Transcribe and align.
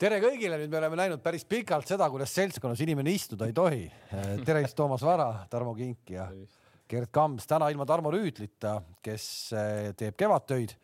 tere 0.00 0.18
kõigile, 0.20 0.58
nüüd 0.60 0.72
me 0.72 0.80
oleme 0.80 0.98
näinud 1.00 1.22
päris 1.24 1.46
pikalt 1.48 1.88
seda, 1.88 2.08
kuidas 2.12 2.32
seltskonnas 2.36 2.80
inimene 2.84 3.14
istuda 3.16 3.48
ei 3.48 3.54
tohi. 3.56 3.84
tervist, 4.44 4.76
Toomas 4.78 5.04
Vara, 5.04 5.30
Tarmo 5.50 5.72
Kink 5.76 6.12
ja 6.12 6.26
Gerd 6.88 7.10
Kams 7.14 7.48
täna 7.48 7.70
ilma 7.72 7.86
Tarmo 7.88 8.12
Rüütlita, 8.12 8.76
kes 9.02 9.28
eh, 9.56 9.94
teeb 9.96 10.18
kevadtöid, 10.20 10.74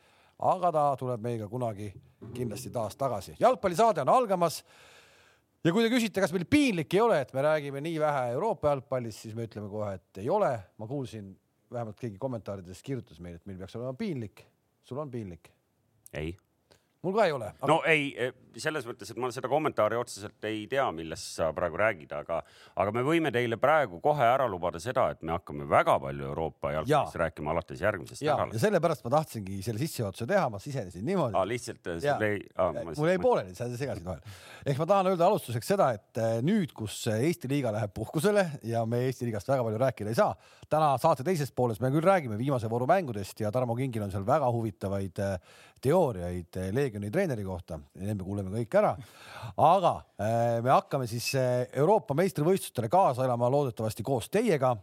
aga 0.48 0.72
ta 0.74 0.84
tuleb 0.98 1.22
meiega 1.22 1.48
kunagi 1.50 1.90
kindlasti 2.32 2.72
taas 2.72 2.96
tagasi. 2.96 3.36
jalgpallisaade 3.40 4.02
on 4.02 4.12
algamas. 4.14 4.62
ja 5.64 5.72
kui 5.72 5.84
te 5.84 5.92
küsite, 5.92 6.20
kas 6.20 6.32
meil 6.32 6.48
piinlik 6.48 6.94
ei 6.94 7.02
ole, 7.04 7.20
et 7.20 7.34
me 7.36 7.44
räägime 7.44 7.82
nii 7.84 8.00
vähe 8.00 8.30
Euroopa 8.38 8.72
jalgpallist, 8.72 9.26
siis 9.26 9.36
me 9.36 9.44
ütleme 9.46 9.68
kohe, 9.70 9.92
et 9.94 10.22
ei 10.24 10.30
ole. 10.30 10.54
ma 10.78 10.88
kuulsin, 10.88 11.34
vähemalt 11.72 12.00
keegi 12.00 12.16
kommentaarides 12.18 12.80
kirjutas 12.82 13.20
meile, 13.20 13.36
et 13.36 13.46
meil 13.46 13.60
peaks 13.60 13.76
olema 13.76 13.92
piinlik. 13.92 14.46
sul 14.82 15.04
on 15.04 15.10
piinlik? 15.10 15.52
ei 16.12 16.32
mul 17.02 17.14
ka 17.16 17.26
ei 17.26 17.34
ole 17.34 17.50
aga.... 17.50 17.68
no 17.70 17.80
ei, 17.88 18.10
eh, 18.16 18.32
selles 18.60 18.86
mõttes, 18.88 19.10
et 19.12 19.18
ma 19.20 19.30
seda 19.32 19.48
kommentaari 19.50 19.96
otseselt 19.96 20.44
ei 20.48 20.64
tea, 20.70 20.84
millest 20.94 21.36
sa 21.38 21.50
praegu 21.56 21.78
räägid, 21.80 22.12
aga, 22.16 22.40
aga 22.82 22.94
me 22.94 23.04
võime 23.06 23.32
teile 23.34 23.56
praegu 23.60 24.00
kohe 24.04 24.26
ära 24.26 24.48
lubada 24.50 24.80
seda, 24.82 25.08
et 25.14 25.22
me 25.22 25.34
hakkame 25.36 25.66
väga 25.70 25.98
palju 26.02 26.26
Euroopa 26.28 26.74
jalgpallist 26.76 27.18
rääkima 27.22 27.52
alates 27.54 27.82
järgmisest 27.82 28.24
ja, 28.24 28.36
nädalast. 28.36 28.58
ja 28.58 28.64
sellepärast 28.66 29.06
ma 29.06 29.14
tahtsingi 29.16 29.60
selle 29.64 29.82
sissejuhatuse 29.82 30.28
teha, 30.28 30.48
ma 30.52 30.60
sisenesin 30.62 31.06
niimoodi. 31.06 31.44
lihtsalt 31.52 31.92
eh, 31.94 32.00
sul 32.02 32.26
ei 32.28 32.40
ah,. 32.56 32.80
mul 32.90 33.10
jäi 33.12 33.20
pooleli, 33.22 33.56
sa 33.56 33.68
segasid 33.70 34.04
vahele. 34.06 34.36
ehk 34.66 34.82
ma 34.82 34.88
tahan 34.94 35.12
öelda 35.12 35.28
alustuseks 35.28 35.72
seda, 35.74 35.90
et 35.98 36.22
eh, 36.22 36.38
nüüd, 36.44 36.74
kus 36.76 36.98
Eesti 37.12 37.50
liiga 37.50 37.72
läheb 37.74 37.94
puhkusele 37.94 38.46
ja 38.68 38.84
me 38.88 39.04
Eesti 39.08 39.28
liigast 39.28 39.48
väga 39.52 39.64
palju 39.66 39.82
rääkida 39.86 40.12
ei 40.12 40.18
saa, 40.18 40.32
täna 40.72 40.94
saate 41.02 41.26
teises 41.26 41.52
pooles 41.54 41.80
me 41.82 41.92
küll 41.94 42.04
räägime 42.06 42.38
viimase 42.40 42.70
vooru 42.70 42.88
mängudest 42.90 43.40
ja 43.44 43.52
Tarmo 43.54 43.76
Kingil 43.78 44.06
on 44.06 44.14
seal 44.14 44.26
väga 44.26 44.50
huvitavaid 44.52 45.22
teooriaid 45.82 46.58
Leegioni 46.72 47.10
treeneri 47.10 47.44
kohta, 47.44 47.78
need 47.98 48.18
me 48.18 48.24
kuuleme 48.24 48.41
kõik 48.50 48.74
ära. 48.80 48.96
aga 49.56 49.92
äh, 50.18 50.58
me 50.62 50.70
hakkame 50.70 51.06
siis 51.06 51.34
äh, 51.38 51.68
Euroopa 51.72 52.14
meistrivõistlustele 52.14 52.88
kaasa 52.88 53.24
elama 53.24 53.50
loodetavasti 53.50 54.02
koos 54.02 54.28
teiega. 54.30 54.76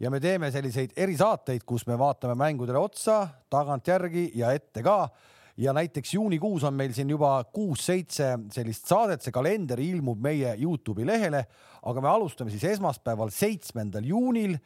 Ja 0.00 0.10
me 0.10 0.18
teeme 0.20 0.50
selliseid 0.50 0.96
erisaateid, 0.96 1.62
kus 1.66 1.86
me 1.86 1.98
vaatame 1.98 2.34
mängudele 2.34 2.78
otsa 2.78 3.28
tagantjärgi 3.50 4.32
ja 4.34 4.50
ette 4.52 4.82
ka. 4.82 5.08
Ja 5.56 5.72
näiteks 5.72 6.14
juunikuus 6.14 6.64
on 6.64 6.74
meil 6.74 6.92
siin 6.92 7.10
juba 7.10 7.36
kuus-seitse 7.54 8.32
sellist 8.50 8.88
saadet, 8.90 9.22
see 9.22 9.34
kalender 9.34 9.78
ilmub 9.78 10.18
meie 10.18 10.56
Youtube'i 10.58 11.06
lehele, 11.06 11.44
aga 11.86 12.02
me 12.02 12.10
alustame 12.10 12.50
siis 12.50 12.64
esmaspäeval, 12.72 13.30
seitsmendal 13.30 14.08
juunil. 14.08 14.56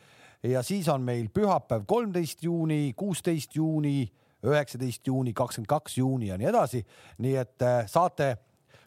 Ja 0.42 0.62
siis 0.62 0.88
on 0.88 1.02
meil 1.04 1.28
pühapäev, 1.34 1.84
kolmteist 1.86 2.42
juuni, 2.46 2.94
kuusteist 2.96 3.56
juuni 3.58 4.06
üheksateist 4.46 5.06
juuni, 5.06 5.32
kakskümmend 5.36 5.70
kaks 5.70 5.98
juuni 5.98 6.30
ja 6.30 6.38
nii 6.38 6.50
edasi. 6.50 6.82
nii 7.18 7.36
et 7.40 7.64
äh, 7.64 7.80
saate 7.90 8.36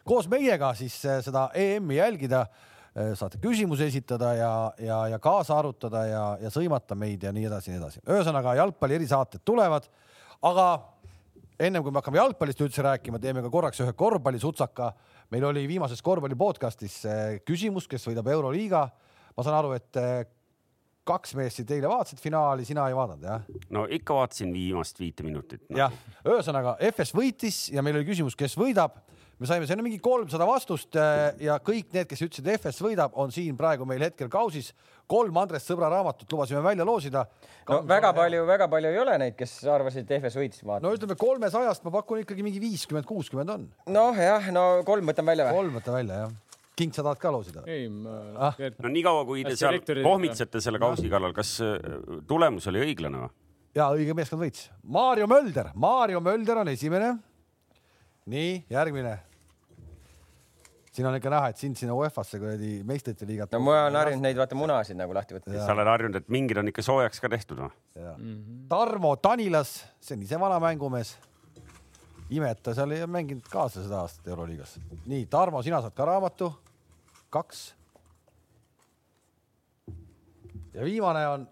koos 0.08 0.28
meiega 0.28 0.72
siis 0.74 0.96
äh, 1.06 1.20
seda 1.24 1.48
EM-i 1.54 1.98
jälgida, 1.98 2.46
äh, 2.96 3.12
saate 3.18 3.40
küsimusi 3.42 3.86
esitada 3.90 4.32
ja, 4.38 4.52
ja, 4.80 5.02
ja 5.12 5.18
kaasa 5.18 5.58
arutada 5.58 6.06
ja, 6.08 6.24
ja 6.40 6.52
sõimata 6.52 6.96
meid 6.98 7.22
ja 7.22 7.32
nii 7.32 7.46
edasi 7.50 7.70
ja 7.70 7.76
nii 7.76 7.82
edasi. 7.82 8.04
ühesõnaga 8.08 8.56
jalgpalli 8.62 8.98
erisaated 9.00 9.44
tulevad, 9.44 9.88
aga 10.42 10.66
ennem 11.60 11.84
kui 11.84 11.92
me 11.92 12.00
hakkame 12.00 12.18
jalgpallist 12.18 12.64
üldse 12.64 12.82
rääkima, 12.82 13.20
teeme 13.22 13.44
ka 13.44 13.52
korraks 13.52 13.80
ühe 13.84 13.92
korvpallisutsaka. 13.92 14.92
meil 15.30 15.44
oli 15.44 15.68
viimases 15.68 16.02
korvpalli 16.02 16.36
podcastis 16.36 17.02
küsimus, 17.44 17.86
kes 17.88 18.08
võidab 18.08 18.28
Euroliiga. 18.32 18.88
ma 19.36 19.42
saan 19.44 19.60
aru, 19.60 19.72
et 19.76 20.00
kaks 21.08 21.34
meest 21.38 21.58
siit 21.58 21.70
eile 21.74 21.90
vaatasid 21.90 22.20
finaali, 22.22 22.66
sina 22.66 22.86
ei 22.90 22.96
vaadanud, 22.96 23.24
jah? 23.26 23.46
no 23.74 23.86
ikka 23.90 24.20
vaatasin 24.20 24.52
viimast 24.54 25.00
viite 25.02 25.26
minutit 25.26 25.64
no.. 25.68 25.78
jah, 25.80 25.96
ühesõnaga 26.22 26.76
FS 26.92 27.14
võitis 27.16 27.64
ja 27.74 27.82
meil 27.82 27.98
oli 27.98 28.06
küsimus, 28.06 28.36
kes 28.38 28.54
võidab. 28.58 29.00
me 29.42 29.48
saime 29.50 29.66
sinna 29.66 29.82
mingi 29.82 29.98
kolmsada 30.02 30.46
vastust 30.46 30.94
äh, 31.00 31.32
ja 31.42 31.56
kõik 31.58 31.90
need, 31.94 32.06
kes 32.10 32.22
ütlesid, 32.28 32.50
FS 32.54 32.78
võidab, 32.86 33.16
on 33.18 33.34
siin 33.34 33.58
praegu 33.58 33.86
meil 33.88 34.04
hetkel 34.06 34.30
kausis. 34.30 34.70
kolm 35.10 35.36
Andres 35.42 35.66
Sõbra 35.66 35.90
raamatut 35.90 36.30
lubasime 36.30 36.62
välja 36.62 36.86
loosida. 36.86 37.26
no 37.68 37.80
väga 37.88 38.12
palju, 38.14 38.46
väga 38.46 38.70
palju 38.70 38.94
ei 38.94 39.02
ole 39.02 39.18
neid, 39.24 39.36
kes 39.38 39.58
arvasid, 39.66 40.06
et 40.06 40.22
FS 40.22 40.38
võitis. 40.38 40.62
no 40.62 40.94
ütleme 40.94 41.18
kolmesajast 41.18 41.82
ma 41.84 41.96
pakun 41.98 42.22
ikkagi 42.22 42.46
mingi 42.46 42.62
viiskümmend, 42.62 43.10
kuuskümmend 43.10 43.56
on. 43.58 43.68
noh, 43.90 44.14
jah, 44.14 44.50
no 44.54 44.68
kolm 44.86 45.10
võtan 45.10 45.26
välja 45.34 45.50
või? 45.50 45.58
kolm 45.58 45.78
võtan 45.80 45.98
välja, 45.98 46.24
jah 46.26 46.40
King, 46.82 46.94
sa 46.94 47.04
tahad 47.06 47.20
ka 47.22 47.32
loosida? 47.34 47.62
ei, 47.70 47.86
ma 47.88 48.18
ah.. 48.48 48.58
no 48.82 48.90
niikaua, 48.92 49.24
kui 49.28 49.44
te 49.46 49.54
seal 49.58 49.78
pohmitsete 50.02 50.62
selle 50.64 50.80
kausi 50.82 51.10
kallal, 51.12 51.34
kas 51.36 51.54
äh, 51.64 51.78
tulemus 52.28 52.66
oli 52.72 52.82
õiglane 52.88 53.22
või? 53.22 53.32
ja 53.78 53.88
õige 53.94 54.16
meeskond 54.16 54.42
võitis. 54.42 54.68
Maarjo 54.82 55.28
Mölder, 55.30 55.72
Maarjo 55.78 56.20
Mölder 56.24 56.62
on 56.64 56.72
esimene. 56.72 57.14
nii, 58.32 58.64
järgmine. 58.70 59.16
siin 60.92 61.08
on 61.08 61.16
ikka 61.16 61.30
näha, 61.32 61.48
et 61.52 61.62
sind 61.62 61.78
sinna 61.80 61.94
UEFA-sse 61.96 62.40
kuradi 62.42 62.74
meistrite 62.84 63.26
liigat. 63.28 63.54
no 63.54 63.62
ma 63.64 63.84
olen 63.86 64.00
harjunud 64.02 64.26
neid 64.26 64.40
vaata 64.42 64.58
munasid 64.58 64.98
nagu 64.98 65.14
lahti 65.16 65.38
võtta. 65.38 65.54
sa 65.56 65.72
oled 65.76 65.92
harjunud, 65.94 66.20
et 66.20 66.32
mingid 66.32 66.60
on 66.60 66.72
ikka 66.72 66.84
soojaks 66.84 67.22
ka 67.22 67.32
tehtud 67.32 67.64
või? 67.64 67.74
Mm 67.96 68.08
-hmm. 68.16 68.64
Tarmo 68.68 69.16
Tanilas, 69.16 69.84
see 70.00 70.18
on 70.18 70.26
ise 70.26 70.40
vana 70.40 70.60
mängumees 70.60 71.16
ime, 72.32 72.50
et 72.50 72.62
ta 72.64 72.74
seal 72.76 72.92
ei 72.94 73.06
mänginud 73.06 73.46
kaasa 73.50 73.82
seda 73.84 74.02
aastat 74.02 74.28
Euroliigas. 74.32 74.78
nii, 75.06 75.26
Tarmo, 75.30 75.62
sina 75.62 75.80
saad 75.84 75.94
ka 75.96 76.06
raamatu, 76.08 76.52
kaks. 77.32 77.62
ja 80.72 80.84
viimane 80.84 81.26
on 81.28 81.48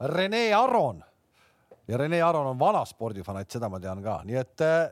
Rene 0.00 0.54
Aron. 0.54 1.04
ja 1.88 1.96
Rene 1.96 2.22
Aron 2.22 2.46
on 2.46 2.58
vana 2.58 2.84
spordifanatt, 2.84 3.50
seda 3.50 3.68
ma 3.68 3.80
tean 3.80 4.02
ka, 4.02 4.20
nii 4.24 4.40
et 4.40 4.64
äh, 4.64 4.90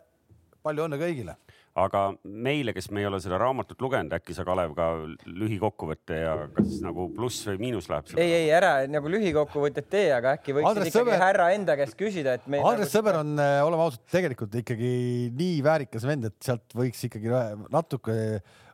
palju 0.63 0.89
õnne 0.89 1.01
kõigile 1.01 1.37
aga 1.79 2.03
meile, 2.25 2.73
kes 2.77 2.89
me 2.95 3.03
ei 3.03 3.09
ole 3.09 3.21
seda 3.23 3.39
raamatut 3.41 3.81
lugenud, 3.83 4.13
äkki 4.17 4.35
sa, 4.37 4.45
Kalev, 4.47 4.75
ka 4.77 4.89
lühikokkuvõtte 5.27 6.19
ja 6.19 6.35
kas 6.55 6.79
nagu 6.85 7.09
pluss 7.15 7.47
või 7.49 7.61
miinus 7.63 7.89
läheb? 7.91 8.11
ei, 8.19 8.33
ei 8.43 8.51
ära 8.55 8.73
nagu 8.91 9.11
lühikokkuvõtet 9.13 9.89
tee, 9.93 10.09
aga 10.17 10.35
äkki 10.39 10.57
võiksid 10.57 10.71
Andres 10.73 10.91
ikkagi 10.91 11.05
Sõber... 11.05 11.23
härra 11.23 11.49
enda 11.57 11.79
käest 11.81 11.99
küsida, 12.01 12.37
et 12.39 12.51
me. 12.51 12.63
Andres 12.63 12.89
nagu... 12.89 12.95
Sõber 12.97 13.21
on, 13.21 13.33
äh, 13.43 13.61
oleme 13.67 13.87
ausad, 13.87 14.05
tegelikult 14.13 14.59
ikkagi 14.63 14.93
nii 15.39 15.63
väärikas 15.67 16.09
vend, 16.09 16.29
et 16.31 16.37
sealt 16.45 16.77
võiks 16.79 17.07
ikkagi 17.09 17.33
natuke 17.75 18.19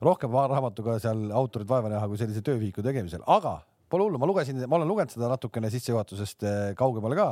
rohkem 0.05 0.35
raamatuga 0.35 0.99
seal 1.03 1.29
autorid 1.37 1.71
vaeva 1.71 1.93
näha 1.93 2.09
kui 2.11 2.21
sellise 2.21 2.45
töövihiku 2.45 2.85
tegemisel, 2.85 3.25
aga 3.31 3.59
pole 3.93 4.09
hullu, 4.09 4.19
ma 4.21 4.29
lugesin, 4.29 4.59
ma 4.67 4.81
olen 4.81 4.91
lugenud 4.91 5.13
seda 5.13 5.31
natukene 5.31 5.71
sissejuhatusest 5.73 6.49
äh, 6.49 6.67
kaugemale 6.79 7.19
ka 7.19 7.31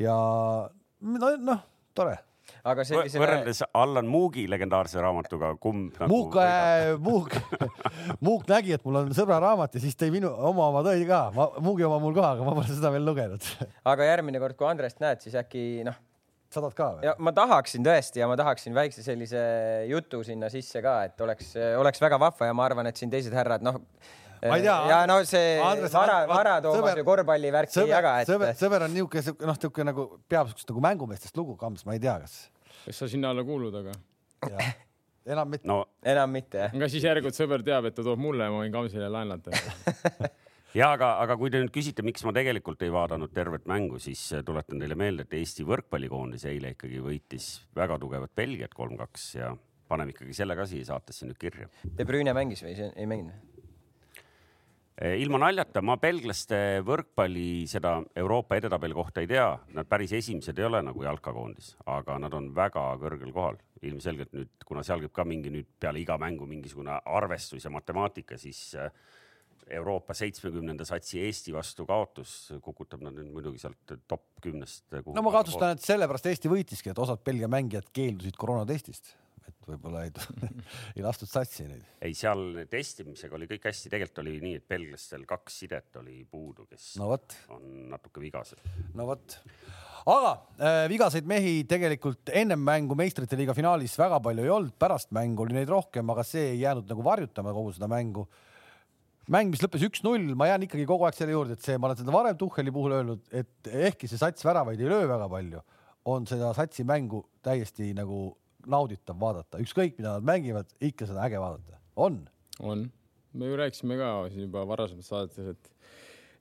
ja 0.00 0.16
noh 1.02 1.40
no,, 1.42 1.58
tore 1.96 2.16
aga 2.64 2.86
sellisena. 2.86 3.24
võrreldes 3.24 3.62
Allan 3.72 4.08
Muugi 4.10 4.46
legendaarse 4.50 5.02
raamatuga, 5.02 5.54
kumb 5.62 5.98
nagu? 6.00 6.10
Muuk 6.12 6.38
äh,, 6.42 6.92
Muuk 7.02 7.36
Muuk 8.20 8.46
nägi, 8.52 8.76
et 8.76 8.86
mul 8.86 9.02
on 9.02 9.12
sõbra 9.16 9.40
raamat 9.42 9.76
ja 9.78 9.82
siis 9.84 9.98
tõi 9.98 10.12
minu 10.14 10.30
oma 10.32 10.68
oma 10.70 10.84
tõi 10.86 11.04
ka, 11.08 11.24
Muugi 11.60 11.88
oma 11.88 12.00
mul 12.02 12.16
ka, 12.16 12.32
aga 12.36 12.46
ma 12.46 12.56
pole 12.58 12.70
seda 12.70 12.92
veel 12.94 13.04
lugenud. 13.08 13.52
aga 13.92 14.08
järgmine 14.12 14.42
kord, 14.42 14.58
kui 14.58 14.70
Andrest 14.70 15.02
näed, 15.02 15.22
siis 15.24 15.36
äkki 15.38 15.84
noh 15.88 16.00
saadad 16.52 16.74
ka 16.76 16.88
või? 16.96 17.06
ja 17.06 17.14
ma 17.22 17.32
tahaksin 17.36 17.84
tõesti 17.86 18.22
ja 18.22 18.28
ma 18.30 18.36
tahaksin 18.38 18.74
väikse 18.76 19.04
sellise 19.04 19.42
jutu 19.90 20.22
sinna 20.26 20.50
sisse 20.52 20.82
ka, 20.84 20.98
et 21.08 21.24
oleks, 21.24 21.54
oleks 21.80 22.02
väga 22.02 22.18
vahva 22.20 22.50
ja 22.50 22.56
ma 22.56 22.66
arvan, 22.68 22.88
et 22.90 23.00
siin 23.00 23.12
teised 23.12 23.34
härrad, 23.36 23.64
noh. 23.64 23.80
Ma 24.42 24.58
ei 24.58 24.64
tea. 24.66 24.78
ja 24.90 25.02
no 25.10 25.18
see 25.28 25.58
Andres, 25.62 25.94
vara, 25.94 26.22
vara 26.30 26.56
Toomas 26.64 26.98
ju 26.98 27.04
korvpallivärki 27.06 27.82
ei 27.84 27.92
jaga, 27.92 28.16
et. 28.22 28.30
sõber, 28.30 28.56
sõber 28.58 28.86
on 28.88 28.94
niisugune, 28.96 29.36
noh, 29.46 29.58
niisugune 29.58 29.90
nagu 29.92 30.08
peab 30.30 30.50
siukest 30.50 30.72
nagu 30.72 30.84
mängumeestest 30.88 31.38
lugu 31.38 31.56
kams, 31.60 31.86
ma 31.86 31.96
ei 31.96 32.02
tea, 32.02 32.18
kas 32.24 32.40
kas 32.84 33.02
sa 33.04 33.08
sinna 33.10 33.30
alla 33.30 33.44
kuulud, 33.46 33.74
aga? 33.82 33.94
enam 35.32 35.50
mitte 35.54 35.68
no.. 35.70 35.82
enam 36.02 36.32
mitte, 36.34 36.64
jah. 36.64 36.74
aga 36.74 36.88
siis 36.90 37.04
järelikult 37.06 37.38
sõber 37.38 37.62
teab, 37.66 37.86
et 37.88 37.94
ta 37.96 38.04
toob 38.06 38.20
mulle 38.22 38.48
ja 38.48 38.54
ma 38.54 38.62
võin 38.64 38.74
Kamsile 38.74 39.10
laenata 39.12 39.54
ja 40.80 40.90
aga, 40.96 41.12
aga 41.22 41.36
kui 41.38 41.52
te 41.52 41.60
nüüd 41.62 41.72
küsite, 41.74 42.02
miks 42.06 42.24
ma 42.26 42.34
tegelikult 42.34 42.82
ei 42.82 42.90
vaadanud 42.92 43.30
tervet 43.34 43.68
mängu, 43.70 44.00
siis 44.02 44.24
äh, 44.34 44.42
tuletan 44.46 44.82
teile 44.82 44.98
meelde, 44.98 45.28
et 45.28 45.38
Eesti 45.38 45.66
võrkpallikoondis 45.68 46.48
eile 46.50 46.74
ikkagi 46.74 47.02
võitis 47.04 47.52
väga 47.78 48.00
tugevat 48.02 48.34
Belgiat 48.34 48.74
kolm-kaks 48.74 49.28
ja 49.38 49.52
paneme 49.92 50.14
ikkagi 50.14 50.34
selle 50.34 50.56
ka 50.58 50.66
siia 50.66 50.88
saatesse 50.88 51.28
nüüd 51.28 51.38
kirja. 51.38 51.68
De 51.84 52.06
Bruyne 52.08 52.34
mängis 52.36 52.64
või 52.64 52.74
ei 52.90 53.06
mänginud? 53.06 53.51
Eh, 55.00 55.16
ilma 55.22 55.38
naljata, 55.40 55.80
ma 55.80 55.94
belglaste 55.96 56.82
võrkpalli 56.84 57.64
seda 57.70 57.94
Euroopa 58.20 58.58
edetabeli 58.60 58.92
kohta 58.92 59.22
ei 59.22 59.30
tea, 59.30 59.46
nad 59.72 59.88
päris 59.88 60.12
esimesed 60.18 60.58
ei 60.60 60.66
ole 60.68 60.82
nagu 60.84 61.06
jalkakoondis, 61.06 61.70
aga 61.88 62.18
nad 62.20 62.34
on 62.36 62.50
väga 62.54 62.90
kõrgel 63.00 63.32
kohal. 63.32 63.60
ilmselgelt 63.82 64.30
nüüd, 64.30 64.50
kuna 64.62 64.84
seal 64.86 65.00
käib 65.02 65.10
ka 65.10 65.24
mingi 65.26 65.50
nüüd 65.50 65.66
peale 65.82 65.98
iga 65.98 66.14
mängu 66.14 66.46
mingisugune 66.46 67.00
arvestus 67.02 67.64
ja 67.64 67.70
matemaatika, 67.74 68.36
siis 68.38 68.60
eh, 68.78 68.92
Euroopa 69.74 70.14
seitsmekümnenda 70.14 70.84
satsi 70.84 71.18
Eesti 71.24 71.54
vastu 71.56 71.86
kaotus 71.88 72.52
kukutab 72.62 73.02
nad 73.02 73.16
nüüd 73.16 73.32
muidugi 73.32 73.58
sealt 73.58 73.96
top 74.06 74.28
kümnest. 74.44 74.84
no 74.92 75.22
ma 75.24 75.32
kahtlustan, 75.32 75.74
et 75.74 75.82
sellepärast 75.82 76.28
Eesti 76.30 76.52
võitiski, 76.52 76.92
et 76.92 76.98
osad 76.98 77.24
Belgia 77.24 77.48
mängijad 77.50 77.88
keeldusid 77.96 78.36
koroonatestist 78.38 79.16
et 79.48 79.68
võib-olla 79.68 80.04
ei, 80.06 80.12
ei 80.96 81.04
lastud 81.04 81.30
satsi 81.30 81.66
neid. 81.68 81.84
ei, 82.02 82.14
seal 82.18 82.62
testimisega 82.70 83.36
oli 83.38 83.48
kõik 83.50 83.68
hästi, 83.70 83.90
tegelikult 83.92 84.22
oli 84.24 84.36
nii, 84.42 84.58
et 84.60 84.68
belglastel 84.68 85.24
kaks 85.28 85.58
sidet 85.64 86.00
oli 86.00 86.22
puudu, 86.28 86.66
kes 86.70 86.94
no, 87.00 87.10
on 87.54 87.66
natuke 87.92 88.22
vigased. 88.22 88.62
no 88.98 89.08
vot, 89.08 89.38
aga 90.12 90.32
äh, 90.58 90.84
vigaseid 90.92 91.28
mehi 91.28 91.60
tegelikult 91.68 92.32
ennem 92.34 92.62
mängu 92.66 92.96
meistrite 92.98 93.38
liiga 93.38 93.56
finaalis 93.56 93.94
väga 94.00 94.20
palju 94.24 94.46
ei 94.46 94.54
olnud, 94.54 94.76
pärast 94.80 95.12
mängu 95.14 95.46
oli 95.46 95.58
neid 95.58 95.70
rohkem, 95.70 96.08
aga 96.14 96.24
see 96.26 96.52
ei 96.54 96.62
jäänud 96.64 96.88
nagu 96.90 97.04
varjutama 97.06 97.54
kogu 97.54 97.74
seda 97.76 97.90
mängu. 97.90 98.26
mäng, 99.32 99.52
mis 99.52 99.62
lõppes 99.62 99.84
üks-null, 99.86 100.32
ma 100.34 100.48
jään 100.50 100.66
ikkagi 100.66 100.84
kogu 100.88 101.06
aeg 101.06 101.14
selle 101.16 101.32
juurde, 101.32 101.54
et 101.54 101.62
see, 101.62 101.76
ma 101.78 101.88
olen 101.88 102.00
seda 102.00 102.12
varem 102.12 102.36
Tuhheli 102.36 102.72
puhul 102.74 102.96
öelnud, 102.96 103.22
et 103.30 103.70
ehkki 103.70 104.10
see 104.10 104.18
sats 104.18 104.44
väravaid 104.44 104.80
ei 104.82 104.90
löö 104.90 105.06
väga 105.06 105.28
palju, 105.30 105.62
on 106.10 106.26
seda 106.26 106.50
satsi 106.56 106.82
mängu 106.84 107.22
täiesti 107.46 107.92
nagu 107.94 108.32
nauditav 108.70 109.18
vaadata, 109.20 109.60
ükskõik 109.62 109.98
mida 109.98 110.16
nad 110.16 110.26
mängivad, 110.26 110.72
ikka 110.82 111.08
seda 111.10 111.26
äge 111.26 111.40
vaadata, 111.42 111.78
on. 111.96 112.22
on, 112.60 112.86
me 113.32 113.48
ju 113.48 113.58
rääkisime 113.58 113.96
ka 114.00 114.14
siin 114.32 114.46
juba 114.46 114.64
varasemates 114.68 115.12
saadetes, 115.12 115.54
et 115.54 115.72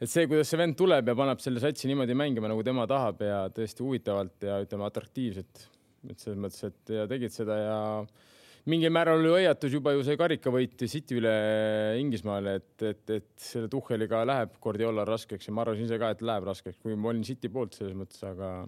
et 0.01 0.09
see, 0.09 0.25
kuidas 0.25 0.49
see 0.49 0.57
vend 0.57 0.73
tuleb 0.77 1.11
ja 1.11 1.15
paneb 1.17 1.41
selle 1.43 1.61
satsi 1.61 1.89
niimoodi 1.89 2.15
mängima, 2.17 2.49
nagu 2.49 2.63
tema 2.65 2.87
tahab 2.89 3.21
ja 3.21 3.43
tõesti 3.53 3.85
huvitavalt 3.85 4.47
ja 4.47 4.57
ütleme 4.63 4.87
atraktiivselt. 4.87 5.67
et 6.09 6.17
selles 6.17 6.39
mõttes, 6.41 6.63
et 6.65 6.93
ja 6.95 7.05
tegid 7.05 7.29
seda 7.29 7.55
ja 7.59 7.75
mingil 8.65 8.89
määral 8.93 9.21
oli 9.21 9.29
hoiatus 9.35 9.75
juba 9.75 9.93
ju 9.93 10.01
see 10.05 10.17
karikavõit 10.17 10.81
City 10.89 11.19
üle 11.19 11.33
Inglismaale, 12.01 12.55
et, 12.57 12.85
et, 12.89 13.03
et 13.19 13.29
selle 13.37 13.69
Tuhheliga 13.69 14.23
läheb 14.25 14.57
Guardiola 14.63 15.05
raskeks 15.05 15.49
ja 15.49 15.53
ma 15.53 15.61
arvasin 15.61 15.85
ise 15.85 16.01
ka, 16.01 16.09
et 16.15 16.25
läheb 16.25 16.49
raskeks, 16.49 16.79
kui 16.81 16.97
ma 16.97 17.11
olin 17.13 17.25
City 17.27 17.51
poolt 17.53 17.77
selles 17.77 17.93
mõttes, 17.97 18.23
aga 18.25 18.65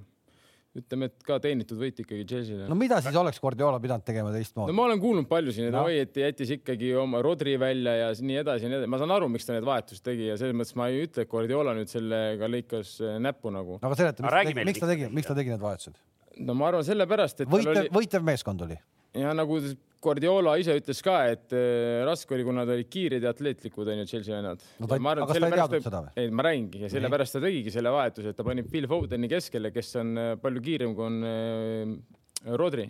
ütleme, 0.73 1.05
et 1.11 1.21
ka 1.27 1.35
teenitud 1.43 1.77
võit 1.77 1.99
ikkagi 2.01 2.23
Chelsea'le. 2.25 2.67
no 2.69 2.75
mida 2.79 2.97
siis 3.05 3.15
oleks 3.19 3.37
Guardiola 3.43 3.77
pidanud 3.83 4.05
tegema 4.07 4.31
teistmoodi? 4.33 4.71
no 4.71 4.77
ma 4.77 4.87
olen 4.87 5.01
kuulnud 5.03 5.27
palju 5.29 5.53
siin, 5.53 5.67
et 5.69 5.75
No. 5.75 5.83
oi, 5.85 5.99
et 6.01 6.17
jättis 6.17 6.49
ikkagi 6.57 6.93
oma 6.97 7.21
Rodri 7.21 7.53
välja 7.61 7.93
ja 7.99 8.07
nii 8.17 8.39
edasi 8.41 8.65
ja 8.65 8.71
nii 8.71 8.77
edasi. 8.79 8.89
ma 8.89 8.97
saan 9.01 9.11
aru, 9.13 9.29
miks 9.29 9.45
ta 9.45 9.53
need 9.53 9.67
vahetusi 9.69 10.01
tegi 10.03 10.31
ja 10.31 10.37
selles 10.41 10.57
mõttes 10.57 10.75
ma 10.79 10.87
ei 10.89 11.03
ütle, 11.05 11.27
et 11.27 11.29
Guardiola 11.29 11.75
nüüd 11.77 11.91
sellega 11.93 12.49
lõikas 12.49 12.95
näppu 13.21 13.53
nagu. 13.53 13.77
no 13.81 13.91
aga 13.91 13.99
seleta, 14.01 14.25
miks, 14.65 14.79
ta 14.81 14.89
tegi- 14.89 15.11
miks 15.13 15.27
ta 15.29 15.35
tegi 15.37 15.53
need 15.53 15.61
vahetused? 15.61 16.01
No 16.41 16.55
ma 16.57 16.69
arvan 16.71 16.85
sellepärast, 16.87 17.43
et 17.45 17.51
võitev 17.51 17.73
oli..., 17.75 17.89
võitev 17.93 18.25
meeskond 18.25 18.63
oli. 18.65 18.77
ja 19.19 19.33
nagu 19.37 19.59
Guardiola 20.03 20.57
ise 20.59 20.73
ütles 20.75 20.99
ka, 21.05 21.19
et 21.31 21.53
äh, 21.55 22.01
raske 22.03 22.35
oli, 22.35 22.43
kuna 22.43 22.63
nad 22.63 22.73
olid 22.73 22.89
kiired 22.91 23.23
ja 23.23 23.31
atleetlikud, 23.31 23.87
onju, 23.93 24.07
Chelsea 24.09 24.35
vennad. 24.35 24.65
No 24.81 24.89
ta 24.89 24.97
ei- 24.97 25.05
aga 25.13 25.27
ta 25.29 25.37
ei 25.37 25.53
teadnud 25.53 25.85
seda 25.85 26.01
või? 26.03 26.11
ei, 26.19 26.33
ma 26.35 26.43
räägingi 26.49 26.81
ja 26.83 26.89
sellepärast 26.91 27.37
ta 27.37 27.43
tegigi 27.45 27.71
selle 27.71 27.93
vahetuse, 27.93 28.33
et 28.33 28.39
ta 28.39 28.43
pani 28.47 28.65
Phil 28.67 28.89
Fodeni 28.91 29.29
keskele, 29.31 29.71
kes 29.75 29.95
on 30.01 30.11
äh, 30.19 30.33
palju 30.43 30.65
kiirem 30.65 30.97
kui 30.97 31.07
on 31.07 31.23
äh, 31.29 32.57
Rodri 32.59 32.89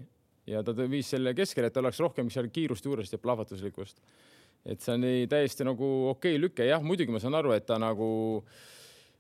ja 0.50 0.64
ta 0.66 0.74
viis 0.76 1.12
selle 1.14 1.36
keskele, 1.38 1.70
et 1.70 1.78
oleks 1.80 2.02
rohkem 2.04 2.30
seal 2.34 2.50
kiirust 2.54 2.86
juurest 2.88 3.14
ja 3.16 3.22
plahvatuslikkust. 3.22 4.02
et 4.66 4.82
see 4.82 4.94
on 4.96 5.04
nii 5.04 5.28
täiesti 5.28 5.66
nagu 5.68 5.88
okei 6.14 6.38
lüke, 6.40 6.66
jah, 6.68 6.82
muidugi 6.84 7.12
ma 7.12 7.20
saan 7.20 7.36
aru, 7.36 7.52
et 7.56 7.66
ta 7.68 7.78
nagu 7.82 8.08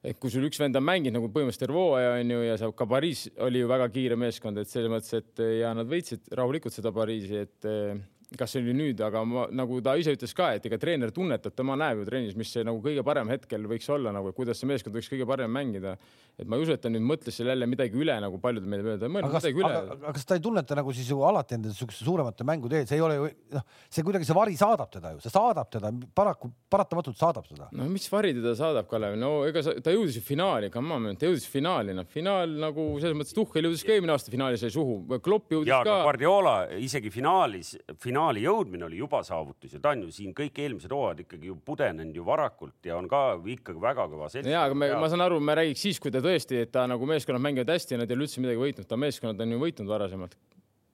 et 0.04 0.20
kui 0.20 0.32
sul 0.34 0.44
üks 0.50 0.60
vend 0.60 0.76
on 0.76 0.84
mänginud 0.84 1.16
nagu 1.18 1.30
põhimõtteliselt 1.32 1.74
hooaja 1.74 2.18
onju 2.20 2.40
ja 2.44 2.58
sa 2.60 2.70
ka 2.76 2.88
Pariis 2.90 3.26
oli 3.46 3.62
ju 3.62 3.70
väga 3.72 3.88
kiire 3.94 4.18
meeskond, 4.20 4.60
et 4.60 4.72
selles 4.72 4.92
mõttes, 4.92 5.14
et 5.16 5.44
ja 5.62 5.72
nad 5.78 5.88
võitsid 5.90 6.34
rahulikult 6.36 6.76
seda 6.76 6.92
Pariisi, 6.96 7.46
et 7.46 7.70
eh, 7.70 7.96
kas 8.40 8.54
see 8.56 8.64
oli 8.64 8.74
nüüd, 8.78 9.02
aga 9.06 9.24
ma, 9.28 9.46
nagu 9.54 9.80
ta 9.84 9.96
ise 10.00 10.14
ütles 10.16 10.34
ka, 10.38 10.52
et 10.58 10.66
ega 10.70 10.80
treener 10.82 11.14
tunnetab, 11.14 11.56
tema 11.58 11.78
näeb 11.80 12.02
ju 12.02 12.08
trennis, 12.08 12.36
mis 12.40 12.52
see 12.54 12.66
nagu 12.66 12.82
kõige 12.84 13.04
parem 13.06 13.30
hetkel 13.34 13.68
võiks 13.70 13.90
olla 13.94 14.14
nagu, 14.16 14.34
kuidas 14.38 14.60
see 14.62 14.70
meeskond 14.70 14.96
võiks 14.98 15.10
kõige 15.12 15.28
parem 15.30 15.52
mängida. 15.54 15.96
et 16.40 16.48
ma 16.50 16.58
ei 16.58 16.64
usu, 16.66 16.74
et 16.74 16.82
ta 16.82 16.90
nüüd 16.90 17.04
mõtles 17.06 17.36
seal 17.36 17.52
jälle 17.52 17.68
midagi 17.70 17.98
üle, 18.00 18.16
nagu 18.22 18.40
paljud 18.42 18.66
meile 18.66 18.88
öeldavad, 18.88 19.12
mõelnud 19.14 19.34
kas, 19.36 19.44
midagi 19.46 19.62
üle 19.62 19.70
aga, 19.70 19.98
aga 20.00 20.14
kas 20.18 20.26
ta 20.26 20.38
ei 20.38 20.42
tunneta 20.42 20.78
nagu 20.80 20.94
siis 20.98 21.12
ju 21.12 21.20
alati 21.28 21.60
nende 21.60 21.74
siukeste 21.78 22.08
suuremate 22.08 22.48
mängude 22.48 22.80
eel, 22.80 22.88
see 22.90 22.98
ei 22.98 23.04
ole 23.06 23.18
ju 23.20 23.28
noh, 23.54 23.66
see 23.94 24.06
kuidagi 24.08 24.26
see 24.26 24.38
vari 24.38 24.58
saadab 24.58 24.90
teda 24.96 25.14
ju, 25.14 25.22
see 25.22 25.34
saadab 25.34 25.70
teda 25.76 25.92
paraku, 26.18 26.50
paratamatult 26.74 27.20
saadab 27.20 27.46
seda. 27.50 27.70
no 27.70 27.88
mis 27.92 28.10
vari 28.10 28.34
teda 28.40 28.56
saadab, 28.58 28.90
Kalev, 28.90 29.18
no 29.22 29.32
ega 29.46 29.62
sa, 29.66 29.76
ta 29.84 29.94
jõudis 29.94 30.18
ju 30.18 30.26
finaali, 30.26 30.72
come 30.74 30.98
on, 30.98 31.12
ta 31.22 31.30
jõudis 31.30 31.46
finaali, 31.50 31.94
noh, 31.98 32.10
finaal 32.10 32.58
nagu 32.66 32.88
selles 33.04 33.20
mõttes 33.20 33.38
Tuhhel 33.38 33.70
jõudis 33.70 33.86
ka 33.86 33.94
eelmine 33.94 34.16
aasta 34.16 34.34
finaali 34.34 34.58
sai 34.62 34.74
suhu, 34.74 35.04
Klopp 35.24 35.54
jõudis 35.54 35.70
ja 35.70 35.84
ka 35.86 36.02
Guardiola 36.08 36.56
isegi 36.82 37.14
finaalis, 37.14 37.76
finaali 38.24 38.44
jõudmine 38.46 38.86
oli 38.88 38.98
juba 38.98 39.20
saavutus 39.24 39.74
ja 39.76 39.80
ta 39.84 39.92
on 39.92 40.06
ju 40.06 40.12
siin 40.12 40.34
kõik 40.36 40.56
eelmised 40.64 40.92
hooajad 40.92 41.24
ikkagi 41.26 41.50
ju 41.50 41.58
pudenenud 41.66 42.16
ju 42.16 42.24
varakult 42.26 42.86
ja 42.88 42.96
on 42.98 43.08
ka 43.12 43.36
ikkagi 43.56 43.82
väga 43.82 44.08
kõva 44.08 44.30
selts. 44.32 44.50
ja, 44.50 44.64
aga 44.64 44.78
me, 44.78 44.90
ma 44.96 45.10
saan 45.12 45.26
aru, 45.26 45.40
me 45.44 45.56
räägiks 45.60 45.84
siis, 45.84 46.00
kui 46.00 46.12
ta 46.12 46.22
tõesti, 46.24 46.62
et 46.64 46.72
ta 46.72 46.86
nagu 46.88 47.06
meeskonnad 47.06 47.44
mängivad 47.44 47.74
hästi 47.76 47.96
ja 47.96 48.02
nad 48.02 48.10
ei 48.10 48.16
ole 48.16 48.28
üldse 48.28 48.44
midagi 48.44 48.62
võitnud, 48.62 48.88
ta 48.88 49.00
meeskonnad 49.00 49.44
on 49.44 49.56
ju 49.56 49.60
võitnud 49.60 49.92
varasemalt 49.92 50.38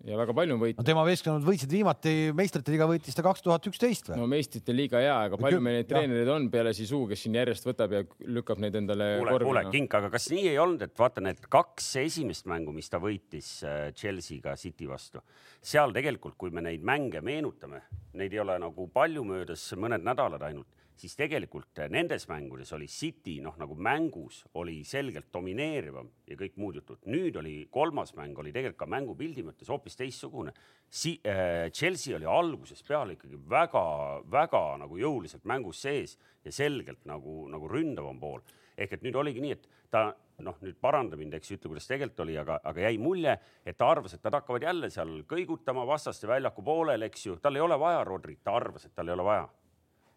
ja 0.10 0.18
väga 0.18 0.34
palju 0.36 0.56
on 0.56 0.60
no 0.60 0.66
võitnud. 0.66 0.86
tema 0.88 1.04
meeskonnad 1.08 1.46
võitsid 1.46 1.74
viimati 1.74 2.14
meistrite 2.36 2.74
liiga 2.74 2.88
võitis 2.90 3.18
ta 3.18 3.26
kaks 3.26 3.44
tuhat 3.46 3.68
üksteist 3.70 4.10
või? 4.12 4.18
no 4.22 4.28
meistrite 4.32 4.74
liiga 4.74 5.02
ja, 5.04 5.18
aga 5.28 5.38
palju 5.42 5.62
meil 5.64 5.80
neid 5.80 5.90
treenereid 5.90 6.32
on 6.34 6.48
peale 6.54 6.74
Sisu, 6.78 7.04
kes 7.10 7.26
siin 7.26 7.38
järjest 7.38 7.68
võtab 7.68 7.94
ja 7.94 8.02
lükkab 8.26 8.62
neid 8.64 8.78
endale 8.80 9.12
kuule, 9.20 9.36
kuule, 9.38 9.64
korvi. 9.64 9.76
Kink, 9.78 9.98
aga 10.00 10.12
kas 10.14 10.30
nii 10.34 10.48
ei 10.52 10.58
olnud, 10.62 10.84
et 10.86 10.96
vaata 11.00 11.24
need 11.26 11.44
kaks 11.52 11.92
esimest 12.02 12.50
mängu, 12.50 12.74
mis 12.76 12.90
ta 12.90 13.02
võitis 13.04 13.52
äh, 13.68 13.80
Chelsea'ga 13.98 14.56
City 14.60 14.90
vastu, 14.90 15.22
seal 15.62 15.94
tegelikult, 15.96 16.38
kui 16.40 16.54
me 16.56 16.66
neid 16.66 16.86
mänge 16.86 17.22
meenutame, 17.26 17.84
neid 18.18 18.34
ei 18.34 18.44
ole 18.44 18.58
nagu 18.62 18.90
palju 18.94 19.26
möödas, 19.28 19.68
mõned 19.78 20.06
nädalad 20.06 20.46
ainult, 20.50 20.70
siis 21.00 21.16
tegelikult 21.20 21.80
äh, 21.80 21.90
nendes 21.92 22.28
mängudes 22.30 22.74
oli 22.76 22.88
City 22.92 23.40
noh, 23.44 23.56
nagu 23.60 23.76
mängus 23.76 24.42
oli 24.60 24.80
selgelt 24.88 25.32
domineerivam 25.34 26.10
ja 26.28 26.38
kõik 26.40 26.60
muud 26.62 26.80
jutud. 26.82 27.02
nüüd 27.10 27.40
oli 27.40 27.56
kolmas 27.72 28.14
mäng 28.18 28.38
oli 28.40 28.54
tegelikult 28.56 28.84
ka 28.84 28.90
mängupildi 28.96 29.46
mõttes 29.48 29.72
hoopis 29.72 29.98
teistsugune 30.00 30.54
si. 30.90 31.20
Äh, 31.26 31.70
Chelsea 31.72 32.16
oli 32.18 32.28
algusest 32.30 32.88
peale 32.88 33.18
ikkagi 33.18 33.40
väga-väga 33.50 34.64
nagu 34.84 34.98
jõuliselt 35.00 35.46
mängus 35.50 35.84
sees 35.86 36.18
ja 36.44 36.52
selgelt 36.52 37.06
nagu, 37.10 37.46
nagu 37.52 37.70
ründavam 37.72 38.20
pool 38.20 38.44
ehk 38.80 38.96
et 38.96 39.06
nüüd 39.06 39.18
oligi 39.20 39.44
nii, 39.44 39.56
et 39.58 39.68
ta 39.92 40.10
noh, 40.46 40.58
nüüd 40.64 40.78
paranda 40.82 41.18
mind, 41.20 41.36
eks 41.36 41.52
ju, 41.52 41.58
ütle, 41.60 41.74
kuidas 41.74 41.88
tegelikult 41.90 42.24
oli, 42.24 42.36
aga, 42.40 42.60
aga 42.72 42.86
jäi 42.86 43.00
mulje, 43.02 43.36
et 43.68 43.78
ta 43.80 43.90
arvas, 43.92 44.16
et 44.16 44.24
nad 44.24 44.40
hakkavad 44.40 44.66
jälle 44.70 44.90
seal 44.94 45.18
kõigutama 45.30 45.84
vastaste 45.90 46.30
väljaku 46.30 46.64
poolel, 46.66 47.04
eks 47.10 47.26
ju, 47.28 47.38
tal 47.44 47.60
ei 47.60 47.66
ole 47.66 47.80
vaja 47.80 48.06
Rodrit, 48.08 48.40
ta 48.44 48.56
arvas, 48.56 48.88
et 48.88 48.96
tal 48.96 49.12
ei 49.12 49.18
ole 49.18 49.26
vaja. 49.28 49.50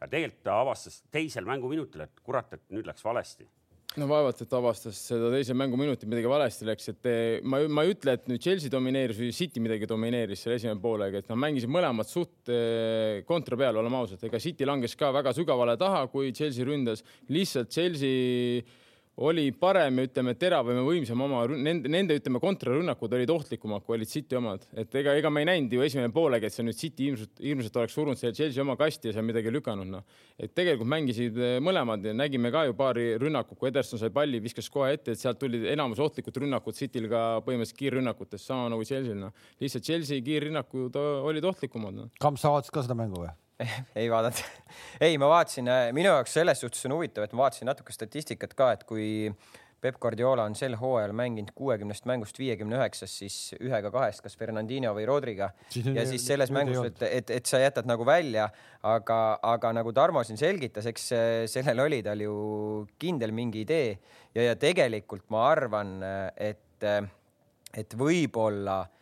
Ja 0.03 0.11
tegelikult 0.11 0.47
ta 0.47 0.61
avastas 0.63 1.03
teisel 1.15 1.47
mänguminutil, 1.49 2.07
et 2.07 2.23
kurat, 2.27 2.57
et 2.57 2.65
nüüd 2.75 2.89
läks 2.89 3.05
valesti. 3.07 3.47
no 4.01 4.07
vaevalt, 4.09 4.39
et 4.41 4.55
avastas 4.57 4.97
seda 5.11 5.29
teise 5.35 5.53
mänguminutit 5.53 6.09
midagi 6.09 6.31
valesti 6.31 6.65
läks, 6.65 6.89
et 6.95 7.09
eh, 7.11 7.41
ma, 7.45 7.61
ma 7.69 7.85
ei 7.85 7.93
ütle, 7.93 8.15
et 8.17 8.29
nüüd 8.31 8.41
Chelsea 8.41 8.73
domineeris 8.73 9.19
või 9.21 9.35
City 9.37 9.61
midagi 9.61 9.89
domineeris 9.89 10.45
selle 10.47 10.57
esimene 10.57 10.81
poolega, 10.81 11.21
et 11.21 11.29
nad 11.29 11.41
mängisid 11.43 11.71
mõlemad 11.73 12.09
suht 12.09 12.49
eh, 12.53 13.21
kontra 13.29 13.59
peal, 13.61 13.77
oleme 13.83 14.01
ausad, 14.01 14.23
ega 14.25 14.41
City 14.41 14.69
langes 14.69 14.97
ka 14.97 15.13
väga 15.13 15.35
sügavale 15.37 15.77
taha, 15.81 16.07
kui 16.13 16.33
Chelsea 16.33 16.65
ründas, 16.65 17.05
lihtsalt 17.29 17.69
Chelsea 17.75 18.65
oli 19.17 19.51
parem 19.53 19.99
ja 20.01 20.07
ütleme, 20.09 20.33
teravam 20.41 20.79
ja 20.79 20.83
võimsam 20.87 21.21
oma, 21.25 21.43
nende, 21.53 21.91
nende 21.93 22.17
ütleme 22.17 22.41
kontrarünnakud 22.41 23.13
olid 23.13 23.31
ohtlikumad, 23.35 23.85
kui 23.85 23.99
olid 23.99 24.09
City 24.09 24.39
omad, 24.39 24.65
et 24.79 24.95
ega, 24.97 25.13
ega 25.21 25.31
me 25.31 25.43
ei 25.43 25.49
näinud 25.51 25.75
ju 25.77 25.85
esimene 25.85 26.09
poolega, 26.15 26.49
et 26.49 26.55
see 26.55 26.65
nüüd 26.65 26.79
City 26.79 27.11
ilmselt, 27.11 27.43
ilmselt 27.45 27.77
oleks 27.83 27.97
surunud 27.99 28.21
selle 28.21 28.33
Chelsea 28.37 28.65
oma 28.65 28.77
kasti 28.81 29.11
ja 29.11 29.17
seal 29.17 29.27
midagi 29.29 29.53
lükanud, 29.53 29.91
noh. 29.93 30.07
et 30.41 30.55
tegelikult 30.57 30.89
mängisid 30.95 31.37
eh, 31.37 31.59
mõlemad 31.65 32.09
ja 32.09 32.17
nägime 32.17 32.53
ka 32.55 32.65
ju 32.71 32.77
paari 32.79 33.07
rünnakut, 33.21 33.61
kui 33.61 33.69
Ederson 33.69 34.01
sai 34.01 34.13
palli, 34.15 34.41
viskas 34.41 34.73
kohe 34.73 34.95
ette, 34.97 35.13
et 35.13 35.21
sealt 35.21 35.41
tulid 35.43 35.69
enamus 35.75 36.01
ohtlikud 36.01 36.41
rünnakud 36.45 36.79
Cityl 36.79 37.11
ka 37.13 37.23
põhimõtteliselt 37.45 37.83
kiirrünnakutest, 37.83 38.49
sama 38.49 38.73
nagu 38.73 38.89
Chelsea'l, 38.89 39.21
noh. 39.27 39.37
lihtsalt 39.61 39.85
Chelsea 39.91 40.25
kiirrünnakud 40.25 40.97
olid 41.29 41.53
ohtlikumad, 41.53 42.01
noh. 42.01 42.13
Kamp, 42.23 42.41
sa 42.41 42.57
vaatasid 42.57 42.73
ka 42.73 42.89
seda 42.89 42.97
mängu 42.97 43.27
või? 43.27 43.33
ei 44.01 44.11
vaadanud. 44.11 44.45
ei, 45.01 45.19
ma 45.21 45.31
vaatasin, 45.33 45.71
minu 45.97 46.13
jaoks 46.13 46.39
selles 46.39 46.63
suhtes 46.63 46.87
on 46.89 46.97
huvitav, 46.99 47.27
et 47.27 47.35
ma 47.37 47.47
vaatasin 47.47 47.71
natuke 47.71 47.95
statistikat 47.95 48.57
ka, 48.59 48.73
et 48.77 48.87
kui 48.89 49.09
Peep 49.83 49.97
Guardiola 49.99 50.45
on 50.47 50.55
sel 50.55 50.77
hooajal 50.79 51.11
mänginud 51.19 51.51
kuuekümnest 51.59 52.05
mängust 52.07 52.37
viiekümne 52.39 52.77
üheksas, 52.79 53.17
siis 53.19 53.37
ühega 53.59 53.91
kahest, 53.91 54.23
kas 54.23 54.37
Fernandino 54.39 54.93
või 54.95 55.09
Rodriga. 55.11 55.49
Ja 55.75 56.05
siis 56.07 56.23
selles 56.29 56.53
mängus, 56.55 56.79
et, 56.87 57.03
et, 57.09 57.33
et 57.35 57.51
sa 57.51 57.59
jätad 57.59 57.89
nagu 57.91 58.07
välja, 58.07 58.47
aga, 58.87 59.19
aga 59.43 59.73
nagu 59.75 59.91
Tarmo 59.97 60.23
siin 60.23 60.39
selgitas, 60.39 60.87
eks 60.87 61.09
eh, 61.19 61.33
sellel 61.51 61.83
oli 61.89 61.99
tal 62.07 62.23
ju 62.23 62.37
kindel 63.03 63.35
mingi 63.35 63.67
idee. 63.67 63.97
Ja, 64.37 64.53
ja 64.53 64.55
tegelikult 64.55 65.27
ma 65.35 65.49
arvan, 65.51 65.97
et, 66.39 66.87
et 67.75 67.99
võib-olla 67.99 68.79
noh, 68.87 69.02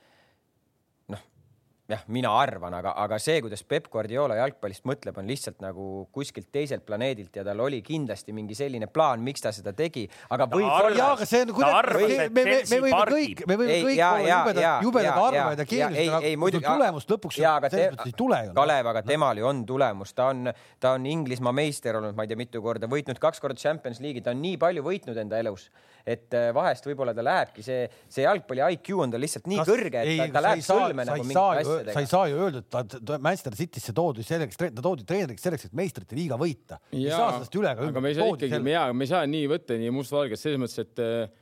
jah, 1.95 2.03
mina 2.13 2.31
arvan, 2.37 2.75
aga, 2.79 2.93
aga 3.03 3.19
see, 3.23 3.41
kuidas 3.45 3.63
Peep 3.69 3.89
Guardiola 3.93 4.37
jalgpallist 4.39 4.87
mõtleb, 4.89 5.17
on 5.21 5.29
lihtsalt 5.31 5.61
nagu 5.65 5.87
kuskilt 6.15 6.51
teiselt 6.53 6.85
planeedilt 6.87 7.37
ja 7.37 7.45
tal 7.47 7.61
oli 7.65 7.81
kindlasti 7.87 8.35
mingi 8.37 8.57
selline 8.59 8.89
plaan, 8.91 9.23
miks 9.27 9.45
ta 9.45 9.53
seda 9.55 9.73
tegi, 9.77 10.07
aga 10.31 10.47
arvas- 10.47 10.57
võib-olla 10.57 10.97
jaa, 10.97 11.11
aga 11.17 11.29
see 11.29 11.43
on 11.45 11.53
kuidagi, 11.57 12.19
me, 12.31 12.45
me, 12.45 12.57
me 12.57 12.81
võime 12.87 12.97
pargib. 12.97 13.17
kõik, 13.17 13.45
me 13.51 13.59
võime 13.61 13.75
Ei, 13.77 13.85
kõik 13.85 14.03
olla 14.07 14.29
jaa,, 14.29 14.77
jubedad 14.85 15.09
jaa, 15.11 15.29
arvajad 15.29 15.65
ja 15.77 15.91
ei, 15.91 16.37
aga 16.37 16.63
tulemust 16.67 17.15
lõpuks 17.15 17.41
jaa, 17.41 17.57
aga 17.61 17.71
selles 17.73 17.95
mõttes 17.95 18.13
ei 18.13 18.17
tule 18.17 18.41
ju. 18.45 18.53
noh. 18.53 18.59
Kalev, 18.61 18.91
aga 18.93 19.05
temal 19.07 19.41
ju 19.41 19.49
on 19.51 19.65
tulemus, 19.67 20.15
ta 20.17 20.31
on, 20.35 20.53
ta 20.81 20.95
on 20.99 21.07
Inglismaa 21.11 21.53
meister 21.57 21.99
olnud, 22.01 22.17
ma 22.17 22.27
ei 22.27 22.33
tea, 22.33 22.41
mitu 22.41 22.63
korda, 22.65 22.91
võitnud 22.91 23.21
kaks 23.23 23.43
korda 23.43 23.61
Champions 23.61 24.01
League'i, 24.01 24.23
ta 24.25 24.35
on 24.35 24.43
nii 24.43 24.59
palju 24.61 24.85
võitnud 24.87 25.19
enda 25.21 25.41
elus, 25.43 25.69
et 26.07 26.35
äh, 26.37 26.51
vahest 26.57 26.87
võib-olla 26.89 27.15
ta 27.17 27.25
lähebki 27.25 27.65
see, 27.65 27.89
see 28.09 28.25
jalgpalli 28.25 28.65
IQ 28.77 28.93
on 29.05 29.13
tal 29.15 29.23
lihtsalt 29.25 29.49
nii 29.51 29.61
Kas- 29.61 29.71
kõrge, 29.73 30.05
et 30.05 30.13
ei, 30.15 30.21
ta, 30.23 30.29
ta 30.39 30.45
läheb 30.47 30.63
ei 30.63 30.67
saa- 30.67 30.79
sõlme 30.87 31.05
sa 31.05 31.11
nagu 31.17 31.27
mingite 31.27 31.41
ju- 31.41 31.43
sa 31.43 31.51
ei 31.61 31.67
asjadega. 31.67 32.07
saa 32.15 32.29
ju 32.31 32.41
öelda, 32.45 32.63
et 32.65 32.71
ta, 32.71 32.85
ta 32.85 33.19
Manchester 33.19 33.59
City'sse 33.59 33.97
toodi 33.97 34.25
selleks, 34.27 34.61
ta 34.61 34.71
toodi 34.85 35.05
treeneriks 35.09 35.43
selleks, 35.49 35.69
et 35.71 35.77
meistrite 35.77 36.17
liiga 36.19 36.39
võita. 36.41 36.81
ei 36.93 37.09
saa 37.11 37.35
sellest 37.37 37.61
üle 37.61 37.75
ka 37.77 37.91
aga 37.91 38.01
me 38.01 38.09
ei 38.15 38.19
saa 38.19 38.31
ikkagi, 38.33 38.63
me 38.65 39.05
ei 39.05 39.13
saa 39.13 39.27
nii 39.27 39.47
võtta 39.51 39.79
nii 39.81 39.95
mustvalgelt 39.95 40.41
selles 40.41 40.61
mõttes, 40.63 40.79
et 40.87 41.39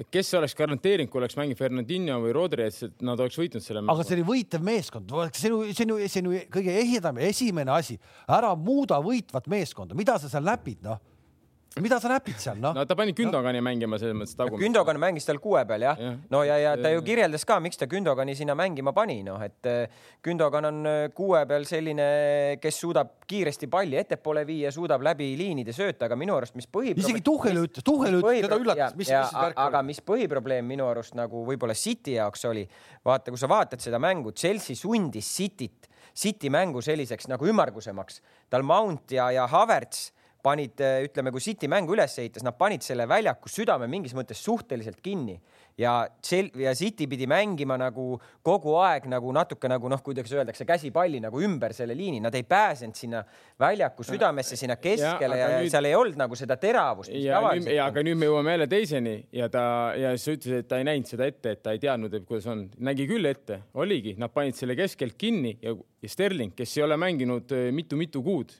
et 0.00 0.08
kes 0.08 0.30
oleks 0.38 0.54
garanteerinud, 0.56 1.10
kui 1.12 1.20
oleks 1.20 1.36
mänginud 1.36 1.58
Fernandinho 1.58 2.20
või 2.22 2.32
Rodri, 2.32 2.64
et 2.70 3.02
nad 3.04 3.20
oleks 3.20 3.36
võitnud 3.36 3.64
selle 3.64 3.82
aga 3.84 4.04
see 4.06 4.16
oli 4.16 4.24
võitev 4.28 4.62
meeskond, 4.64 5.10
see 5.36 5.50
on 5.50 5.66
ju, 5.66 5.74
see 5.76 5.84
on 5.84 5.92
ju, 5.92 6.08
see 6.08 6.22
on 6.22 6.30
ju 6.30 6.42
kõige 6.54 6.76
ehedam, 6.80 7.18
esimene 7.26 7.74
asi, 7.74 7.98
ära 8.30 8.54
muuda 8.56 9.00
võitvat 9.04 9.50
meeskonda, 9.50 9.98
mida 9.98 10.16
sa 10.22 10.30
seal 10.32 10.46
näpid, 10.46 10.80
noh 10.86 11.00
mida 11.78 12.00
sa 12.02 12.10
näpid 12.10 12.38
seal, 12.42 12.58
noh? 12.58 12.74
no 12.74 12.82
ta 12.88 12.96
pani 12.98 13.12
Gündogani 13.14 13.60
no. 13.60 13.64
mängima 13.68 13.98
selles 14.00 14.16
mõttes 14.18 14.34
tagumik. 14.34 14.58
Gündogan 14.64 14.98
mängis 14.98 15.26
tal 15.28 15.38
kuue 15.42 15.62
peal 15.68 15.84
jah 15.86 16.00
ja. 16.02 16.08
no 16.32 16.40
ja, 16.42 16.56
ja 16.58 16.72
ta 16.80 16.90
ju 16.90 17.04
kirjeldas 17.06 17.46
ka, 17.46 17.60
miks 17.62 17.78
ta 17.78 17.86
Gündogani 17.90 18.34
sinna 18.34 18.56
mängima 18.58 18.90
pani, 18.96 19.20
noh, 19.22 19.38
et 19.44 19.68
äh, 19.70 20.02
Gündogan 20.26 20.66
on 20.66 20.80
äh, 20.90 20.98
kuue 21.14 21.44
peal 21.46 21.68
selline, 21.70 22.08
kes 22.62 22.80
suudab 22.82 23.14
kiiresti 23.30 23.70
palli 23.70 24.00
ettepoole 24.02 24.42
viia, 24.48 24.74
suudab 24.74 25.06
läbi 25.06 25.30
liinide 25.38 25.74
sööta, 25.76 26.08
aga 26.08 26.18
minu 26.18 26.34
arust, 26.34 26.58
mis 26.58 26.66
põhi. 26.66 26.96
isegi 26.98 27.22
Tuhhel 27.22 27.62
ütles, 27.62 27.86
Tuhhel 27.86 28.18
ütles, 28.18 28.42
teda 28.48 28.58
üllatas, 28.58 28.98
mis, 28.98 29.12
mis 29.14 29.34
värk 29.38 29.64
aga 29.68 29.86
mis 29.86 30.02
põhiprobleem 30.02 30.66
minu 30.66 30.90
arust 30.90 31.14
nagu 31.18 31.46
võib-olla 31.46 31.78
City 31.78 32.18
jaoks 32.18 32.48
oli, 32.50 32.66
vaata, 33.06 33.30
kui 33.30 33.38
sa 33.38 33.50
vaatad 33.50 33.82
seda 33.82 34.02
mängu, 34.02 34.34
Chelsea 34.34 34.74
sundis 34.74 35.30
Cityt, 35.38 35.86
City 36.18 36.50
mängu 36.50 36.82
selliseks 36.82 37.30
nagu 37.30 37.46
ümmargusemaks, 37.46 38.24
tal 38.50 38.66
Mount 38.66 39.14
ja, 39.14 39.30
ja 39.30 39.46
Havertz 39.46 40.10
panid, 40.42 40.80
eh, 40.80 41.06
ütleme, 41.06 41.32
kui 41.32 41.42
City 41.44 41.68
mängu 41.70 41.94
üles 41.96 42.16
ehitas, 42.20 42.44
nad 42.46 42.56
panid 42.58 42.84
selle 42.84 43.06
väljaku 43.08 43.50
südame 43.50 43.88
mingis 43.90 44.14
mõttes 44.16 44.42
suhteliselt 44.44 45.00
kinni. 45.04 45.38
Ja 45.80 46.08
Chel- 46.20 46.50
ja 46.60 46.74
City 46.76 47.06
pidi 47.08 47.24
mängima 47.30 47.76
nagu 47.80 48.18
kogu 48.44 48.74
aeg 48.82 49.06
nagu 49.08 49.30
natuke 49.32 49.68
nagu 49.70 49.88
noh, 49.88 50.02
kuidas 50.04 50.32
öeldakse, 50.34 50.66
käsipalli 50.68 51.20
nagu 51.22 51.40
ümber 51.40 51.72
selle 51.72 51.94
liini, 51.96 52.20
nad 52.20 52.34
ei 52.36 52.42
pääsenud 52.44 52.98
sinna 52.98 53.22
väljaku 53.60 54.04
südamesse, 54.04 54.58
sinna 54.60 54.76
keskele 54.76 55.38
ja, 55.38 55.48
ja 55.48 55.60
nüüd... 55.60 55.70
seal 55.72 55.88
ei 55.88 55.96
olnud 55.96 56.20
nagu 56.20 56.36
seda 56.36 56.58
teravust. 56.60 57.14
ja, 57.14 57.40
ja 57.70 57.86
aga 57.88 58.04
nüüd 58.04 58.20
me 58.20 58.28
jõuame 58.28 58.56
jälle 58.56 58.68
teiseni 58.70 59.14
ja 59.32 59.48
ta 59.48 59.64
ja 59.96 60.12
siis 60.16 60.26
sa 60.26 60.36
ütlesid, 60.36 60.64
et 60.64 60.68
ta 60.68 60.80
ei 60.82 60.88
näinud 60.90 61.08
seda 61.08 61.30
ette, 61.30 61.54
et 61.56 61.62
ta 61.64 61.72
ei 61.76 61.80
teadnud, 61.80 62.12
et 62.18 62.26
kuidas 62.28 62.50
on, 62.50 62.66
nägi 62.90 63.06
küll 63.08 63.30
ette, 63.30 63.62
oligi, 63.80 64.16
nad 64.20 64.34
panid 64.34 64.58
selle 64.58 64.76
keskelt 64.76 65.16
kinni 65.20 65.56
ja, 65.62 65.72
ja 65.72 66.12
Sterling, 66.12 66.52
kes 66.58 66.76
ei 66.76 66.84
ole 66.84 67.00
mänginud 67.00 67.56
eh, 67.56 67.70
mitu-mitu 67.72 68.24
kuud 68.26 68.52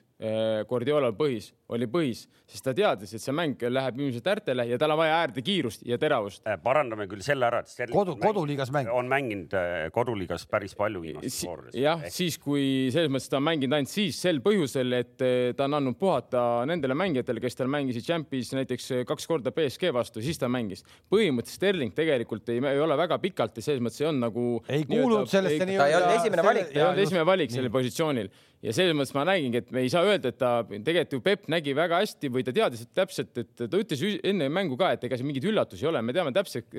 Guardiolal 0.69 1.15
põhis, 1.17 1.49
oli 1.73 1.87
põhis, 1.89 2.25
sest 2.45 2.65
ta 2.65 2.73
teadis, 2.77 3.13
et 3.15 3.23
see 3.23 3.33
mäng 3.33 3.61
läheb 3.71 3.99
ilmselt 3.99 4.27
äärtele 4.27 4.67
ja 4.69 4.77
tal 4.81 4.93
on 4.93 4.99
vaja 4.99 5.15
äärde 5.21 5.41
kiirust 5.45 5.85
ja 5.87 5.97
teravust. 6.01 6.43
Eh, 6.45 6.57
parandame 6.61 7.07
küll 7.09 7.23
selle 7.25 7.47
ära, 7.47 7.61
et 7.63 7.71
Sterling 7.71 7.95
kodu, 7.95 8.17
koduliigas 8.21 8.69
mäng. 8.75 8.91
on 8.93 9.09
mänginud 9.09 9.55
eh, 9.57 9.87
koduliigas 9.95 10.45
päris 10.51 10.75
palju 10.77 11.01
viimastes 11.01 11.39
si 11.41 11.49
voorudes. 11.49 11.77
jah 11.79 12.03
Ehk..., 12.05 12.13
siis 12.13 12.37
kui 12.41 12.65
selles 12.93 13.09
mõttes 13.13 13.31
ta 13.31 13.39
on 13.39 13.47
mänginud 13.47 13.77
ainult 13.79 13.93
siis 13.93 14.19
sel 14.21 14.43
põhjusel, 14.45 14.93
et 14.99 15.25
ta 15.57 15.65
on 15.65 15.79
andnud 15.79 15.97
puhata 15.99 16.43
nendele 16.69 16.97
mängijatele, 16.97 17.41
kes 17.41 17.57
tal 17.57 17.71
mängisid 17.71 18.05
Champion's 18.05 18.53
näiteks 18.59 18.91
kaks 19.09 19.29
korda 19.31 19.55
BSG 19.55 19.93
vastu, 19.95 20.21
siis 20.21 20.37
ta 20.41 20.51
mängis. 20.51 20.85
põhimõtteliselt 21.09 21.61
Sterling 21.61 21.95
tegelikult 21.95 22.49
ei, 22.51 22.61
ei 22.71 22.79
ole 22.83 22.97
väga 22.99 23.17
pikalt 23.23 23.57
ja 23.57 23.65
selles 23.65 23.81
mõttes 23.81 24.01
see 24.01 24.11
on 24.11 24.21
nagu. 24.21 24.45
ei 24.69 24.85
kuulunud 24.85 25.29
sellesse 25.31 25.65
nii-öelda. 25.65 25.83
ta 25.83 25.89
ei 25.89 25.99
olnud 25.99 26.15
esimene 26.19 26.47
valik. 26.51 26.71
ta 26.71 26.79
ei 26.79 26.87
olnud 26.89 27.05
esimene 27.07 27.27
valik 27.33 27.53
sellel 27.53 27.73
positsioonil 27.73 28.31
ja 28.61 28.73
selles 28.75 28.93
mõttes 28.97 29.13
ma 29.15 29.23
nägingi, 29.25 29.61
et 29.61 29.71
me 29.73 29.81
ei 29.85 29.89
saa 29.91 30.05
öelda, 30.05 30.31
et 30.31 30.37
ta 30.39 30.51
tegelikult 30.69 31.15
ju 31.15 31.21
Peep 31.25 31.47
nägi 31.51 31.73
väga 31.77 32.01
hästi 32.03 32.29
või 32.33 32.43
ta 32.45 32.53
teadis 32.55 32.83
täpselt, 32.93 33.33
et 33.41 33.63
ta 33.63 33.79
ütles 33.79 34.03
enne 34.27 34.49
mängu 34.53 34.77
ka, 34.79 34.91
et 34.95 35.07
ega 35.07 35.17
siin 35.17 35.29
mingeid 35.29 35.47
üllatusi 35.49 35.85
ei 35.85 35.89
ole, 35.91 36.03
me 36.05 36.15
teame 36.15 36.33
täpselt, 36.35 36.69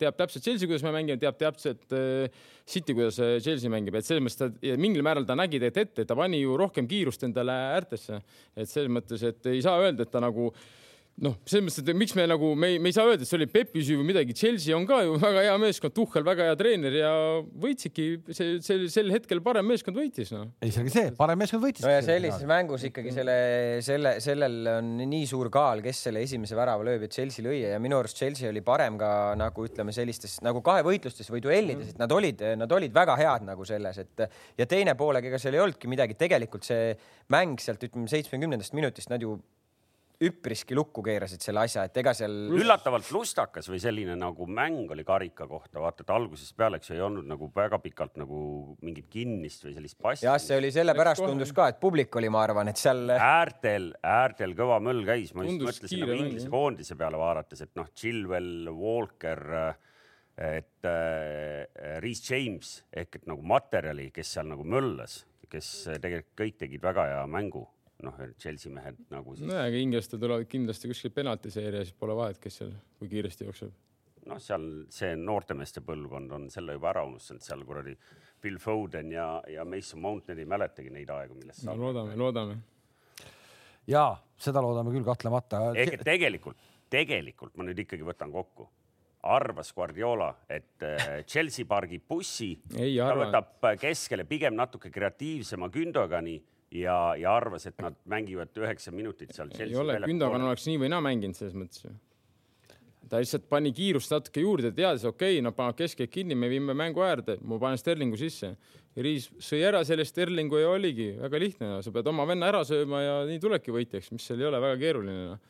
teab 0.00 0.16
täpselt 0.16 0.46
Chelsea, 0.46 0.68
kuidas 0.68 0.86
me 0.86 0.94
mängime, 0.96 1.20
teab 1.20 1.36
täpselt 1.40 1.92
äh, 1.96 2.40
City, 2.64 2.96
kuidas 2.96 3.20
äh, 3.20 3.36
Chelsea 3.44 3.72
mängib, 3.72 3.98
et 3.98 4.08
selles 4.08 4.24
mõttes 4.24 4.40
ta 4.40 4.80
mingil 4.80 5.04
määral 5.06 5.28
ta 5.28 5.36
nägi 5.36 5.60
tegelikult 5.60 5.84
ette, 5.86 6.08
ta 6.08 6.16
pani 6.18 6.40
ju 6.40 6.56
rohkem 6.56 6.88
kiirust 6.88 7.28
endale 7.28 7.54
äärtesse, 7.76 8.22
et 8.56 8.70
selles 8.70 8.92
mõttes, 8.92 9.22
et 9.28 9.52
ei 9.52 9.60
saa 9.64 9.76
öelda, 9.84 10.06
et 10.06 10.12
ta 10.12 10.24
nagu 10.24 10.50
noh, 11.24 11.36
selles 11.48 11.64
mõttes, 11.64 11.80
et 11.80 11.96
miks 11.96 12.12
me 12.16 12.26
nagu, 12.28 12.50
me 12.58 12.74
ei, 12.74 12.80
me 12.82 12.90
ei 12.90 12.94
saa 12.96 13.08
öelda, 13.08 13.24
et 13.24 13.30
see 13.30 13.38
oli 13.38 13.48
Pepi 13.48 13.80
süü 13.84 13.96
või 14.00 14.10
midagi. 14.10 14.34
Chelsea 14.36 14.76
on 14.76 14.84
ka 14.88 14.98
ju 15.04 15.14
väga 15.22 15.44
hea 15.46 15.54
meeskond, 15.62 15.94
Tuhhel 15.96 16.26
väga 16.26 16.48
hea 16.50 16.58
treener 16.60 16.98
ja 16.98 17.12
võitsidki 17.62 18.06
see, 18.36 18.58
sel, 18.64 18.84
sel 18.92 19.12
hetkel 19.14 19.40
parem 19.44 19.68
meeskond 19.70 19.96
võitis 19.96 20.32
no.. 20.34 20.44
ei, 20.60 20.72
see 20.74 20.82
ongi 20.82 20.92
see, 20.92 21.12
parem 21.16 21.40
meeskond 21.40 21.64
võitis. 21.64 21.86
no 21.86 21.94
ja 21.94 22.02
sellises 22.04 22.42
see, 22.42 22.50
mängus 22.50 22.84
ikkagi 22.90 23.14
selle, 23.16 23.38
selle, 23.86 24.16
sellel 24.24 24.70
on 24.74 24.92
nii 25.00 25.24
suur 25.30 25.50
kaal, 25.52 25.80
kes 25.84 26.04
selle 26.08 26.20
esimese 26.26 26.58
värava 26.58 26.84
lööb, 26.86 27.06
et 27.08 27.16
Chelsea 27.16 27.44
lõi 27.46 27.62
ja 27.62 27.80
minu 27.82 28.00
arust 28.00 28.20
Chelsea 28.20 28.52
oli 28.52 28.64
parem 28.66 29.00
ka 29.00 29.10
nagu 29.40 29.66
ütleme, 29.66 29.96
sellistes 29.96 30.38
nagu 30.44 30.60
kahevõitlustes 30.66 31.32
või 31.32 31.44
duellides, 31.44 31.94
et 31.94 32.02
nad 32.02 32.12
olid, 32.12 32.44
nad 32.60 32.76
olid 32.76 32.92
väga 32.96 33.16
head 33.22 33.48
nagu 33.48 33.64
selles, 33.68 34.04
et 34.04 34.26
ja 34.60 34.68
teine 34.68 34.96
poolega, 34.98 35.32
ega 35.32 35.40
seal 35.40 35.56
ei 35.56 35.64
olnudki 35.64 35.88
midagi, 35.90 36.18
tegelikult 36.20 36.68
see 36.68 36.92
mäng 37.32 37.60
sealt 37.62 37.88
ütleme 37.88 38.10
seitsmekümnendast 38.10 38.76
minutist 38.76 39.08
nad 39.12 39.24
ju 39.24 39.38
üpriski 40.24 40.76
lukku 40.76 41.02
keerasid 41.04 41.44
selle 41.44 41.60
asja, 41.66 41.84
et 41.86 41.98
ega 42.00 42.12
seal. 42.16 42.32
üllatavalt 42.56 43.08
lustakas 43.12 43.68
või 43.68 43.80
selline 43.82 44.14
nagu 44.16 44.46
mäng 44.48 44.88
oli 44.94 45.04
karika 45.04 45.44
kohta, 45.48 45.80
vaata, 45.82 46.06
et 46.06 46.12
algusest 46.14 46.56
peale, 46.56 46.80
eks 46.80 46.90
ju, 46.90 46.96
ei 46.96 47.04
olnud 47.04 47.28
nagu 47.28 47.50
väga 47.54 47.78
pikalt 47.84 48.16
nagu 48.22 48.38
mingit 48.86 49.10
kinnist 49.12 49.66
või 49.66 49.76
sellist 49.76 49.98
passi. 50.00 50.24
jah, 50.24 50.38
see 50.40 50.56
oli 50.56 50.72
sellepärast 50.72 51.24
tundus 51.24 51.52
ka, 51.56 51.68
et 51.72 51.80
publik 51.82 52.16
oli, 52.16 52.32
ma 52.32 52.46
arvan, 52.46 52.72
et 52.72 52.80
seal. 52.80 53.12
äärtel, 53.12 53.92
äärtel 54.00 54.56
kõva 54.56 54.80
möll 54.84 55.04
käis, 55.08 55.34
ma 55.36 55.44
just 55.44 55.66
mõtlesin 55.68 56.04
nagu 56.06 56.16
Inglise 56.16 56.52
koondise 56.52 56.96
peale 56.96 57.20
vaadates, 57.20 57.66
et 57.68 57.76
noh, 57.76 57.92
Chilwell, 57.92 58.72
Walker 58.72 59.44
et 60.36 60.84
äh, 60.84 62.00
Reese 62.00 62.32
James 62.32 62.74
ehk 62.92 63.20
et 63.20 63.28
nagu 63.28 63.44
materjali, 63.44 64.10
kes 64.16 64.36
seal 64.36 64.48
nagu 64.48 64.64
möllas, 64.64 65.24
kes 65.48 65.72
tegelikult 66.00 66.36
kõik 66.40 66.62
tegid 66.64 66.84
väga 66.84 67.10
hea 67.12 67.24
mängu 67.30 67.68
noh, 68.04 68.20
Chelsea 68.38 68.72
mehed 68.72 68.98
nagu 69.12 69.34
siis. 69.36 69.46
nojah, 69.48 69.66
aga 69.70 69.80
inglased 69.80 70.16
tulevad 70.20 70.46
kindlasti 70.50 70.90
kuskil 70.90 71.12
penaltiseeria, 71.16 71.84
siis 71.86 71.96
pole 71.96 72.16
vahet, 72.18 72.38
kes 72.42 72.60
seal, 72.62 72.72
kui 73.00 73.10
kiiresti 73.12 73.48
jookseb. 73.48 73.74
noh, 74.26 74.40
seal 74.42 74.68
see 74.92 75.14
noortemeeste 75.20 75.82
põlvkond 75.86 76.36
on 76.36 76.48
selle 76.52 76.76
juba 76.76 76.92
ära 76.92 77.04
unustanud, 77.08 77.44
seal 77.46 77.64
kuradi 77.68 77.96
Bill 78.42 78.60
Foden 78.62 79.12
ja, 79.14 79.28
ja 79.50 79.64
Mason 79.64 80.02
Mount, 80.02 80.28
need 80.28 80.44
ei 80.44 80.48
mäletagi 80.48 80.92
neid 80.92 81.12
aegu, 81.14 81.36
millest 81.38 81.64
no, 81.68 81.76
loodame, 81.80 82.16
loodame. 82.20 82.58
ja 83.88 84.08
seda 84.36 84.62
loodame 84.64 84.92
küll 84.94 85.06
kahtlemata. 85.06 85.68
ehk 85.74 86.00
et 86.00 86.06
tegelikult, 86.06 86.60
tegelikult 86.92 87.56
ma 87.56 87.68
nüüd 87.68 87.86
ikkagi 87.86 88.04
võtan 88.06 88.34
kokku 88.34 88.68
arvas 89.26 89.72
Guardiola, 89.74 90.28
et 90.48 90.82
äh, 90.86 91.24
Chelsea 91.26 91.66
pargib 91.66 92.04
bussi, 92.06 92.52
ta 92.70 93.14
võtab 93.16 93.72
keskele 93.80 94.22
pigem 94.28 94.54
natuke 94.54 94.90
kreatiivsema 94.94 95.66
Gündogani 95.72 96.36
ja, 96.74 96.96
ja 97.18 97.36
arvas, 97.36 97.66
et 97.68 97.78
nad 97.82 97.96
mängivad 98.10 98.56
üheksa 98.58 98.92
minutit 98.94 99.34
seal. 99.36 99.52
ei 99.60 99.76
ole, 99.78 100.00
Gündogan 100.06 100.48
oleks 100.48 100.66
nii 100.68 100.80
või 100.82 100.90
naa 100.92 101.02
mänginud 101.04 101.38
selles 101.38 101.54
mõttes 101.58 101.84
ju. 101.84 101.92
ta 103.10 103.20
lihtsalt 103.22 103.46
pani 103.50 103.72
kiirust 103.76 104.12
natuke 104.14 104.42
juurde, 104.42 104.72
teadis, 104.74 105.06
okei 105.06 105.36
okay,, 105.36 105.44
nad 105.46 105.56
panevad 105.56 105.78
keskelt 105.78 106.10
kinni, 106.12 106.38
me 106.38 106.50
viime 106.50 106.74
mängu 106.74 107.04
äärde, 107.06 107.38
ma 107.46 107.60
panen 107.62 107.78
Sterlingu 107.78 108.18
sisse. 108.18 108.56
Riis 108.96 109.28
sõi 109.44 109.60
ära 109.68 109.82
selle 109.84 110.06
Sterlingu 110.08 110.58
ja 110.58 110.72
oligi 110.72 111.10
väga 111.20 111.40
lihtne 111.42 111.72
sa 111.84 111.92
pead 111.92 112.08
oma 112.08 112.24
venna 112.28 112.48
ära 112.48 112.64
sööma 112.64 113.02
ja 113.04 113.16
nii 113.28 113.42
tulebki 113.42 113.74
võitjaks, 113.74 114.10
mis 114.16 114.26
seal 114.26 114.40
ei 114.40 114.48
ole 114.48 114.62
väga 114.62 114.80
keeruline 114.80 115.26
no.. 115.34 115.40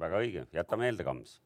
väga 0.00 0.22
õige, 0.24 0.46
jäta 0.56 0.80
meelde, 0.80 1.04
Kams 1.06 1.38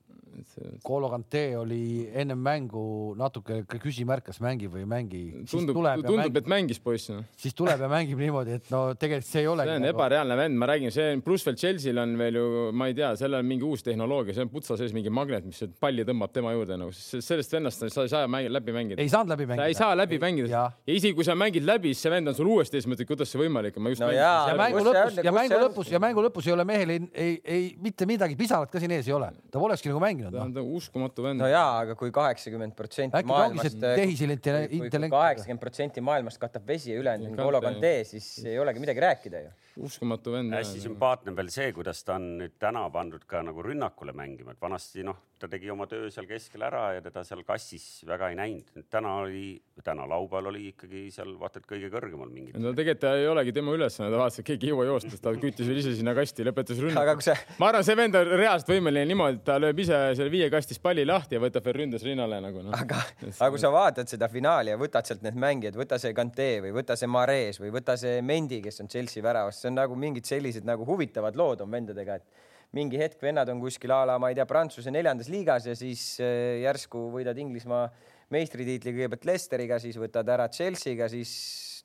Kolo 0.82 1.08
Kante 1.10 1.56
oli 1.58 2.08
ennem 2.14 2.38
mängu 2.38 3.14
natuke 3.18 3.60
küsimärk, 3.68 4.28
kas 4.28 4.38
mängib 4.42 4.72
või 4.74 4.84
ei 4.84 4.88
mängi. 4.88 5.20
tundub, 5.50 5.78
tundub, 5.78 6.14
mängib, 6.18 6.38
et 6.40 6.50
mängis 6.50 6.80
poiss 6.82 7.10
no.. 7.12 7.22
siis 7.38 7.56
tuleb 7.58 7.80
ja 7.82 7.88
mängib 7.90 8.20
niimoodi, 8.20 8.58
et 8.58 8.70
no 8.72 8.82
tegelikult 8.98 9.28
see 9.28 9.42
ei 9.42 9.48
olegi. 9.50 9.70
see 9.70 9.80
on 9.80 9.84
nagu... 9.84 9.96
ebareaalne 9.96 10.38
vend, 10.38 10.58
ma 10.60 10.68
räägin, 10.70 10.94
see 10.94 11.16
pluss 11.24 11.46
veel 11.46 11.58
Chelsea'l 11.58 12.02
on 12.02 12.14
veel 12.20 12.38
ju, 12.40 12.46
ma 12.72 12.88
ei 12.90 12.96
tea, 12.98 13.10
seal 13.20 13.38
on 13.38 13.48
mingi 13.48 13.66
uus 13.66 13.84
tehnoloogia, 13.86 14.36
see 14.36 14.46
on 14.46 14.52
putsa 14.52 14.78
sees 14.80 14.94
mingi 14.96 15.12
magnet, 15.14 15.46
mis 15.48 15.62
palli 15.80 16.06
tõmbab 16.08 16.34
tema 16.34 16.54
juurde 16.54 16.78
nagu, 16.80 16.94
sellest 16.94 17.56
vennast 17.58 17.86
sa 17.88 18.06
ei 18.06 18.12
saa 18.12 18.30
mängi, 18.30 18.52
läbi 18.52 18.76
mängida. 18.76 19.02
ei 19.02 19.12
saanud 19.12 19.34
läbi 19.34 19.48
mängida. 19.50 19.68
ei 19.70 19.78
saa 19.78 19.98
läbi 19.98 20.20
mängida 20.22 20.52
ja, 20.52 20.64
ja 20.86 20.98
isegi 21.00 21.16
kui 21.18 21.26
sa 21.26 21.36
mängid 21.38 21.66
läbi, 21.66 21.94
siis 21.94 22.06
see 22.06 22.14
vend 22.14 22.32
on 22.32 22.38
sul 22.38 22.52
uuesti 22.54 22.80
ees, 22.80 22.88
mõtled, 22.90 23.08
kuidas 23.10 23.32
see 23.32 23.42
võimalik 23.42 23.78
on. 23.78 23.90
No 23.98 24.10
ja, 24.14 24.32
ja 24.50 24.56
mängu 24.58 24.84
lõpus 24.84 25.22
ja 25.24 25.32
mängu 25.34 25.60
lõpus 25.64 25.92
ja 25.92 26.02
mängu 26.02 26.22
lõpus 26.28 26.48
ei 26.48 26.54
ole 26.54 26.66
mehel 26.68 26.94
ei, 26.94 27.00
ei, 27.14 27.36
ei 27.44 27.68
mitte 27.82 28.06
midagi, 28.08 28.36
pisarat 28.38 28.70
ka 28.70 28.80
siin 28.82 28.92
ees 28.94 29.08
ei 29.08 29.16
ole, 29.16 29.30
ta 29.50 29.60
polekski 29.62 29.90
nagu 29.90 30.02
mänginud. 30.08 30.34
ta 30.34 30.44
on 30.44 30.56
uskumatu 30.56 30.66
uskumatu 30.78 31.24
vend. 31.28 31.40
no 31.42 31.48
jaa, 31.50 31.78
aga 31.84 31.96
kui 31.98 32.12
kaheksakümmend 32.14 32.76
protsenti 32.78 33.22
maailmast, 33.28 33.78
kaheksakümmend 33.78 35.62
protsenti 35.62 36.04
maailmast 36.04 36.40
katab 36.42 36.66
vesi 36.66 36.92
ja 36.92 37.00
ülejäänud 37.00 37.32
on 37.32 37.38
N'Golo 37.38 37.62
Kante, 37.64 37.94
siis 38.08 38.30
ei 38.44 38.58
olegi 38.58 38.82
midagi 38.82 39.04
rääkida 39.04 39.44
ju 39.46 39.56
uskumatu 39.84 40.34
vend. 40.34 40.54
hästi 40.54 40.82
sümpaatne 40.82 41.34
veel 41.36 41.50
see, 41.54 41.72
kuidas 41.76 42.02
ta 42.04 42.16
on 42.18 42.30
nüüd 42.42 42.58
täna 42.60 42.84
pandud 42.94 43.24
ka 43.28 43.42
nagu 43.46 43.62
rünnakule 43.64 44.14
mängima, 44.16 44.54
et 44.54 44.62
vanasti 44.62 45.04
noh, 45.06 45.18
ta 45.38 45.48
tegi 45.50 45.70
oma 45.70 45.86
töö 45.86 46.08
seal 46.10 46.26
keskel 46.26 46.64
ära 46.66 46.84
ja 46.96 47.02
teda 47.02 47.22
seal 47.26 47.44
kassis 47.46 48.02
väga 48.08 48.30
ei 48.32 48.38
näinud. 48.38 48.72
nüüd 48.74 48.88
täna 48.90 49.14
oli, 49.22 49.60
täna 49.84 50.06
laupäeval 50.10 50.50
oli 50.50 50.68
ikkagi 50.72 51.04
seal 51.14 51.34
vaata 51.38 51.62
et 51.62 51.68
kõige 51.68 51.90
kõrgemal 51.92 52.30
mingi. 52.32 52.54
no 52.58 52.72
tegelikult 52.74 53.06
ei 53.12 53.28
olegi 53.30 53.54
tema 53.54 53.74
ülesanne, 53.76 54.10
ta 54.12 54.20
vaatas, 54.20 54.40
et 54.42 54.48
keegi 54.48 54.68
ei 54.68 54.72
jõua 54.72 54.88
joosta, 54.88 55.20
ta 55.22 55.34
küttis 55.38 55.70
veel 55.70 55.80
ise 55.82 55.94
sinna 55.98 56.14
kasti, 56.18 56.46
lõpetas 56.46 56.82
rünnaku. 56.82 57.24
See... 57.28 57.36
ma 57.62 57.70
arvan, 57.70 57.86
see 57.86 57.98
vend 57.98 58.18
on 58.18 58.32
reaalselt 58.34 58.72
võimeline 58.74 59.06
niimoodi, 59.12 59.40
et 59.40 59.46
ta 59.46 59.58
lööb 59.62 59.82
ise 59.84 60.00
seal 60.18 60.32
viie 60.32 60.50
kastis 60.52 60.82
palli 60.82 61.06
lahti 61.06 61.38
ja 61.38 61.42
võtab 61.42 61.66
veel 61.70 61.78
ründes 61.82 62.06
rinnale 62.06 62.40
nagu 62.42 62.64
noh. 62.66 62.74
aga, 62.74 63.00
aga 63.30 63.50
kui 63.54 63.62
sa 63.62 63.72
vaatad 63.74 64.10
seda 64.10 64.30
finaali 64.32 64.74
ja 64.74 64.80
võtad 64.80 65.06
sealt 65.06 65.22
need 65.26 65.38
mängijad, 65.38 65.78
võta 65.78 66.00
see 66.02 66.14
Kante 66.18 66.50
või 66.64 66.74
võta 66.74 66.98
see 66.98 67.10
Mares 67.10 67.62
või 67.62 67.72
võta 67.74 67.94
see 68.00 68.18
Mendi, 68.26 68.60
kes 68.64 68.82
on 68.82 68.90
Chelsea 68.90 69.22
väravas, 69.22 69.62
see 69.68 69.72
on 69.72 69.78
nagu 69.78 69.96
mingid 69.98 70.28
sellised 70.28 70.66
nagu 70.68 70.86
huvitavad 70.88 71.36
lood 71.38 71.62
on 71.64 71.72
vendadega, 71.72 72.18
et 72.18 72.46
mingi 72.76 73.00
hetk 73.00 73.22
vennad 73.24 73.48
on 73.52 73.60
kuskil 73.62 73.92
a 73.94 74.02
la, 74.08 74.18
ma 74.20 74.32
ei 74.32 74.36
tea, 74.36 74.46
Prantsuse 74.48 74.92
neljandas 74.92 75.30
liigas 75.32 75.68
ja 75.68 75.76
siis 75.78 76.18
äh, 76.24 76.58
järsku 76.64 77.08
võidad 77.14 77.38
Inglismaa 77.40 77.86
meistritiitli 78.34 78.92
kõigepealt 78.96 79.24
Leicesteriga, 79.28 79.78
siis 79.80 79.96
võtad 80.00 80.28
ära 80.28 80.48
Chelsea'ga, 80.52 81.08
siis 81.12 81.32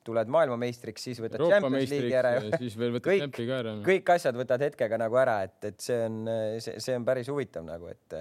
tuled 0.04 0.28
maailmameistriks, 0.36 1.06
siis 1.08 1.22
võtad 1.24 1.40
Euroopa 1.40 1.62
Champions 1.64 1.94
League'i 1.94 2.18
ära 2.20 2.34
siis 2.60 2.76
veel 2.80 2.92
võtad 2.98 3.22
Champi 3.22 3.46
ka 3.48 3.60
ära. 3.62 3.76
noh. 3.78 3.86
kõik 3.88 4.12
asjad 4.18 4.36
võtad 4.36 4.66
hetkega 4.68 5.00
nagu 5.00 5.20
ära, 5.22 5.38
et, 5.48 5.56
et 5.70 5.80
see 5.86 6.02
on, 6.10 6.20
see, 6.64 6.76
see 6.84 6.98
on 7.00 7.08
päris 7.08 7.32
huvitav 7.32 7.64
nagu, 7.68 7.88
et 7.94 8.18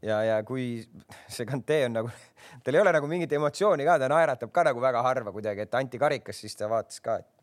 ja, 0.00 0.22
ja 0.24 0.38
kui 0.48 0.80
see 1.28 1.46
Kante 1.48 1.82
on 1.88 1.98
nagu, 2.00 2.14
tal 2.64 2.78
ei 2.78 2.82
ole 2.82 2.94
nagu 2.96 3.10
mingit 3.10 3.36
emotsiooni 3.36 3.86
ka, 3.88 3.98
ta 4.00 4.08
naeratab 4.12 4.52
ka 4.54 4.64
nagu 4.70 4.82
väga 4.82 5.04
harva 5.04 5.34
kuidagi, 5.34 5.66
et 5.66 5.76
anti 5.78 6.00
karikas, 6.00 6.40
siis 6.44 6.56
ta 6.56 6.70
vaatas 6.72 7.04
ka, 7.04 7.20
et 7.20 7.39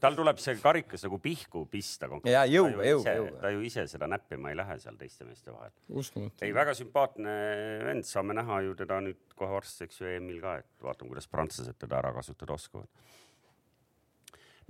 tal 0.00 0.16
tuleb 0.18 0.40
see 0.42 0.56
karikas 0.60 1.04
nagu 1.06 1.18
pihku 1.22 1.64
pista. 1.70 2.08
ja 2.26 2.42
jõuga, 2.50 2.82
jõuga, 2.88 3.14
jõuga. 3.18 3.40
ta 3.40 3.52
ju 3.54 3.62
ise 3.66 3.86
seda 3.90 4.08
näppima 4.10 4.50
ei 4.50 4.58
lähe 4.58 4.78
seal 4.82 4.96
teiste 5.00 5.26
meeste 5.28 5.54
vahel. 5.54 5.72
ei, 6.42 6.54
väga 6.54 6.74
sümpaatne 6.74 7.36
vend, 7.86 8.08
saame 8.08 8.36
näha 8.36 8.60
ju 8.66 8.74
teda 8.78 9.00
nüüd 9.04 9.36
kohe 9.38 9.54
varsti, 9.54 9.88
eks 9.88 10.00
ju, 10.00 10.10
EM-il 10.16 10.40
ka, 10.42 10.58
et 10.64 10.86
vaatame, 10.86 11.12
kuidas 11.14 11.30
prantslased 11.30 11.78
teda 11.78 12.00
ära 12.02 12.12
kasutada 12.16 12.56
oskavad 12.58 12.90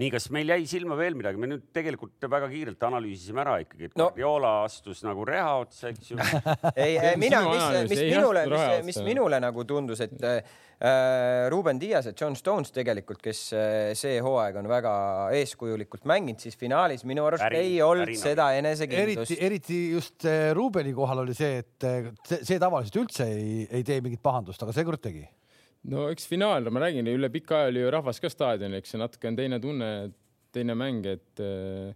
nii, 0.00 0.10
kas 0.10 0.26
meil 0.34 0.50
jäi 0.50 0.66
silma 0.68 0.98
veel 0.98 1.16
midagi, 1.18 1.40
me 1.40 1.48
nüüd 1.50 1.68
tegelikult 1.74 2.26
väga 2.30 2.50
kiirelt 2.50 2.82
analüüsisime 2.88 3.44
ära 3.44 3.56
ikkagi, 3.62 3.88
et 3.88 3.96
no. 4.00 4.10
Guardiola 4.10 4.52
astus 4.64 5.04
nagu 5.06 5.24
reha 5.28 5.54
otsa, 5.62 5.92
eks 5.92 6.10
ju. 6.12 6.18
ei, 6.84 6.98
mina, 7.20 7.44
mis, 7.46 7.94
mis 7.94 8.04
minule, 8.10 8.44
mis, 8.50 8.66
mis 8.90 9.00
minule 9.06 9.40
nagu 9.44 9.64
tundus, 9.68 10.02
et 10.04 10.26
äh, 10.26 11.46
Ruben 11.52 11.78
Dias 11.80 12.10
ja 12.10 12.14
John 12.18 12.34
Stones 12.36 12.74
tegelikult, 12.74 13.22
kes 13.24 13.44
äh, 13.54 13.94
see 13.98 14.18
hooaeg 14.24 14.58
on 14.60 14.68
väga 14.72 14.94
eeskujulikult 15.38 16.04
mänginud, 16.10 16.42
siis 16.42 16.58
finaalis 16.58 17.06
minu 17.08 17.24
arust 17.30 17.46
Ärin, 17.46 17.62
ei 17.62 17.78
olnud 17.86 18.08
Ärin, 18.08 18.20
seda 18.20 18.50
enesekindlust. 18.58 19.30
eriti, 19.30 19.40
eriti 19.46 19.80
just 19.94 20.26
äh, 20.28 20.50
Rubeni 20.58 20.90
kohalkohal 20.90 21.24
oli 21.24 21.34
see, 21.36 21.62
et 21.62 21.86
äh, 21.86 22.10
see, 22.26 22.42
see 22.48 22.60
tavaliselt 22.62 23.00
üldse 23.04 23.28
ei, 23.30 23.64
ei 23.70 23.86
tee 23.86 24.00
mingit 24.04 24.22
pahandust, 24.24 24.62
aga 24.64 24.74
seekord 24.76 25.02
tegi 25.04 25.24
no 25.93 26.07
eks 26.12 26.29
finaal, 26.31 26.71
ma 26.73 26.85
räägin, 26.85 27.09
üle 27.12 27.31
pika 27.33 27.62
aja 27.62 27.73
oli 27.73 27.83
ju 27.85 27.93
rahvas 27.93 28.21
ka 28.23 28.31
staadionil, 28.33 28.81
eks 28.81 28.95
see 28.95 29.00
natuke 29.00 29.31
on 29.31 29.38
teine 29.38 29.61
tunne, 29.62 29.91
teine 30.55 30.76
mäng, 30.79 31.07
et 31.11 31.43
äh, 31.43 31.93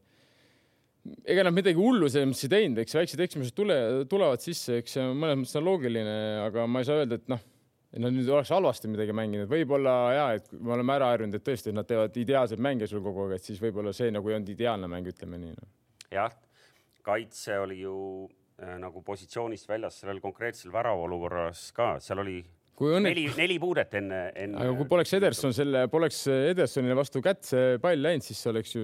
ega 1.29 1.45
nad 1.47 1.57
midagi 1.57 1.79
hullu 1.81 2.09
selles 2.11 2.29
mõttes 2.31 2.49
ei 2.49 2.53
teinud, 2.53 2.83
eks 2.83 2.97
väiksed 2.99 3.23
eksimused 3.25 3.57
tule, 3.57 3.77
tulevad 4.11 4.43
sisse, 4.45 4.81
eks 4.83 4.99
see 4.99 5.07
mõnes 5.13 5.41
mõttes 5.43 5.61
on 5.61 5.69
loogiline, 5.69 6.19
aga 6.45 6.67
ma 6.69 6.83
ei 6.83 6.89
saa 6.89 7.01
öelda, 7.03 7.21
et 7.21 7.31
noh, 7.33 7.45
et 7.89 8.03
nad 8.05 8.13
nüüd 8.13 8.29
oleks 8.29 8.53
halvasti 8.53 8.91
midagi 8.93 9.15
mänginud, 9.17 9.49
võib-olla 9.49 9.95
ja, 10.13 10.27
et 10.37 10.51
me 10.53 10.75
oleme 10.77 10.97
ära 10.99 11.13
harjunud, 11.15 11.39
et 11.39 11.47
tõesti, 11.47 11.73
nad 11.77 11.89
teevad 11.89 12.17
ideaalseid 12.21 12.61
mänge 12.61 12.89
sul 12.91 13.01
kogu 13.05 13.25
aeg, 13.25 13.39
et 13.39 13.49
siis 13.49 13.63
võib-olla 13.63 13.95
see 13.97 14.13
nagu 14.13 14.29
ei 14.29 14.37
olnud 14.37 14.53
ideaalne 14.53 14.91
mäng, 14.93 15.09
ütleme 15.09 15.41
nii 15.41 15.55
no.. 15.57 15.71
jah, 16.13 16.37
kaitse 17.07 17.57
oli 17.63 17.81
ju 17.81 17.97
äh, 18.61 18.77
nagu 18.83 19.01
positsioonist 19.07 19.71
väljas 19.71 20.03
sellel 20.03 20.21
konkreetsel 20.21 20.75
väravaolukorras 20.75 21.71
ka, 21.77 21.95
seal 22.05 22.21
oli 22.27 22.43
kui 22.79 22.95
õnne... 22.95 23.11
neli, 23.11 23.27
neli 23.35 23.59
puudet 23.61 23.95
enne, 23.99 24.21
enne. 24.39 24.63
aga 24.63 24.75
kui 24.79 24.87
poleks 24.91 25.13
Ederson 25.19 25.55
selle, 25.57 25.85
poleks 25.91 26.23
Edersonile 26.31 26.95
vastu 26.99 27.23
kätt 27.25 27.43
see 27.49 27.77
pall 27.83 28.01
läinud, 28.05 28.25
siis 28.25 28.41
oleks 28.51 28.75
ju 28.77 28.83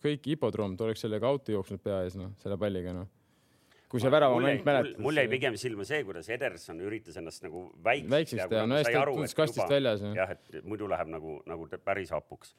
kõik 0.00 0.28
hipodroom, 0.32 0.76
ta 0.78 0.86
oleks 0.86 1.04
sellega 1.04 1.28
auto 1.28 1.52
jooksnud 1.52 1.82
pea 1.84 2.00
ees, 2.06 2.16
noh, 2.20 2.32
selle 2.40 2.56
palliga, 2.60 2.94
noh. 2.96 3.10
kui 3.92 4.00
see 4.00 4.12
väravamäng 4.14 4.64
mäletad. 4.64 5.00
mul 5.04 5.20
jäi 5.20 5.28
pigem 5.32 5.60
silma 5.60 5.84
see, 5.88 6.00
kuidas 6.08 6.32
Ederson 6.32 6.80
üritas 6.86 7.20
ennast 7.20 7.44
nagu 7.44 7.66
väikseks, 7.76 8.12
väikseks 8.16 8.44
teha, 8.54 8.66
no 8.70 8.80
hästi 8.80 9.06
tundus 9.12 9.36
kastist 9.42 9.64
juba, 9.66 9.72
väljas. 9.76 10.04
jah, 10.16 10.36
et 10.36 10.60
muidu 10.64 10.88
läheb 10.90 11.12
nagu, 11.12 11.40
nagu 11.50 11.68
päris 11.84 12.14
hapuks. 12.16 12.54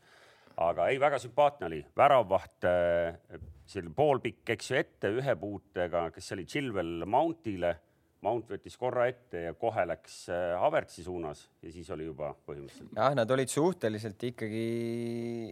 aga 0.62 0.92
ei, 0.94 1.02
väga 1.02 1.18
sümpaatne 1.24 1.72
oli, 1.72 1.86
väravvaht, 1.98 2.70
äh, 2.70 3.40
selline 3.66 3.98
poolpikk, 3.98 4.44
eks 4.54 4.74
ju, 4.74 4.82
ette 4.84 5.16
ühe 5.18 5.40
puutega, 5.42 6.12
kes 6.14 6.36
oli 6.38 6.46
Chilwell 6.46 7.08
Mountile 7.10 7.80
Mount 8.22 8.52
võttis 8.54 8.76
korra 8.78 9.08
ette 9.10 9.40
ja 9.48 9.54
kohe 9.58 9.84
läks 9.90 10.18
äh, 10.30 10.52
Havertzi 10.62 11.02
suunas 11.06 11.48
ja 11.64 11.72
siis 11.74 11.88
oli 11.94 12.06
juba 12.06 12.30
põhimõtteliselt. 12.46 12.92
jah, 12.94 13.16
nad 13.18 13.32
olid 13.34 13.50
suhteliselt 13.50 14.26
ikkagi 14.30 14.66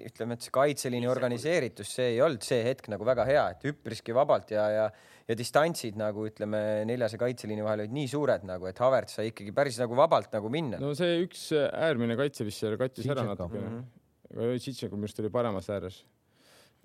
ütleme, 0.06 0.38
et 0.38 0.46
see 0.46 0.54
kaitseliini 0.54 1.10
organiseeritus, 1.10 1.96
see 1.98 2.12
ei 2.14 2.20
olnud 2.26 2.46
see 2.46 2.62
hetk 2.68 2.92
nagu 2.94 3.08
väga 3.10 3.26
hea, 3.30 3.48
et 3.56 3.66
üpriski 3.72 4.14
vabalt 4.16 4.54
ja, 4.54 4.68
ja 4.76 4.92
ja 5.30 5.36
distantsid 5.38 5.98
nagu 5.98 6.24
ütleme 6.26 6.60
neljase 6.90 7.18
kaitseliini 7.22 7.62
vahel 7.62 7.84
olid 7.84 7.92
nii 7.94 8.08
suured 8.10 8.46
nagu, 8.50 8.66
et 8.66 8.80
Havertz 8.82 9.20
sai 9.20 9.28
ikkagi 9.30 9.54
päris 9.54 9.78
nagu 9.82 9.98
vabalt 9.98 10.34
nagu 10.34 10.50
minna. 10.54 10.82
no 10.82 10.96
see 10.98 11.20
üks 11.26 11.52
äärmine 11.54 12.18
kaitse 12.18 12.48
vist 12.48 12.62
seal 12.62 12.78
kattis 12.82 13.10
ära 13.10 13.26
natukene 13.28 13.66
mm. 13.66 13.82
-hmm. 13.82 14.58
Tšitšenko 14.62 14.98
minu 14.98 15.10
arust 15.10 15.22
oli 15.22 15.30
paremas 15.34 15.70
ääres 15.74 16.02
Äh, 16.02 16.19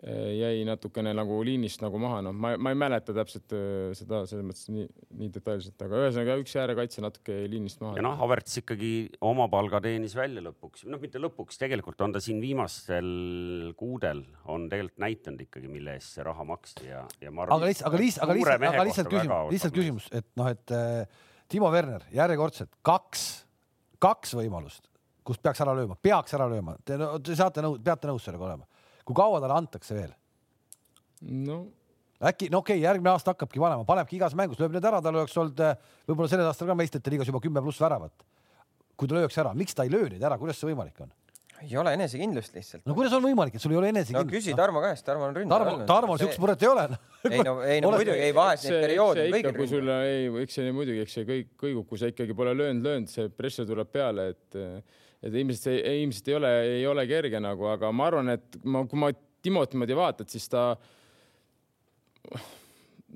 jäi 0.02 0.64
natukene 0.66 1.12
nagu 1.16 1.37
liinist 1.46 1.83
nagu 1.85 1.98
maha, 2.02 2.18
noh, 2.26 2.35
ma, 2.37 2.54
ma 2.61 2.72
ei 2.72 2.78
mäleta 2.78 3.14
täpselt 3.16 3.52
äh, 3.57 3.92
seda 3.96 4.24
selles 4.28 4.44
mõttes 4.44 4.66
nii, 4.72 4.87
nii 5.20 5.30
detailselt, 5.33 5.76
aga 5.87 6.00
ühesõnaga 6.02 6.37
üks 6.42 6.57
äärekaitse 6.61 7.04
natuke 7.04 7.37
jäi 7.38 7.46
liinist 7.52 7.80
maha. 7.80 7.96
ja 8.00 8.04
noh, 8.04 8.16
Havertz 8.18 8.59
ikkagi 8.61 8.90
oma 9.24 9.46
palga 9.52 9.80
teenis 9.85 10.16
välja 10.18 10.42
lõpuks, 10.44 10.85
noh, 10.90 11.00
mitte 11.00 11.22
lõpuks, 11.22 11.61
tegelikult 11.62 12.02
on 12.04 12.16
ta 12.16 12.22
siin 12.24 12.42
viimastel 12.42 13.09
kuudel 13.78 14.24
on 14.50 14.66
tegelikult 14.72 15.04
näidanud 15.07 15.46
ikkagi, 15.46 15.70
mille 15.72 15.96
eest 15.96 16.18
see 16.18 16.26
raha 16.26 16.48
maksti 16.50 16.90
ja, 16.90 17.07
ja 17.22 17.33
ma 17.33 17.46
arvan. 17.46 17.62
aga 17.62 17.70
lihtsalt, 17.70 17.88
aga 17.88 18.02
lihtsalt, 18.02 18.26
aga 18.26 18.37
lihtsalt, 18.40 18.68
aga 18.74 18.88
lihtsalt 18.90 19.14
küsimus, 19.14 19.54
lihtsalt 19.54 19.78
küsimus, 19.78 20.11
et 20.12 20.30
noh, 20.40 20.50
et 20.52 20.76
äh, 20.76 21.24
Timo 21.54 21.70
Werner 21.72 22.04
järjekordselt 22.12 22.74
kaks, 22.85 23.24
kaks 24.02 24.35
võimalust, 24.37 24.90
kus 25.24 25.40
peaks 25.40 25.62
ära 25.64 25.72
lööma, 25.78 25.96
peaks 26.02 26.35
ära 26.37 26.50
lööma, 26.50 26.76
te, 26.85 26.98
te 26.98 27.38
saate 27.38 27.62
nõu-, 27.64 27.78
peate 27.80 28.11
nõus 28.11 28.26
sellega 28.26 28.50
olema 28.50 28.68
kui 29.05 29.17
kaua 29.17 29.40
talle 29.43 29.57
antakse 29.57 29.97
veel? 29.97 30.12
no 31.25 31.64
äkki, 32.25 32.51
no 32.53 32.62
okei 32.62 32.79
okay,, 32.79 32.85
järgmine 32.85 33.12
aasta 33.12 33.35
hakkabki 33.35 33.61
panema, 33.62 33.85
panebki 33.88 34.19
igas 34.19 34.37
mängus, 34.38 34.61
lööb 34.61 34.77
need 34.77 34.87
ära, 34.87 35.03
tal 35.05 35.19
oleks 35.19 35.37
olnud 35.40 35.61
eh, 35.64 35.75
võib-olla 36.09 36.31
sellel 36.31 36.49
aastal 36.51 36.71
ka 36.71 36.79
meistrite 36.79 37.12
liigas 37.12 37.29
juba 37.31 37.43
kümme 37.45 37.62
pluss 37.64 37.83
väravat. 37.83 38.25
kui 38.95 39.11
ta 39.11 39.19
lööks 39.19 39.37
ära, 39.43 39.53
miks 39.59 39.75
ta 39.75 39.85
ei 39.85 39.93
löö 39.93 40.09
neid 40.09 40.23
ära, 40.23 40.38
kuidas 40.38 40.61
see 40.61 40.71
võimalik 40.71 41.01
on? 41.05 41.12
ei 41.64 41.77
ole 41.81 41.95
enesekindlust 41.97 42.57
lihtsalt. 42.57 42.85
no 42.87 42.97
kuidas 42.97 43.14
on 43.17 43.23
võimalik, 43.25 43.57
et 43.57 43.62
sul 43.62 43.75
ei 43.75 43.81
ole 43.81 43.90
enesekindlust? 43.93 44.31
no 44.31 44.37
küsi 44.38 44.57
Tarmo 44.59 44.83
käest, 44.85 45.05
Tarmo 45.07 45.29
on 45.29 45.37
ründaja 45.37 45.64
Tarmo, 45.64 45.87
Tarmo 45.88 46.19
siukest 46.21 46.43
muret 46.43 46.64
ei 46.64 46.71
ole 46.71 46.87
ei 47.31 47.45
no, 47.47 47.55
ei 47.62 47.81
no 47.85 47.93
muidugi, 47.95 48.19
ei 48.27 48.35
vahest 48.37 48.69
neid 48.69 48.85
perioode 48.88 49.25
on 49.27 49.37
kõigil. 49.37 49.57
kui 49.59 49.71
sul 49.71 49.95
ei, 49.95 50.29
eks 50.45 50.61
see 50.61 50.75
muidugi, 50.77 51.05
eks 51.07 51.17
see 51.19 51.29
kõik 51.31 51.55
kõigub, 51.61 51.88
kui 51.90 52.01
sa 52.01 52.11
ikkagi 52.12 52.37
pole 52.37 52.53
löönud, 52.57 52.85
löönud, 52.85 53.12
see 53.12 53.31
pressure 53.33 53.69
tuleb 53.71 53.90
peale, 53.95 54.29
et 54.35 54.59
et 55.24 55.32
ilmselt 55.32 55.68
see, 55.68 55.78
ilmselt 56.02 56.28
ei 56.28 56.37
ole, 56.38 56.50
ei 56.80 56.84
ole 56.88 57.06
kerge 57.10 57.40
nagu, 57.42 57.70
aga 57.72 57.92
ma 57.94 58.10
arvan, 58.10 58.34
et 58.37 58.60
ma, 58.64 58.84
kui 58.88 59.00
ma 59.00 59.12
Timot 59.44 59.74
niimoodi 59.74 59.96
vaatad, 59.98 60.28
siis 60.32 60.46
ta, 60.48 60.70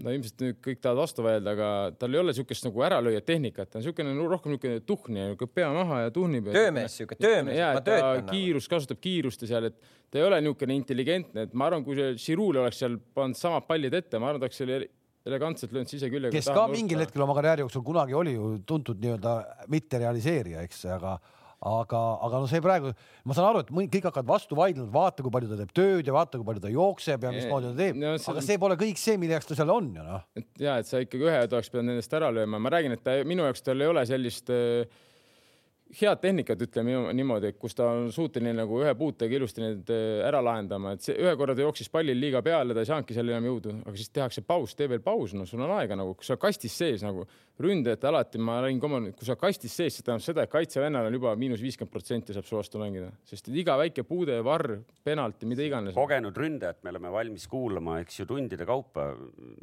no 0.02 0.12
ilmselt 0.12 0.42
nüüd 0.44 0.58
kõik 0.64 0.82
tahavad 0.84 1.00
vastu 1.00 1.24
vaielda, 1.24 1.54
aga 1.56 1.68
tal 1.96 2.12
ei 2.12 2.20
ole 2.20 2.34
niisugust 2.34 2.66
nagu 2.66 2.82
äralööja 2.84 3.22
tehnikat, 3.24 3.70
ta 3.70 3.78
on 3.78 3.84
niisugune 3.84 4.26
rohkem 4.28 4.52
niisugune 4.52 4.82
tuhni, 4.84 5.24
pea 5.56 5.70
maha 5.72 6.02
ja 6.04 6.12
tuhnib. 6.12 6.50
töömees, 6.52 6.98
niisugune 6.98 7.22
töömees. 7.24 7.56
ja, 7.56 7.70
et 7.78 7.88
ta 7.88 7.96
nagu. 8.02 8.28
kiirus, 8.28 8.68
kasutab 8.68 9.00
kiirust 9.00 9.46
ja 9.46 9.54
seal, 9.54 9.70
et 9.70 9.80
ta 10.12 10.20
ei 10.20 10.26
ole 10.28 10.42
niisugune 10.44 10.76
intelligentne, 10.76 11.48
et 11.48 11.56
ma 11.56 11.70
arvan, 11.70 11.86
kui 11.86 11.96
see 11.96 12.12
Žirul 12.26 12.60
oleks 12.60 12.84
seal 12.84 13.00
pannud 13.16 13.40
samad 13.40 13.64
pallid 13.70 13.96
ette, 13.96 14.20
ma 14.20 14.28
arvan, 14.28 14.44
ta 14.44 14.50
oleks 14.50 14.60
selle 14.60 14.82
elegantselt 15.28 15.72
löönud 15.72 15.90
siseküljega. 15.90 16.32
kes 16.32 16.52
ka 16.52 16.68
mingil 16.72 17.02
hetkel 17.02 17.24
oma 17.24 17.34
karjääri 17.36 17.64
jooksul 17.64 17.84
kunagi 17.84 18.16
oli 18.16 18.36
ju 18.36 18.52
tuntud 18.68 19.00
nii-öelda 19.02 19.34
mitterealiseerija, 19.72 20.62
eks, 20.68 20.84
aga 20.94 21.18
aga, 21.58 22.00
aga 22.22 22.40
no 22.42 22.48
see 22.50 22.62
praegu, 22.62 22.92
ma 23.26 23.34
saan 23.34 23.48
aru, 23.48 23.62
et 23.64 23.72
kõik 23.94 24.06
hakkavad 24.08 24.28
vastu 24.28 24.58
vaidlema, 24.58 24.90
vaata, 24.94 25.24
kui 25.24 25.34
palju 25.34 25.50
ta 25.50 25.58
teeb 25.58 25.72
tööd 25.74 26.06
ja 26.06 26.14
vaata, 26.14 26.38
kui 26.38 26.46
palju 26.46 26.62
ta 26.62 26.70
jookseb 26.70 27.26
ja 27.26 27.32
mismoodi 27.34 27.72
ta 27.72 27.78
teeb 27.80 27.98
no,. 27.98 28.14
See... 28.20 28.30
aga 28.32 28.44
see 28.46 28.60
pole 28.62 28.78
kõik 28.78 29.00
see, 29.02 29.18
mille 29.18 29.34
jaoks 29.34 29.50
ta 29.50 29.58
seal 29.58 29.74
on 29.74 29.90
ju 29.98 30.06
noh. 30.06 30.22
et 30.38 30.62
ja, 30.62 30.78
et 30.78 30.86
sa 30.86 31.02
ikkagi 31.02 31.26
ühed 31.26 31.58
oleks 31.58 31.72
pidanud 31.72 31.92
nendest 31.94 32.14
ära 32.14 32.30
lööma, 32.34 32.62
ma 32.62 32.72
räägin, 32.74 32.94
et 32.94 33.02
ta, 33.02 33.16
minu 33.26 33.46
jaoks 33.48 33.66
tal 33.66 33.82
ei 33.82 33.90
ole 33.90 34.06
sellist 34.06 34.54
äh, 34.54 34.86
head 35.96 36.20
tehnikat, 36.20 36.61
ütleme 36.66 36.96
niimoodi, 37.16 37.55
kus 37.61 37.77
ta 37.79 37.88
on 37.96 38.11
suuteline 38.12 38.53
nagu 38.61 38.81
ühe 38.83 38.92
puutega 38.98 39.38
ilusti 39.38 39.62
need 39.62 39.92
äh, 39.92 40.20
ära 40.29 40.40
lahendama, 40.44 40.92
et 40.94 41.05
see 41.05 41.16
ühe 41.16 41.33
korra 41.40 41.57
ta 41.57 41.64
jooksis 41.64 41.88
pallil 41.92 42.18
liiga 42.20 42.42
peale, 42.44 42.77
ta 42.77 42.85
ei 42.85 42.90
saanudki 42.90 43.16
seal 43.16 43.33
enam 43.33 43.48
jõudu, 43.48 43.74
aga 43.87 43.94
siis 43.96 44.12
tehakse 44.12 44.44
paus, 44.46 44.74
tee 44.77 44.88
veel 44.90 45.01
paus, 45.05 45.33
no 45.37 45.46
sul 45.48 45.62
on 45.64 45.72
aega 45.79 45.96
nagu, 45.98 46.12
kui 46.18 46.29
sa 46.29 46.37
kastis 46.40 46.77
sees 46.77 47.05
nagu 47.07 47.24
ründajate 47.59 48.11
alati, 48.11 48.40
ma 48.42 48.59
räägin 48.62 48.83
ka, 48.83 49.01
kui 49.18 49.29
sa 49.29 49.38
kastis 49.40 49.79
sees, 49.81 49.96
see 49.96 50.07
tähendab 50.07 50.27
seda, 50.27 50.44
et 50.44 50.53
kaitsevennal 50.53 51.09
on 51.09 51.16
juba 51.16 51.33
miinus 51.40 51.64
viiskümmend 51.64 51.94
protsenti 51.94 52.37
saab 52.37 52.46
su 52.48 52.59
vastu 52.59 52.83
mängida, 52.83 53.09
sest 53.29 53.48
iga 53.48 53.79
väike 53.81 54.05
puude, 54.09 54.37
varr, 54.46 54.77
penalti, 55.05 55.48
mida 55.48 55.64
iganes. 55.64 55.96
kogenud 55.96 56.37
ründajat 56.37 56.85
me 56.85 56.92
oleme 56.92 57.14
valmis 57.16 57.48
kuulama, 57.51 57.98
eks 58.05 58.20
ju, 58.20 58.29
tundide 58.29 58.68
kaupa, 58.68 59.11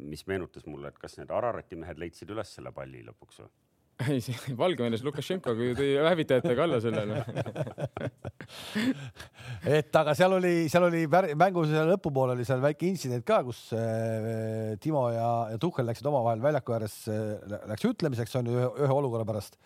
mis 0.02 0.26
meenutas 0.26 0.66
mulle, 0.66 0.90
et 0.90 1.00
kas 1.00 1.16
need 1.20 1.30
Ararati 1.32 1.78
mehed 1.78 2.02
leidsid 2.02 2.34
üles 2.34 2.52
selle 2.58 2.74
palli 2.74 3.06
lõpuks 3.06 3.44
või? 3.44 3.54
Ei, 4.04 4.20
Valgevenes 4.58 5.02
Lukašenko 5.06 5.54
tõi 5.56 5.88
hävitajatega 6.04 6.64
alla 6.66 6.80
sellele. 6.84 7.22
Et 9.76 9.98
aga 10.00 10.14
seal 10.18 10.36
oli, 10.36 10.54
seal 10.72 10.86
oli 10.88 11.06
mängu 11.08 11.64
lõpupoole 11.64 12.36
oli 12.36 12.44
seal 12.48 12.60
väike 12.64 12.88
intsident 12.90 13.24
ka, 13.26 13.40
kus 13.46 13.70
äh, 13.76 14.76
Timo 14.82 15.06
ja, 15.14 15.30
ja 15.54 15.60
Tuhhel 15.62 15.88
läksid 15.88 16.06
omavahel 16.10 16.44
väljaku 16.44 16.76
ääres 16.76 16.98
äh,, 17.12 17.58
läks 17.72 17.88
ütlemiseks 17.88 18.36
on 18.40 18.52
ju 18.52 18.58
ühe, 18.58 18.70
ühe 18.84 18.98
olukorra 19.00 19.26
pärast. 19.28 19.56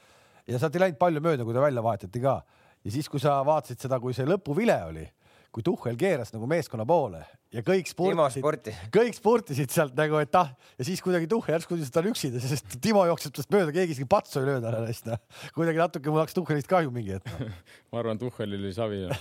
Ja 0.49 0.59
sealt 0.59 0.79
ei 0.79 0.87
läinud 0.87 1.01
palju 1.01 1.23
mööda, 1.25 1.47
kui 1.47 1.57
ta 1.57 1.63
välja 1.63 1.83
vahetati 1.85 2.23
ka. 2.23 2.41
Ja 2.87 2.95
siis, 2.95 3.11
kui 3.13 3.21
sa 3.23 3.41
vaatasid 3.45 3.83
seda, 3.83 3.99
kui 4.01 4.15
see 4.17 4.29
lõpuvile 4.29 4.79
oli 4.89 5.05
kui 5.51 5.65
Tuhhel 5.67 5.97
keeras 5.99 6.31
nagu 6.35 6.47
meeskonna 6.51 6.87
poole 6.87 7.25
ja 7.51 7.63
kõik 7.67 7.89
Timo 7.91 8.27
spurtisid 8.29 8.45
sporti., 8.45 8.75
kõik 8.95 9.17
spurtisid 9.19 9.75
sealt 9.75 9.97
nagu, 9.99 10.21
et 10.23 10.37
ah 10.39 10.53
ja 10.79 10.87
siis 10.87 11.03
kuidagi 11.03 11.27
Tuhhel 11.31 11.57
järsku 11.57 11.75
tundis, 11.75 11.91
et 11.91 11.97
ta 11.97 12.03
on 12.05 12.11
üksinda, 12.13 12.43
sest 12.45 12.79
Timo 12.83 13.03
jookseb 13.09 13.35
tast 13.35 13.51
mööda, 13.55 13.75
keegi 13.75 13.97
isegi 13.97 14.09
patsu 14.11 14.41
ei 14.41 14.47
löönud 14.47 14.69
ära 14.71 14.85
neist. 14.85 15.11
kuidagi 15.57 15.83
natuke 15.83 16.13
mul 16.13 16.23
hakkas 16.23 16.39
Tuhhelist 16.39 16.71
kahju 16.71 16.95
mingi 16.95 17.17
hetk 17.17 17.31
no.. 17.35 17.51
ma 17.91 18.03
arvan, 18.05 18.23
Tuhhelil 18.23 18.63
oli 18.63 18.75
savi 18.77 19.03
no.. 19.09 19.19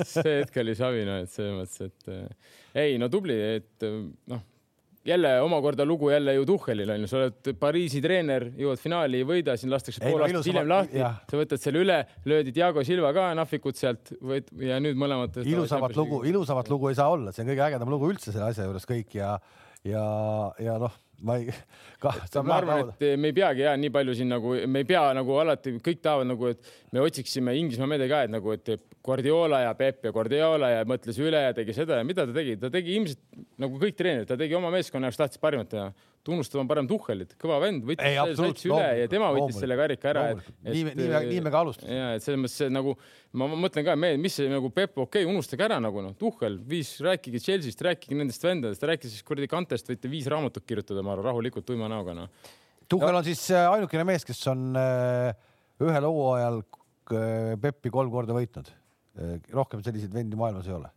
see 0.00 0.38
hetk 0.40 0.60
oli 0.64 0.76
savi 0.78 1.04
no, 1.08 1.20
et 1.24 1.32
selles 1.32 1.56
mõttes, 1.60 1.90
et 1.90 2.12
äh, 2.14 2.52
ei 2.86 3.00
no 3.02 3.10
tubli, 3.12 3.36
et 3.60 3.84
äh, 3.86 4.00
noh, 4.32 4.44
jälle 5.06 5.30
omakorda 5.44 5.84
lugu 5.86 6.10
jälle 6.10 6.34
ju 6.34 6.44
Tuhhelil 6.48 6.90
on 6.90 7.04
ju, 7.04 7.10
sa 7.10 7.20
oled 7.22 7.50
Pariisi 7.60 8.00
treener, 8.04 8.48
jõuad 8.58 8.80
finaali, 8.82 9.22
ei 9.22 9.28
võida, 9.28 9.56
sind 9.60 9.72
lastakse 9.74 10.02
pool 10.02 10.18
no 10.18 10.24
aastat 10.26 10.34
ilusama- 10.34 10.52
hiljem 10.52 10.68
lahti. 10.72 11.04
sa 11.30 11.40
võtad 11.40 11.62
selle 11.62 11.82
üle, 11.84 11.98
löödi 12.24 12.54
Diego 12.56 12.84
Silva 12.84 13.12
ka 13.16 13.28
nahvikut 13.38 13.78
sealt 13.80 14.12
võid, 14.20 14.50
ja 14.66 14.80
nüüd 14.82 14.98
mõlemad. 14.98 15.38
ilusamat 15.44 15.96
lugu, 15.96 16.22
ilusamat 16.28 16.70
lugu 16.72 16.90
ei 16.90 16.98
saa 16.98 17.08
olla, 17.14 17.32
see 17.32 17.44
on 17.44 17.52
kõige 17.52 17.66
ägedam 17.70 17.90
lugu 17.92 18.10
üldse 18.12 18.32
selle 18.32 18.50
asja 18.50 18.66
juures 18.68 18.86
kõik 18.88 19.14
ja, 19.14 19.36
ja, 19.84 20.04
ja 20.58 20.78
noh, 20.82 20.92
ma 21.24 21.36
ei, 21.40 21.52
kah, 22.02 22.18
ma 22.44 22.58
arvan, 22.58 22.90
et 22.92 23.04
me 23.20 23.30
ei 23.30 23.36
peagi 23.36 23.64
ja 23.64 23.72
nii 23.78 23.92
palju 23.94 24.16
siin 24.18 24.28
nagu, 24.34 24.52
me 24.68 24.82
ei 24.82 24.88
pea 24.88 25.04
nagu 25.16 25.38
alati, 25.40 25.76
kõik 25.84 26.02
tahavad 26.04 26.28
nagu, 26.28 26.50
et 26.52 26.72
me 26.92 27.04
otsiksime 27.04 27.54
Inglismaa 27.56 27.88
meede 27.90 28.08
ka, 28.10 28.24
et 28.26 28.32
nagu, 28.32 28.52
et 28.52 28.72
Guardiola 29.06 29.62
ja 29.64 29.72
Peep 29.78 30.04
ja 30.04 30.12
Guardiola 30.12 30.72
ja 30.74 30.84
mõtles 30.88 31.20
üle 31.22 31.40
ja 31.46 31.54
tegi 31.56 31.76
seda 31.76 32.00
ja 32.00 32.06
mida 32.06 32.26
ta 32.28 32.36
tegi, 32.36 32.58
ta 32.60 32.70
tegi 32.72 32.98
ilmselt 32.98 33.40
nagu 33.62 33.80
kõik 33.80 33.96
treenerid, 33.96 34.28
ta 34.28 34.38
tegi 34.40 34.58
oma 34.58 34.72
meeskonna 34.74 35.08
jaoks 35.08 35.22
tahtis 35.22 35.42
parimat 35.42 35.72
teha. 35.72 35.88
Tunnustama 36.26 36.66
parem 36.68 36.88
Tuhhelit, 36.90 37.36
kõva 37.40 37.60
vend, 37.62 37.84
võttis 37.86 38.16
selle 38.16 38.34
satsi 38.40 38.70
üle 38.70 38.88
ja 39.02 39.06
tema 39.10 39.28
võttis 39.30 39.40
loomulikult, 39.40 39.62
selle 39.62 39.78
karika 39.78 40.10
ära. 40.12 40.24
Nii 40.66 40.82
me- 40.88 40.94
nii 40.98 41.08
me- 41.12 41.22
nii 41.30 41.40
me 41.46 41.52
ka 41.54 41.62
alustasime. 41.62 41.96
ja 42.00 42.10
et 42.16 42.24
selles 42.24 42.40
mõttes 42.42 42.58
see 42.60 42.72
nagu 42.74 42.96
ma 43.36 43.48
mõtlen 43.52 43.84
ka, 43.86 43.96
me, 44.00 44.12
mis 44.20 44.36
see 44.38 44.48
nagu 44.50 44.70
Peep, 44.74 44.96
okei 44.96 45.24
okay,, 45.24 45.30
unustage 45.32 45.66
ära 45.66 45.78
nagu 45.82 46.02
noh, 46.04 46.14
Tuhhel 46.18 46.58
viis, 46.68 46.94
rääkige 47.04 47.40
Chelsea'st, 47.42 47.82
rääkige 47.86 48.18
nendest 48.18 48.42
vendadest, 48.44 48.82
rääkige 48.82 49.12
siis 49.12 49.26
kuradi 49.26 49.48
Kantest, 49.50 49.88
võite 49.90 50.10
viis 50.10 50.26
raamatut 50.32 50.66
kirjutada, 50.66 51.04
ma 51.04 51.14
arvan, 51.14 51.30
rahulikult 51.30 51.66
tuima 51.68 51.90
näoga 51.92 52.16
noh. 52.16 52.32
Tuhhel 52.88 53.18
on 53.18 53.24
siis 53.26 53.42
äh, 53.50 53.66
ainukene 53.70 54.04
mees, 54.06 54.24
kes 54.26 54.40
on 54.52 54.76
äh, 54.78 55.30
ühel 55.82 56.06
hooajal 56.08 56.60
äh, 56.62 57.54
Peppi 57.60 57.92
kolm 57.94 58.12
korda 58.14 58.36
võitnud. 58.36 58.72
rohkem 59.48 59.80
selliseid 59.80 60.12
vendi 60.12 60.36
maailmas 60.36 60.66
ei 60.68 60.74
ole. 60.76 60.90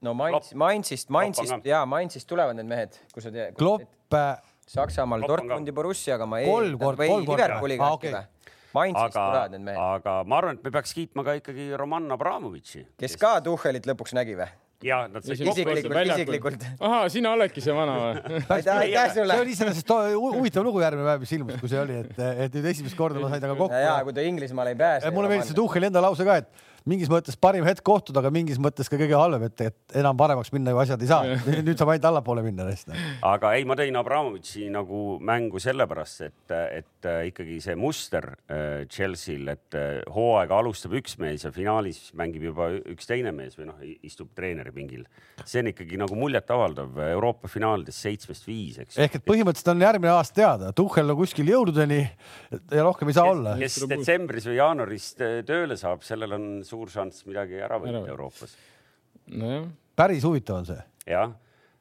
no 0.00 0.14
Mainz, 0.16 0.54
Mainzist, 0.56 1.10
Mainzist 1.12 1.66
ja 1.68 1.82
Mainzist 1.86 2.28
tulevad 2.28 2.56
need 2.56 2.68
mehed, 2.70 2.96
kus 3.12 3.26
sa 3.26 3.32
tead. 3.34 3.52
Klopp 3.60 4.16
äh, 4.16 4.38
Saksamaal. 4.70 5.24
Dortmundi 5.26 5.72
Borussiaga 5.74 6.26
ma 6.30 6.38
Kolm 6.46 6.76
korda- 6.78 7.08
kolm 7.10 7.26
korda. 7.26 7.46
Liverpooliga 7.48 7.88
äkki 7.90 7.98
okei. 7.98 8.12
või? 8.14 8.56
Mainzist 8.70 9.16
aga 9.16 9.22
tulevad 9.26 9.50
need, 9.56 9.62
mehed, 9.66 9.78
aga 9.82 10.12
ma 10.30 10.36
arvan, 10.38 10.58
et 10.60 10.62
me 10.66 10.70
peaks 10.76 10.92
kiitma 10.94 11.24
ka 11.26 11.32
ikkagi 11.40 11.64
Roman 11.80 12.04
Abramovitši. 12.14 12.84
kes 13.02 13.16
ka 13.18 13.40
Tuhhelit 13.42 13.88
lõpuks 13.90 14.14
nägi 14.14 14.36
või? 14.38 14.46
ja 14.86 15.00
nad 15.10 15.24
said 15.26 15.36
Isiklikult-. 15.42 16.12
Isiklikult- 16.14 16.62
ahaa, 16.80 17.08
sina 17.12 17.32
oledki 17.34 17.60
see 17.60 17.74
vana 17.74 17.96
või? 17.98 18.14
aitäh, 18.56 18.78
aitäh 18.78 19.10
see 19.10 19.18
sulle. 19.24 19.40
oli 19.42 19.50
iseenesest 19.58 19.90
hu- 19.90 20.30
huvitav 20.38 20.64
lugu 20.64 20.80
järgmine 20.80 21.04
päev, 21.10 21.20
mis 21.26 21.32
ilmus, 21.36 21.58
kui 21.60 21.68
see 21.68 21.82
oli, 21.82 21.98
et, 22.04 22.14
et 22.46 22.54
nüüd 22.54 22.70
esimest 22.70 22.96
korda 22.96 23.18
ma 23.20 23.28
sain 23.34 23.42
temaga 23.42 23.58
kokku 23.58 23.74
ja, 23.74 23.98
ja 23.98 24.04
kui 24.06 24.14
ta 24.16 24.22
Inglismaale 24.24 24.72
ei 24.72 24.78
pääse. 24.78 25.10
mulle 25.12 25.28
meeldis 25.34 25.50
see 25.50 25.58
Tuhheli 25.58 25.90
enda 25.90 26.00
lause 26.06 26.24
ka, 26.24 26.38
et 26.44 26.48
mingis 26.88 27.10
mõttes 27.12 27.36
parim 27.40 27.66
hetk 27.66 27.84
kohtuda, 27.86 28.22
aga 28.22 28.32
mingis 28.34 28.60
mõttes 28.62 28.88
ka 28.90 28.98
kõige 29.00 29.16
halvem, 29.18 29.46
et, 29.50 29.64
et 29.68 29.98
enam 30.00 30.16
paremaks 30.18 30.52
minna 30.54 30.74
ju 30.74 30.80
asjad 30.82 31.02
ei 31.04 31.10
saa. 31.10 31.36
nüüd 31.50 31.76
saab 31.76 31.92
ainult 31.92 32.08
allapoole 32.10 32.44
minna 32.44 32.66
neist. 32.68 32.90
aga 33.26 33.52
ei, 33.56 33.66
ma 33.68 33.76
tõin 33.78 33.98
Abramovitši 34.00 34.68
nagu 34.74 35.18
mängu 35.26 35.60
sellepärast, 35.62 36.24
et, 36.28 36.54
et 36.80 37.08
äh, 37.08 37.22
ikkagi 37.30 37.58
see 37.64 37.76
muster 37.78 38.30
äh, 38.46 38.86
Chelsea'l, 38.90 39.52
et 39.54 39.78
äh, 39.78 40.00
hooaega 40.14 40.60
alustab 40.62 40.94
üks 41.00 41.18
mees 41.20 41.44
ja 41.46 41.52
finaalis 41.54 42.10
mängib 42.18 42.48
juba 42.50 42.70
üks 42.78 43.08
teine 43.10 43.34
mees 43.36 43.58
või 43.58 43.68
noh, 43.70 43.80
istub 44.06 44.32
treeneri 44.36 44.72
pingil. 44.74 45.04
see 45.44 45.62
on 45.64 45.70
ikkagi 45.72 46.00
nagu 46.00 46.16
muljetavaldav 46.18 47.00
Euroopa 47.10 47.50
finaalides 47.50 48.00
seitsmest 48.00 48.48
viis, 48.48 48.80
eks. 48.82 48.98
ehk 49.00 49.20
et 49.20 49.26
põhimõtteliselt 49.26 49.74
on 49.74 49.86
järgmine 49.86 50.14
aasta 50.14 50.40
teada, 50.40 50.72
Tuhhel 50.76 51.12
on 51.12 51.20
kuskil 51.20 51.50
jõududeni 51.50 52.02
ja 52.72 52.86
rohkem 52.86 53.10
ei 53.10 53.16
saa 53.16 53.30
olla. 53.30 53.56
kes 53.60 53.80
detsembris 53.90 54.48
või 54.48 54.58
jaanuaris 54.60 55.10
tööle 55.48 55.76
saab, 55.80 56.04
sellel 56.06 56.36
on 56.36 56.48
suur 56.70 56.90
šanss 56.92 57.26
midagi 57.28 57.58
ära 57.58 57.76
Ära 57.76 57.82
võita. 57.82 58.02
Euroopas. 58.14 58.56
nojah, 59.30 59.68
päris 59.98 60.26
huvitav 60.26 60.62
on 60.62 60.68
see. 60.70 60.82
jah, 61.10 61.34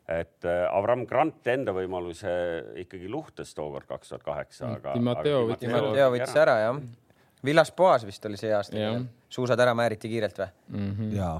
et 0.10 0.48
äh, 0.50 0.64
Avram 0.74 1.06
Grant 1.10 1.48
enda 1.54 1.74
võimaluse 1.76 2.32
ikkagi 2.84 3.10
luhtas 3.12 3.54
tookord 3.58 3.88
kaks 3.90 4.14
tuhat 4.14 4.26
kaheksa, 4.26 4.74
aga. 4.80 4.96
Di 4.98 5.06
Matteo 5.06 5.46
võttis 5.50 6.36
ära 6.42 6.60
jah. 6.66 6.82
Villas 7.46 7.72
Boas 7.72 8.04
vist 8.04 8.26
oli 8.28 8.36
see 8.36 8.52
aasta 8.52 8.94
suusad 9.32 9.60
ära 9.64 9.72
määriti 9.78 10.10
kiirelt 10.12 10.42
või? 10.42 10.50
Mhm. 10.76 11.12
ja 11.16 11.34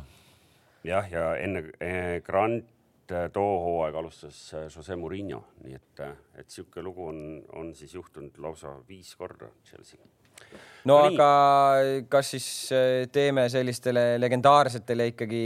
jah, 0.88 1.10
ja 1.12 1.24
enne 1.44 1.66
eh, 1.84 2.22
Grant 2.24 3.12
eh, 3.12 3.28
too 3.34 3.58
hooaeg 3.66 3.98
alustas 4.00 4.38
Jose 4.76 4.96
Mourinho, 4.96 5.42
nii 5.66 5.76
et, 5.76 6.04
et 6.40 6.50
sihuke 6.50 6.84
lugu 6.86 7.10
on, 7.10 7.20
on 7.60 7.74
siis 7.76 7.98
juhtunud 7.98 8.38
lausa 8.40 8.78
viis 8.88 9.12
korda 9.20 9.52
Chelsea'ga. 9.68 10.19
No 10.86 10.96
No 10.96 10.98
nii. 11.10 11.18
aga 11.20 12.06
kas 12.10 12.32
siis 12.36 12.48
äh, 12.72 13.06
teeme 13.12 13.50
sellistele 13.52 14.16
legendaarsetele 14.24 15.10
ikkagi 15.12 15.44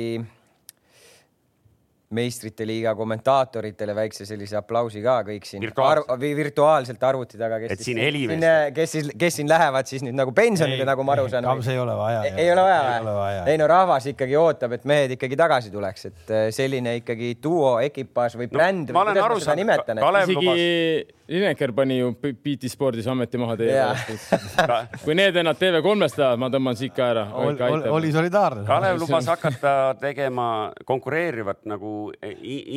meistrite 2.14 2.62
liiga 2.70 2.92
kommentaatoritele 2.94 3.96
väikse 3.98 4.26
sellise 4.30 4.54
aplausi 4.60 5.02
ka 5.02 5.16
kõik 5.26 5.48
siin 5.50 5.64
Virtuaalselt. 5.64 6.12
Arv, 6.14 6.20
või 6.22 6.30
virtuaalselt 6.38 7.06
arvuti 7.10 7.40
taga, 7.42 7.58
kes 7.64 7.72
Et 7.74 7.80
siis 7.82 7.88
siin 7.90 8.02
helimees- 8.04 8.38
siin, 8.38 8.74
kes 8.76 8.92
siis, 8.94 9.08
kes 9.24 9.38
siin 9.40 9.50
lähevad 9.50 9.90
siis 9.90 10.04
nüüd 10.06 10.14
nagu 10.20 10.30
pensionile, 10.38 10.86
nagu 10.86 11.02
ma 11.08 11.16
aru 11.16 11.26
saan. 11.32 11.48
Ei 11.74 11.80
ole 11.82 11.96
vaja. 11.98 12.22
ei 12.30 12.52
ole 12.54 12.62
vaja 12.68 12.84
Ei 12.84 13.00
ole 13.02 13.08
või 13.10 13.16
vaja.? 13.18 13.42
ei 13.50 13.58
no 13.58 13.68
rahvas 13.72 14.06
ikkagi 14.14 14.38
ootab, 14.38 14.76
et 14.78 14.86
mehed 14.86 15.16
ikkagi 15.18 15.40
tagasi 15.42 15.74
tuleks, 15.74 16.06
et 16.12 16.30
äh, 16.38 16.44
selline 16.54 16.94
ikkagi 17.02 17.34
duo, 17.42 17.80
ekipaaž 17.82 18.38
või 18.44 18.52
bränd 18.54 18.94
ma 18.94 19.00
või 19.00 19.08
olen 19.08 19.18
kuidas 19.18 19.26
aru 19.26 19.34
ma 19.34 19.40
seda 19.42 19.50
saanud, 19.50 19.64
nimetan, 19.66 20.04
isegi 20.30 20.38
lubas- 20.46 21.23
Lineker 21.28 21.72
pani 21.72 21.98
ju 21.98 22.12
BT 22.20 22.68
Spordis 22.68 23.08
ameti 23.08 23.40
maha 23.40 23.56
teie 23.60 23.78
pärast. 23.80 24.48
kui 25.06 25.16
need 25.16 25.36
vennad 25.36 25.60
TV3-st 25.60 26.20
tahavad, 26.20 26.42
ma 26.42 26.50
tõmban 26.52 26.80
siit 26.80 26.96
ka 26.98 27.10
ära. 27.14 27.26
oli, 27.40 27.90
oli 27.90 28.12
solidaarne. 28.12 28.66
Kalev 28.68 29.00
lubas 29.00 29.30
hakata 29.32 29.76
tegema 30.02 30.48
konkureerivat 30.86 31.64
nagu 31.72 32.12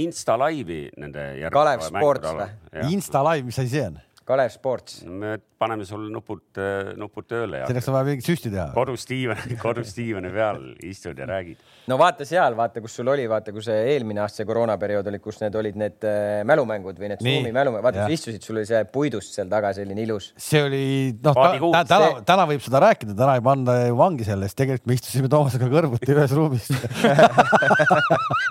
Insta 0.05 0.39
laivi 0.39 0.85
nende. 0.97 1.27
Kalev 1.53 1.83
Sports 1.89 2.37
või?? 2.39 2.51
Insta 2.95 3.25
live, 3.33 3.49
mis 3.51 3.59
asi 3.59 3.75
see 3.75 3.89
on? 3.89 3.99
Kalev 4.27 4.51
Sports. 4.51 5.03
me 5.07 5.37
paneme 5.57 5.87
sul 5.89 6.09
nupud, 6.13 6.59
nupud 6.99 7.27
tööle 7.29 7.63
ja 7.63 7.69
selleks 7.69 7.87
on 7.89 7.95
vaja 7.97 8.07
mingit 8.11 8.27
süsti 8.27 8.51
teha. 8.53 8.67
kodus 8.75 9.07
diivani, 9.09 9.57
kodus 9.63 9.95
diivani 9.97 10.33
peal 10.35 10.59
istud 10.85 11.19
ja 11.19 11.29
räägid. 11.31 11.61
no 11.89 11.97
vaata 12.01 12.27
seal, 12.29 12.57
vaata, 12.59 12.83
kus 12.85 12.99
sul 12.99 13.09
oli, 13.13 13.25
vaata, 13.31 13.55
kui 13.55 13.65
see 13.65 13.79
eelmine 13.95 14.21
aasta 14.25 14.43
see 14.43 14.49
koroonaperiood 14.49 15.09
oli, 15.13 15.21
kus 15.23 15.41
need 15.41 15.57
olid 15.57 15.79
need 15.81 16.07
äh, 16.09 16.43
mälumängud 16.49 17.01
või 17.01 17.13
need. 17.13 17.23
Zoomi 17.25 17.55
mälumängud, 17.55 17.87
vaata 17.87 18.05
sa 18.05 18.19
istusid, 18.19 18.45
sul 18.45 18.61
oli 18.61 18.69
see 18.69 18.83
puidust 18.93 19.39
seal 19.39 19.49
taga 19.53 19.73
selline 19.77 20.05
ilus. 20.05 20.33
see 20.37 20.63
oli, 20.67 20.85
noh, 21.25 21.41
täna 21.87 22.11
See-, 22.11 22.27
täna 22.29 22.47
võib 22.51 22.65
seda 22.67 22.83
rääkida, 22.89 23.17
täna 23.17 23.39
ei 23.39 23.45
panda 23.47 23.79
ju 23.87 23.97
vangi 23.99 24.27
selle 24.29 24.51
eest, 24.51 24.59
tegelikult 24.59 24.91
me 24.91 24.99
istusime 24.99 25.31
Toomasega 25.33 25.71
kõrvuti 25.73 26.13
ühes 26.13 26.35
ruumis 26.37 26.69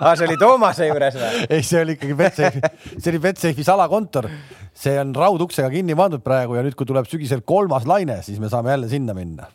aa, 0.00 0.14
see 0.16 0.26
oli 0.26 0.38
Toomase 0.40 0.88
juures 0.90 1.18
või? 1.20 1.46
ei, 1.50 1.62
see 1.66 1.82
oli 1.84 1.96
ikkagi 1.96 2.18
Betsafe'i, 2.18 2.72
see 2.96 3.12
oli 3.12 3.22
Betsafe'i 3.28 3.66
salakontor. 3.66 4.30
See 4.76 4.96
on 5.00 5.14
rauduksega 5.16 5.70
kinni 5.72 5.96
pandud 5.98 6.24
praegu 6.24 6.56
ja 6.56 6.64
nüüd, 6.64 6.76
kui 6.76 6.88
tuleb 6.88 7.08
sügisel 7.08 7.42
kolmas 7.46 7.86
laine, 7.88 8.20
siis 8.26 8.40
me 8.42 8.50
saame 8.52 8.74
jälle 8.74 8.90
sinna 8.92 9.14
minna. 9.16 9.48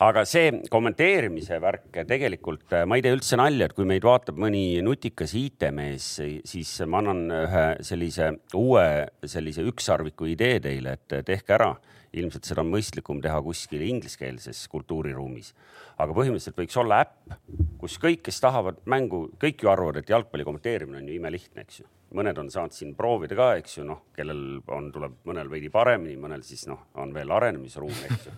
aga 0.00 0.22
see 0.24 0.62
kommenteerimise 0.72 1.58
värk 1.60 1.98
tegelikult, 2.08 2.72
ma 2.88 2.96
ei 2.96 3.04
tee 3.04 3.12
üldse 3.12 3.36
nalja, 3.36 3.68
et 3.68 3.74
kui 3.76 3.84
meid 3.84 4.06
vaatab 4.06 4.38
mõni 4.40 4.80
nutikas 4.84 5.34
IT-mees, 5.36 6.06
siis 6.48 6.72
ma 6.88 7.02
annan 7.02 7.20
ühe 7.42 7.66
sellise 7.84 8.30
uue 8.56 8.86
sellise 9.28 9.66
ükssarviku 9.68 10.30
idee 10.32 10.56
teile, 10.64 10.96
et 10.96 11.20
tehke 11.28 11.58
ära. 11.58 11.74
ilmselt 12.10 12.42
seda 12.42 12.64
on 12.64 12.72
mõistlikum 12.72 13.20
teha 13.22 13.36
kuskil 13.38 13.84
ingliskeelses 13.86 14.64
kultuuriruumis, 14.72 15.52
aga 15.94 16.16
põhimõtteliselt 16.16 16.58
võiks 16.58 16.80
olla 16.80 17.04
äpp, 17.04 17.36
kus 17.78 18.00
kõik, 18.02 18.24
kes 18.26 18.40
tahavad 18.42 18.80
mängu, 18.84 19.28
kõik 19.38 19.62
ju 19.62 19.70
arvavad, 19.70 20.00
et 20.00 20.10
jalgpalli 20.10 20.48
kommenteerimine 20.48 20.98
on 20.98 21.06
ju 21.06 21.20
imelihtne, 21.20 21.62
eks 21.62 21.84
ju. 21.84 21.86
Mõned 22.16 22.38
on 22.42 22.50
saanud 22.50 22.74
siin 22.74 22.94
proovida 22.98 23.38
ka, 23.38 23.52
eks 23.60 23.78
ju, 23.78 23.86
noh, 23.86 24.04
kellel 24.16 24.60
on, 24.74 24.90
tuleb 24.94 25.20
mõnel 25.28 25.50
veidi 25.52 25.70
paremini, 25.72 26.18
mõnel 26.20 26.42
siis 26.46 26.66
noh, 26.70 26.88
on 27.02 27.14
veel 27.14 27.30
arenemisruumi, 27.36 28.02
eks 28.10 28.28
ju 28.28 28.36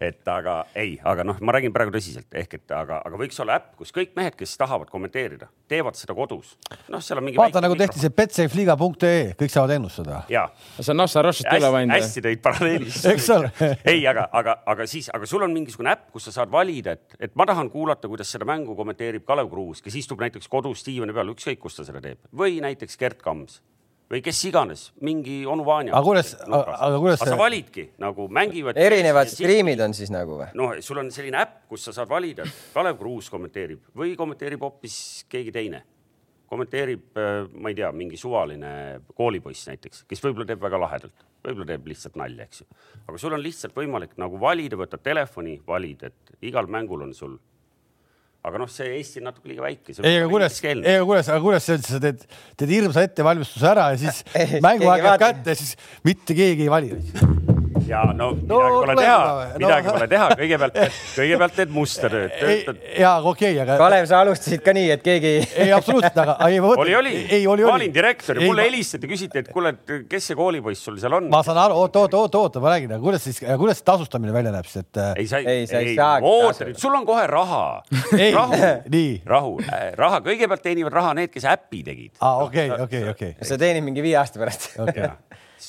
et 0.00 0.28
aga 0.28 0.56
ei, 0.78 0.96
aga 1.04 1.24
noh, 1.26 1.38
ma 1.44 1.54
räägin 1.56 1.72
praegu 1.74 1.92
tõsiselt 1.94 2.36
ehk 2.36 2.58
et 2.58 2.74
aga, 2.76 3.00
aga 3.06 3.20
võiks 3.20 3.38
olla 3.42 3.58
äpp, 3.60 3.72
kus 3.80 3.92
kõik 3.94 4.14
mehed, 4.18 4.36
kes 4.38 4.56
tahavad 4.60 4.90
kommenteerida, 4.92 5.50
teevad 5.70 5.98
seda 5.98 6.16
kodus. 6.16 6.56
noh, 6.88 7.02
seal 7.04 7.20
on 7.20 7.26
mingi. 7.28 7.40
vaata 7.40 7.62
nagu 7.64 7.76
tehti 7.78 8.02
see 8.02 8.12
betsafeliiga.ee, 8.16 9.32
kõik 9.40 9.54
saavad 9.54 9.76
ennustada. 9.76 10.22
ja 10.32 10.46
sa 10.80 10.92
on 10.94 11.00
Nassar 11.02 11.26
Rushit 11.26 11.48
üle 11.50 11.72
hästi, 11.94 12.24
tõid 12.26 12.44
paralleeli. 12.44 12.92
Eks 13.14 13.30
ole. 13.34 13.50
ei, 13.84 14.04
aga, 14.10 14.28
aga, 14.36 14.58
aga 14.74 14.86
siis, 14.90 15.10
aga 15.14 15.28
sul 15.28 15.46
on 15.46 15.54
mingisugune 15.56 15.94
äpp, 15.94 16.10
kus 16.14 16.28
sa 16.28 16.36
saad 16.40 16.52
valida, 16.52 16.96
et, 16.98 17.18
et 17.28 17.34
ma 17.38 17.46
tahan 17.48 17.70
kuulata, 17.72 18.10
kuidas 18.10 18.30
seda 18.32 18.48
mängu 18.48 18.76
kommenteerib 18.78 19.26
Kalev 19.28 19.50
Kruus, 19.52 19.82
kes 19.84 19.98
istub 20.02 20.22
näiteks 20.22 20.50
kodus 20.50 20.84
diivani 20.86 21.16
peal, 21.16 21.34
ükskõik 21.34 21.62
kus 21.64 21.78
ta 21.78 21.86
seda 21.86 22.02
teeb, 22.04 22.22
või 22.36 22.60
näiteks 22.64 22.98
Gerd 23.00 23.20
Kams 23.24 23.60
või 24.10 24.22
kes 24.26 24.40
iganes, 24.48 24.88
mingi 25.06 25.44
onu 25.46 25.64
Vanja. 25.66 25.94
Aga 25.94 26.06
kuidas- 26.06 26.34
aga- 26.42 26.98
kuidas 26.98 27.20
sa 27.22 27.36
validki 27.38 27.90
nagu 27.98 28.26
mängivad. 28.28 28.76
erinevad 28.76 29.28
striimid 29.30 29.80
on 29.80 29.94
siis 29.94 30.10
nagu 30.10 30.38
või? 30.40 30.48
noh, 30.54 30.74
sul 30.80 30.98
on 30.98 31.10
selline 31.10 31.38
äpp, 31.38 31.68
kus 31.68 31.84
sa 31.84 31.92
saad 31.92 32.08
valida, 32.08 32.44
Kalev 32.74 32.98
Kruus 32.98 33.30
kommenteerib 33.30 33.80
või 33.96 34.16
kommenteerib 34.16 34.60
hoopis 34.60 35.24
keegi 35.28 35.52
teine. 35.52 35.82
kommenteerib, 36.50 37.14
ma 37.62 37.68
ei 37.70 37.74
tea, 37.78 37.92
mingi 37.94 38.16
suvaline 38.18 39.00
koolipoiss 39.14 39.68
näiteks, 39.68 40.00
kes 40.10 40.18
võib-olla 40.24 40.48
teeb 40.48 40.58
väga 40.60 40.80
lahedalt, 40.82 41.20
võib-olla 41.46 41.66
teeb 41.68 41.86
lihtsalt 41.86 42.16
nalja, 42.16 42.42
eks 42.42 42.60
ju. 42.64 42.66
aga 43.06 43.18
sul 43.18 43.32
on 43.32 43.40
lihtsalt 43.40 43.72
võimalik 43.72 44.16
nagu 44.18 44.40
valida, 44.40 44.74
võtad 44.76 44.98
telefoni, 45.00 45.60
valid, 45.64 46.02
et 46.02 46.34
igal 46.42 46.66
mängul 46.66 47.02
on 47.06 47.14
sul. 47.14 47.38
Aga 48.40 48.60
noh, 48.62 48.70
see 48.72 48.88
Eesti 48.96 49.20
on 49.20 49.28
natuke 49.28 49.50
liiga 49.50 49.64
väike. 49.66 49.94
ei, 50.00 50.20
aga 50.22 50.28
kuidas, 50.32 50.58
ei, 50.64 50.96
aga 50.96 51.06
kuidas, 51.08 51.28
aga 51.28 51.44
kuidas 51.44 51.66
sa 51.66 51.76
üldse 51.76 51.96
sa 51.96 52.02
teed, 52.06 52.22
teed 52.60 52.74
hirmsa 52.76 53.04
ettevalmistuse 53.08 53.68
ära 53.68 53.90
ja 53.92 54.00
siis 54.00 54.22
jääb 54.56 54.84
vaatab. 54.86 55.26
kätte 55.26 55.58
siis 55.60 55.76
mitte 56.08 56.36
keegi 56.38 56.68
ei 56.68 56.72
vali. 56.72 56.94
Ja 57.90 58.02
no 58.14 58.30
midagi 58.36 58.48
No 58.50 58.58
pole 58.60 58.94
kuule, 58.94 58.94
teha 59.00 59.18
no-, 59.20 59.58
midagi 59.60 59.92
pole 59.94 60.08
teha, 60.12 60.26
kõigepealt, 60.40 60.76
kõigepealt 61.16 61.56
teed 61.58 61.72
musterööd, 61.74 62.34
töötad. 62.40 62.80
jaa, 63.00 63.14
okei, 63.32 63.52
aga 63.64 63.76
Kalev, 63.80 64.06
sa 64.10 64.20
alustasid 64.24 64.62
ka 64.66 64.74
nii, 64.76 64.88
et 64.94 65.02
keegi 65.04 65.32
ei 65.64 65.72
absoluutselt, 65.74 66.18
aga 66.24 66.36
ei, 66.48 66.60
ma 66.62 66.70
mõtlen- 66.70 66.84
oli, 66.86 66.94
oli, 67.00 67.14
ei 67.38 67.46
oli, 67.50 67.64
ma 67.66 67.74
oli 67.74 67.86
olin. 67.86 67.94
direktor 67.94 68.38
ja 68.38 68.44
Ei, 68.44 68.50
mulle 68.50 68.62
ma- 68.64 68.68
helistati, 68.70 69.10
küsiti, 69.10 69.42
et 69.44 69.50
kuule, 69.54 69.74
et 69.74 69.94
kes 70.10 70.30
see 70.30 70.38
koolipoiss 70.38 70.84
sul 70.86 70.98
seal 71.02 71.18
on. 71.18 71.28
ma 71.32 71.42
saan 71.46 71.58
aru, 71.64 71.78
oota, 71.82 72.04
oota, 72.06 72.20
oota, 72.24 72.38
oota, 72.44 72.62
ma 72.64 72.74
räägin, 72.76 72.92
aga 72.94 73.02
kuidas 73.04 73.24
siis, 73.26 73.40
kuidas 73.58 73.80
see 73.82 73.88
tasustamine 73.90 74.32
välja 74.36 74.54
näeb 74.54 74.68
siis, 74.70 74.84
et 74.86 75.00
äh, 75.02 75.12
ei, 75.20 75.26
sa 75.30 75.40
Ei, 75.40 75.66
ei 75.80 75.96
oota 75.98 76.68
nüüd, 76.70 76.78
sul 76.80 76.94
on 76.94 77.06
kohe 77.08 77.26
raha. 77.30 77.64
ei 78.22 78.30
rahu, 78.36 78.60
nii, 78.94 79.10
rahu, 79.26 79.56
raha, 79.98 80.22
kõigepealt 80.26 80.62
teenivad 80.64 80.94
raha 81.00 81.14
need, 81.18 81.32
kes 81.34 81.48
äpi 81.50 81.82
tegid. 81.86 82.14
aa, 82.20 82.44
okei, 82.46 82.70
okei, 82.86 83.04
okei, 83.14 83.34
sa 83.42 83.58
teenid 83.60 83.84
mingi 83.86 84.04
viie 84.04 84.16
aasta 84.20 84.38
pärast. 84.42 84.70
okei. 84.78 85.10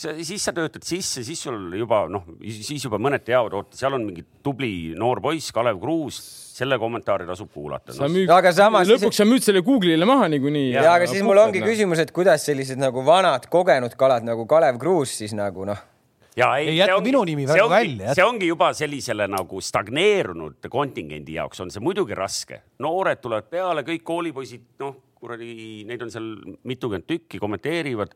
Siis 0.01 0.43
sa 0.43 0.53
töötad 0.55 0.85
sisse, 0.85 1.23
siis 1.25 1.41
sul 1.47 1.75
juba 1.77 2.03
noh, 2.11 2.25
siis 2.41 2.85
juba 2.85 2.99
mõned 3.01 3.23
teavad, 3.27 3.55
oota, 3.59 3.77
seal 3.79 3.97
on 3.97 4.05
mingi 4.07 4.23
tubli 4.43 4.93
noor 4.97 5.21
poiss, 5.23 5.53
Kalev 5.55 5.79
Kruus, 5.81 6.19
selle 6.57 6.77
kommentaari 6.81 7.27
tasub 7.29 7.51
kuulata 7.53 7.95
no,. 7.97 8.09
müüd, 8.11 8.31
aga 8.33 8.51
samas- 8.55 8.89
lõpuks 8.89 9.21
sa 9.21 9.27
müüd 9.27 9.45
selle 9.45 9.63
Google'ile 9.65 10.07
maha 10.09 10.27
niikuinii. 10.33 10.73
ja 10.75 10.87
aga 10.93 11.07
siis 11.09 11.23
mul 11.25 11.39
ongi. 11.41 11.63
küsimus, 11.63 12.01
et 12.03 12.11
kuidas 12.15 12.45
sellised 12.47 12.81
nagu 12.81 13.05
vanad 13.05 13.47
kogenud 13.51 13.95
kalad 13.99 14.27
nagu 14.27 14.45
Kalev 14.49 14.81
Kruus 14.81 15.15
siis 15.21 15.35
nagu 15.37 15.65
noh, 15.69 15.79
ja 16.37 16.49
Ei 16.57 16.77
jätku 16.77 17.01
minu 17.03 17.23
nimi 17.27 17.45
väga 17.47 17.65
ongi, 17.65 17.75
välja, 17.75 18.15
see 18.15 18.25
ongi 18.25 18.49
juba 18.49 18.71
sellisele 18.77 19.27
nagu 19.31 19.61
stagneerunud 19.61 20.69
kontingendi 20.71 21.35
jaoks 21.39 21.63
on 21.63 21.71
see 21.73 21.83
muidugi 21.83 22.15
raske. 22.17 22.61
noored 22.79 23.21
tulevad 23.23 23.49
peale, 23.51 23.83
kõik 23.87 24.05
koolipoisid, 24.07 24.67
noh, 24.83 24.95
kuradi, 25.21 25.83
neid 25.89 26.01
on 26.01 26.13
seal 26.13 26.29
mitukümmend 26.65 27.05
tükki, 27.09 27.39
kommenteerivad. 27.41 28.15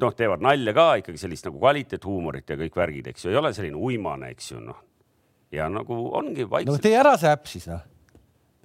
noh, 0.00 0.14
teevad 0.16 0.44
nalja 0.44 0.74
ka 0.76 0.88
ikkagi 1.02 1.20
sellist 1.20 1.48
nagu 1.48 1.60
kvaliteethuumorit 1.62 2.50
ja 2.50 2.58
kõik 2.60 2.78
värgid, 2.78 3.10
eks 3.12 3.26
ju, 3.26 3.32
ei 3.32 3.40
ole 3.40 3.52
selline 3.56 3.80
uimane, 3.80 4.30
eks 4.34 4.52
ju, 4.52 4.60
noh. 4.64 4.80
ja 5.54 5.68
nagu 5.72 5.98
ongi 6.16 6.46
no 6.46 6.52
vaikselt 6.56 6.84
tee 6.84 6.96
ära 6.98 7.16
see 7.20 7.32
äpp 7.34 7.50
siis 7.50 7.68
noh. 7.70 7.84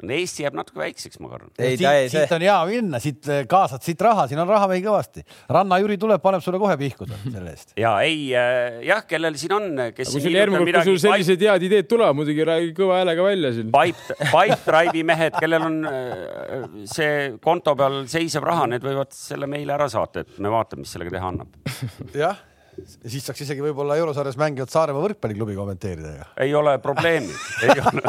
no,, 0.04 0.16
Eesti 0.20 0.46
jääb 0.46 0.58
natuke 0.58 0.82
väikseks, 0.82 1.20
ma 1.24 1.32
kardan. 1.32 1.52
ei 1.58 1.78
siit, 1.78 1.88
ei, 1.90 2.10
siit 2.12 2.34
on 2.36 2.46
hea 2.46 2.58
minna, 2.70 3.02
siit 3.04 3.30
äh, 3.30 3.44
kaasad 3.50 3.84
siit 3.86 4.02
raha, 4.04 4.26
siin 4.30 4.42
on 4.42 4.50
raha 4.50 4.68
meil 4.72 4.84
kõvasti. 4.86 5.24
Ranna-Jüri 5.52 5.98
tuleb, 6.02 6.22
paneb 6.24 6.44
sulle 6.46 6.62
kohe 6.62 6.76
pihku 6.80 7.08
selle 7.34 7.54
eest. 7.54 7.74
ja 7.80 7.94
ei 8.06 8.30
äh,, 8.38 8.80
jah, 8.88 9.04
kellel 9.10 9.38
siin 9.40 9.56
on, 9.58 9.70
kes. 9.96 10.14
kui 10.14 10.24
sul 10.26 10.38
järgmine 10.38 10.66
kord, 10.66 10.82
kui 10.84 10.96
sul 10.96 11.02
sellised 11.06 11.46
head 11.48 11.68
ideed 11.70 11.90
tulevad, 11.92 12.18
muidugi 12.20 12.48
räägi 12.48 12.74
kõva 12.78 13.00
häälega 13.02 13.28
välja 13.30 13.54
siin. 13.58 13.72
Pipe, 13.76 14.20
Pipedrive'i 14.34 15.06
mehed, 15.08 15.40
kellel 15.40 15.68
on 15.70 15.80
äh, 15.90 16.68
see 16.90 17.16
konto 17.44 17.76
peal 17.80 18.02
seisev 18.12 18.48
raha, 18.48 18.70
need 18.76 18.86
võivad 18.86 19.16
selle 19.16 19.50
meile 19.52 19.76
ära 19.78 19.90
saata, 19.92 20.26
et 20.26 20.40
me 20.44 20.52
vaatame, 20.54 20.86
mis 20.86 20.96
sellega 20.96 21.18
teha 21.18 21.34
annab. 21.34 21.60
jah, 22.24 22.40
siis 22.86 23.26
saaks 23.26 23.42
isegi 23.46 23.64
võib-olla 23.64 23.98
eurosarjas 24.00 24.38
mängivat 24.40 24.74
Saaremaa 24.74 25.04
võrkpalliklubi 25.08 25.56
kommenteerida 25.58 26.12
ja. 26.16 26.26
ei 26.46 26.54
ole 26.56 26.78
probleemi, 26.84 27.34
ei 27.66 27.78
ole. 27.84 28.02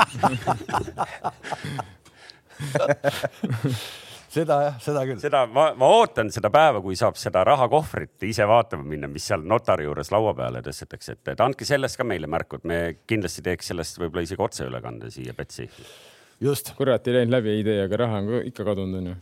seda 4.30 4.58
jah, 4.66 4.76
seda 4.82 5.02
küll. 5.08 5.18
seda 5.22 5.42
ma, 5.50 5.70
ma 5.78 5.88
ootan 5.96 6.30
seda 6.34 6.50
päeva, 6.54 6.82
kui 6.84 6.96
saab 6.98 7.18
seda 7.20 7.42
rahakohvrit 7.46 8.28
ise 8.28 8.46
vaatama 8.48 8.86
minna, 8.86 9.10
mis 9.10 9.26
seal 9.30 9.42
notari 9.46 9.86
juures 9.88 10.12
laua 10.14 10.34
peale 10.38 10.62
tõstetakse, 10.66 11.16
et, 11.16 11.24
et 11.34 11.42
andke 11.44 11.66
sellest 11.68 11.98
ka 12.00 12.06
meile 12.06 12.30
märku, 12.30 12.60
et 12.60 12.68
me 12.68 12.78
kindlasti 13.10 13.44
teeks 13.46 13.72
sellest 13.72 14.00
võib-olla 14.02 14.26
isegi 14.26 14.46
otseülekande 14.46 15.10
siia 15.14 15.34
Betsafe'i. 15.36 15.88
just. 16.46 16.72
kurat, 16.78 17.06
ei 17.08 17.20
läinud 17.20 17.36
läbi 17.38 17.58
idee, 17.64 17.80
aga 17.86 18.04
raha 18.04 18.22
on 18.22 18.30
ka 18.30 18.42
ikka 18.52 18.68
kadunud 18.72 19.02
onju. 19.02 19.16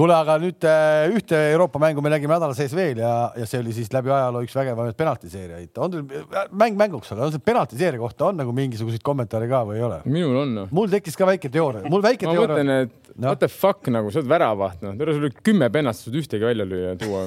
kuule, 0.00 0.16
aga 0.16 0.36
nüüd 0.40 0.64
äh, 0.68 1.10
ühte 1.12 1.38
Euroopa 1.50 1.80
mängu 1.82 2.04
me 2.04 2.12
nägime 2.12 2.32
nädala 2.36 2.56
sees 2.56 2.72
veel 2.76 3.02
ja, 3.02 3.12
ja 3.36 3.48
see 3.48 3.60
oli 3.60 3.74
siis 3.76 3.90
läbi 3.92 4.12
ajaloo 4.12 4.44
üks 4.46 4.56
vägevamaid 4.56 4.96
penaltiseeriaid. 4.98 5.72
on 5.76 5.94
teil 5.94 6.46
mäng 6.62 6.78
mänguks, 6.80 7.12
aga 7.14 7.26
on 7.28 7.34
see 7.34 7.44
penaltiseeria 7.50 8.00
kohta 8.00 8.30
on 8.30 8.40
nagu 8.40 8.54
mingisuguseid 8.56 9.04
kommentaare 9.06 9.50
ka 9.50 9.62
või 9.68 9.80
ei 9.80 9.86
ole? 9.88 10.00
minul 10.08 10.40
on 10.44 10.56
noh. 10.62 10.72
mul 10.74 10.90
tekkis 10.92 11.18
ka 11.20 11.28
väike 11.28 11.52
teooria, 11.52 11.84
mul 11.92 12.04
väike 12.04 12.28
ma 12.28 12.36
teooria 12.36 12.56
mõtlen, 12.56 12.74
et 12.86 12.96
Noh. 13.20 13.34
what 13.34 13.40
the 13.42 13.48
fuck 13.48 13.88
nagu, 13.92 14.08
sa 14.12 14.20
oled 14.20 14.30
väravaht 14.30 14.84
noh, 14.84 14.94
tere 14.96 15.12
sul 15.16 15.26
oli 15.26 15.42
kümme 15.44 15.68
saad 15.68 16.16
ühtegi 16.16 16.46
välja 16.46 16.64
lüüa 16.64 16.92
ja 16.92 16.98
tuua. 17.00 17.24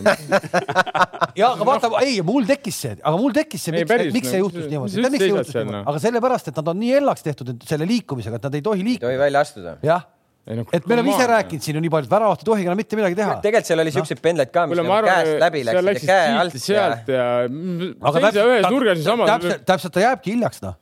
ja 1.40 1.50
aga 1.54 1.68
vaata, 1.68 1.92
ei, 2.02 2.16
mul 2.26 2.48
tekkis 2.50 2.80
see, 2.86 2.96
aga 2.98 3.20
mul 3.20 3.36
tekkis 3.36 3.68
see, 3.68 3.76
Ei, 3.78 3.86
miks, 3.86 4.14
miks 4.16 4.32
see 4.32 4.40
no, 4.40 4.48
juhtus 4.48 4.72
niimoodi, 4.72 5.66
noh? 5.70 5.84
aga 5.92 6.02
sellepärast, 6.02 6.50
et 6.50 6.62
nad 6.62 6.72
on 6.74 6.80
nii 6.80 6.96
hellaks 6.96 7.26
tehtud 7.28 7.54
selle 7.68 7.88
liikumisega, 7.90 8.40
et 8.40 8.48
nad 8.48 8.58
ei 8.58 8.66
tohi 8.66 8.82
ei 8.82 8.88
liikuda. 8.88 9.10
tohi 9.10 9.22
välja 9.22 9.44
astuda. 9.46 9.76
jah, 9.86 10.08
Ei, 10.44 10.58
no, 10.60 10.66
et 10.76 10.88
me 10.88 10.98
oleme 10.98 11.14
ise 11.14 11.24
rääkinud 11.30 11.64
siin 11.64 11.78
ju 11.78 11.82
nii 11.86 11.90
palju, 11.92 12.10
et 12.10 12.12
väravat 12.12 12.42
ei 12.44 12.48
tohi 12.50 12.66
enam 12.66 12.76
mitte 12.76 12.98
midagi 13.00 13.16
teha. 13.16 13.36
tegelikult 13.40 13.70
seal 13.70 13.80
oli 13.80 13.92
siukseid 13.96 14.20
pendleid 14.24 14.50
ka, 14.52 14.66
mis 14.68 14.80
nagu 14.82 14.98
käest 15.06 15.38
läbi 15.40 15.62
seal 15.64 15.86
läksid 15.88 16.10
ja 16.10 16.18
käe 16.18 16.34
alt 16.42 16.50
läksid 16.50 16.66
sealt 16.66 17.12
ja 17.14 17.28
aga 17.48 18.14
seisa 18.18 18.44
ühes 18.50 18.68
nurgas 18.74 19.00
niisama. 19.00 19.28
täpselt, 19.30 19.64
täpselt 19.70 19.96
ta 19.96 20.04
jääbki 20.04 20.34
hiljaks 20.34 20.60
noh, 20.66 20.76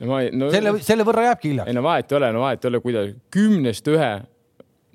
ei, 0.00 0.30
no 0.32 0.48
selle, 0.54 0.72
selle 0.86 1.04
võrra 1.04 1.26
jääbki 1.28 1.50
ei 1.50 1.52
hiljaks. 1.52 1.76
no 1.76 1.84
vahet 1.84 2.14
ei 2.14 2.18
ole, 2.18 2.32
no 2.32 2.46
vahet 2.46 2.64
ei 2.64 2.72
ole, 2.72 2.80
kuidas 2.86 3.12
kümnest 3.36 3.92
ühe, 3.92 4.10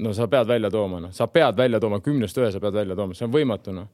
no 0.02 0.14
sa 0.18 0.28
pead 0.34 0.50
välja 0.56 0.74
tooma, 0.74 1.04
noh, 1.06 1.14
sa 1.14 1.30
pead 1.30 1.62
välja 1.62 1.84
tooma, 1.86 2.02
kümnest 2.02 2.42
ühe 2.42 2.50
sa 2.56 2.64
pead 2.66 2.82
välja 2.82 2.98
tooma, 2.98 3.14
see 3.14 3.30
on 3.30 3.36
võimatu, 3.38 3.78
noh. 3.78 3.92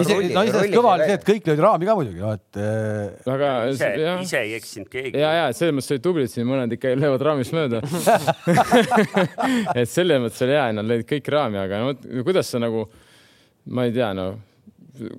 ise, 0.00 0.16
no 0.32 0.44
iseenesest 0.46 0.74
kõva 0.74 0.94
oli 0.96 1.08
see, 1.08 1.16
et 1.18 1.26
kõik 1.28 1.50
lõid 1.50 1.62
raami 1.66 1.88
ka 1.88 1.96
muidugi, 1.98 2.22
noh 2.22 2.36
et 2.38 2.60
äh, 2.62 3.32
aga 3.34 3.50
ise, 3.72 3.90
ise 4.24 4.40
ei 4.40 4.54
eksinud 4.56 4.88
keegi. 4.92 5.12
ja, 5.20 5.32
ja 5.40 5.50
selles 5.56 5.76
mõttes 5.76 5.92
olid 5.92 6.06
tublid 6.06 6.32
siin, 6.32 6.48
mõned 6.48 6.76
ikka 6.78 6.94
löövad 6.96 7.26
raamist 7.28 7.56
mööda. 7.56 7.82
et 9.80 9.90
selles 9.90 10.22
mõttes 10.24 10.46
oli 10.46 10.56
hea, 10.56 10.70
et 10.70 10.78
nad 10.78 10.88
lõid 10.88 11.04
kõik 11.12 11.28
raami, 11.36 11.60
aga 11.64 11.82
no 11.84 12.24
kuidas 12.24 12.48
sa 12.48 12.62
nagu, 12.62 12.86
ma 13.68 13.88
ei 13.90 13.94
tea, 13.98 14.14
no 14.16 14.30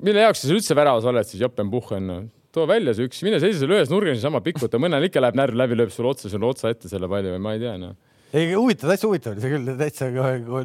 mille 0.03 0.23
jaoks 0.23 0.43
sa 0.43 0.49
seal 0.49 0.59
üldse 0.59 0.77
väravas 0.77 1.05
oled 1.09 1.27
siis, 1.27 1.41
jopenpuhhen 1.43 2.09
no., 2.09 2.21
too 2.53 2.67
välja 2.69 2.93
see 2.93 3.07
üks, 3.09 3.21
mine 3.25 3.39
seisa 3.41 3.63
seal 3.63 3.73
ühes 3.73 3.91
nurgas 3.91 4.19
niisama 4.19 4.43
pikuta, 4.45 4.79
mõnel 4.81 5.07
ikka 5.07 5.21
läheb 5.23 5.37
närv 5.39 5.57
läbi, 5.57 5.77
lööb 5.79 5.93
sulle 5.93 6.11
otsa, 6.13 6.29
sulle 6.29 6.49
otsa 6.49 6.69
ette 6.73 6.91
selle 6.91 7.09
palli 7.09 7.31
või 7.33 7.41
ma 7.41 7.55
ei 7.55 7.63
tea 7.63 7.73
noh. 7.81 7.95
ei 8.33 8.51
huvitav, 8.53 8.91
täitsa 8.91 9.09
huvitav 9.09 9.33
oli 9.33 9.43
see 9.43 9.53
küll, 9.55 9.73
täitsa 9.79 10.09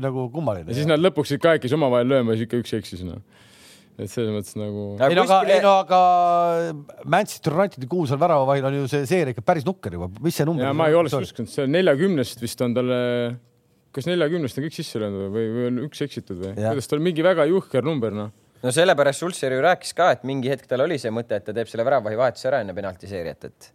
nagu 0.05 0.27
kummaline. 0.35 0.69
ja 0.69 0.77
siis 0.77 0.91
nad 0.91 1.01
lõpuks 1.01 1.33
ikka 1.37 1.55
kahekesi 1.55 1.79
omavahel 1.79 2.13
lööma 2.13 2.37
siis 2.37 2.49
ikka 2.49 2.61
üks 2.61 2.77
eksis 2.77 3.05
noh. 3.09 3.23
Et 3.99 4.11
selles 4.13 4.31
mõttes 4.31 4.55
nagu. 4.59 4.85
ei 5.03 5.17
no 5.19 5.25
aga, 5.27 5.39
ei 5.51 5.63
no 5.65 5.75
aga 5.83 6.01
Manchester 7.11 7.57
Unitedi 7.59 7.89
kuulsal 7.91 8.21
väravavahil 8.23 8.69
on 8.71 8.77
ju 8.81 8.91
see 8.91 9.07
seeria 9.11 9.35
ikka 9.35 9.45
päris 9.47 9.67
nukker 9.67 9.97
juba, 9.99 10.11
mis 10.23 10.39
see 10.39 10.47
number 10.49 10.69
ja 10.69 10.75
ma 10.77 10.89
ei 10.91 10.99
oleks 10.99 11.17
uskunud, 11.19 11.51
see 11.51 11.67
neljakümnest 11.71 12.43
vist 12.45 12.63
on 12.65 12.77
talle, 12.77 12.99
kas 13.95 14.11
neljakümnest 14.11 14.61
on 14.61 14.69
kõik 14.69 14.77
sisse 14.79 15.03
löönud 15.03 15.33
või, 15.35 15.49
või 15.55 15.71
on 15.73 15.81
üks 15.89 16.05
eksitud 16.07 16.39
või? 16.45 16.55
Kuidas 16.61 16.91
tal 16.93 17.03
mingi 17.03 17.27
väga 17.27 17.49
juhker 17.51 17.87
number 17.87 18.15
noh. 18.15 18.31
no 18.63 18.75
sellepärast 18.75 19.25
Sulzer 19.25 19.57
ju 19.57 19.65
rääkis 19.67 19.97
ka, 19.99 20.13
et 20.15 20.23
mingi 20.29 20.53
hetk 20.53 20.71
tal 20.71 20.87
oli 20.87 21.01
see 21.03 21.15
mõte, 21.15 21.41
et 21.41 21.49
ta 21.49 21.57
teeb 21.57 21.71
selle 21.71 21.87
väravavahi 21.89 22.23
vahetuse 22.23 22.53
ära 22.53 22.63
enne 22.63 22.77
penaltiseeriat, 22.79 23.51
et 23.51 23.73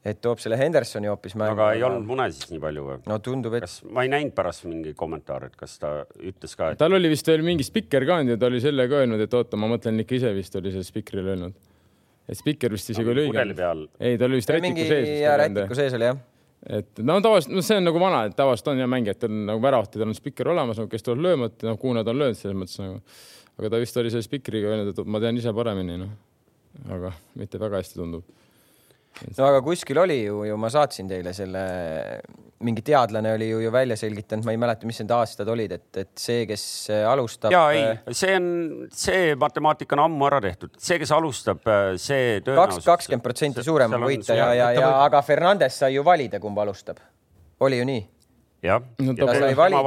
et 0.00 0.20
toob 0.24 0.40
selle 0.40 0.56
Hendersoni 0.56 1.10
hoopis 1.10 1.34
mängu. 1.36 1.52
aga 1.58 1.72
ei 1.76 1.82
olnud 1.84 2.06
mune 2.08 2.26
siis 2.32 2.48
nii 2.48 2.60
palju 2.62 2.84
või? 2.86 2.98
no 3.10 3.18
tundub, 3.24 3.56
et 3.58 3.66
kas 3.66 3.80
ma 3.84 4.04
ei 4.06 4.12
näinud 4.12 4.32
pärast 4.36 4.64
mingi 4.64 4.94
kommentaare, 4.96 5.50
et 5.50 5.58
kas 5.60 5.76
ta 5.82 5.90
ütles 6.16 6.56
ka, 6.56 6.70
et 6.72 6.80
tal 6.80 6.96
oli 6.96 7.10
vist 7.12 7.28
veel 7.28 7.44
mingi 7.44 7.66
spikker 7.66 8.06
ka 8.08 8.16
olnud 8.16 8.34
ja 8.34 8.40
ta 8.40 8.48
oli 8.48 8.62
selle 8.64 8.86
ka 8.88 9.02
öelnud, 9.02 9.20
et 9.26 9.36
oota, 9.36 9.60
ma 9.60 9.68
mõtlen 9.72 10.00
ikka 10.04 10.16
ise 10.16 10.32
vist 10.36 10.56
oli 10.56 10.72
see 10.72 10.86
spikrile 10.88 11.34
öelnud. 11.34 11.58
et 12.30 12.40
spikker 12.40 12.72
vist 12.72 12.94
isegi 12.94 13.12
oli 13.12 13.26
pudeli 13.28 13.52
õige. 13.52 13.60
peal 13.60 13.84
ei, 14.00 14.16
ta 14.16 14.28
oli 14.30 14.40
vist 14.40 14.54
rätiku 14.56 14.68
mingi 14.70 14.88
sees 14.88 15.12
ja 15.20 15.36
vist 15.36 15.44
rätiku. 15.44 15.78
sees 15.82 15.98
oli 16.00 16.08
jah. 16.08 16.24
et 16.80 17.04
no 17.04 17.20
tavaliselt, 17.20 17.54
no 17.60 17.68
see 17.68 17.76
on 17.82 17.88
nagu 17.90 18.04
vana, 18.06 18.24
et 18.30 18.40
tavaliselt 18.40 18.72
on 18.72 18.80
jah 18.80 18.92
mängijatel 18.96 19.36
nagu 19.52 19.64
väravahtidel 19.68 20.08
on 20.08 20.16
spikker 20.16 20.48
olemas, 20.56 20.80
kes 20.88 21.04
tulevad 21.04 21.28
lööma, 21.28 21.52
et 21.52 21.68
noh, 21.68 21.76
kuhu 21.80 21.98
nad 22.00 22.08
on 22.08 22.24
löönud 22.24 22.40
selles 22.40 22.56
mõttes 22.56 22.80
nagu. 22.80 23.02
aga 23.60 23.76
ta 23.76 23.84
vist 23.84 24.00
oli 24.00 24.16
selle 24.16 24.24
spikriga 24.24 24.72
öelnud, 24.72 24.94
et 24.96 25.04
ma 25.12 25.20
tean 25.20 25.36
ise 25.36 25.52
paremini 25.52 26.00
noh. 26.06 26.16
aga 26.88 27.12
mitte 27.36 27.60
väga 27.60 27.84
hästi 27.84 28.00
tundub. 28.00 28.24
No 29.36 29.46
aga 29.46 29.60
kuskil 29.64 29.98
oli 30.00 30.22
ju, 30.22 30.42
ju 30.48 30.56
ma 30.60 30.70
saatsin 30.72 31.08
teile 31.10 31.32
selle, 31.36 31.62
mingi 32.64 32.84
teadlane 32.86 33.32
oli 33.36 33.50
ju, 33.50 33.60
ju 33.64 33.72
välja 33.74 33.96
selgitanud, 34.00 34.46
ma 34.46 34.54
ei 34.54 34.60
mäleta, 34.60 34.88
mis 34.88 35.00
need 35.02 35.12
aastad 35.14 35.48
olid, 35.52 35.74
et, 35.76 35.88
et 36.02 36.12
see, 36.20 36.44
kes 36.48 36.64
alustab. 37.08 37.52
ja 37.54 37.64
ei, 37.76 38.14
see 38.16 38.36
on, 38.38 38.46
see 38.94 39.34
matemaatika 39.40 39.98
on 39.98 40.04
ammu 40.06 40.28
ära 40.30 40.40
tehtud, 40.44 40.74
see, 40.78 41.00
kes 41.02 41.12
alustab, 41.16 41.62
see 42.00 42.38
kaks, 42.38 42.46
tõenäosus. 42.48 42.86
kakskümmend 42.88 43.26
protsenti 43.26 43.66
suurem 43.66 43.98
on 43.98 44.08
võita 44.08 44.38
ja, 44.38 44.52
ja, 44.56 44.70
ja 44.78 44.94
aga 45.04 45.22
Fernandes 45.26 45.80
sai 45.82 45.94
ju 45.96 46.06
valida, 46.06 46.40
kumb 46.42 46.58
alustab. 46.64 47.02
oli 47.66 47.82
ju 47.82 47.88
nii? 47.92 48.06
jah, 48.64 48.82
No 49.00 49.16
ta 49.16 49.32
ja 49.32 49.46
sai 49.46 49.56
valida 49.56 49.80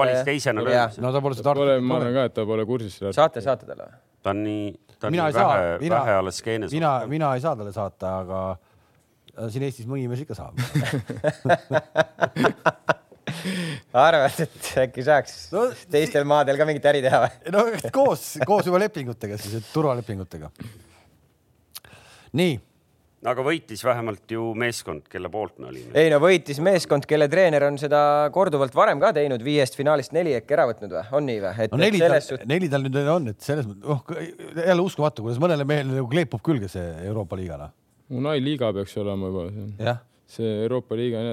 no 1.01 1.13
ta 1.13 1.21
pole 1.21 1.37
seda 1.37 1.53
Pole, 1.57 1.77
ma 1.81 1.99
arvan 2.01 2.19
ka, 2.19 2.27
et 2.29 2.37
ta 2.37 2.45
pole 2.49 2.65
kursis 2.69 2.99
sellega. 2.99 3.17
saate 3.21 3.45
saata 3.45 3.69
talle 3.69 3.89
või? 3.89 4.01
ta 4.23 4.31
on 4.33 4.45
nii, 4.45 4.69
ta 4.97 5.09
on 5.09 5.13
mina 5.13 5.25
nii 5.25 5.33
ei 5.33 5.39
saa 5.39 5.49
vähe, 5.51 5.73
mina 5.83 6.03
vähe 6.05 6.19
alles 6.21 6.37
skeenes. 6.41 6.73
mina, 6.73 6.93
mina 7.11 7.33
ei 7.37 7.43
saa 7.43 7.57
talle 7.59 7.73
saata, 7.75 8.13
aga 8.23 8.43
äh, 8.53 8.72
siin 9.49 9.65
Eestis 9.67 9.87
mõni 9.89 10.07
mees 10.09 10.21
ikka 10.25 10.35
saab. 10.37 10.53
arvad, 13.93 14.41
et 14.43 14.67
äkki 14.85 15.05
saaks 15.05 15.33
No, 15.53 15.67
teistel 15.91 16.27
maadel 16.27 16.59
ka 16.59 16.67
mingit 16.67 16.85
äri 16.91 17.01
teha 17.03 17.23
või? 17.25 17.53
no 17.53 17.65
koos, 17.95 18.33
koos 18.47 18.67
juba 18.69 18.81
lepingutega 18.83 19.39
siis, 19.41 19.57
et 19.59 19.67
turvalepingutega. 19.73 20.47
nii, 22.39 22.55
aga 23.29 23.45
võitis 23.45 23.83
vähemalt 23.85 24.33
ju 24.35 24.49
meeskond, 24.59 25.05
kelle 25.11 25.31
poolt 25.33 25.59
me 25.61 25.69
olime. 25.71 25.93
ei 25.99 26.11
no 26.13 26.19
võitis 26.23 26.59
meeskond, 26.63 27.07
kelle 27.09 27.29
treener 27.31 27.67
on 27.69 27.79
seda 27.81 28.01
korduvalt 28.35 28.75
varem 28.75 29.01
ka 29.03 29.13
teinud, 29.15 29.43
viiest 29.45 29.77
finaalist 29.79 30.15
neli 30.15 30.35
äkki 30.39 30.57
ära 30.57 30.67
võtnud 30.71 30.97
või, 30.97 31.05
on 31.19 31.29
nii 31.29 31.39
või? 31.43 31.53
et 31.67 31.75
no 31.75 31.83
neli 31.83 32.01
tal 32.01 32.15
selles, 32.15 32.31
suhtes, 32.33 32.49
neli 32.49 32.71
tal 32.71 32.87
nüüd 32.87 32.99
on, 33.17 33.31
et 33.33 33.45
selles 33.45 33.69
mõttes, 33.69 33.85
oh 33.87 34.65
jälle 34.67 34.89
uskumatu, 34.89 35.25
kuidas 35.25 35.41
mõnele 35.43 35.67
mehele 35.67 35.99
nagu 35.99 36.11
kleepub 36.11 36.43
külge 36.45 36.71
see 36.71 36.85
Euroopa 37.07 37.39
liigana. 37.39 37.71
Unai 38.11 38.39
liiga 38.43 38.73
peaks 38.75 38.97
olema 38.99 39.27
juba, 39.31 39.43
jah, 39.79 39.97
see 40.33 40.49
Euroopa 40.65 40.95
liiga 40.97 41.17
on 41.21 41.27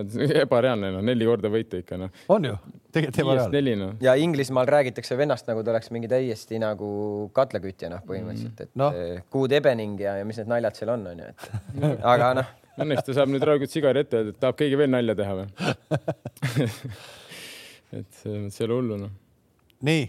ebareaalne, 0.44 0.90
noh 0.94 1.02
neli 1.04 1.24
korda 1.26 1.48
võita 1.52 1.74
ikka 1.80 1.96
noh. 1.98 2.11
on 2.30 2.44
ju, 2.46 2.54
tegelikult 2.92 3.16
teema 3.16 3.33
viiest 3.35 3.50
reaalne. 3.50 3.61
neli 3.61 3.74
noh. 3.80 3.92
ja 4.04 4.12
Inglismaal 4.20 4.66
räägitakse 4.70 5.16
vennast 5.18 5.48
nagu 5.50 5.61
ta 5.66 5.70
oleks 5.74 5.90
mingi 5.94 6.09
täiesti 6.11 6.54
nagu 6.62 6.88
katlakütja 7.37 7.87
noh, 7.92 8.00
põhimõtteliselt, 8.06 8.61
et 8.68 8.72
no. 8.78 8.87
Good 9.33 9.52
Evening 9.59 9.94
ja, 10.00 10.12
ja 10.20 10.24
mis 10.28 10.38
need 10.40 10.50
naljad 10.52 10.74
seal 10.78 10.90
on, 10.94 11.00
onju, 11.14 11.24
et 11.33 11.40
aga 12.14 12.26
noh, 12.40 12.48
Õnneks 12.80 13.04
ta 13.04 13.11
saab 13.18 13.28
nüüd 13.28 13.42
rahulikult 13.44 13.72
sigari 13.74 14.00
ette 14.04 14.14
öelda, 14.16 14.30
et 14.33 14.38
tahab 14.40 14.56
keegi 14.56 14.76
veel 14.78 14.88
nalja 14.94 15.14
teha 15.18 15.33
või? 15.37 15.46
et 17.98 18.06
selles 18.22 18.40
mõttes 18.46 18.61
ei 18.62 18.66
ole 18.68 18.74
hullu 18.78 18.94
noh. 19.02 19.12
nii, 19.88 20.04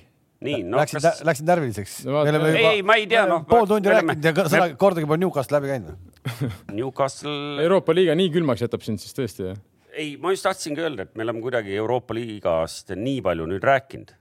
nii, 0.45 0.61
noh, 0.69 0.77
läksid 0.81 1.01
kas, 1.03 1.21
läksid 1.27 1.47
närviliseks 1.49 1.93
No 2.05 2.09
vaata- 2.19 2.35
no,. 2.37 2.45
ei, 2.53 2.65
ei, 2.77 2.81
ma 2.85 2.93
ei 3.01 3.07
tea, 3.11 3.25
noh. 3.29 3.43
pool 3.49 3.65
tundi 3.69 3.91
rääkinud 3.91 4.29
ja 4.29 4.33
ka- 4.37 4.47
sõna, 4.53 4.69
kordagi 4.79 5.09
pole 5.09 5.19
Newcastle 5.25 5.57
läbi 5.59 5.71
käinud 5.73 5.93
või? 5.93 6.10
Newcastle, 6.77 7.57
Euroopa 7.63 7.95
liiga 7.97 8.15
nii 8.17 8.31
külmaks 8.33 8.65
jätab 8.65 8.85
sind 8.85 9.01
siis 9.03 9.15
tõesti 9.17 9.49
jah? 9.49 9.59
ei, 9.91 10.15
ma 10.21 10.31
just 10.31 10.45
tahtsingi 10.47 10.83
öelda, 10.83 11.07
et 11.07 11.17
me 11.19 11.25
oleme 11.25 11.43
kuidagi 11.43 11.75
Euroopa 11.75 12.15
liigast 12.15 12.93
nii 12.95 13.19
palju 13.25 13.49
nüüd 13.49 13.65
rääkinud. 13.65 14.13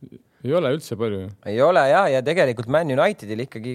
ei 0.45 0.57
ole 0.57 0.75
üldse 0.75 0.99
palju 0.99 1.23
ju. 1.27 1.31
ei 1.53 1.63
ole 1.63 1.87
ja, 1.93 2.07
ja 2.17 2.25
tegelikult 2.27 2.71
Man 2.73 2.91
Unitedil 2.97 3.47
ikkagi 3.47 3.75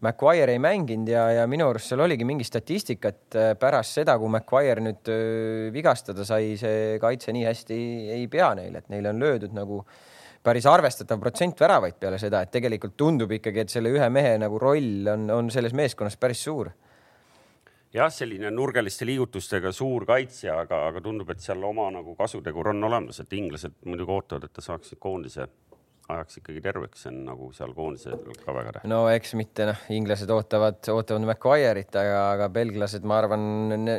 Maguire 0.00 0.54
ei 0.56 0.60
mänginud 0.62 1.10
ja, 1.12 1.26
ja 1.36 1.42
minu 1.50 1.66
arust 1.68 1.90
seal 1.90 2.00
oligi 2.00 2.24
mingi 2.24 2.44
statistika, 2.48 3.10
et 3.12 3.36
äh, 3.36 3.50
pärast 3.60 3.98
seda, 3.98 4.14
kui 4.16 4.32
Maguire 4.32 4.80
nüüd 4.80 5.10
öö, 5.12 5.66
vigastada 5.74 6.24
sai, 6.24 6.54
see 6.56 6.96
kaitse 7.02 7.34
nii 7.36 7.44
hästi 7.44 7.76
ei 8.16 8.24
pea 8.32 8.54
neil, 8.56 8.78
et 8.80 8.88
neile 8.88 9.12
on 9.12 9.20
löödud 9.20 9.52
nagu 9.52 9.82
päris 10.40 10.64
arvestatav 10.64 11.20
protsent 11.20 11.60
väravaid 11.60 11.98
peale 12.00 12.16
seda, 12.20 12.40
et 12.40 12.52
tegelikult 12.54 12.96
tundub 12.96 13.32
ikkagi, 13.36 13.66
et 13.66 13.72
selle 13.72 13.92
ühe 13.92 14.08
mehe 14.08 14.38
nagu 14.40 14.60
roll 14.62 15.10
on, 15.12 15.28
on 15.36 15.52
selles 15.52 15.76
meeskonnas 15.76 16.16
päris 16.20 16.46
suur. 16.48 16.72
jah, 17.94 18.12
selline 18.14 18.50
nurgeliste 18.54 19.08
liigutustega 19.08 19.72
suur 19.74 20.06
kaitsja, 20.08 20.60
aga, 20.64 20.84
aga 20.90 21.02
tundub, 21.04 21.30
et 21.32 21.42
seal 21.42 21.62
oma 21.66 21.88
nagu 21.94 22.14
kasutegur 22.18 22.72
on 22.74 22.90
olemas, 22.90 23.20
et 23.22 23.34
inglased 23.38 23.80
muidugi 23.86 24.16
ootavad, 24.16 24.46
et 24.46 24.54
ta 24.56 24.64
saaks 24.64 24.94
koondise 25.02 25.48
ajaks 26.10 26.40
ikkagi 26.40 26.62
terveks, 26.64 27.04
see 27.04 27.12
on 27.12 27.20
nagu 27.28 27.50
seal 27.54 27.74
koondisel 27.74 28.16
ka 28.42 28.54
väga 28.54 28.72
tähtis. 28.74 28.90
no 28.90 29.04
eks 29.12 29.36
mitte 29.38 29.68
noh, 29.68 29.84
inglased 29.94 30.30
ootavad, 30.34 30.80
ootavad 30.90 31.26
Maguire'it, 31.28 31.94
aga, 32.02 32.24
aga 32.34 32.48
belglased, 32.54 33.06
ma 33.06 33.20
arvan, 33.22 33.44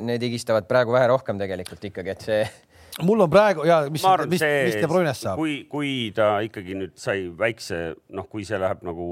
need 0.08 0.28
higistavad 0.28 0.68
praegu 0.72 0.96
vähe 0.96 1.08
rohkem 1.12 1.40
tegelikult 1.40 1.88
ikkagi, 1.92 2.16
et 2.16 2.28
see 2.28 2.42
mul 3.08 3.26
on 3.26 3.32
praegu 3.32 3.66
ja 3.68 3.82
mis, 3.92 4.04
ma 4.06 4.16
mis, 4.30 4.42
mis 4.42 4.80
De 4.80 4.90
Bruyne'st 4.90 5.28
saab? 5.28 5.40
kui, 5.42 5.62
kui 5.72 5.92
ta 6.16 6.34
ikkagi 6.46 6.78
nüüd 6.78 6.96
sai 7.02 7.28
väikse, 7.38 7.82
noh, 8.16 8.28
kui 8.32 8.46
see 8.48 8.60
läheb 8.62 8.84
nagu 8.88 9.06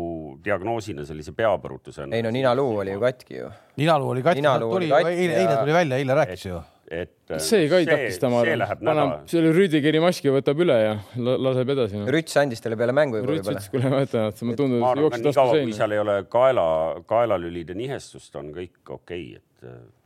diagnoosina 0.46 1.06
sellise 1.08 1.36
peapõrutusena. 1.38 2.12
ei 2.16 2.26
no 2.26 2.34
ninaluu 2.34 2.82
oli 2.84 2.96
ju 2.96 3.04
katki 3.04 3.40
ju. 3.42 3.54
ninaluu 3.82 4.14
oli 4.16 4.26
katki, 4.26 4.44
tuli 4.44 4.92
oli 4.92 4.92
eile, 4.92 5.16
eile 5.16 5.40
ja- 5.46 5.62
tuli 5.64 5.80
välja, 5.80 6.02
eile 6.04 6.20
rääkis 6.22 6.46
ju. 6.50 6.62
et 6.90 7.36
see 7.46 7.68
ka 7.70 7.82
ei 7.82 7.86
takista, 7.90 8.32
ma 8.34 8.42
see 8.42 8.56
arvan 8.56 8.72
paneb 8.72 8.88
nädal, 8.90 9.14
selle 9.30 9.54
Rüdigeri 9.54 10.02
maski 10.02 10.34
võtab 10.34 10.64
üle 10.66 10.80
ja 10.82 10.96
la- 11.22 11.38
laseb 11.50 11.76
edasi 11.76 12.02
no.. 12.02 12.08
Rüts 12.10 12.40
andis 12.42 12.66
talle 12.66 12.80
peale 12.80 12.96
mängu 12.98 13.22
juba 13.22 13.36
Rüts 13.36 13.46
ütles, 13.46 13.70
kuule 13.74 13.94
vaata, 13.94 14.26
et 14.34 14.42
ma 14.42 14.58
tundub, 14.58 14.82
ma 14.82 14.96
et 14.96 15.04
nii 15.04 15.12
vastu 15.12 15.36
kaua, 15.38 15.54
kui 15.54 15.70
seina. 15.70 15.80
seal 15.84 15.98
ei 15.98 16.02
ole 16.02 16.18
kaela, 16.34 16.66
kaelalülide 17.10 17.78
nihestust, 17.78 18.34
on 18.42 18.50
kõik 18.56 18.96
okei 18.98 19.32
okay,, 19.38 19.38
et 19.38 19.99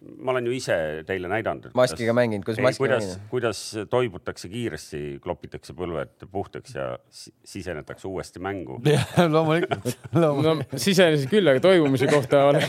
ma 0.00 0.32
olen 0.32 0.46
ju 0.48 0.52
ise 0.56 0.74
teile 1.08 1.28
näidanud. 1.28 1.70
Maskiga 1.76 2.14
mänginud, 2.16 2.44
kuidas 2.46 2.62
maskiga 2.64 2.80
kuidas 2.80 3.04
mängida?, 3.04 3.28
kuidas 3.30 3.60
toibutakse 3.92 4.48
kiiresti, 4.48 5.00
klopitakse 5.22 5.74
põlved 5.76 6.26
puhtaks 6.32 6.74
ja 6.74 6.86
si- 7.12 7.32
sisenetakse 7.44 8.08
uuesti 8.08 8.40
mängu. 8.40 8.78
loomulikult, 9.34 9.90
loomulikult. 10.16 10.72
no 10.72 10.80
sisenesid 10.80 11.28
küll, 11.32 11.50
aga 11.52 11.60
toimumise 11.64 12.08
kohta 12.10 12.44
ole- 12.50 12.64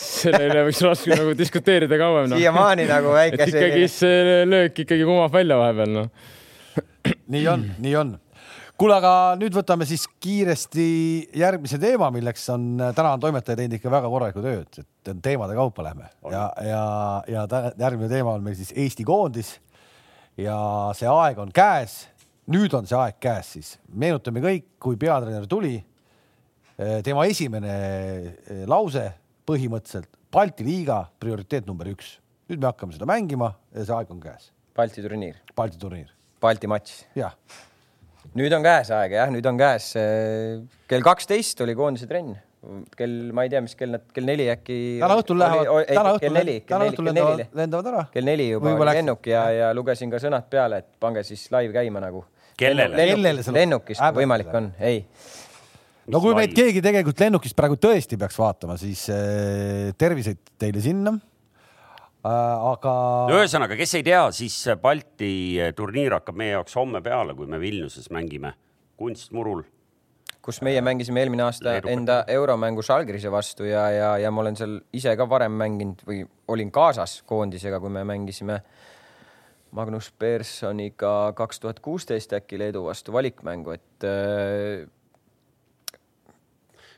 selle 0.00 0.42
üle 0.48 0.64
võiks 0.70 0.80
raske 0.86 1.12
nagu 1.12 1.36
diskuteerida 1.38 1.98
kauem 2.00 2.30
noh. 2.32 2.40
siiamaani 2.40 2.88
nagu 2.88 3.12
väike 3.16 3.50
ikkagi 3.52 3.88
see 3.92 4.44
löök 4.48 4.84
ikkagi 4.86 5.04
kumab 5.08 5.34
välja 5.36 5.60
vahepeal 5.60 5.92
noh. 6.00 6.08
nii 7.32 7.44
on, 7.52 7.68
nii 7.84 7.96
on. 8.00 8.16
kuule, 8.80 8.96
aga 8.98 9.10
nüüd 9.40 9.54
võtame 9.56 9.86
siis 9.88 10.04
kiiresti 10.22 10.86
järgmise 11.40 11.78
teema, 11.80 12.10
milleks 12.14 12.44
on, 12.52 12.66
täna 12.96 13.14
on 13.16 13.22
toimetaja 13.22 13.58
teinud 13.60 13.76
ikka 13.78 13.92
väga 13.92 14.10
korralikku 14.12 14.42
tööd, 14.44 14.80
et 14.82 15.12
teemade 15.24 15.56
kaupa 15.56 15.86
lähme 15.86 16.10
ja, 16.32 16.42
ja, 16.64 16.82
ja 17.32 17.44
tä- 17.50 17.70
järgmine 17.80 18.10
teema 18.12 18.34
on 18.36 18.44
meil 18.44 18.58
siis 18.58 18.74
Eesti 18.76 19.06
koondis. 19.08 19.56
ja 20.36 20.56
see 20.94 21.08
aeg 21.08 21.38
on 21.40 21.52
käes. 21.52 22.06
nüüd 22.52 22.74
on 22.76 22.86
see 22.86 22.98
aeg 22.98 23.16
käes 23.20 23.52
siis, 23.56 23.70
meenutame 23.88 24.42
kõik, 24.44 24.66
kui 24.80 24.96
peatreener 24.96 25.46
tuli. 25.46 25.84
tema 27.04 27.24
esimene 27.24 27.72
eh, 27.72 28.66
lause 28.66 29.12
põhimõtteliselt 29.48 30.10
Balti 30.32 30.64
liiga 30.66 31.06
prioriteet 31.18 31.66
number 31.66 31.88
üks. 31.88 32.18
nüüd 32.50 32.60
me 32.60 32.68
hakkame 32.68 32.92
seda 32.92 33.08
mängima 33.08 33.54
ja 33.72 33.86
see 33.86 33.96
aeg 33.96 34.10
on 34.12 34.20
käes, 34.20 34.52
Balti 34.76 35.00
turniir, 35.02 35.40
Balti 35.56 35.78
turniir, 35.78 36.12
Balti 36.40 36.68
matš. 36.68 37.06
jah 37.16 37.32
nüüd 38.36 38.56
on 38.56 38.64
käes 38.64 38.90
aeg 38.94 39.14
jah, 39.16 39.30
nüüd 39.32 39.46
on 39.48 39.60
käes. 39.60 39.92
kell 40.90 41.04
kaksteist 41.04 41.60
oli 41.64 41.74
koondise 41.78 42.08
trenn, 42.10 42.34
kell, 42.98 43.16
ma 43.36 43.46
ei 43.46 43.52
tea, 43.52 43.62
mis 43.64 43.76
kell 43.78 43.94
nad, 43.96 44.04
kell 44.14 44.26
neli 44.28 44.48
äkki. 44.52 44.78
täna 45.02 45.18
õhtul 45.20 45.40
lähevad, 45.40 45.70
täna 45.90 46.14
õhtul 46.16 46.38
täna 46.70 46.88
õhtul 46.90 47.08
lendavad, 47.10 47.42
lendavad 47.60 47.90
ära. 47.92 48.04
kell 48.14 48.28
neli 48.28 48.48
juba 48.50 48.74
oli 48.74 48.96
lennuk 48.98 49.30
ja, 49.30 49.44
ja 49.54 49.70
lugesin 49.76 50.12
ka 50.12 50.20
sõnad 50.22 50.48
peale, 50.52 50.82
et 50.82 50.90
pange 51.02 51.24
siis 51.26 51.46
live 51.54 51.74
käima 51.76 52.02
nagu. 52.02 52.24
Kellele? 52.56 53.10
Lennukist, 53.52 54.00
kui 54.00 54.22
võimalik 54.22 54.52
on, 54.56 54.70
ei. 54.80 55.02
no 56.08 56.22
kui 56.24 56.36
meid 56.38 56.54
keegi 56.56 56.82
tegelikult 56.84 57.20
lennukist 57.26 57.56
praegu 57.58 57.76
tõesti 57.80 58.18
peaks 58.20 58.38
vaatama, 58.40 58.78
siis 58.80 59.06
äh, 59.12 59.92
terviseid 59.98 60.40
teile 60.58 60.82
sinna. 60.84 61.14
Aga 62.26 62.92
ühesõnaga, 63.34 63.76
kes 63.78 63.96
ei 63.98 64.04
tea, 64.06 64.24
siis 64.34 64.58
Balti 64.82 65.32
turniir 65.76 66.16
hakkab 66.18 66.38
meie 66.38 66.56
jaoks 66.56 66.76
homme 66.78 67.02
peale, 67.04 67.34
kui 67.38 67.48
me 67.50 67.60
Vilniuses 67.62 68.10
mängime 68.14 68.54
kunstmurul. 68.96 69.64
kus 70.46 70.60
meie 70.62 70.80
mängisime 70.80 71.20
eelmine 71.20 71.42
aasta 71.42 71.72
Leedukat. 71.72 71.92
enda 71.92 72.16
euromängu 72.30 72.82
Žalgirise 72.86 73.30
vastu 73.34 73.64
ja, 73.66 73.88
ja, 73.90 74.10
ja 74.18 74.30
ma 74.30 74.44
olen 74.44 74.56
seal 74.56 74.76
ise 74.94 75.16
ka 75.18 75.26
varem 75.28 75.56
mänginud 75.58 76.04
või 76.06 76.20
olin 76.48 76.70
kaasas 76.70 77.22
koondisega, 77.26 77.80
kui 77.82 77.90
me 77.90 78.04
mängisime 78.06 78.60
Magnus 79.74 80.12
Personiga 80.18 81.32
kaks 81.36 81.60
tuhat 81.60 81.80
kuusteist 81.82 82.32
äkki 82.32 82.58
Leedu 82.58 82.84
vastu 82.86 83.12
valikmängu, 83.12 83.74
et 83.74 84.06
äh, 84.06 84.86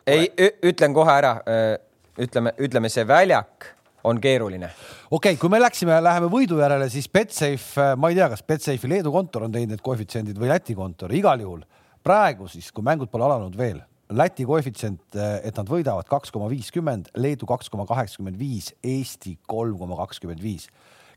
ei, 0.07 0.29
ütlen 0.69 0.95
kohe 0.95 1.17
ära 1.17 1.39
äh,, 1.49 1.75
ütleme, 2.21 2.53
ütleme 2.59 2.93
see 2.93 3.07
väljak 3.09 3.73
on 4.05 4.21
keeruline. 4.21 4.71
okei 5.11 5.33
okay,, 5.33 5.41
kui 5.41 5.51
me 5.51 5.61
läksime, 5.61 5.99
läheme 6.05 6.31
võidu 6.33 6.61
järele, 6.63 6.89
siis 6.93 7.09
Betsafe, 7.13 7.95
ma 7.97 8.13
ei 8.13 8.19
tea, 8.19 8.29
kas 8.33 8.45
Betsafe'i 8.47 8.93
Leedu 8.95 9.13
kontor 9.13 9.49
on 9.49 9.53
teinud 9.53 9.75
need 9.75 9.85
koefitsiendid 9.85 10.39
või 10.39 10.53
Läti 10.53 10.77
kontor, 10.79 11.15
igal 11.15 11.41
juhul 11.43 11.65
praegu 12.05 12.49
siis, 12.49 12.71
kui 12.73 12.85
mängud 12.87 13.11
pole 13.13 13.27
alanud 13.27 13.57
veel, 13.59 13.81
Läti 14.17 14.47
koefitsient, 14.49 15.19
et 15.45 15.59
nad 15.59 15.69
võidavad 15.69 16.09
kaks 16.09 16.33
koma 16.33 16.47
viiskümmend, 16.49 17.11
Leedu 17.21 17.45
kaks 17.49 17.69
koma 17.69 17.85
kaheksakümmend 17.89 18.39
viis, 18.41 18.71
Eesti 18.81 19.35
kolm 19.51 19.77
koma 19.77 19.99
kakskümmend 19.99 20.41
viis. 20.41 20.65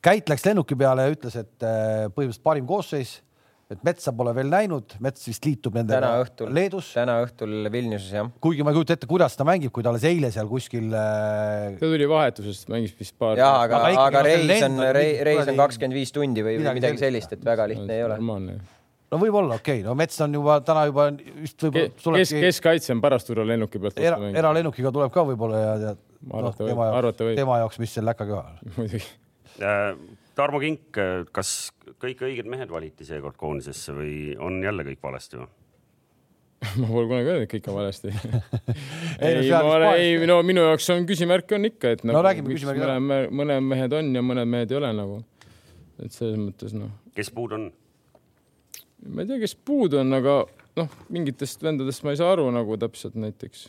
Käit 0.03 0.27
läks 0.27 0.43
lennuki 0.43 0.75
peale 0.75 1.05
ja 1.05 1.13
ütles, 1.13 1.37
et 1.39 1.63
äh, 1.63 2.09
põhimõtteliselt 2.11 2.43
parim 2.43 2.67
koosseis, 2.67 3.21
et 3.71 3.83
Metsa 3.87 4.11
pole 4.15 4.33
veel 4.35 4.49
näinud, 4.51 4.95
Mets 5.03 5.23
vist 5.29 5.45
liitub 5.47 5.75
täna 5.75 5.85
nendega 5.85 6.11
õhtul, 6.25 6.51
Leedus, 6.55 6.89
täna 6.97 7.17
õhtul 7.23 7.69
Vilniuses 7.71 8.11
jah. 8.17 8.27
kuigi 8.43 8.65
ma 8.65 8.73
ei 8.73 8.79
kujuta 8.79 8.97
ette, 8.97 9.07
kuidas 9.09 9.37
ta 9.39 9.47
mängib, 9.47 9.71
kui 9.75 9.85
ta 9.85 9.93
alles 9.93 10.05
eile 10.09 10.31
seal 10.33 10.49
kuskil 10.51 10.91
äh, 10.91 11.77
ta 11.79 11.87
tuli 11.87 12.09
vahetusest, 12.09 12.67
mängis 12.73 12.93
vist 12.99 13.15
paar. 13.21 13.39
ja 13.39 13.53
aga 13.63 13.81
Aga, 13.81 14.03
aga 14.09 14.19
no 14.19 14.27
reis 14.27 14.45
lend 14.49 14.67
on 14.67 14.83
on, 14.83 14.99
reis 15.29 15.47
on 15.47 15.63
kakskümmend 15.63 15.97
viis 15.97 16.13
tundi 16.15 16.45
või 16.45 16.59
midagi 16.59 16.81
midagi 16.81 17.01
sellist. 17.01 17.33
et 17.37 17.47
väga 17.47 17.67
lihtne 17.71 17.97
ei 17.97 18.05
ole. 18.07 18.19
normaalne. 18.19 18.59
no 19.11 19.21
võib-olla 19.23 19.59
okei 19.61 19.79
okay., 19.79 19.87
no 19.87 19.95
Mets 20.03 20.19
on 20.27 20.39
juba 20.39 20.59
täna 20.67 20.85
juba 20.91 21.09
vist 21.15 21.67
võib-olla 21.67 22.23
kes, 22.23 22.35
keskkaitse 22.47 22.95
on 22.95 23.03
pärast 23.03 23.31
tulla 23.31 23.47
lennuki 23.47 23.81
pealt 23.81 23.99
era, 24.03 24.19
eralennukiga 24.43 24.93
tuleb 24.95 25.13
ka 25.15 25.25
võib-olla 25.31 25.63
ja, 25.63 25.75
ja 25.87 25.97
noh, 26.27 26.55
tema 26.59 26.91
arvata 26.91 27.29
jaoks 27.29 27.39
tema 27.39 27.61
jaoks, 27.63 27.79
mis 27.81 27.95
seal 27.95 28.09
läka 28.11 28.27
köhal. 28.27 28.57
muidugi. 28.77 29.05
Tarmo 30.35 30.61
Kink, 30.63 30.97
kas 31.35 31.71
kõik 32.01 32.23
õiged 32.27 32.49
mehed 32.49 32.71
valiti 32.71 33.05
seekord 33.07 33.37
koondisesse 33.39 33.93
või 33.95 34.13
on 34.41 34.61
jälle 34.63 34.85
kõik 34.87 35.01
valesti 35.03 35.41
või? 35.41 35.49
ma 36.81 36.87
pole 36.87 37.07
kunagi 37.09 37.31
öelnud, 37.31 37.45
et 37.47 37.51
kõik 37.55 37.67
on 37.71 37.77
valesti 37.79 38.11
Ei, 39.25 39.33
no 39.33 39.41
ei, 39.41 39.51
ma 39.51 39.91
ei, 39.97 40.15
no 40.29 40.39
minu 40.45 40.65
jaoks 40.67 40.89
on 40.93 41.07
küsimärk 41.09 41.53
on 41.57 41.69
ikka, 41.71 41.95
et 41.97 42.05
nagu, 42.05 42.21
räägime 42.25 42.51
miks 42.51 42.61
küsimärgid 42.61 42.85
ära. 42.85 42.97
mõned, 43.01 43.65
mehed 43.65 43.97
on 43.97 44.11
ja 44.17 44.23
mõned 44.25 44.49
mehed 44.49 44.73
ei 44.73 44.77
ole 44.81 44.91
nagu. 44.97 45.21
et 46.01 46.13
selles 46.13 46.37
mõttes 46.41 46.75
noh, 46.77 46.91
kes 47.17 47.31
puudu 47.33 47.57
on? 47.57 47.69
ma 49.09 49.23
ei 49.23 49.31
tea, 49.31 49.41
kes 49.41 49.55
puudu 49.57 50.01
on, 50.01 50.13
aga 50.19 50.35
noh, 50.77 50.97
mingitest 51.13 51.63
vendadest 51.65 52.05
ma 52.05 52.13
ei 52.13 52.21
saa 52.21 52.31
aru 52.35 52.45
nagu 52.53 52.77
täpselt 52.81 53.17
näiteks. 53.19 53.65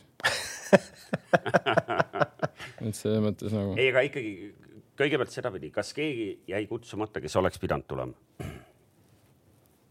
et 2.83 2.97
selles 2.97 3.23
mõttes 3.25 3.57
nagu. 3.57 3.73
ei, 3.79 3.89
aga 3.89 4.05
ikkagi 4.09 4.53
kõigepealt 4.99 5.33
sedapidi, 5.33 5.71
kas 5.75 5.93
keegi 5.97 6.29
jäi 6.53 6.67
kutsumata, 6.71 7.23
kes 7.23 7.37
oleks 7.41 7.61
pidanud 7.63 7.89
tulema? 7.89 8.15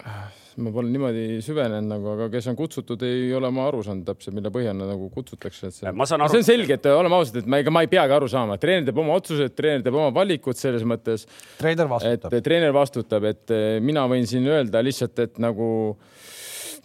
ma 0.01 0.71
pole 0.73 0.89
niimoodi 0.89 1.23
süvenenud 1.45 1.87
nagu, 1.91 2.07
aga 2.15 2.27
kes 2.33 2.47
on 2.49 2.55
kutsutud, 2.57 3.03
ei 3.05 3.27
ole 3.37 3.51
ma 3.53 3.67
aru 3.69 3.83
saanud 3.85 4.07
täpselt, 4.07 4.33
mille 4.33 4.49
põhjal 4.53 4.73
nad 4.77 4.89
nagu 4.89 5.07
kutsutakse, 5.13 5.69
et 5.69 5.77
see. 5.77 5.93
ma 5.95 6.07
saan 6.09 6.25
aru 6.25 6.33
see 6.33 6.41
on, 6.41 6.47
selge, 6.47 6.77
et 6.79 6.87
oleme 6.89 7.19
ausad, 7.19 7.37
et 7.43 7.49
ma 7.51 7.59
ega 7.61 7.73
ma 7.73 7.83
ei 7.85 7.91
peagi 7.91 8.15
aru 8.15 8.29
saama, 8.31 8.57
treener 8.61 8.87
teeb 8.89 9.01
oma 9.03 9.13
otsused, 9.19 9.53
treener 9.57 9.85
teeb 9.85 9.99
oma 9.99 10.09
valikud 10.15 10.57
selles 10.57 10.83
mõttes, 10.89 11.27
treener 11.61 11.85
et 11.85 11.93
vastutab. 11.93 12.37
treener 12.49 12.75
vastutab, 12.75 13.29
et 13.29 13.55
eh, 13.55 13.77
mina 13.83 14.07
võin 14.11 14.27
siin 14.29 14.49
öelda 14.49 14.83
lihtsalt, 14.83 15.21
et 15.23 15.41
nagu 15.43 15.69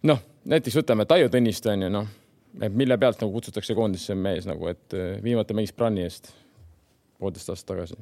noh, 0.07 0.25
näiteks 0.53 0.83
võtame 0.83 1.09
Taio 1.09 1.33
Tõniste 1.33 1.73
on 1.73 1.89
ju 1.89 1.93
noh, 1.97 2.11
et 2.61 2.77
mille 2.85 3.01
pealt 3.01 3.25
nagu 3.25 3.33
kutsutakse 3.33 3.77
koondisse 3.79 4.15
mees 4.15 4.45
nagu, 4.49 4.69
et 4.73 4.99
eh, 4.99 5.17
viimati 5.25 5.57
mängis 5.57 5.75
Brani 5.77 6.05
eest 6.05 6.35
poolteist 7.21 7.51
aastat 7.53 7.75
tagasi. 7.75 7.97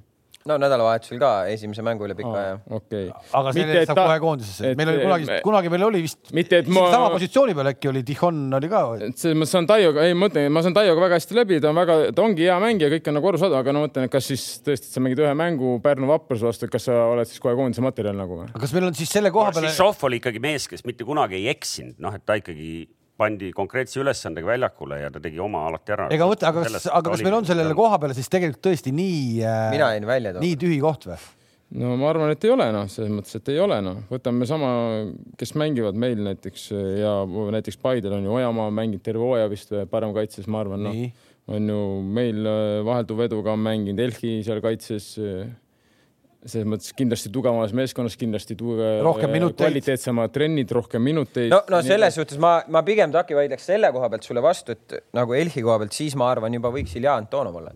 no 0.45 0.59
nädalavahetusel 0.61 1.17
ka 1.23 1.29
esimese 1.49 1.81
mängu 1.87 2.05
üle 2.05 2.12
pika 2.19 2.33
aja. 2.37 2.57
okei. 2.77 3.07
aga 3.39 3.53
selle 3.57 3.77
eest 3.81 3.89
saab 3.89 4.01
kohe 4.03 4.17
koondisesse, 4.21 4.73
et- 4.73 4.77
meil 4.81 4.91
oli 4.93 5.05
kunagi 5.07 5.29
me-, 5.31 5.39
kunagi 5.47 5.71
meil 5.73 5.85
oli 5.87 6.01
vist 6.05 6.33
mitte, 6.37 6.59
ma 6.69 6.83
sama 6.93 7.07
positsiooni 7.15 7.55
peal 7.57 7.71
äkki 7.71 7.89
oli 7.89 8.03
Tihon 8.11 8.43
oli 8.59 8.69
ka. 8.69 8.83
et 9.09 9.23
see, 9.23 9.33
ma 9.41 9.49
saan 9.49 9.69
Taioga, 9.71 10.05
ei 10.05 10.12
ma 10.12 10.27
mõtlen, 10.27 10.51
ma 10.53 10.65
saan 10.67 10.77
Taioga 10.77 11.07
väga 11.07 11.21
hästi 11.21 11.39
läbi, 11.39 11.61
ta 11.65 11.71
on 11.71 11.79
väga, 11.81 11.97
ta 12.19 12.27
ongi 12.27 12.45
hea 12.45 12.59
mängija, 12.61 12.91
kõik 12.93 13.09
on 13.09 13.17
nagu 13.21 13.31
arusaadav, 13.33 13.62
aga 13.65 13.77
no 13.77 13.85
mõtlen, 13.87 14.09
et 14.11 14.12
kas 14.12 14.29
siis 14.33 14.45
tõesti, 14.67 14.91
et 14.91 14.99
sa 14.99 15.05
mängid 15.07 15.23
ühe 15.25 15.31
mängu 15.41 15.79
Pärnu 15.87 16.11
Vapruse 16.11 16.45
vastu, 16.51 16.69
et 16.69 16.75
kas 16.75 16.91
sa 16.91 16.99
oled 17.15 17.31
siis 17.31 17.41
kohe 17.41 17.57
koondise 17.57 17.87
materjal 17.87 18.19
nagu 18.19 18.43
või? 18.43 18.51
kas 18.67 18.77
meil 18.77 18.91
on 18.91 18.99
siis 19.01 19.15
selle 19.17 19.33
koha 19.33 19.55
peale, 19.55 19.73
Šoff 19.73 20.05
oli 20.11 20.21
ikkagi 20.21 20.45
mees, 20.45 20.69
kes 20.69 20.85
mitte 20.85 21.09
kunagi 21.09 21.41
ei 21.41 21.49
eksinud, 21.55 21.97
noh, 22.05 22.21
et 22.21 22.27
ta 22.29 22.37
ikkagi 22.43 22.85
pandi 23.21 23.53
konkreetse 23.55 24.01
ülesandega 24.03 24.49
väljakule 24.55 24.99
ja 25.05 25.12
ta 25.15 25.23
tegi 25.23 25.41
oma 25.43 25.65
alati 25.69 25.95
ära. 25.95 26.09
ega 26.15 26.29
mõtle, 26.31 26.51
aga 26.51 26.67
kas, 26.67 26.89
aga 26.91 27.15
kas 27.15 27.25
meil 27.27 27.39
on 27.39 27.49
sellele 27.49 27.77
koha 27.79 27.99
peale 28.03 28.17
siis 28.17 28.31
tegelikult 28.33 28.65
tõesti 28.67 28.95
nii 28.95 29.43
äh, 29.47 29.71
nii 30.43 30.61
tühi 30.61 30.79
koht 30.83 31.09
või? 31.11 31.19
no 31.81 31.95
ma 31.99 32.11
arvan, 32.11 32.33
et 32.35 32.47
ei 32.47 32.55
ole 32.55 32.71
noh, 32.75 32.89
selles 32.91 33.12
mõttes, 33.15 33.37
et 33.39 33.53
ei 33.55 33.61
ole 33.62 33.81
noh, 33.85 34.01
võtame 34.11 34.49
sama, 34.51 34.73
kes 35.41 35.55
mängivad 35.59 35.99
meil 35.99 36.21
näiteks 36.27 36.71
ja 37.01 37.15
näiteks 37.59 37.79
Paidel 37.83 38.19
on 38.19 38.27
ju 38.27 38.35
Ojamaa 38.39 38.71
mänginud 38.75 39.03
terve 39.07 39.23
hooaja 39.23 39.51
vist 39.53 39.73
paremkaitses, 39.91 40.51
ma 40.51 40.65
arvan, 40.65 40.89
noh 40.89 41.31
on 41.47 41.69
ju 41.69 41.81
meil 42.01 42.47
äh, 42.49 42.79
vahelduv 42.87 43.21
eduga 43.27 43.53
on 43.53 43.61
mänginud 43.65 44.01
Elhi 44.01 44.39
seal 44.47 44.62
kaitses. 44.65 45.15
Selles 46.45 46.68
mõttes 46.68 46.92
kindlasti 46.97 47.30
tugevamas 47.32 47.72
meeskonnas 47.76 48.16
kindlasti 48.20 48.57
tuge, 48.59 48.88
Rohkem 49.05 49.32
minuteid. 49.32 49.62
kvaliteetsemad 49.62 50.32
trennid, 50.34 50.72
rohkem 50.76 51.03
minuteid. 51.05 51.49
no, 51.53 51.62
no 51.72 51.80
selles 51.84 52.18
suhtes 52.18 52.40
ma, 52.42 52.59
ma 52.68 52.84
pigem 52.86 53.12
Taki 53.14 53.36
vaidleks 53.38 53.70
selle 53.70 53.90
koha 53.95 54.11
pealt 54.12 54.28
sulle 54.28 54.42
vastu, 54.45 54.76
et 54.76 54.99
nagu 55.16 55.36
Elhi 55.36 55.64
koha 55.64 55.78
pealt, 55.82 55.97
siis 55.97 56.16
ma 56.20 56.28
arvan, 56.32 56.55
juba 56.59 56.72
võiks 56.74 56.97
Ilja 56.99 57.16
Antonov 57.20 57.61
olla. 57.62 57.72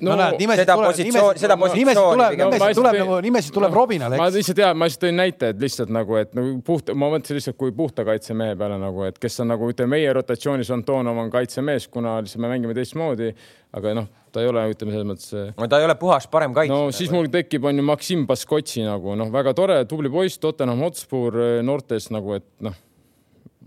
No, 0.00 0.12
no 0.12 0.16
näed, 0.20 0.36
nimesid 0.40 0.64
seda 0.64 0.76
tuleb, 0.78 0.98
nimesid 0.98 1.52
positsiooni 1.62 1.94
tuleb, 1.98 2.36
nimesid 2.38 2.62
ma 2.62 2.68
tuleb 2.78 2.98
nagu, 2.98 3.18
nimesid 3.26 3.56
tuleb 3.56 3.72
no, 3.72 3.78
Robinale, 3.80 4.20
ma 4.20 4.28
eks. 4.28 4.36
lihtsalt 4.38 4.58
tean, 4.60 4.78
ma 4.78 4.88
lihtsalt 4.88 5.04
tõin 5.04 5.18
näite, 5.18 5.50
et 5.54 5.60
lihtsalt 5.62 5.92
nagu, 5.94 6.16
et 6.20 6.34
nagu 6.38 6.54
puht, 6.66 6.92
ma 6.94 7.10
mõtlesin 7.14 7.38
lihtsalt 7.38 7.58
kui 7.60 7.74
puhta 7.76 8.04
kaitsemehe 8.08 8.56
peale 8.58 8.78
nagu, 8.80 9.04
et 9.08 9.20
kes 9.22 9.40
on 9.44 9.52
nagu 9.52 9.68
ütleme, 9.72 9.96
meie 9.96 10.14
rotatsioonis 10.18 10.72
Antonov 10.74 11.22
on 11.24 11.30
kaitsemees, 11.34 11.88
kuna 11.92 12.18
lihtsalt 12.24 12.44
me 12.44 12.52
mängime 12.52 12.76
teistmoodi, 12.78 13.30
aga 13.78 13.94
noh, 13.98 14.10
ta 14.32 14.42
ei 14.44 14.50
ole, 14.50 14.66
ütleme 14.72 14.94
selles 14.94 15.08
mõttes 15.08 15.54
no 15.58 15.70
ta 15.70 15.80
ei 15.80 15.88
ole 15.88 15.96
puhas 16.00 16.28
parem 16.30 16.54
kaitsja. 16.56 16.74
no 16.74 16.92
siis 16.94 17.12
mul 17.14 17.30
tekib, 17.32 17.64
on 17.68 17.80
ju 17.80 17.86
Maksim 17.86 18.26
Baskotši 18.28 18.84
nagu 18.86 19.16
noh, 19.18 19.32
väga 19.34 19.54
tore, 19.56 19.80
tubli 19.90 20.12
poiss, 20.12 20.40
Tottenham 20.42 20.84
Hotspur 20.84 21.40
eh, 21.42 21.56
noortes 21.66 22.10
nagu, 22.14 22.36
et 22.38 22.46
noh, 22.64 22.76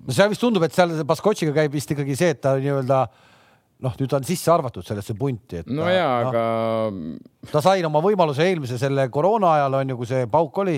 no 0.05 0.15
seal 0.15 0.31
vist 0.31 0.43
tundub, 0.43 0.65
et 0.65 0.75
seal 0.75 0.93
Baskotšiga 1.07 1.55
käib 1.59 1.75
vist 1.75 1.91
ikkagi 1.93 2.17
see, 2.17 2.33
et 2.35 2.41
ta 2.43 2.55
nii-öelda 2.59 3.05
noh, 3.81 3.97
nüüd 3.97 4.11
ta 4.11 4.19
on 4.19 4.27
sisse 4.27 4.51
arvatud 4.53 4.85
sellesse 4.85 5.15
punti, 5.17 5.61
et 5.61 5.69
no 5.71 5.85
ta, 5.87 5.93
jaa, 5.95 6.15
noh, 6.25 6.31
aga 6.31 7.51
ta 7.51 7.63
sai 7.65 7.85
oma 7.87 8.01
võimaluse 8.03 8.45
eelmise 8.45 8.77
selle 8.81 9.07
koroona 9.13 9.55
ajal 9.57 9.79
on 9.81 9.93
ju, 9.93 9.99
kui 10.01 10.09
see 10.09 10.27
pauk 10.31 10.57
oli. 10.63 10.77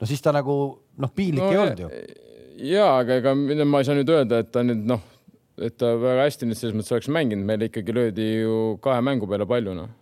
no 0.00 0.08
siis 0.08 0.22
ta 0.24 0.32
nagu 0.34 0.54
noh, 1.00 1.12
piinlik 1.14 1.44
no, 1.44 1.50
ei 1.52 1.60
olnud 1.62 1.82
ju. 1.84 1.90
ja 2.70 2.94
aga 3.00 3.20
ega 3.20 3.34
ma 3.34 3.82
ei 3.82 3.88
saa 3.88 3.98
nüüd 3.98 4.14
öelda, 4.14 4.40
et 4.44 4.52
ta 4.54 4.64
nüüd 4.66 4.86
noh, 4.88 5.02
et 5.60 5.76
ta 5.78 5.94
väga 6.00 6.24
hästi 6.26 6.48
nüüd 6.48 6.60
selles 6.60 6.78
mõttes 6.78 6.96
oleks 6.96 7.12
mänginud, 7.12 7.46
meil 7.46 7.68
ikkagi 7.68 7.94
löödi 7.94 8.30
ju 8.44 8.78
kahe 8.84 9.04
mängu 9.04 9.28
peale 9.30 9.46
palju 9.48 9.76
noh. 9.76 9.92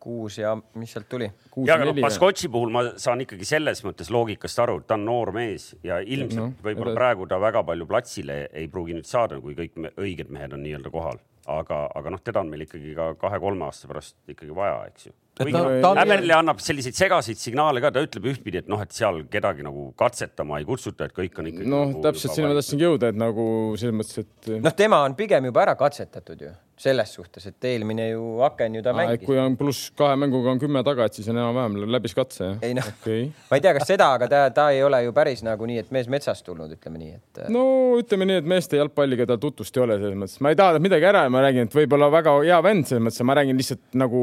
Kuus 0.00 0.38
ja 0.40 0.54
mis 0.80 0.92
sealt 0.96 1.08
tuli? 1.12 1.28
ja 1.66 1.76
aga 1.76 1.90
noh, 1.90 2.00
Baskotši 2.02 2.48
puhul 2.52 2.72
ma 2.74 2.84
saan 3.00 3.22
ikkagi 3.26 3.46
selles 3.48 3.82
mõttes 3.86 4.10
loogikast 4.12 4.62
aru, 4.64 4.78
et 4.82 4.88
ta 4.90 4.96
on 4.98 5.04
noor 5.08 5.32
mees 5.36 5.70
ja 5.86 6.00
ilmselt 6.00 6.40
No, 6.40 6.52
võib-olla 6.64 6.94
praegu 6.96 7.26
ta 7.28 7.36
väga 7.42 7.62
palju 7.68 7.86
platsile 7.90 8.42
ei 8.56 8.68
pruugi 8.72 8.94
nüüd 8.96 9.08
saada, 9.08 9.40
kui 9.44 9.56
kõik 9.58 9.76
me, 9.76 9.90
õiged 10.00 10.30
mehed 10.32 10.54
on 10.56 10.62
nii-öelda 10.64 10.92
kohal, 10.94 11.18
aga, 11.50 11.82
aga 11.98 12.12
noh, 12.14 12.20
teda 12.24 12.40
on 12.44 12.48
meil 12.52 12.64
ikkagi 12.64 12.94
ka 12.96 13.10
kahe-kolme 13.20 13.66
aasta 13.68 13.90
pärast 13.90 14.16
ikkagi 14.30 14.54
vaja, 14.56 14.78
eks 14.88 15.10
ju. 15.10 15.12
Et 15.40 15.46
kuigi 15.46 15.56
ta- 15.56 15.68
noh, 15.84 15.98
Häberli 16.00 16.34
annab 16.36 16.58
selliseid 16.60 16.96
segaseid 16.98 17.38
signaale 17.40 17.80
ka, 17.80 17.90
ta 17.94 18.02
ütleb 18.04 18.26
ühtpidi, 18.32 18.60
et 18.60 18.68
noh, 18.72 18.80
et 18.84 18.92
seal 18.92 19.22
kedagi 19.32 19.64
nagu 19.64 19.86
katsetama 20.00 20.58
ei 20.60 20.66
kutsuta, 20.68 21.08
et 21.08 21.14
kõik 21.16 21.38
on 21.40 21.48
ikkagi. 21.52 21.68
noh 21.68 21.86
nagu,, 21.90 22.02
täpselt 22.04 22.34
sinna 22.36 22.50
ma 22.52 22.58
tahtsingi 22.58 22.84
jõuda, 22.88 23.12
et 23.12 23.20
nagu 23.20 23.46
selles 23.80 23.96
mõttes, 24.00 24.24
et 24.24 24.50
noh, 24.64 24.74
tema 24.76 25.02
on 25.06 25.16
pigem 25.18 25.48
juba 25.48 25.62
ära 25.66 25.76
katsetatud 25.80 26.44
ju 26.48 26.52
selles 26.80 27.12
suhtes, 27.12 27.44
et 27.50 27.66
eelmine 27.68 28.06
ju 28.10 28.40
aken 28.46 28.78
ju 28.78 28.82
ta 28.84 28.94
Aa, 28.94 28.98
mängis. 29.02 29.26
kui 29.26 29.38
on 29.40 29.56
pluss 29.60 29.90
kahe 29.96 30.16
mänguga 30.20 30.54
on 30.54 30.60
kümme 30.62 30.82
taga, 30.86 31.06
et 31.08 31.18
siis 31.18 31.28
on 31.28 31.36
enam-vähem 31.36 31.92
läbis 31.92 32.16
katse 32.16 32.46
jah? 32.46 32.58
ei 32.64 32.76
noh, 32.76 32.88
okay.. 32.94 33.26
ma 33.50 33.58
ei 33.58 33.64
tea, 33.64 33.74
kas 33.76 33.88
seda, 33.90 34.08
aga 34.16 34.28
ta, 34.30 34.42
ta 34.56 34.68
ei 34.74 34.82
ole 34.86 35.02
ju 35.04 35.14
päris 35.16 35.44
nagu 35.46 35.68
nii, 35.68 35.82
et 35.84 35.92
mees 35.94 36.08
metsast 36.12 36.46
tulnud, 36.46 36.72
ütleme 36.78 37.02
nii, 37.02 37.12
et 37.18 37.42
no 37.52 37.64
ütleme 38.00 38.28
nii, 38.30 38.40
et 38.40 38.50
meeste 38.54 38.80
jalgpalliga 38.80 39.28
tal 39.28 39.40
tutvust 39.42 39.76
ei 39.76 39.84
ole 39.84 40.00
selles 40.00 40.20
mõttes, 40.22 40.40
ma 40.40 40.54
ei 40.54 40.60
taha 40.60 40.80
midagi 40.82 41.10
ära 41.12 41.26
ja 41.26 41.32
ma 41.32 41.44
räägin, 41.44 41.68
et 41.68 41.80
võib-olla 41.82 42.10
väga 42.16 42.36
hea 42.40 42.60
vend 42.64 42.88
selles 42.88 43.04
mõttes, 43.08 43.26
ma 43.28 43.36
räägin 43.40 43.60
lihtsalt 43.60 44.00
nagu 44.00 44.22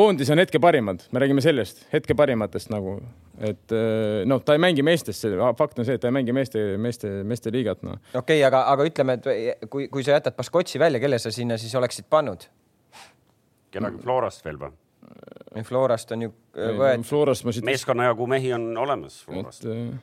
koondis 0.00 0.30
on 0.32 0.40
hetke 0.40 0.60
parimad, 0.62 1.04
me 1.12 1.22
räägime 1.22 1.44
sellest 1.44 1.84
hetke 1.92 2.16
parimatest 2.18 2.72
nagu, 2.72 2.96
et 3.38 3.74
eh, 3.76 4.22
noh, 4.28 4.42
ta 4.44 4.56
ei 4.56 4.62
mängi 4.62 4.84
meestest, 4.86 5.28
fakt 5.58 5.80
on 5.80 5.88
see, 5.88 5.98
et 5.98 6.02
ta 6.02 6.10
ei 6.10 6.16
mängi 6.16 6.34
meeste, 6.36 6.64
meeste, 6.80 7.12
meeste 7.28 7.52
liigat 7.54 7.84
noh. 7.86 8.00
okei 8.12 8.40
okay,, 8.40 8.44
aga, 8.48 8.64
aga 8.72 8.88
ütleme, 8.88 9.18
et 9.20 9.68
kui, 9.72 9.90
kui 9.92 10.06
sa 10.06 10.16
jätad 10.16 10.36
Baskotši 10.38 10.80
välja, 10.82 11.02
kelle 11.02 11.20
sa 11.22 11.32
sinna 11.34 11.60
siis 11.60 11.76
oleksid 11.78 12.08
pannud? 12.10 12.48
kedagi 13.70 14.02
Florast 14.02 14.44
veel 14.46 14.60
või? 14.60 14.72
Florast 15.66 16.12
on 16.14 16.26
ju 16.26 16.30
võetud, 16.54 17.06
Florast 17.08 17.46
ma 17.46 17.54
siit 17.54 17.66
meeskonna 17.66 18.10
jagu 18.10 18.26
mehi 18.30 18.52
on 18.56 18.70
olemas 18.78 19.22
Florast 19.26 19.66
et. 19.66 19.98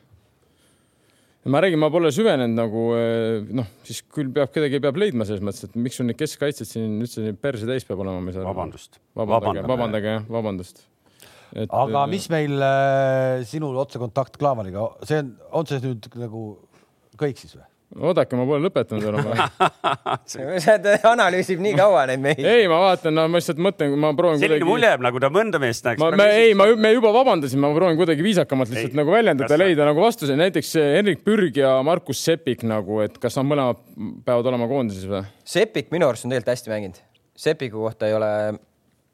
Ma 1.47 1.61
räägin, 1.63 1.79
ma 1.81 1.89
pole 1.93 2.11
süvenenud 2.13 2.57
nagu 2.57 2.83
eh, 2.97 3.47
noh, 3.59 3.69
siis 3.87 4.01
küll 4.13 4.29
peab 4.35 4.51
kedagi 4.55 4.81
peab 4.83 4.99
leidma 4.99 5.27
selles 5.27 5.43
mõttes, 5.45 5.67
et 5.67 5.79
miks 5.79 5.99
sul 5.99 6.09
neid 6.09 6.19
keskkaitseid 6.19 6.69
siin 6.69 6.99
üldse 7.03 7.33
perse 7.41 7.69
täis 7.69 7.87
peab 7.87 8.03
olema, 8.03 8.21
ma 8.23 8.33
ei 8.33 8.37
saa 8.37 8.43
aru. 8.43 8.51
vabandust. 8.51 8.99
vabandage, 9.17 9.65
vabandage 9.71 10.13
jah, 10.15 10.27
vabandust. 10.37 10.83
aga 11.67 12.03
mis 12.11 12.27
meil 12.33 12.67
äh, 12.67 13.45
sinul 13.47 13.79
otsekontakt 13.83 14.39
Klaavaniga, 14.41 14.89
see 15.07 15.23
on, 15.23 15.33
on 15.61 15.69
see 15.69 15.81
nüüd 15.85 16.09
nagu 16.19 16.43
kõik 17.19 17.39
siis 17.39 17.55
või? 17.57 17.67
oodake, 17.95 18.35
ma 18.35 18.45
pole 18.47 18.67
lõpetanud 18.67 19.05
veel 19.05 19.17
oma. 19.21 19.47
sa 20.27 20.75
analüüsib 21.11 21.61
nii 21.63 21.73
kaua 21.77 22.03
neid 22.09 22.21
mehi. 22.23 22.43
ei, 22.43 22.67
ma 22.69 22.79
vaatan, 22.83 23.15
no 23.15 23.25
ma 23.31 23.39
lihtsalt 23.39 23.61
mõtlen, 23.63 23.95
ma 24.01 24.11
proovin 24.17 24.41
selline 24.41 24.67
mulje 24.67 24.91
jääb, 24.91 25.03
nagu 25.05 25.21
ta 25.23 25.29
mõnda 25.33 25.61
meest 25.63 25.87
näeks. 25.87 26.01
ma, 26.03 26.11
me 26.19 26.27
ei, 26.35 26.53
ma, 26.57 26.67
me 26.75 26.91
juba 26.93 27.13
vabandasime, 27.15 27.63
ma 27.63 27.71
proovin 27.77 27.99
kuidagi 27.99 28.25
viisakamalt 28.25 28.71
lihtsalt 28.73 28.93
Ei. 28.93 28.99
nagu 28.99 29.15
väljendada, 29.15 29.59
leida 29.61 29.87
nagu 29.87 30.03
vastuse, 30.03 30.35
näiteks 30.39 30.73
eh, 30.81 30.89
Henrik 30.97 31.23
Pürg 31.27 31.61
ja 31.61 31.77
Markus 31.87 32.23
Sepik 32.27 32.65
nagu, 32.67 32.99
et 33.05 33.15
kas 33.23 33.39
nad 33.39 33.47
mõlemad 33.47 33.81
peavad 34.27 34.51
olema 34.51 34.67
koondises 34.69 35.07
või? 35.09 35.23
Sepik 35.47 35.93
minu 35.95 36.09
arust 36.09 36.27
on 36.27 36.35
tegelikult 36.35 36.57
hästi 36.57 36.73
mänginud. 36.73 37.01
Sepiku 37.37 37.85
kohta 37.85 38.09
ei 38.09 38.17
ole, 38.17 38.29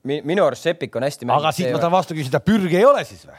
minu 0.09 0.47
arust 0.47 0.65
Sepik 0.65 0.97
on 0.97 1.05
hästi 1.05 1.29
mänginud. 1.29 1.45
aga 1.45 1.55
siit 1.55 1.69
ma 1.69 1.79
tahan 1.79 1.97
vastu 1.99 2.17
küsida, 2.17 2.41
Pürgi 2.43 2.81
ei 2.81 2.89
ole 2.89 3.05
siis 3.07 3.27
või? 3.29 3.37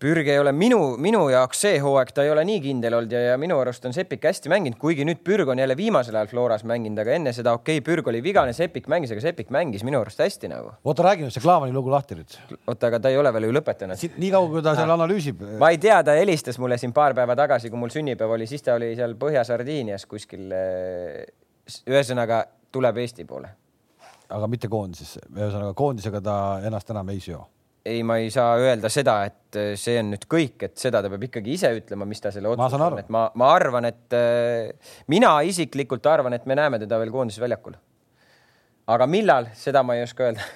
Pürg 0.00 0.28
ei 0.32 0.38
ole 0.40 0.52
minu, 0.56 0.78
minu 0.96 1.26
jaoks 1.28 1.58
see 1.60 1.80
hooaeg, 1.82 2.08
ta 2.16 2.24
ei 2.24 2.30
ole 2.32 2.40
nii 2.48 2.60
kindel 2.64 2.94
olnud 2.96 3.12
ja, 3.12 3.20
ja 3.34 3.34
minu 3.40 3.58
arust 3.60 3.84
on 3.84 3.92
Sepik 3.92 4.22
hästi 4.24 4.48
mänginud, 4.48 4.78
kuigi 4.80 5.04
nüüd 5.04 5.20
Pürg 5.26 5.50
on 5.52 5.60
jälle 5.60 5.76
viimasel 5.76 6.16
ajal 6.16 6.30
Floras 6.30 6.64
mänginud, 6.64 7.02
aga 7.02 7.18
enne 7.18 7.34
seda 7.36 7.52
okei 7.58 7.82
okay,, 7.82 7.84
Pürg 7.84 8.08
oli 8.08 8.22
vigane, 8.24 8.54
Sepik 8.56 8.88
mängis, 8.88 9.12
aga 9.12 9.24
Sepik 9.26 9.52
mängis 9.52 9.84
minu 9.84 10.00
arust 10.00 10.22
hästi 10.24 10.48
nagu. 10.48 10.72
oota, 10.88 11.04
räägi 11.04 11.26
nüüd 11.26 11.36
see 11.36 11.44
Klaavani 11.44 11.76
lugu 11.76 11.92
lahti 11.92 12.16
nüüd. 12.16 12.38
oota, 12.62 12.88
aga 12.88 13.02
ta 13.04 13.12
ei 13.12 13.20
ole 13.20 13.34
veel 13.36 13.50
ju 13.50 13.52
lõpetanud. 13.58 14.06
nii 14.24 14.32
kaua, 14.32 14.50
kui 14.54 14.64
ta 14.64 14.74
seal 14.80 14.94
analüüsib. 14.96 15.44
ma 15.60 15.68
ei 15.74 15.82
tea, 15.84 16.00
ta 16.06 16.16
helistas 16.16 16.56
mulle 16.64 16.80
siin 16.80 16.96
paar 16.96 17.18
päeva 17.20 17.36
tagasi, 17.36 17.68
kui 17.68 17.84
mul 17.84 17.92
sünnipäev 17.92 18.32
oli, 18.38 18.48
siis 18.48 18.64
ta 18.64 18.80
oli 18.80 18.94
seal 18.96 19.18
Põhja-Sardiinias 19.20 20.08
kuskil. 20.08 20.48
ühesõnaga 21.84 22.46
tuleb 22.72 23.04
Eesti 23.04 23.28
poole. 23.28 23.52
aga 24.30 24.48
mitte 24.48 24.68
koondisesse, 24.72 25.28
ühesõnaga 25.28 25.74
koondisega 25.76 26.24
ta 26.24 26.42
ennast 26.64 26.96
enam 26.96 27.12
ei 27.12 27.20
seo. 27.20 27.44
ei, 27.84 28.02
ma 28.02 28.16
ei 28.20 28.30
saa 28.30 28.56
öelda 28.60 28.90
seda, 28.92 29.16
et 29.28 29.56
äh, 29.58 29.72
see 29.80 29.96
on 30.00 30.12
nüüd 30.12 30.26
kõik, 30.30 30.66
et 30.68 30.76
seda 30.80 31.00
ta 31.02 31.10
peab 31.12 31.24
ikkagi 31.28 31.54
ise 31.56 31.70
ütlema, 31.76 32.06
mis 32.08 32.20
ta 32.20 32.32
selle 32.34 32.52
otsuse 32.52 32.80
on, 32.80 32.98
et 33.00 33.08
ma, 33.12 33.26
ma 33.40 33.52
arvan, 33.56 33.88
et 33.88 34.16
äh, 34.16 34.92
mina 35.12 35.32
isiklikult 35.46 36.06
arvan, 36.10 36.36
et 36.36 36.46
me 36.50 36.58
näeme 36.58 36.80
teda 36.82 37.00
veel 37.00 37.12
koondise 37.14 37.42
väljakul. 37.42 37.78
aga 38.90 39.06
millal, 39.06 39.48
seda 39.54 39.82
ma 39.86 39.96
ei 39.96 40.04
oska 40.04 40.28
öelda. 40.28 40.46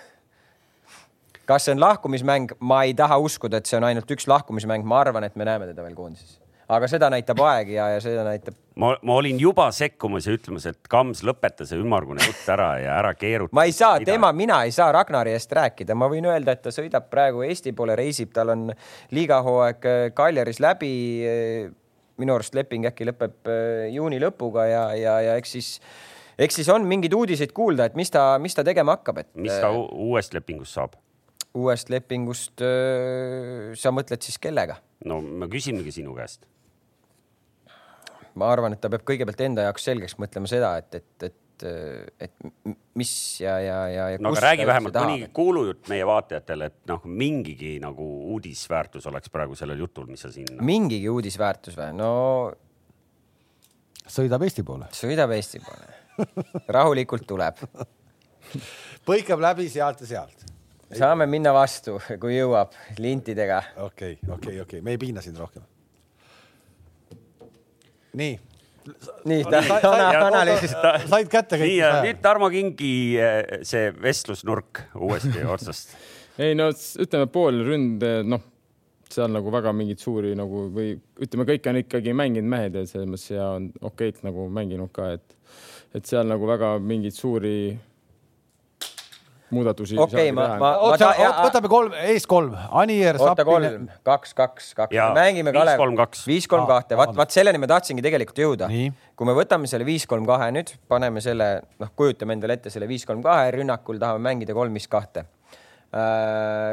kas 1.49 1.67
see 1.67 1.75
on 1.77 1.81
lahkumismäng, 1.81 2.57
ma 2.61 2.85
ei 2.85 2.95
taha 2.99 3.19
uskuda, 3.23 3.61
et 3.61 3.71
see 3.71 3.81
on 3.81 3.89
ainult 3.89 4.11
üks 4.11 4.29
lahkumismäng, 4.29 4.85
ma 4.85 5.01
arvan, 5.05 5.25
et 5.25 5.37
me 5.37 5.49
näeme 5.49 5.71
teda 5.73 5.85
veel 5.87 5.97
koondises. 5.97 6.44
Aga 6.69 6.89
seda 6.89 7.11
näitab 7.13 7.41
aeg 7.45 7.75
ja, 7.77 7.89
ja 7.95 8.01
seda 8.03 8.25
näitab 8.27 8.57
ma, 8.81 8.95
ma 9.03 9.17
olin 9.21 9.39
juba 9.41 9.67
sekkumas 9.75 10.27
ja 10.29 10.35
ütlemas, 10.37 10.67
et 10.71 10.89
Kams, 10.91 11.23
lõpeta 11.27 11.67
see 11.69 11.81
ümmargune 11.81 12.25
jutt 12.25 12.49
ära 12.53 12.71
ja 12.83 12.97
ära 12.99 13.13
keeruta. 13.19 13.55
ma 13.57 13.67
ei 13.69 13.75
saa, 13.77 13.99
tema, 14.05 14.33
mina 14.37 14.63
ei 14.67 14.73
saa 14.75 14.91
Ragnari 14.95 15.35
eest 15.35 15.53
rääkida, 15.55 15.97
ma 15.99 16.09
võin 16.13 16.29
öelda, 16.31 16.57
et 16.57 16.65
ta 16.65 16.73
sõidab 16.75 17.11
praegu 17.13 17.45
Eesti 17.47 17.75
poole, 17.77 17.97
reisib, 17.99 18.33
tal 18.35 18.55
on 18.55 18.67
liigahooaeg 19.15 19.91
äh, 19.91 20.09
Kaljaris 20.17 20.61
läbi. 20.65 20.95
minu 22.17 22.35
arust 22.37 22.55
leping 22.55 22.87
äkki 22.87 23.09
lõpeb 23.09 23.51
äh, 23.51 23.87
juuni 23.95 24.21
lõpuga 24.23 24.69
ja, 24.71 24.85
ja, 24.95 25.21
ja 25.21 25.39
eks 25.41 25.57
siis, 25.57 25.71
eks 26.39 26.61
siis 26.61 26.69
on 26.71 26.87
mingeid 26.87 27.15
uudiseid 27.15 27.53
kuulda, 27.53 27.89
et 27.91 27.97
mis 27.99 28.11
ta, 28.11 28.39
mis 28.39 28.55
ta 28.55 28.65
tegema 28.65 28.97
hakkab, 28.99 29.19
et 29.25 29.33
mis 29.35 29.53
ta 29.53 29.71
äh, 29.71 29.81
uuest 30.09 30.35
lepingust 30.35 30.79
saab? 30.79 30.95
Uuest 31.55 31.93
lepingust 31.93 32.65
äh, 32.65 33.73
sa 33.79 33.93
mõtled 33.95 34.25
siis 34.25 34.41
kellega? 34.43 34.81
no 35.09 35.21
ma 35.21 35.49
küsingi 35.51 35.93
sinu 35.95 36.15
käest. 36.17 36.47
ma 38.35 38.51
arvan, 38.51 38.75
et 38.75 38.83
ta 38.83 38.91
peab 38.93 39.05
kõigepealt 39.07 39.43
enda 39.47 39.69
jaoks 39.69 39.87
selgeks 39.87 40.19
mõtlema 40.19 40.51
seda, 40.51 40.75
et, 40.81 40.99
et, 40.99 41.27
et, 41.29 41.67
et 42.27 42.75
mis 42.99 43.13
ja, 43.41 43.59
ja, 43.63 43.79
ja. 43.95 44.07
no 44.19 44.33
aga 44.35 44.43
räägi 44.49 44.67
vähemalt 44.67 44.99
mõni 44.99 45.29
kuulujutt 45.37 45.91
meie 45.93 46.07
vaatajatele, 46.09 46.71
et 46.73 46.91
noh, 46.91 47.05
mingigi 47.07 47.77
nagu 47.83 48.09
uudisväärtus 48.35 49.07
oleks 49.11 49.31
praegu 49.35 49.59
sellel 49.59 49.85
jutul, 49.87 50.09
mis 50.11 50.25
sa 50.27 50.33
siin. 50.35 50.51
mingigi 50.65 51.11
uudisväärtus 51.13 51.79
või? 51.79 51.93
no 51.99 52.11
sõidab 54.11 54.43
Eesti 54.47 54.67
poole, 54.67 54.91
sõidab 54.95 55.37
Eesti 55.37 55.63
poole. 55.63 55.93
rahulikult 56.75 57.27
tuleb, 57.27 57.63
põikab 59.09 59.43
läbi 59.43 59.71
sealt 59.71 60.03
ja 60.05 60.11
sealt. 60.11 60.54
Saame 60.93 61.27
minna 61.31 61.53
vastu, 61.55 61.99
kui 62.21 62.37
jõuab 62.37 62.75
lintidega. 63.01 63.61
okei, 63.87 64.19
okei, 64.29 64.59
okei, 64.65 64.83
me 64.85 64.95
ei 64.95 65.01
piina 65.01 65.23
sind 65.25 65.39
rohkem. 65.41 65.63
nii, 68.15 68.35
nii, 69.31 69.45
analüüsis. 69.49 70.75
said 71.09 71.31
kätte 71.33 71.59
kõik 71.59 71.71
nii, 71.71 71.79
ja 71.81 71.93
nüüd 72.05 72.21
Tarmo 72.23 72.51
Kingi 72.53 72.95
eh, 73.19 73.61
see 73.67 73.93
vestlusnurk 73.97 74.85
uuesti 74.95 75.45
otsast. 75.55 75.97
ei 76.39 76.55
no 76.59 76.71
ütleme 76.73 77.31
pool 77.33 77.63
ründe, 77.67 78.17
noh, 78.27 78.43
seal 79.15 79.33
nagu 79.33 79.53
väga 79.55 79.73
mingeid 79.77 80.03
suuri 80.03 80.35
nagu 80.39 80.69
või 80.75 80.95
ütleme, 81.23 81.47
kõik 81.49 81.71
on 81.71 81.81
ikkagi 81.83 82.15
mänginud 82.17 82.51
mehed 82.51 82.79
ja 82.79 82.85
selles 82.89 83.11
mõttes 83.11 83.31
ja 83.33 83.49
on 83.57 83.71
okeilt 83.91 84.23
nagu 84.27 84.47
mänginud 84.53 84.93
ka, 84.95 85.15
et, 85.19 85.59
et 85.95 86.07
seal 86.09 86.29
nagu 86.29 86.47
väga 86.49 86.77
mingeid 86.83 87.17
suuri 87.17 87.57
muudatusi. 89.51 89.99
Okei, 90.01 90.33
ma- 90.33 90.57
ma- 90.61 90.75
oota 90.87 91.11
ta-, 91.13 91.33
võtame 91.45 91.71
kolm, 91.73 91.97
ees 92.09 92.27
kolm, 92.31 92.55
Anier, 92.81 93.19
oota, 93.21 93.45
kolm 93.47 93.89
kaks, 94.07 94.35
kaks, 94.35 94.73
kaks 94.79 94.97
mängime 95.17 95.53
viis, 95.53 95.61
Kalev. 95.61 95.81
kolm, 95.81 95.97
kaks. 95.99 96.25
viis, 96.29 96.49
kolm, 96.51 96.67
kahte, 96.71 96.97
vaat, 96.99 97.15
vaat 97.17 97.35
selleni 97.35 97.61
ma 97.61 97.69
tahtsingi 97.71 98.05
tegelikult 98.05 98.41
jõuda 98.45 98.71
kui 99.15 99.29
me 99.29 99.37
võtame 99.37 99.71
selle 99.71 99.87
viis, 99.87 100.09
kolm, 100.11 100.27
kahe 100.29 100.51
nüüd, 100.55 100.75
paneme 100.91 101.23
selle, 101.25 101.49
noh, 101.81 101.93
kujutame 101.97 102.35
endale 102.37 102.59
ette 102.59 102.73
selle 102.73 102.89
viis, 102.91 103.07
kolm, 103.07 103.23
kahe, 103.25 103.53
rünnakul 103.55 104.01
tahame 104.03 104.23
mängida 104.25 104.57
kolm, 104.57 104.75
viis, 104.75 104.89
kahte. 104.91 105.27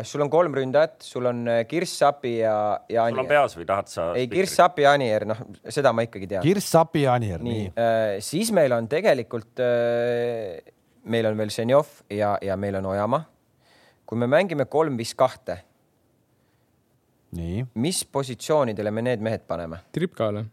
sul 0.08 0.24
on 0.26 0.32
kolm 0.34 0.56
ründajat, 0.58 0.96
sul 1.06 1.28
on 1.30 1.44
äh, 1.46 1.60
Kirss, 1.70 2.00
Sapi 2.02 2.40
ja, 2.40 2.56
ja 2.90 3.04
sul 3.06 3.20
on 3.20 3.20
Anier. 3.22 3.30
peas 3.30 3.54
või 3.54 3.68
tahad 3.70 3.92
sa? 3.92 4.08
ei, 4.18 4.26
Kirss, 4.32 4.56
Sapi 4.58 4.82
ja 4.82 4.96
Anier, 4.98 5.28
noh, 5.30 5.44
seda 5.70 5.92
ma 5.94 6.08
ikkagi 6.08 6.26
tean. 6.32 6.42
Kirss, 6.42 6.72
Sapi 6.74 7.04
ja 7.04 7.14
Anier, 7.20 7.44
nii 7.46 7.68
nii. 7.68 8.24
siis 8.26 8.50
meil 8.56 8.74
on 8.74 8.90
tegelikult, 8.90 9.62
meil 11.04 11.26
on 11.26 11.38
veel 11.38 11.50
Ženjov 11.50 11.88
ja, 12.10 12.38
ja 12.42 12.58
meil 12.58 12.76
on 12.82 12.86
Ojamaa. 12.94 13.26
kui 14.06 14.18
me 14.20 14.28
mängime 14.28 14.66
kolm, 14.66 14.98
viis, 15.00 15.14
kahte, 15.16 15.62
nii, 17.38 17.66
mis 17.80 18.04
positsioonidele 18.06 18.92
me 18.92 19.02
need 19.02 19.22
mehed 19.24 19.46
paneme? 19.48 19.80
tripkale. 19.96 20.44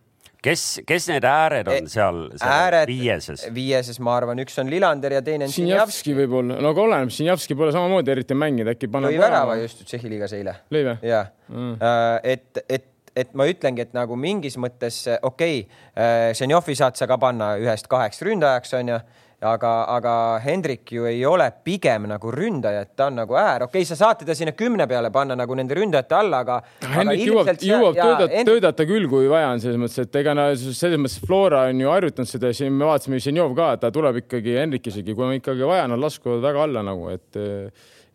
kes, 0.42 0.80
kes 0.86 1.08
need 1.10 1.24
ääred 1.26 1.66
on 1.72 1.88
seal, 1.90 2.20
seal 2.36 2.52
E, 2.52 2.58
ääred, 2.62 2.92
viieses? 2.92 3.46
viieses, 3.54 3.98
ma 4.00 4.14
arvan, 4.16 4.38
üks 4.44 4.58
on 4.62 4.70
Lillander 4.70 5.16
ja 5.18 5.22
teine 5.26 5.48
on 5.48 5.54
Sinjavski 5.54 6.14
võib-olla, 6.20 6.60
no 6.62 6.70
aga 6.70 6.84
oleneb, 6.84 7.10
Sinjavski 7.14 7.56
pole 7.58 7.74
samamoodi 7.74 8.14
eriti 8.14 8.36
mänginud, 8.38 8.70
äkki 8.76 8.90
paneb 8.92 9.10
lõi 9.14 9.18
värava 9.24 9.58
just 9.62 9.82
Tšehhi 9.84 10.12
liigas 10.14 10.36
eile. 10.38 10.60
lõi 10.74 10.84
või? 10.92 10.96
ja 11.08 11.26
Mm. 11.48 11.78
et, 12.28 12.58
et, 12.68 12.84
et 13.16 13.30
ma 13.32 13.46
ütlengi, 13.48 13.80
et 13.80 13.94
nagu 13.96 14.16
mingis 14.20 14.58
mõttes 14.60 14.98
okei 15.24 15.62
okay,, 15.64 16.34
Ženjovi 16.36 16.74
saad 16.76 16.98
sa 17.00 17.08
ka 17.08 17.16
panna 17.18 17.54
ühest 17.56 17.88
kaheks 17.88 18.20
ründajaks 18.20 18.76
onju, 18.76 18.98
aga, 19.40 19.72
aga 19.94 20.12
Hendrik 20.42 20.92
ju 20.92 21.06
ei 21.06 21.20
ole 21.26 21.46
pigem 21.64 22.08
nagu 22.10 22.30
ründaja, 22.34 22.82
et 22.82 22.94
ta 22.98 23.06
on 23.06 23.18
nagu 23.20 23.36
äär, 23.38 23.64
okei 23.68 23.82
okay,, 23.82 23.88
sa 23.88 23.98
saad 23.98 24.22
teda 24.22 24.34
sinna 24.34 24.54
kümne 24.58 24.86
peale 24.90 25.10
panna 25.14 25.36
nagu 25.38 25.54
nende 25.58 25.76
ründajate 25.78 26.16
alla, 26.18 26.42
aga. 26.42 26.56
Hendrik 26.82 27.22
jõuab, 27.26 27.52
jõuab 27.62 27.98
töötada, 27.98 28.42
töötada 28.48 28.88
küll, 28.88 29.06
kui 29.10 29.28
vaja 29.30 29.52
on, 29.52 29.62
selles 29.62 29.78
mõttes, 29.80 30.00
et 30.02 30.18
ega 30.22 30.34
na 30.34 30.48
selles 30.56 30.98
mõttes 30.98 31.20
Flora 31.22 31.66
on 31.70 31.84
ju 31.84 31.92
harjutanud 31.92 32.30
seda, 32.30 32.50
siin 32.56 32.74
me 32.74 32.88
vaatasime 32.90 33.22
Ženjov 33.22 33.54
ka, 33.58 33.70
et 33.76 33.84
ta 33.84 33.92
tuleb 33.94 34.24
ikkagi, 34.24 34.58
Hendrik 34.58 34.90
isegi, 34.90 35.14
kui 35.14 35.28
on 35.28 35.38
ikkagi 35.38 35.70
vaja, 35.70 35.86
nad 35.90 36.02
laskuvad 36.02 36.42
väga 36.42 36.66
alla 36.66 36.84
nagu, 36.90 37.08
et 37.14 37.40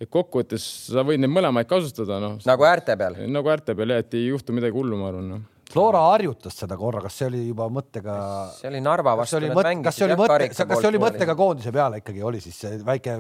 et 0.03 0.09
kokkuvõttes 0.11 0.63
sa 0.91 1.03
võid 1.07 1.21
neid 1.21 1.31
mõlemaid 1.31 1.69
kasutada, 1.69 2.17
noh 2.19 2.35
nagu 2.49 2.65
äärte 2.67 2.97
peal. 2.99 3.15
nagu 3.31 3.51
äärte 3.53 3.75
peal 3.77 3.93
jah, 3.93 4.03
et 4.03 4.17
ei 4.17 4.27
juhtu 4.27 4.55
midagi 4.55 4.75
hullu, 4.75 4.99
ma 4.99 5.11
arvan 5.13 5.29
no.. 5.29 5.41
Flora 5.73 6.03
harjutas 6.11 6.53
seda 6.59 6.77
korra, 6.77 7.01
kas 7.01 7.15
see 7.17 7.29
oli 7.31 7.39
juba 7.47 7.65
mõttega, 7.73 8.17
see 8.59 8.69
oli 8.69 8.81
Narva 8.85 9.15
kas 9.17 9.31
see 9.31 9.39
vastu 9.39 9.39
oli 9.39 9.49
nad 9.49 9.57
mõte, 9.57 9.71
mängisid 9.71 9.87
kas 9.87 9.97
see 9.97 10.05
oli 10.05 10.19
mõte, 10.19 10.49
kas 10.53 10.83
see 10.83 10.91
oli 10.91 11.01
mõttega 11.01 11.35
koondise 11.39 11.73
peale 11.73 12.01
ikkagi 12.03 12.23
oli 12.29 12.41
siis 12.43 12.59
see 12.61 12.77
väike 12.85 13.17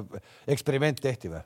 eksperiment 0.53 1.01
tehti 1.01 1.33
või? 1.33 1.41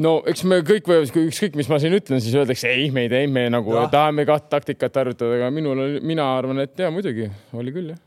no 0.00 0.14
eks 0.30 0.44
me 0.48 0.60
kõik 0.66 0.88
võivad, 0.88 1.12
ükskõik, 1.26 1.58
mis 1.60 1.68
ma 1.70 1.80
siin 1.82 1.96
ütlen, 1.96 2.22
siis 2.24 2.36
öeldakse 2.40 2.70
ei, 2.72 2.88
me 2.94 3.04
ei 3.06 3.12
teinud, 3.12 3.34
me 3.36 3.46
nagu 3.52 3.76
ja. 3.76 3.86
tahame 3.92 4.24
kaht 4.28 4.48
taktikat 4.52 4.96
harjutada, 5.02 5.36
aga 5.40 5.50
minul 5.54 5.84
oli, 5.84 6.04
mina 6.12 6.30
arvan, 6.38 6.62
et 6.64 6.78
ja 6.80 6.92
muidugi 6.94 7.28
oli 7.56 7.74
küll 7.74 7.92
jah. 7.94 8.00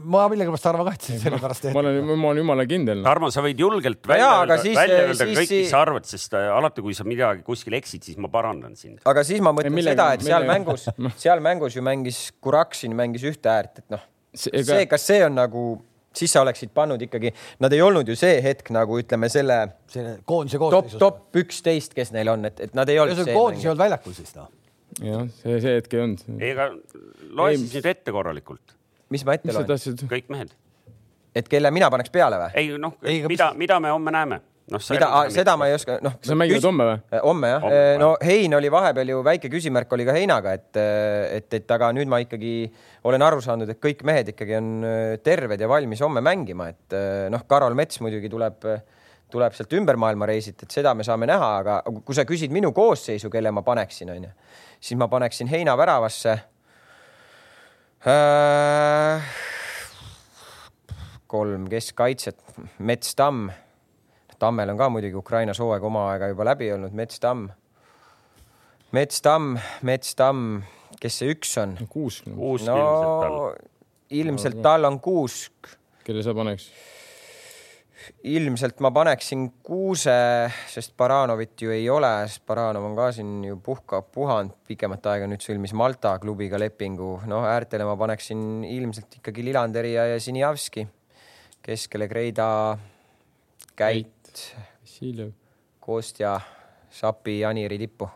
Ma 0.00 0.24
millegipärast 0.32 0.66
arvan 0.70 0.86
ka, 0.88 0.94
et 0.96 1.06
see 1.08 1.18
sellepärast 1.22 1.68
ma 1.74 1.80
olen, 1.82 1.98
ma 2.10 2.28
olen 2.30 2.40
jumala 2.42 2.66
kindel 2.70 3.00
no.. 3.00 3.06
Tarmo, 3.06 3.30
sa 3.34 3.42
võid 3.44 3.60
julgelt 3.62 4.06
välja 4.08 4.28
aga 4.30 4.42
öelda, 4.44 4.58
siis- 4.62 4.78
välja 4.78 5.00
öelda 5.06 5.18
siis- 5.26 5.38
kõik, 5.40 5.52
mis 5.58 5.70
sa 5.74 5.82
arvad, 5.84 6.06
sest 6.08 6.36
äh, 6.38 6.48
alati, 6.56 6.84
kui 6.86 6.94
sa 6.98 7.04
midagi 7.08 7.44
kuskil 7.46 7.76
eksid, 7.80 8.02
siis 8.08 8.18
ma 8.22 8.30
parandan 8.32 8.76
sind. 8.78 9.00
aga 9.04 9.24
siis 9.26 9.40
ma 9.44 9.52
mõtlen 9.52 9.72
Ei, 9.74 9.78
millega- 9.82 10.08
seda, 10.08 10.18
et 10.18 10.26
seal 10.26 10.46
millega- 10.46 10.58
mängus, 10.58 10.88
seal 11.26 11.44
mängus 11.44 11.76
ju 11.78 11.82
mängis 11.86 12.20
Kuraksin 12.40 12.94
mängis 12.98 13.24
ühte 13.28 13.50
äärt, 13.52 13.82
et 13.82 13.90
noh, 13.96 14.04
ega 14.52 14.64
see, 14.76 14.86
kas 14.90 15.06
see 15.10 15.20
on 15.26 15.34
nagu, 15.36 15.64
siis 16.16 16.32
sa 16.32 16.42
oleksid 16.44 16.70
pannud 16.76 17.00
ikkagi, 17.04 17.30
nad 17.60 17.72
ei 17.72 17.80
olnud 17.84 18.08
ju 18.08 18.16
see 18.18 18.40
hetk 18.44 18.70
nagu 18.74 18.98
ütleme 19.00 19.28
selle 19.32 19.58
see 19.92 20.16
koondise 20.28 20.58
top, 20.60 20.70
koosseisus. 20.72 21.00
top 21.00 21.40
üksteist, 21.42 21.94
kes 21.96 22.12
neil 22.16 22.28
on, 22.32 22.44
et, 22.48 22.60
et 22.68 22.74
nad 22.76 22.88
ei 22.92 22.98
olnud 23.02 23.24
koondis 23.32 23.64
ei 23.64 23.70
olnud 23.72 23.82
väljakul 23.84 24.16
siis 24.16 24.34
noh. 24.36 24.48
jah, 25.00 25.24
see, 25.40 25.58
see 25.64 25.76
hetk 25.78 25.94
ei 25.96 26.02
olnud. 26.04 26.24
ei, 26.38 26.52
aga 26.52 26.70
loe 27.32 27.54
siis 27.56 27.72
nüüd 27.78 27.88
ette 27.94 28.12
korralikult, 28.12 28.74
mis 29.12 29.26
ma 29.28 29.36
ette 29.38 29.54
loen, 29.54 30.06
kõik 30.10 30.32
mehed. 30.32 30.54
et 31.36 31.48
kelle 31.48 31.70
mina 31.74 31.90
paneks 31.92 32.12
peale 32.14 32.40
või? 32.40 32.56
ei 32.58 32.72
noh 32.80 32.96
mida, 33.28 33.52
mida 33.58 33.80
me 33.80 33.92
homme 33.94 34.14
näeme? 34.14 34.42
noh, 34.70 34.82
mida, 34.94 35.08
seda 35.32 35.54
ma 35.58 35.68
ei 35.68 35.76
oska, 35.76 35.96
noh. 36.04 36.14
sa 36.24 36.36
mängivad 36.38 36.66
homme 36.68 36.86
või? 36.88 37.20
homme 37.24 37.50
jah 37.50 37.66
Homme,, 37.66 37.82
no 38.00 38.10
Hein 38.22 38.54
oli 38.56 38.70
vahepeal 38.72 39.12
ju 39.12 39.20
väike 39.26 39.50
küsimärk 39.52 39.92
oli 39.96 40.06
ka 40.08 40.16
Heinaga, 40.16 40.54
et, 40.58 40.70
et, 41.38 41.48
et 41.58 41.74
aga 41.76 41.90
nüüd 41.96 42.10
ma 42.10 42.20
ikkagi 42.22 42.54
olen 43.08 43.26
aru 43.26 43.42
saanud, 43.44 43.70
et 43.72 43.80
kõik 43.82 44.04
mehed 44.08 44.32
ikkagi 44.34 44.56
on 44.58 44.72
äh, 44.86 45.00
terved 45.24 45.60
ja 45.60 45.70
valmis 45.70 46.02
homme 46.04 46.22
mängima, 46.24 46.70
et 46.72 46.96
äh, 46.98 47.26
noh, 47.32 47.46
Karol 47.48 47.76
Mets 47.78 48.00
muidugi 48.04 48.30
tuleb, 48.32 48.68
tuleb 49.32 49.56
sealt 49.56 49.74
ümber 49.78 49.98
maailma 50.00 50.28
reisilt, 50.30 50.62
et 50.64 50.78
seda 50.80 50.94
me 50.94 51.06
saame 51.06 51.28
näha, 51.30 51.50
aga 51.62 51.80
kui 52.06 52.16
sa 52.16 52.26
küsid 52.28 52.54
minu 52.54 52.72
koosseisu, 52.76 53.30
kelle 53.32 53.52
ma 53.54 53.64
paneksin, 53.66 54.14
onju, 54.14 54.32
siis 54.78 54.98
ma 55.00 55.10
paneksin 55.12 55.50
Heina 55.52 55.76
väravasse 55.78 56.36
äh,. 56.36 56.48
Kolm 61.32 61.68
keskkaitset, 61.70 62.40
Mets, 62.78 63.14
Tamm 63.14 63.50
Tammel 64.42 64.72
on 64.72 64.78
ka 64.78 64.88
muidugi 64.90 65.14
Ukrainas 65.14 65.60
hooaeg 65.62 65.84
oma 65.86 66.08
aega 66.10 66.32
juba 66.32 66.46
läbi 66.48 66.72
olnud, 66.74 66.94
Mets 66.98 67.20
Tamm. 67.22 67.46
Mets 68.92 69.22
Tamm, 69.22 69.54
Mets 69.86 70.16
Tamm, 70.18 70.56
kes 70.98 71.18
see 71.20 71.30
üks 71.30 71.52
on? 71.62 71.76
kuus, 71.92 72.22
uus 72.34 72.64
no 72.66 72.74
ilmselt 72.74 73.22
tal. 73.22 73.36
ilmselt 74.18 74.58
tal 74.66 74.88
on 74.90 74.98
kuusk, 75.04 75.70
kelle 76.02 76.24
sa 76.26 76.34
paneks? 76.34 76.66
Ilmselt 78.24 78.80
ma 78.84 78.90
paneksin 78.94 79.46
kuuse, 79.64 80.14
sest 80.70 80.94
Baranovit 80.98 81.62
ju 81.62 81.72
ei 81.74 81.88
ole, 81.90 82.10
sest 82.28 82.44
Baranov 82.48 82.86
on 82.88 82.96
ka 82.98 83.10
siin 83.14 83.44
ju 83.46 83.58
puhka, 83.64 84.02
puhanud 84.14 84.54
pikemat 84.68 85.06
aega, 85.12 85.28
nüüd 85.30 85.44
sõlmis 85.44 85.74
Malta 85.76 86.14
klubiga 86.22 86.60
lepingu, 86.60 87.14
noh 87.30 87.46
äärtele 87.48 87.86
ma 87.88 87.96
paneksin 88.00 88.64
ilmselt 88.68 89.18
ikkagi 89.20 89.44
Lilanderi 89.46 89.94
ja, 89.94 90.06
ja 90.12 90.20
Sinjavski, 90.20 90.86
keskele 91.62 92.08
Kreida, 92.10 92.48
Käit. 93.76 94.42
Kostja, 95.82 96.36
Sapi 96.90 97.40
Aniri 97.44 97.78
tippu. 97.80 98.06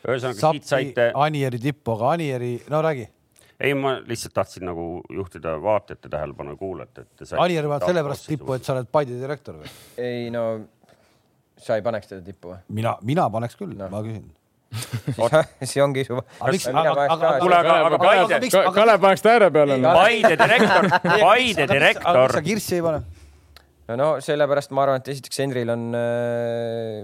ühesõnaga 0.00 0.40
siit 0.40 0.66
saite, 0.66 1.10
Anieri 1.14 1.60
tippu, 1.62 1.94
aga 1.94 2.14
Anieri, 2.16 2.54
no 2.72 2.80
räägi. 2.82 3.06
Ei, 3.60 3.74
ma 3.76 3.94
lihtsalt 4.06 4.34
tahtsin 4.34 4.64
nagu 4.68 5.02
juhtida 5.12 5.56
vaatajate 5.62 6.08
tähelepanu 6.08 6.54
ja 6.54 6.56
kuulajate, 6.60 7.00
et 7.06 7.32
Anieri 7.38 7.68
paned 7.68 7.86
sellepärast 7.90 8.28
tippu, 8.32 8.56
et 8.56 8.64
sa 8.64 8.72
oled 8.76 8.88
Paide 8.92 9.18
direktor 9.20 9.60
või? 9.60 9.72
ei 10.00 10.30
no, 10.34 10.44
sa 11.60 11.76
ei 11.76 11.82
paneks 11.84 12.08
teda 12.12 12.24
tippu 12.24 12.54
või? 12.54 12.60
mina, 12.80 12.96
mina 13.02 13.28
paneks 13.30 13.58
küll 13.60 13.76
No. 13.76 13.88
ma 13.92 14.02
küsin. 14.06 14.28
see 15.66 15.82
ongi 15.86 16.04
su. 16.06 16.14
Kalev 18.74 19.00
paneks 19.02 19.22
ta 19.24 19.32
ääre 19.34 19.50
peale. 19.50 19.78
Paide 19.82 20.36
direktor, 20.38 20.88
Paide 21.02 21.64
aga 21.66 21.74
direktor 21.74 22.20
miks 22.22 22.36
sa 22.38 22.42
kirssi 22.46 22.78
ei 22.78 22.84
pane? 22.84 23.00
No, 23.90 23.96
no 23.98 24.08
sellepärast 24.24 24.72
ma 24.76 24.84
arvan, 24.86 25.02
et 25.02 25.10
esiteks 25.14 25.42
Henril 25.42 25.72
on, 25.74 25.86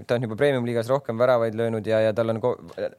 ta 0.07 0.17
on 0.17 0.27
juba 0.27 0.39
premium-liigas 0.39 0.91
rohkem 0.93 1.19
väravaid 1.19 1.57
löönud 1.59 1.87
ja, 1.87 2.01
ja 2.07 2.15
tal 2.17 2.35
on 2.35 2.41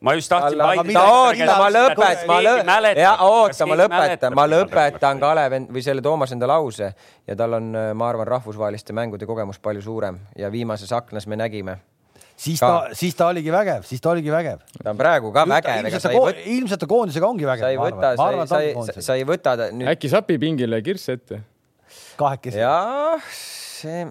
ma 0.04 0.16
just 0.18 0.32
tahtsin 0.34 0.62
oota, 0.62 1.58
ma 1.58 1.70
lõpetan, 1.74 2.24
ma 2.28 2.40
lõpetan, 2.44 3.02
ja 3.02 3.14
oota, 3.26 3.70
ma 3.70 3.82
lõpetan, 3.84 4.38
ma 4.38 4.48
lõpetan? 4.52 5.22
Kalev 5.24 5.60
või 5.74 5.84
selle 5.86 6.04
Toomas 6.06 6.34
enda 6.36 6.50
lause 6.50 6.92
ja 7.28 7.36
tal 7.40 7.58
on, 7.60 7.72
ma 7.98 8.10
arvan, 8.12 8.28
rahvusvaheliste 8.38 8.96
mängude 8.98 9.30
kogemus 9.30 9.62
palju 9.64 9.86
suurem 9.86 10.20
ja 10.38 10.52
viimases 10.54 10.92
aknas 10.96 11.28
me 11.28 11.40
nägime, 11.40 11.80
siis 12.38 12.62
Ka. 12.62 12.70
ta, 12.70 12.96
siis 12.98 13.16
ta 13.18 13.28
oligi 13.32 13.52
vägev, 13.54 13.86
siis 13.88 14.02
ta 14.04 14.14
oligi 14.14 14.32
vägev. 14.34 14.64
ta 14.84 14.94
on 14.94 15.00
praegu 15.00 15.32
ka 15.36 15.46
vägev, 15.50 15.86
ilmselt 15.88 16.06
ta 16.06 16.14
võta, 16.14 16.48
ilmselt 16.56 16.84
ta 16.84 16.90
koondisega 16.90 17.30
ongi 17.30 17.48
vägev. 17.50 17.66
sa 17.66 17.72
ei 17.74 17.80
võta, 17.82 18.16
sa 18.18 18.32
ei, 18.32 18.48
sa 18.48 18.62
ei, 18.62 19.06
sa 19.10 19.20
ei 19.20 19.28
võta 19.28 19.56
ta 19.60 19.70
nüüd 19.74 19.92
äkki 19.94 20.12
sapi 20.14 20.38
pingile 20.42 20.82
kirss 20.86 21.14
ette? 21.14 21.42
kahekesi, 22.18 22.62
jah, 22.62 23.32
see, 23.78 24.08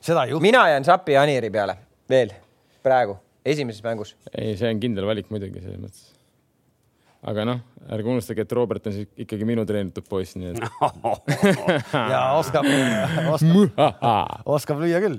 seda 0.00 0.24
ei 0.24 0.32
juhtu. 0.32 0.42
mina 0.42 0.68
jään 0.68 0.84
Sapi 0.84 1.16
ja 1.16 1.22
Aniri 1.22 1.50
peale 1.50 1.76
veel 2.10 2.32
praegu 2.82 3.18
esimeses 3.44 3.82
mängus. 3.82 4.16
ei, 4.38 4.56
see 4.56 4.70
on 4.70 4.80
kindel 4.82 5.06
valik 5.08 5.30
muidugi 5.32 5.62
selles 5.62 5.80
mõttes. 5.82 6.04
aga 7.26 7.46
noh, 7.46 7.60
ärge 7.94 8.10
unustage, 8.14 8.46
et 8.46 8.54
Robert 8.58 8.86
on 8.90 8.94
siis 8.96 9.10
ikkagi 9.24 9.46
minu 9.48 9.64
treenitud 9.66 10.06
poiss, 10.08 10.36
nii 10.38 10.52
et 10.52 10.62
ja 12.14 12.22
oskab, 12.38 12.66
oskab, 13.34 13.90
oskab 14.56 14.82
lüüa 14.82 15.02
küll. 15.04 15.18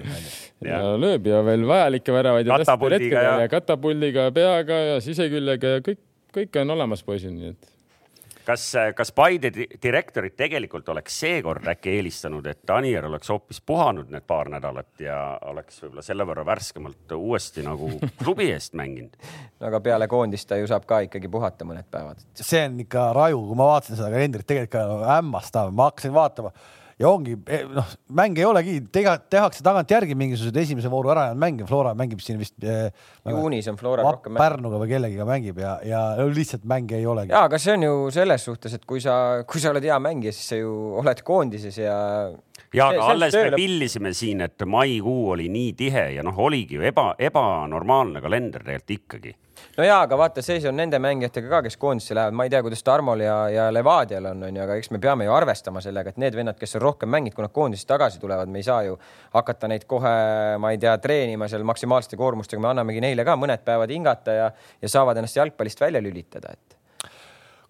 ja 0.68 0.82
lööb 0.99 1.28
ja 1.32 1.43
veel 1.47 1.68
vajalikke 1.68 2.16
väravaid 2.16 2.51
Katapuldiga 2.53 3.28
ja 3.28 3.51
katapuldiga, 3.51 4.32
peaga 4.36 4.82
ja 4.93 4.97
siseküljega 5.03 5.78
ja 5.78 5.86
kõik, 5.86 6.03
kõik 6.36 6.64
on 6.64 6.76
olemas 6.78 7.03
poisil, 7.07 7.36
nii 7.36 7.53
et 7.55 7.72
kas, 8.45 8.65
kas 8.95 9.11
Paide 9.15 9.51
di- 9.53 9.67
direktorid 9.83 10.35
tegelikult 10.39 10.89
oleks 10.93 11.19
seekord 11.23 11.67
äkki 11.73 11.95
eelistanud, 11.97 12.47
et 12.49 12.73
Anier 12.75 13.07
oleks 13.07 13.31
hoopis 13.33 13.61
puhanud 13.65 14.11
need 14.13 14.27
paar 14.27 14.51
nädalat 14.53 15.03
ja 15.03 15.17
oleks 15.51 15.81
võib-olla 15.83 16.05
selle 16.05 16.27
võrra 16.27 16.45
värskemalt 16.47 17.15
uuesti 17.17 17.65
nagu 17.65 17.89
klubi 18.21 18.49
eest 18.53 18.77
mänginud? 18.79 19.17
aga 19.67 19.79
peale 19.83 20.07
koondist 20.11 20.49
ta 20.49 20.59
ju 20.59 20.69
saab 20.69 20.87
ka 20.89 21.03
ikkagi 21.07 21.31
puhata 21.31 21.67
mõned 21.67 21.89
päevad. 21.91 22.23
see 22.35 22.65
on 22.67 22.79
ikka 22.83 23.09
raju, 23.15 23.43
kui 23.49 23.59
ma 23.59 23.73
vaatasin 23.73 23.99
seda 23.99 24.13
kalendrit, 24.13 24.47
tegelikult 24.49 24.73
ka 24.73 25.13
hämmastav, 25.15 25.73
ma 25.75 25.91
hakkasin 25.91 26.15
vaatama 26.15 26.53
ja 27.01 27.09
ongi 27.09 27.35
noh, 27.73 27.91
mäng 28.13 28.37
ei 28.39 28.45
olegi, 28.47 28.75
tehakse 28.93 29.63
tagantjärgi 29.65 30.15
mingisugused 30.17 30.57
esimese 30.63 30.91
vooru 30.93 31.11
ära 31.13 31.27
jäänud 31.29 31.41
mänge, 31.43 31.67
Flora 31.69 31.93
mängib 31.97 32.21
siin 32.23 32.39
vist 32.41 32.55
eh,. 32.63 32.89
juunis 33.29 33.67
on 33.71 33.79
Flora 33.79 34.05
rohkem. 34.05 34.37
Pärnuga 34.39 34.79
või 34.81 34.91
kellegiga 34.93 35.27
mängib 35.27 35.61
ja, 35.63 35.75
ja 35.87 36.03
lihtsalt 36.29 36.65
mänge 36.69 36.97
ei 36.99 37.07
olegi. 37.09 37.33
ja, 37.33 37.45
aga 37.47 37.59
see 37.61 37.75
on 37.77 37.87
ju 37.87 37.93
selles 38.13 38.47
suhtes, 38.49 38.77
et 38.77 38.85
kui 38.89 39.01
sa, 39.03 39.15
kui 39.49 39.63
sa 39.63 39.73
oled 39.73 39.85
hea 39.85 39.99
mängija, 40.03 40.35
siis 40.35 40.53
sa 40.53 40.59
ju 40.59 40.73
oled 41.01 41.23
koondises 41.25 41.79
ja. 41.81 41.97
ja 42.73 42.89
See- 42.89 42.99
aga 42.99 43.09
alles 43.15 43.35
töö 43.35 43.49
me 43.49 43.61
pillisime 43.61 44.13
siin, 44.17 44.43
et 44.45 44.65
maikuu 44.65 45.33
oli 45.37 45.49
nii 45.53 45.73
tihe 45.79 46.09
ja 46.17 46.25
noh, 46.25 46.37
oligi 46.45 46.79
ju 46.79 46.85
eba, 46.89 47.13
ebanormaalne 47.19 48.21
kalender 48.23 48.65
tegelikult 48.65 48.99
ikkagi. 48.99 49.35
No 49.78 49.86
ja, 49.88 49.99
aga 50.05 50.17
vaata, 50.19 50.43
see 50.45 50.59
on 50.69 50.78
nende 50.78 50.99
mängijatega 51.01 51.49
ka, 51.55 51.61
kes 51.67 51.78
koondisse 51.82 52.15
lähevad, 52.17 52.36
ma 52.38 52.45
ei 52.47 52.51
tea, 52.53 52.61
kuidas 52.65 52.84
Tarmol 52.86 53.24
ja, 53.26 53.38
ja 53.53 53.69
Levadial 53.74 54.30
on, 54.34 54.43
onju, 54.49 54.63
aga 54.65 54.78
eks 54.80 54.91
me 54.93 55.01
peame 55.03 55.28
ju 55.28 55.34
arvestama 55.36 55.82
sellega, 55.84 56.13
et 56.13 56.21
need 56.21 56.38
vennad, 56.38 56.59
kes 56.59 56.78
on 56.78 56.86
rohkem 56.86 57.11
mänginud, 57.13 57.36
kui 57.38 57.45
nad 57.45 57.55
koondisest 57.55 57.89
tagasi 57.89 58.21
tulevad, 58.21 58.51
me 58.51 58.61
ei 58.61 58.67
saa 58.67 58.84
ju 58.88 58.99
hakata 59.34 59.71
neid 59.71 59.88
kohe, 59.89 60.13
ma 60.61 60.76
ei 60.76 60.82
tea, 60.82 60.93
treenima 61.01 61.49
seal 61.51 61.65
maksimaalsete 61.67 62.19
koormustega, 62.19 62.61
me 62.61 62.71
annamegi 62.74 63.03
neile 63.03 63.26
ka 63.28 63.38
mõned 63.39 63.65
päevad 63.65 63.93
hingata 63.93 64.38
ja, 64.38 64.53
ja 64.82 64.93
saavad 64.97 65.21
ennast 65.21 65.41
jalgpallist 65.41 65.82
välja 65.82 66.03
lülitada, 66.03 66.53
et 66.53 66.80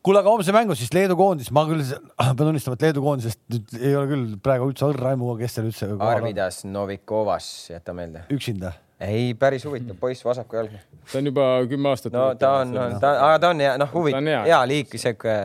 kuule, 0.04 0.20
aga 0.20 0.32
homse 0.34 0.54
mängu 0.56 0.76
siis 0.78 0.92
Leedu 0.96 1.16
koondis, 1.20 1.50
ma 1.56 1.64
küll 1.70 1.84
pean 2.20 2.40
tunnistama, 2.40 2.78
et 2.78 2.88
Leedu 2.90 3.04
koondisest 3.06 3.40
nüüd 3.54 3.76
ei 3.80 3.96
ole 3.96 4.10
küll 4.12 4.40
praegu 4.44 4.68
üldse 4.72 4.90
õrna 4.90 5.14
aimu, 5.14 5.36
kes 5.40 5.56
seal 5.58 5.70
üldse. 5.70 5.94
Arvidas 6.04 6.64
Novikovas, 6.68 7.48
jäta 7.72 7.96
meelde. 7.96 8.28
üksinda. 8.34 8.74
Ei, 9.08 9.34
päris 9.40 9.66
huvitav 9.68 9.98
poiss, 10.00 10.24
vasaku 10.26 10.56
jalg. 10.62 10.72
ta 11.12 11.18
on 11.20 11.26
juba 11.32 11.46
kümme 11.70 11.90
aastat. 11.92 12.14
no 12.16 12.30
ta 12.40 12.52
on, 12.62 12.74
ta, 13.02 13.12
aga 13.28 13.40
ta 13.44 13.50
on 13.54 13.60
hea, 13.64 13.76
noh, 13.78 13.90
Ta 13.90 13.98
on 13.98 14.00
huvitav, 14.00 14.30
hea. 14.48 14.62
liik, 14.70 14.96
sihuke. 14.96 15.36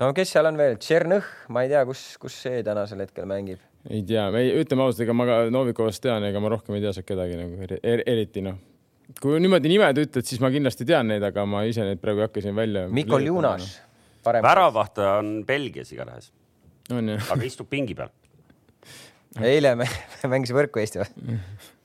no 0.00 0.12
kes 0.16 0.32
seal 0.34 0.46
on 0.50 0.56
veel, 0.60 0.76
Tšernõh, 0.82 1.24
ma 1.54 1.62
ei 1.64 1.72
tea, 1.72 1.84
kus, 1.88 2.02
kus 2.22 2.36
see 2.46 2.62
tänasel 2.66 3.00
hetkel 3.04 3.26
mängib. 3.30 3.60
ei 3.90 4.02
tea, 4.06 4.26
ütleme 4.60 4.84
ausalt, 4.84 5.04
ega 5.06 5.14
ma 5.16 5.26
ka 5.28 5.38
Novikovast 5.54 6.02
tean, 6.04 6.24
ega 6.28 6.40
ma 6.44 6.50
rohkem 6.54 6.76
ei 6.78 6.84
tea 6.84 6.92
sealt 6.96 7.06
kedagi 7.08 7.38
nagu 7.40 7.62
eri- 7.68 7.80
er, 7.82 8.02
eriti 8.06 8.42
noh. 8.44 8.58
kui 9.22 9.38
niimoodi 9.40 9.70
nimed 9.72 10.02
ütled, 10.04 10.26
siis 10.28 10.40
ma 10.44 10.50
kindlasti 10.52 10.84
tean 10.88 11.08
neid, 11.08 11.22
aga 11.24 11.46
ma 11.48 11.62
ise 11.68 11.86
neid 11.86 12.00
praegu 12.02 12.20
ei 12.24 12.28
hakka 12.28 12.42
siin 12.44 12.56
välja. 12.58 12.86
Mikol 12.92 13.24
Junas. 13.30 13.78
väravahtaja 14.28 15.14
on 15.22 15.44
Belgias 15.48 15.92
igatahes, 15.94 16.30
on 16.92 17.14
aga 17.16 17.42
istub 17.46 17.68
pingi 17.70 17.94
peal. 17.96 18.10
eile 19.40 19.74
me 19.78 19.86
mängisime 20.28 20.60
võrku 20.64 20.80
Eesti 20.82 20.98
vastu. 21.00 21.20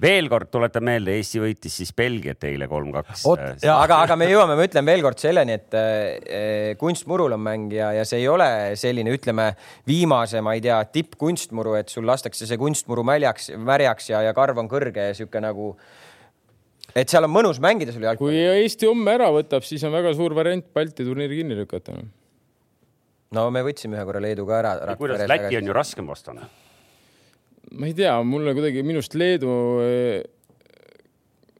veel 0.00 0.28
kord 0.32 0.50
tuletan 0.52 0.84
meelde, 0.86 1.14
Eesti 1.18 1.40
võitis 1.42 1.76
siis 1.80 1.92
Belgiat 1.96 2.44
eile 2.48 2.68
kolm-kaks. 2.70 3.24
Ja- 3.64 3.76
aga, 3.80 4.00
aga 4.06 4.16
me 4.18 4.28
jõuame, 4.30 4.56
ma 4.58 4.66
ütlen 4.66 4.86
veel 4.88 5.02
kord 5.04 5.20
selleni, 5.20 5.56
et 5.60 5.76
äh, 5.78 6.74
kunstmurul 6.80 7.36
on 7.36 7.42
mäng 7.44 7.74
ja, 7.74 7.92
ja 7.96 8.04
see 8.08 8.22
ei 8.22 8.28
ole 8.30 8.48
selline, 8.80 9.12
ütleme 9.16 9.50
viimase, 9.88 10.42
ma 10.44 10.54
ei 10.56 10.64
tea, 10.64 10.78
tippkunstmuru, 10.94 11.76
et 11.80 11.92
sul 11.92 12.08
lastakse 12.08 12.48
see 12.48 12.60
kunstmuru 12.60 13.04
mäljaks, 13.06 13.52
märjaks 13.56 14.12
ja, 14.12 14.22
ja 14.28 14.36
karv 14.36 14.62
on 14.62 14.70
kõrge 14.70 15.10
ja 15.10 15.16
sihuke 15.16 15.42
nagu. 15.42 15.74
et 16.94 17.08
seal 17.08 17.26
on 17.26 17.34
mõnus 17.34 17.60
mängida 17.62 17.92
sul 17.92 18.02
kui 18.02 18.08
jalgpalli. 18.08 18.64
Eesti 18.64 18.88
homme 18.90 19.12
ära 19.14 19.28
võtab, 19.34 19.66
siis 19.66 19.84
on 19.86 19.94
väga 19.94 20.14
suur 20.16 20.34
variant 20.34 20.72
Balti 20.74 21.06
turniiri 21.06 21.42
kinni 21.42 21.58
lükata 21.58 21.94
no.. 21.94 22.08
no 23.36 23.46
me 23.54 23.62
võtsime 23.66 23.98
ühe 23.98 24.08
korra 24.08 24.24
Leeduga 24.24 24.58
ära. 24.62 24.96
kuidas 24.98 25.28
Läti 25.28 25.60
on 25.60 25.70
ju 25.70 25.76
raskem 25.76 26.08
vastane? 26.10 26.48
Ma 27.78 27.88
ei 27.88 27.96
tea, 27.96 28.14
mulle 28.26 28.54
kuidagi 28.56 28.84
minust 28.86 29.14
Leedu, 29.18 29.50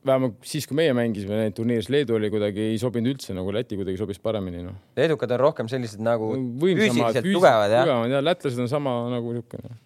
vähemalt 0.06 0.38
siis, 0.48 0.66
kui 0.68 0.78
meie 0.78 0.94
mängisime 0.96 1.36
neid 1.38 1.54
turniiris, 1.56 1.90
Leedu 1.92 2.16
oli 2.16 2.30
kuidagi 2.32 2.70
ei 2.72 2.78
sobinud 2.80 3.14
üldse 3.14 3.36
nagu 3.36 3.52
Läti 3.54 3.76
kuidagi 3.78 4.00
sobis 4.00 4.20
paremini 4.22 4.64
noh. 4.64 4.78
leedukad 4.96 5.36
on 5.36 5.42
rohkem 5.44 5.68
sellised 5.70 6.00
nagu 6.04 6.32
võimsamad, 6.32 7.12
füüsiliselt 7.18 7.28
tugevad 7.28 7.74
jah. 7.74 7.84
tugevad 7.84 8.14
ja 8.14 8.22
lätlased 8.24 8.64
on 8.64 8.70
sama 8.72 8.94
nagu 9.12 9.34
niisugune. 9.36 9.76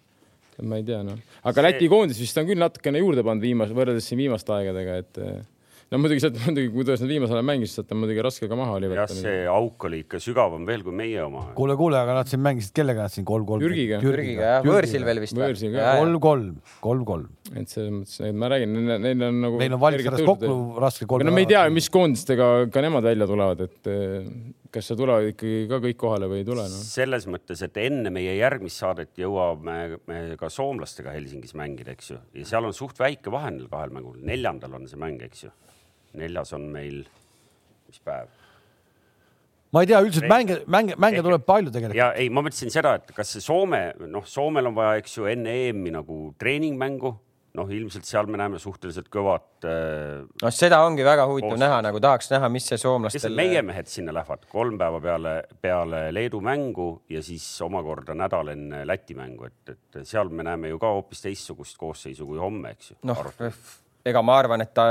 ma 0.63 0.79
ei 0.79 0.87
tea 0.87 1.01
noh, 1.03 1.19
aga 1.51 1.67
Läti 1.67 1.91
koondis 1.91 2.21
vist 2.23 2.39
on 2.39 2.47
küll 2.47 2.63
natukene 2.63 3.03
juurde 3.03 3.25
pannud 3.27 3.43
viimase, 3.43 3.75
võrreldes 3.75 4.07
siin 4.07 4.23
viimaste 4.23 4.55
aegadega, 4.55 5.01
et 5.03 5.21
no 5.93 5.99
muidugi 6.01 6.23
sealt 6.23 6.39
muidugi, 6.41 6.71
kuidas 6.73 7.03
nad 7.03 7.11
viimasel 7.11 7.37
ajal 7.37 7.47
mängisid, 7.51 7.75
sealt 7.77 7.93
on 7.93 8.01
muidugi 8.01 8.23
raske 8.25 8.49
ka 8.49 8.57
maha 8.59 8.77
oli 8.79 8.89
jah, 8.89 8.95
võtta. 8.95 9.17
see 9.19 9.43
auk 9.51 9.85
oli 9.89 10.01
ikka 10.05 10.21
sügavam 10.23 10.65
veel 10.67 10.83
kui 10.85 10.95
meie 10.97 11.21
oma. 11.25 11.45
kuule, 11.57 11.77
kuule, 11.79 11.99
aga 11.99 12.17
nad 12.19 12.31
siin 12.31 12.41
mängisid, 12.45 12.73
kellega 12.77 13.05
nad 13.05 13.13
siin 13.13 13.27
kolm-kolm? 13.27 13.61
Türgiga. 13.61 14.01
Türgiga 14.03 14.49
jah, 14.49 14.65
võõrsil 14.65 15.05
veel 15.07 15.21
vist. 15.23 15.37
Võõrsil 15.37 15.75
ka. 15.75 15.93
kolm-kolm, 16.01 16.51
kolm-kolm. 16.83 17.29
et 17.53 17.69
selles 17.69 17.93
mõttes, 17.99 18.19
et 18.25 18.41
ma 18.41 18.51
räägin, 18.55 18.75
neil 19.05 19.25
on 19.29 19.41
nagu. 19.45 19.61
Neil 19.61 19.77
on 19.77 19.83
valik 19.85 20.05
sellest 20.05 20.29
kokku 20.31 20.59
raske 20.81 21.09
kolm. 21.09 21.27
no 21.29 21.35
me 21.35 21.45
ei 21.45 21.51
tea, 21.53 21.65
mis 21.73 21.89
koondistega 21.93 22.51
ka 22.73 22.85
nemad 22.85 23.05
välja 23.05 23.29
tulevad, 23.29 23.65
et 23.69 23.91
eh, 23.93 24.29
kas 24.75 24.89
seal 24.89 24.99
tulevad 24.99 25.29
ikkagi 25.31 25.65
ka 25.71 25.79
kõik 25.83 25.99
kohale 25.99 26.29
või 26.31 26.41
ei 26.41 26.47
tule 26.47 26.65
no.. 26.67 26.79
selles 26.83 27.27
mõttes, 27.31 27.61
et 27.65 27.77
enne 27.79 28.11
meie 28.13 28.35
järgmist 28.35 28.81
saadet 28.81 29.21
jõuame 29.21 29.99
me 30.09 30.21
ka 30.39 30.49
soomlastega 30.51 31.13
Helsingis 31.15 31.55
mängida, 31.57 31.95
eks 31.95 32.11
ju, 32.11 32.19
ja 32.41 32.47
seal 32.49 32.67
on 32.67 32.75
suht 32.75 32.99
väike 32.99 33.33
vahe 33.33 33.53
neil 33.55 33.69
kahel 33.71 33.93
mängul, 33.95 34.17
neljandal 34.25 34.75
on 34.79 34.89
see 34.91 34.99
mäng, 34.99 35.21
eks 35.25 35.45
ju. 35.47 35.53
Neljas 36.19 36.55
on 36.57 36.69
meil, 36.73 37.03
mis 37.89 38.01
päev? 38.05 38.31
ma 39.75 39.83
ei 39.83 39.89
tea, 39.91 39.99
üldiselt 40.05 40.31
mänge, 40.31 40.61
mänge, 40.71 40.95
mänge 41.01 41.21
tuleb 41.25 41.43
palju 41.47 41.73
tegelikult. 41.73 41.99
ja 41.99 42.13
ei, 42.15 42.31
ma 42.31 42.43
mõtlesin 42.45 42.71
seda, 42.73 42.95
et 43.01 43.11
kas 43.15 43.35
see 43.35 43.43
Soome, 43.43 43.89
noh, 44.07 44.25
Soomel 44.29 44.71
on 44.71 44.77
vaja, 44.77 45.01
eks 45.01 45.17
ju, 45.19 45.27
enne 45.27 45.51
EM-i 45.67 45.91
nagu 45.95 46.19
treeningmängu, 46.39 47.11
noh, 47.55 47.71
ilmselt 47.71 48.07
seal 48.07 48.27
me 48.31 48.39
näeme 48.39 48.59
suhteliselt 48.61 49.07
kõvat 49.11 49.67
äh,. 49.67 50.23
noh, 50.41 50.53
seda 50.53 50.81
ongi 50.85 51.05
väga 51.07 51.27
huvitav 51.29 51.53
Koos- 51.53 51.61
näha, 51.61 51.79
nagu 51.85 52.01
tahaks 52.03 52.31
näha, 52.33 52.49
mis 52.51 52.67
see 52.71 52.79
soomlastel. 52.79 53.35
meie 53.35 53.63
mehed 53.65 53.91
sinna 53.91 54.15
lähevad, 54.15 54.47
kolm 54.51 54.79
päeva 54.79 55.01
peale, 55.03 55.35
peale 55.61 56.03
Leedu 56.15 56.41
mängu 56.43 56.89
ja 57.11 57.23
siis 57.25 57.47
omakorda 57.65 58.15
nädal 58.17 58.53
enne 58.55 58.83
Läti 58.87 59.17
mängu, 59.17 59.49
et, 59.49 59.75
et 59.75 60.03
seal 60.07 60.31
me 60.31 60.47
näeme 60.47 60.71
ju 60.71 60.79
ka 60.81 60.93
hoopis 60.97 61.25
teistsugust 61.25 61.79
koosseisu 61.79 62.27
kui 62.27 62.39
homme, 62.41 62.75
eks 62.75 62.93
ju. 62.93 63.01
noh, 63.11 63.23
ega 64.05 64.21
ma 64.25 64.37
arvan, 64.39 64.63
et 64.65 64.73
ta 64.75 64.85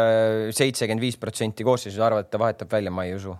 seitsekümmend 0.54 1.02
viis 1.02 1.18
protsenti 1.20 1.66
koosseisust 1.66 2.02
arvavad, 2.02 2.26
et 2.26 2.32
ta 2.34 2.40
vahetab 2.42 2.72
välja, 2.74 2.92
ma 2.94 3.06
ei 3.06 3.14
usu. 3.16 3.34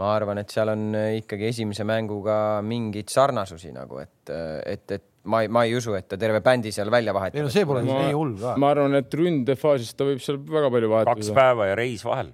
ma 0.00 0.08
arvan, 0.16 0.40
et 0.40 0.50
seal 0.50 0.72
on 0.72 0.86
äh, 0.96 1.18
ikkagi 1.20 1.50
esimese 1.50 1.84
mänguga 1.86 2.34
mingeid 2.64 3.12
sarnasusi 3.12 3.74
nagu, 3.74 4.00
et, 4.00 4.30
et, 4.66 4.94
et 4.96 5.04
ma 5.28 5.42
ei, 5.44 5.50
ma 5.52 5.66
ei 5.68 5.76
usu, 5.76 5.92
et 5.94 6.08
ta 6.08 6.16
terve 6.18 6.40
bändi 6.42 6.72
seal 6.74 6.90
välja 6.90 7.12
vahetab. 7.14 7.38
ei 7.38 7.44
no 7.44 7.52
see 7.52 7.66
pole 7.68 7.84
nii 7.86 8.14
hull 8.16 8.32
ka. 8.40 8.54
ma 8.58 8.72
arvan, 8.72 8.96
et 9.02 9.18
ründefaasis 9.20 9.92
ta 9.98 10.08
võib 10.08 10.24
seal 10.24 10.40
väga 10.40 10.72
palju 10.72 10.90
vahetada. 10.94 11.18
kaks 11.20 11.34
päeva 11.36 11.68
ja 11.68 11.76
reis 11.78 12.06
vahel. 12.08 12.32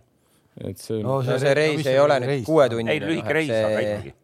et 0.62 0.78
see 0.78 1.02
no 1.02 1.18
see, 1.26 1.34
no 1.34 1.42
see 1.42 1.58
reis 1.58 1.82
no, 1.82 1.90
ei 1.90 2.00
ole 2.04 2.22
nüüd 2.24 2.46
kuuetunnine. 2.46 2.94
ei, 2.94 3.04
lühike 3.04 3.36
reis 3.40 3.52
aga 3.58 3.84
ikkagi 3.84 4.14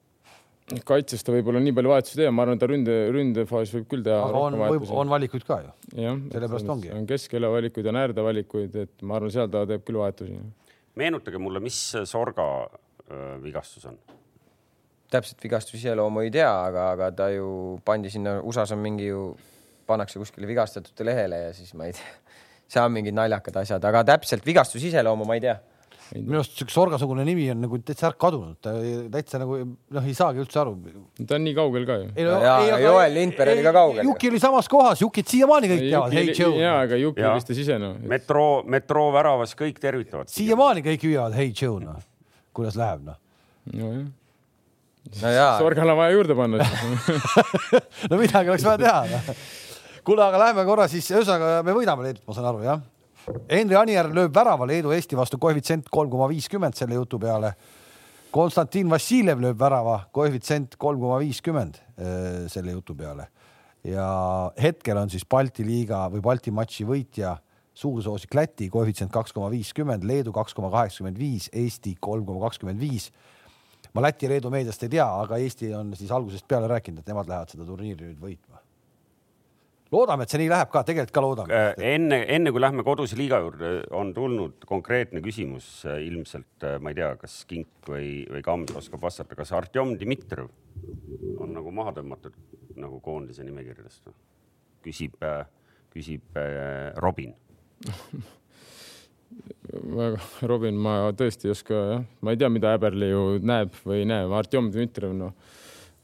kaitses 0.89 1.25
ta 1.25 1.33
võib-olla 1.35 1.61
nii 1.61 1.75
palju 1.77 1.93
vahetusi 1.93 2.19
teha, 2.19 2.33
ma 2.33 2.45
arvan, 2.47 2.61
ta 2.61 2.69
ründe, 2.71 2.95
ründefaasis 3.13 3.75
võib 3.77 3.89
küll 3.91 4.05
teha. 4.07 4.21
aga 4.25 4.41
on, 4.47 4.57
võib, 4.63 4.87
on 4.97 5.13
valikuid 5.13 5.45
ka 5.45 5.59
ju. 5.61 5.73
sellepärast 5.93 6.71
ongi. 6.73 6.91
on 6.95 7.05
keskele 7.09 7.51
valikuid, 7.53 7.89
on 7.93 8.01
äärde 8.01 8.25
valikuid, 8.25 8.79
et 8.87 9.05
ma 9.05 9.19
arvan, 9.19 9.33
seal 9.35 9.51
ta 9.53 9.67
teeb 9.69 9.85
küll 9.85 10.01
vahetusi. 10.01 10.39
meenutage 11.01 11.41
mulle, 11.43 11.61
mis 11.65 11.81
Sorga 12.09 12.47
äh, 12.65 13.35
vigastus 13.45 13.85
on? 13.91 13.99
täpselt 15.13 15.45
vigastuse 15.45 15.79
iseloomu 15.79 16.25
ei 16.25 16.33
tea, 16.35 16.49
aga, 16.51 16.89
aga 16.97 17.11
ta 17.15 17.29
ju 17.31 17.77
pandi 17.87 18.11
sinna, 18.11 18.39
USA-s 18.43 18.73
on 18.75 18.81
mingi 18.83 19.13
ju, 19.13 19.29
pannakse 19.87 20.19
kuskile 20.19 20.49
vigastatute 20.49 21.05
lehele 21.07 21.43
ja 21.45 21.53
siis 21.55 21.77
ma 21.77 21.91
ei 21.91 21.95
tea, 21.95 22.09
seal 22.73 22.89
on 22.89 22.97
mingid 22.97 23.15
naljakad 23.15 23.61
asjad, 23.61 23.85
aga 23.85 24.03
täpselt 24.15 24.49
vigastuse 24.49 24.89
iseloomu 24.89 25.29
ma 25.29 25.37
ei 25.37 25.45
tea 25.45 25.59
minu 26.13 26.39
arust 26.39 26.59
siukse 26.59 26.75
Sorga-sugune 26.75 27.25
nimi 27.27 27.47
on 27.53 27.63
nagu 27.65 27.79
täitsa 27.81 28.09
ära 28.11 28.19
kadunud, 28.21 28.59
ta 28.63 28.75
täitsa 29.15 29.41
nagu 29.43 29.59
noh, 29.65 30.05
ei 30.05 30.15
saagi 30.17 30.43
üldse 30.43 30.61
aru. 30.61 30.75
ta 31.21 31.39
on 31.39 31.47
nii 31.47 31.55
kaugel 31.57 31.87
ka 31.89 31.99
ju. 32.03 32.11
Joel 32.85 33.17
Lindberg 33.17 33.55
oli 33.55 33.65
ka 33.67 33.75
kaugel. 33.75 34.09
Juki 34.11 34.33
oli 34.33 34.43
samas 34.43 34.69
kohas, 34.71 35.03
Jukit 35.05 35.31
siiamaani 35.33 35.71
kõik 35.73 35.87
teavad, 35.87 36.19
ja, 36.61 36.75
aga 36.85 36.99
Juki 37.01 37.25
vist 37.27 37.55
ei 37.55 37.61
sisenenud 37.61 38.03
no.. 38.03 38.11
metroo, 38.15 38.51
metroo 38.77 39.09
väravas 39.15 39.57
kõik 39.59 39.81
tervitavad. 39.83 40.31
siiamaani 40.33 40.85
kõik 40.87 41.09
hüüavad 41.09 41.39
Hey 41.39 41.55
Joe, 41.55 41.81
noh. 41.83 42.03
kuidas 42.57 42.79
läheb, 42.81 43.07
noh? 43.09 43.19
nojah 43.73 44.05
no. 44.05 45.59
Sorgale 45.61 45.93
on 45.93 45.99
vaja 45.99 46.15
juurde 46.17 46.35
panna 46.37 46.65
no 48.11 48.19
midagi 48.21 48.49
oleks 48.49 48.65
vaja 48.65 48.81
teha 48.81 49.01
no.. 49.11 49.37
kuule, 50.05 50.25
aga 50.25 50.41
läheme 50.47 50.65
korra 50.69 50.89
siis, 50.89 51.09
ühesõnaga 51.13 51.63
me 51.67 51.77
võidame 51.77 52.07
Leedut, 52.07 52.25
ma 52.29 52.37
saan 52.37 52.49
aru, 52.53 52.65
jah? 52.65 52.81
Henri 53.49 53.77
Anier 53.79 54.11
lööb 54.13 54.35
värava 54.37 54.67
Leedu-Eesti 54.69 55.17
vastu, 55.17 55.39
koefitsient 55.41 55.89
kolm 55.93 56.11
koma 56.13 56.29
viiskümmend 56.29 56.77
selle 56.77 56.99
jutu 56.99 57.19
peale. 57.23 57.55
Konstantin 58.35 58.91
Vassiljev 58.91 59.41
lööb 59.41 59.59
värava, 59.61 60.01
koefitsient 60.13 60.77
kolm 60.81 61.01
koma 61.01 61.21
viiskümmend 61.23 61.79
äh, 61.79 62.45
selle 62.53 62.77
jutu 62.77 62.97
peale. 62.99 63.31
ja 63.85 64.05
hetkel 64.57 64.97
on 64.97 65.11
siis 65.13 65.27
Balti 65.29 65.65
liiga 65.65 66.07
või 66.09 66.23
Balti 66.25 66.51
matši 66.51 66.87
võitja 66.89 67.35
suursoosik 67.77 68.35
Läti, 68.35 68.71
koefitsient 68.73 69.13
kaks 69.13 69.33
koma 69.37 69.51
viiskümmend, 69.53 70.07
Leedu 70.09 70.33
kaks 70.33 70.55
koma 70.57 70.71
kaheksakümmend 70.73 71.19
viis, 71.21 71.51
Eesti 71.53 71.97
kolm 72.01 72.25
koma 72.25 72.47
kakskümmend 72.47 72.81
viis 72.81 73.11
ma 73.95 74.03
Läti 74.03 74.27
ja 74.27 74.35
Leedu 74.35 74.51
meediast 74.51 74.83
ei 74.83 74.93
tea, 74.97 75.07
aga 75.07 75.39
Eesti 75.39 75.71
on 75.77 75.95
siis 75.99 76.13
algusest 76.13 76.49
peale 76.51 76.69
rääkinud, 76.71 77.03
et 77.03 77.11
nemad 77.13 77.31
lähevad 77.31 77.53
seda 77.53 77.67
turniiri 77.69 78.11
nüüd 78.11 78.23
võitma. 78.23 78.64
Loodame, 79.95 80.25
et 80.25 80.33
see 80.33 80.41
nii 80.43 80.51
läheb 80.51 80.71
ka, 80.73 80.83
tegelikult 80.87 81.15
ka 81.15 81.23
loodame. 81.25 81.55
Äh, 81.55 81.73
enne, 81.95 82.21
enne 82.37 82.53
kui 82.55 82.63
lähme 82.63 82.85
koduse 82.87 83.19
liiga 83.19 83.41
juurde, 83.45 83.73
on 83.97 84.13
tulnud 84.17 84.67
konkreetne 84.69 85.23
küsimus 85.25 85.67
äh, 85.89 86.01
ilmselt, 86.09 86.55
äh, 86.67 86.77
ma 86.83 86.93
ei 86.93 86.99
tea, 86.99 87.11
kas 87.21 87.41
Kink 87.51 87.91
või, 87.91 88.09
või 88.31 88.45
Kams 88.47 88.75
oskab 88.81 89.05
vastata, 89.05 89.37
kas 89.39 89.55
Artjom 89.57 89.95
Dmitrijev 90.01 90.51
on 91.43 91.55
nagu 91.57 91.73
maha 91.75 91.95
tõmmatud 91.99 92.39
nagu 92.81 93.01
koondise 93.05 93.47
nimekirjadest? 93.47 94.09
küsib, 94.85 95.15
küsib 95.95 96.35
Robin. 97.01 97.31
Robin, 100.51 100.77
ma 100.77 101.09
tõesti 101.17 101.49
ei 101.49 101.55
oska 101.55 101.79
jah, 101.79 102.03
ma 102.21 102.35
ei 102.35 102.41
tea, 102.43 102.51
mida 102.53 102.75
Äberli 102.77 103.09
ju 103.09 103.23
näeb 103.41 103.73
või 103.81 104.03
ei 104.03 104.11
näe, 104.11 104.27
Artjom 104.37 104.69
Dmitrijev, 104.75 105.15
noh, 105.17 105.33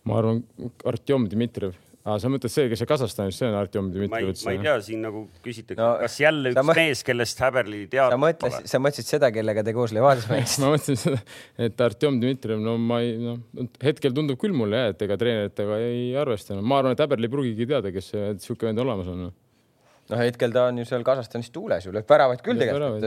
ma 0.09 0.17
arvan, 0.23 0.41
Artjom 0.89 1.29
Dmitrijev 1.29 1.77
aa, 2.07 2.17
sa 2.23 2.31
mõtled 2.33 2.53
see, 2.53 2.69
kes 2.71 2.81
see 2.81 2.89
Kasahstanis, 2.89 3.37
see 3.37 3.49
on 3.49 3.57
Artjom 3.59 3.91
Dmitrijev. 3.93 4.33
ma 4.47 4.55
ei 4.55 4.61
tea, 4.63 4.77
siin 4.85 5.03
nagu 5.05 5.23
küsitakse 5.45 5.81
no,, 5.81 5.91
kas 6.01 6.17
jälle 6.23 6.53
üks 6.55 6.65
mõt... 6.71 6.79
mees, 6.79 7.03
kellest 7.07 7.43
Häberli 7.45 7.83
teab. 7.93 8.15
sa 8.15 8.21
mõtlesid, 8.21 8.71
sa 8.73 8.81
mõtlesid 8.81 9.11
seda, 9.11 9.31
kellega 9.35 9.65
te 9.67 9.75
koos 9.77 9.93
Levadias 9.97 10.29
mängisite 10.31 10.63
ma 10.65 10.73
mõtlesin 10.75 11.01
seda, 11.03 11.21
et 11.69 11.85
Artjom 11.89 12.17
Dmitrijev, 12.23 12.63
no 12.65 12.79
ma 12.81 13.03
ei, 13.05 13.13
noh, 13.21 13.69
hetkel 13.85 14.17
tundub 14.17 14.41
küll 14.41 14.57
mulle 14.57 14.81
jah, 14.81 14.95
et 14.95 15.05
ega 15.09 15.21
treeneritega 15.21 15.79
ei 15.91 16.09
arvestanud, 16.21 16.65
ma 16.65 16.81
arvan, 16.81 16.97
et 16.97 17.05
Häberli 17.05 17.29
ei 17.29 17.35
pruugigi 17.37 17.69
teada, 17.69 17.93
kes 17.93 18.11
see 18.15 18.33
sihuke 18.47 18.71
vend 18.71 18.81
olemas 18.87 19.13
on 19.13 19.27
noh, 19.29 20.19
hetkel 20.25 20.57
ta 20.57 20.71
on 20.71 20.81
ju 20.81 20.89
seal 20.89 21.05
Kasahstanis 21.07 21.53
tuules 21.53 21.85
ju, 21.85 21.93
lööb 21.95 22.09
väravaid 22.09 22.41
küll 22.47 22.65
tegelikult. 22.65 23.07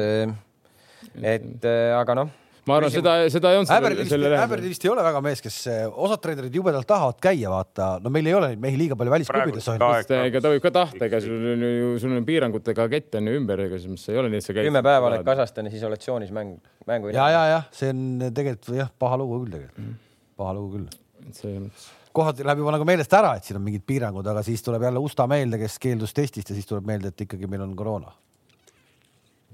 et 1.33 1.69
aga 1.97 2.21
noh 2.21 2.39
ma 2.69 2.77
arvan, 2.79 2.91
seda, 2.93 3.15
seda 3.33 3.51
ei 3.53 3.59
olnud. 3.59 3.71
Häberdi 3.73 4.71
vist 4.71 4.85
ei 4.85 4.91
ole 4.91 5.05
väga 5.05 5.21
mees, 5.25 5.41
kes, 5.43 5.57
osad 5.91 6.21
treenerid 6.23 6.57
jubedalt 6.59 6.87
tahavad 6.89 7.19
käia, 7.23 7.51
vaata, 7.53 7.89
no 8.03 8.11
meil 8.13 8.29
ei 8.29 8.35
ole 8.37 8.51
neid 8.53 8.63
mehi 8.63 8.79
liiga 8.79 8.97
palju 8.99 9.15
välisklubides 9.15 9.71
on. 9.73 9.85
ega 10.19 10.43
ta 10.43 10.53
võib 10.53 10.63
ka 10.65 10.73
tahta, 10.75 11.01
ega 11.07 11.23
sul 11.23 11.49
on 11.55 11.65
ju, 11.67 11.95
sul 12.03 12.13
on 12.17 12.27
piirangutega 12.27 12.87
kett 12.93 13.19
on 13.19 13.31
ju 13.31 13.41
ümber, 13.41 13.65
ega 13.67 13.81
mõttes 13.83 14.13
ei 14.13 14.21
ole 14.21 14.31
nii, 14.33 14.43
et 14.43 14.47
sa 14.47 14.55
käid. 14.55 14.69
kümme 14.69 14.83
päeva 14.85 15.09
oled 15.09 15.25
Kasahstanis 15.27 15.75
isolatsioonis 15.79 16.31
mäng, 16.35 16.55
mängu. 16.89 17.11
ja, 17.15 17.27
ja, 17.33 17.43
jah, 17.57 17.67
see 17.75 17.91
on 17.95 18.29
tegelikult 18.29 18.77
jah, 18.77 18.93
paha 19.01 19.19
lugu 19.23 19.43
küll 19.43 19.57
tegelikult 19.57 19.83
mm., 19.83 19.99
paha 20.39 20.55
lugu 20.59 20.77
küll. 20.77 21.35
see 21.35 21.59
on 21.59 21.69
kohati 22.13 22.45
läheb 22.45 22.61
juba 22.61 22.73
nagu 22.75 22.85
meelest 22.87 23.13
ära, 23.17 23.33
et 23.37 23.47
siin 23.47 23.57
on 23.57 23.65
mingid 23.65 23.85
piirangud, 23.89 24.27
aga 24.29 24.43
siis 24.45 24.61
tuleb 24.65 24.85
jälle 24.85 25.01
Usta 25.03 25.25
meelde, 25.29 25.57
kes 25.61 25.79
keeldus 25.81 26.13
testist 26.15 26.51
ja 26.51 26.57
siis 26.57 26.69
tuleb 26.69 26.85
meelde, 26.87 27.11
et 27.13 27.25
ikkagi 27.25 27.49
meil 27.49 27.65
on 27.65 27.73
koroona. 27.77 28.13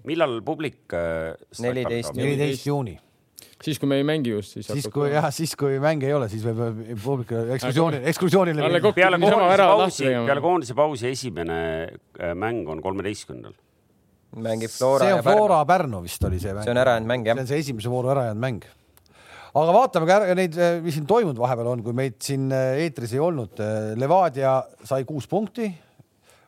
Millal 0.07 0.39
publik? 0.45 0.81
Äh, 0.93 1.35
neliteist 1.63 2.15
neliteist 2.15 2.67
juuni 2.69 2.97
siis, 3.63 3.79
kui 3.79 3.89
me 3.91 3.99
ei 3.99 4.05
mängi 4.07 4.33
just, 4.33 4.55
siis. 4.55 4.67
siis 4.67 4.87
kui 4.93 5.09
jah, 5.11 5.27
siis 5.35 5.55
kui 5.59 5.79
mänge 5.83 6.07
ei 6.07 6.15
ole, 6.15 6.29
siis 6.31 6.43
võib 6.45 6.99
publik 7.03 7.33
ekskursiooni, 7.57 8.01
ekskursioonile. 8.11 8.69
peale 8.95 9.19
koondise 9.21 9.67
pausi, 9.67 10.11
peale 10.29 10.43
koondise 10.43 10.77
pausi 10.77 11.09
esimene 11.11 11.59
äh, 11.85 12.33
mäng 12.39 12.69
on 12.71 12.83
kolmeteistkümnendal. 12.83 13.57
mängib 14.39 14.71
Flora. 14.71 15.05
see 15.05 15.17
on 15.17 15.23
Flora 15.25 15.63
Pärnu 15.65 16.03
vist 16.05 16.23
oli 16.23 16.39
see 16.39 16.53
mäng. 16.53 16.67
see 16.67 16.75
on 16.75 16.81
ärajäänud 16.83 17.11
mäng 17.11 17.27
jah. 17.27 17.39
see 17.39 17.47
on 17.47 17.51
see 17.51 17.63
esimese 17.65 17.91
vooru 17.91 18.13
ärajäänud 18.15 18.43
mäng 18.45 18.63
aga 19.49 19.75
vaatame 19.75 20.09
ka 20.09 20.39
neid, 20.39 20.55
äh, 20.55 20.79
mis 20.85 20.95
siin 20.95 21.09
toimunud 21.09 21.41
vahepeal 21.41 21.73
on, 21.73 21.83
kui 21.83 21.95
meid 21.97 22.19
siin 22.23 22.51
eetris 22.53 23.15
ei 23.17 23.21
olnud. 23.23 23.59
Levadia 23.97 24.59
sai 24.85 25.07
kuus 25.09 25.27
punkti. 25.27 25.71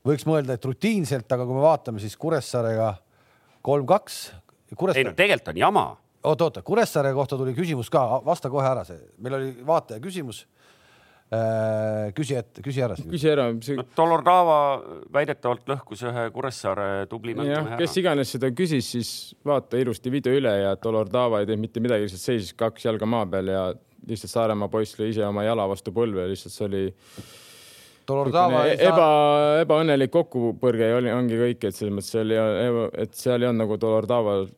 võiks 0.05 0.23
mõelda, 0.25 0.55
et 0.55 0.65
rutiinselt, 0.65 1.27
aga 1.29 1.45
kui 1.45 1.57
me 1.57 1.61
vaatame, 1.65 1.99
siis 2.01 2.15
Kuressaarega 2.17 2.93
kolm-kaks. 3.62 4.22
ei 4.95 5.03
no 5.03 5.14
tegelikult 5.16 5.53
on 5.53 5.57
jama 5.57 5.86
oota, 6.24 6.43
oota, 6.43 6.62
Kuressaare 6.62 7.14
kohta 7.14 7.38
tuli 7.38 7.53
küsimus 7.57 7.89
ka, 7.91 8.22
vasta 8.26 8.49
kohe 8.49 8.68
ära 8.68 8.84
see, 8.88 8.99
meil 9.22 9.38
oli 9.38 9.51
vaataja 9.68 10.01
küsimus 10.03 10.43
äh,. 11.34 12.12
küsi 12.18 12.38
ette, 12.38 12.64
küsi 12.66 12.84
ära. 12.86 12.95
küsi 12.95 13.32
ära 13.32 13.47
see.... 13.64 13.78
no 13.80 13.86
Dolordava 13.97 14.57
väidetavalt 15.14 15.70
lõhkus 15.72 16.03
ühe 16.07 16.28
Kuressaare 16.36 17.07
tubli 17.12 17.36
mängimehe 17.38 17.76
ära. 17.76 17.80
kes 17.82 17.97
iganes 18.01 18.34
seda 18.36 18.51
küsis, 18.55 18.91
siis 18.95 19.14
vaata 19.47 19.80
ilusti 19.82 20.14
video 20.14 20.36
üle 20.38 20.53
ja 20.62 20.76
Dolordava 20.82 21.41
ei 21.41 21.49
teinud 21.49 21.68
mitte 21.68 21.84
midagi, 21.84 22.07
lihtsalt 22.07 22.28
seisis 22.28 22.53
kaks 22.57 22.89
jalga 22.89 23.09
maa 23.09 23.26
peal 23.30 23.53
ja 23.53 23.70
lihtsalt 24.07 24.36
Saaremaa 24.36 24.70
poiss 24.72 24.97
lõi 24.99 25.12
ise 25.14 25.26
oma 25.28 25.45
jala 25.45 25.68
vastu 25.70 25.93
põlve, 25.95 26.28
lihtsalt 26.32 26.55
see 26.55 26.68
oli 26.70 26.86
eba, 28.87 29.09
ebaõnnelik 29.61 30.13
kokkupõrge 30.13 30.93
oli, 30.97 31.13
ongi 31.13 31.39
kõik, 31.39 31.67
et 31.69 31.77
selles 31.77 31.95
mõttes 31.95 32.13
seal 32.15 32.33
ei, 32.35 32.87
et 33.05 33.13
seal 33.17 33.41
ei 33.41 33.51
olnud 33.51 33.65
nagu 33.65 33.79
Dolordaval 33.81 34.49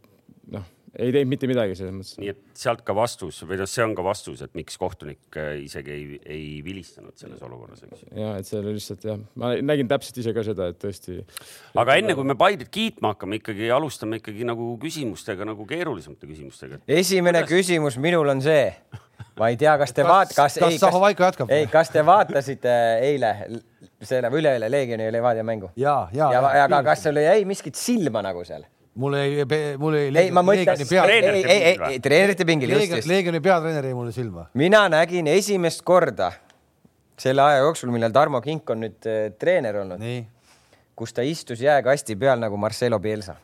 noh 0.54 0.70
ei 0.94 1.10
teinud 1.14 1.30
mitte 1.32 1.48
midagi 1.50 1.76
selles 1.78 1.94
mõttes. 1.96 2.18
nii 2.22 2.30
et 2.30 2.42
sealt 2.58 2.84
ka 2.86 2.94
vastus 2.96 3.40
või 3.48 3.58
noh, 3.58 3.70
see 3.70 3.82
on 3.86 3.96
ka 3.98 4.06
vastus, 4.06 4.44
et 4.46 4.54
miks 4.58 4.78
kohtunik 4.82 5.38
äh, 5.42 5.56
isegi 5.64 5.94
ei, 5.94 6.04
ei 6.22 6.48
vilistanud 6.66 7.18
selles 7.18 7.42
olukorras, 7.46 7.82
eks. 7.88 8.04
ja 8.18 8.36
et 8.38 8.50
see 8.50 8.60
oli 8.60 8.76
lihtsalt 8.78 9.08
jah, 9.08 9.24
ma 9.42 9.54
nägin 9.66 9.90
täpselt 9.90 10.20
ise 10.22 10.36
ka 10.36 10.44
seda, 10.46 10.70
et 10.70 10.78
tõesti. 10.82 11.18
aga 11.82 11.98
enne 12.02 12.18
kui 12.18 12.30
me 12.30 12.38
Paidet 12.38 12.70
kiitma 12.74 13.16
hakkame, 13.16 13.42
ikkagi 13.42 13.72
alustame 13.74 14.22
ikkagi 14.22 14.46
nagu 14.46 14.74
küsimustega 14.82 15.48
nagu 15.50 15.66
keerulisemate 15.70 16.30
küsimustega. 16.30 16.84
esimene 16.86 17.42
Kuidas... 17.42 17.56
küsimus 17.56 17.98
minul 18.02 18.30
on 18.36 18.46
see, 18.46 18.68
ma 19.40 19.50
ei 19.50 19.58
tea, 19.58 19.78
kas 19.82 19.96
te 19.96 20.06
vaat-, 20.08 20.34
kas, 20.36 20.58
kas, 20.58 20.60
kas 20.62 20.82
Zahhovaiko 20.82 21.26
jätkab? 21.26 21.54
ei, 21.54 21.68
kas 21.72 21.90
te 21.94 22.04
vaatasite 22.06 22.76
eile 23.02 23.34
selle 24.04 24.30
või 24.34 24.44
üleeile 24.44 24.70
Leegioni 24.72 25.08
ja 25.08 25.16
Levadia 25.16 25.46
mängu? 25.48 25.72
ja, 25.80 25.96
ja, 26.14 26.30
ja, 26.36 26.44
ja, 26.60 26.68
aga 26.70 26.84
kas 26.92 27.04
sul 27.08 27.20
jäi 27.24 27.44
miskit 27.50 27.80
silma 27.80 28.24
nagu 28.26 28.46
seal? 28.48 28.66
mul 29.00 29.18
ei, 29.18 29.44
mul 29.82 29.98
ei. 29.98 30.12
ei, 30.26 30.32
ma 30.32 30.44
mõtlen, 30.46 30.78
ei, 30.78 31.44
ei, 31.44 31.60
ei, 31.74 32.00
treenerite 32.04 32.46
pingil, 32.46 32.76
just, 32.78 32.94
just. 33.00 33.10
Leegioni 33.10 33.42
peatreener 33.42 33.90
jäi 33.90 33.98
mulle 33.98 34.14
silma. 34.16 34.48
mina 34.60 34.86
nägin 34.94 35.28
esimest 35.34 35.82
korda 35.88 36.32
selle 37.20 37.42
aja 37.46 37.64
jooksul, 37.64 37.92
millal 37.94 38.14
Tarmo 38.14 38.42
Kink 38.42 38.70
on 38.74 38.84
nüüd 38.86 39.10
äh, 39.10 39.26
treener 39.40 39.82
olnud, 39.84 40.02
kus 40.96 41.14
ta 41.14 41.26
istus 41.26 41.62
jääkasti 41.62 42.16
peal 42.16 42.40
nagu 42.40 42.58
Marcelo 42.58 43.00
Pielsa 43.00 43.36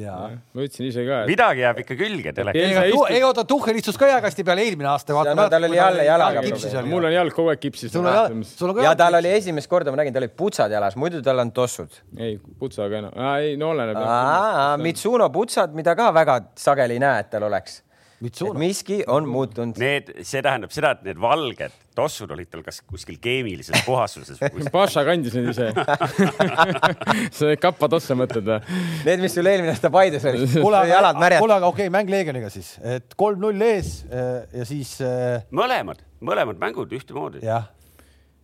jaa. 0.00 0.30
ma 0.52 0.64
ütlesin 0.64 0.88
ise 0.88 1.04
ka 1.06 1.22
et.... 1.22 1.30
midagi 1.30 1.62
jääb 1.64 1.80
ikka 1.82 1.96
külge 1.98 2.32
teleka. 2.36 2.84
ei 3.12 3.22
oota, 3.24 3.44
Tuhhel 3.48 3.80
istus 3.80 3.98
ka 4.00 4.08
jääkasti 4.10 4.44
peal 4.46 4.60
eelmine 4.64 4.90
aasta. 4.92 5.16
tal 5.36 5.68
oli 5.68 5.78
jälle 5.78 6.04
jalaga 6.04 6.42
probleem. 6.46 6.90
mul 6.90 7.08
on 7.08 7.14
jalg 7.14 7.36
kogu 7.36 7.52
aeg 7.52 7.62
kipsis. 7.62 7.96
ja 8.82 8.94
tal 8.98 9.20
oli 9.20 9.32
esimest 9.38 9.70
korda, 9.70 9.94
ma 9.94 10.02
nägin, 10.02 10.14
tal 10.16 10.26
olid 10.26 10.36
putsad 10.36 10.72
jalas, 10.72 10.98
muidu 11.00 11.22
tal 11.24 11.44
on 11.44 11.52
tossud. 11.56 12.00
ei, 12.18 12.38
putsaga 12.58 13.02
enam, 13.02 13.16
ei 13.40 13.56
no 13.60 13.72
oleneb. 13.74 14.02
Mitsuno 14.84 15.30
putsad, 15.34 15.74
mida 15.76 15.96
ka 15.98 16.12
väga 16.14 16.40
sageli 16.60 16.98
ei 16.98 17.04
näe, 17.06 17.24
et 17.24 17.32
tal 17.32 17.48
oleks. 17.48 17.80
Miski 18.20 19.02
on 19.06 19.28
muutunud. 19.28 19.78
Need, 19.80 20.14
see 20.24 20.44
tähendab 20.44 20.72
seda, 20.74 20.94
et 20.96 21.04
need 21.06 21.20
valged 21.20 21.74
tossud 21.96 22.30
olid 22.34 22.48
tal 22.52 22.62
kas 22.64 22.82
kuskil 22.84 23.16
keemilises 23.22 23.84
puhastuses 23.86 24.40
või 24.40 24.50
kuskil. 24.56 24.72
Paša 24.74 25.04
kandis 25.08 25.36
neid 25.36 25.50
ise. 25.52 25.70
see 27.38 27.56
kappadosse 27.60 28.16
mõtled 28.18 28.48
või? 28.50 28.80
Need, 29.06 29.22
mis 29.24 29.36
sul 29.36 29.48
eelmine 29.48 29.72
aasta 29.72 29.90
Paides 29.92 30.26
olid, 30.28 30.44
kuule, 30.66 30.82
jalad 30.90 31.20
märjad. 31.20 31.44
kuule, 31.44 31.56
aga 31.56 31.70
okei 31.72 31.86
okay,, 31.86 31.94
mäng 31.96 32.12
Leegioniga 32.12 32.50
siis, 32.52 32.74
et 32.96 33.16
kolm-null 33.18 33.64
ees 33.68 33.94
eh, 34.10 34.60
ja 34.60 34.68
siis 34.68 34.92
eh, 35.04 35.40
mõlemad, 35.56 36.02
mõlemad 36.24 36.60
mängud 36.60 36.92
ühtemoodi. 36.96 37.44
jah, 37.46 37.70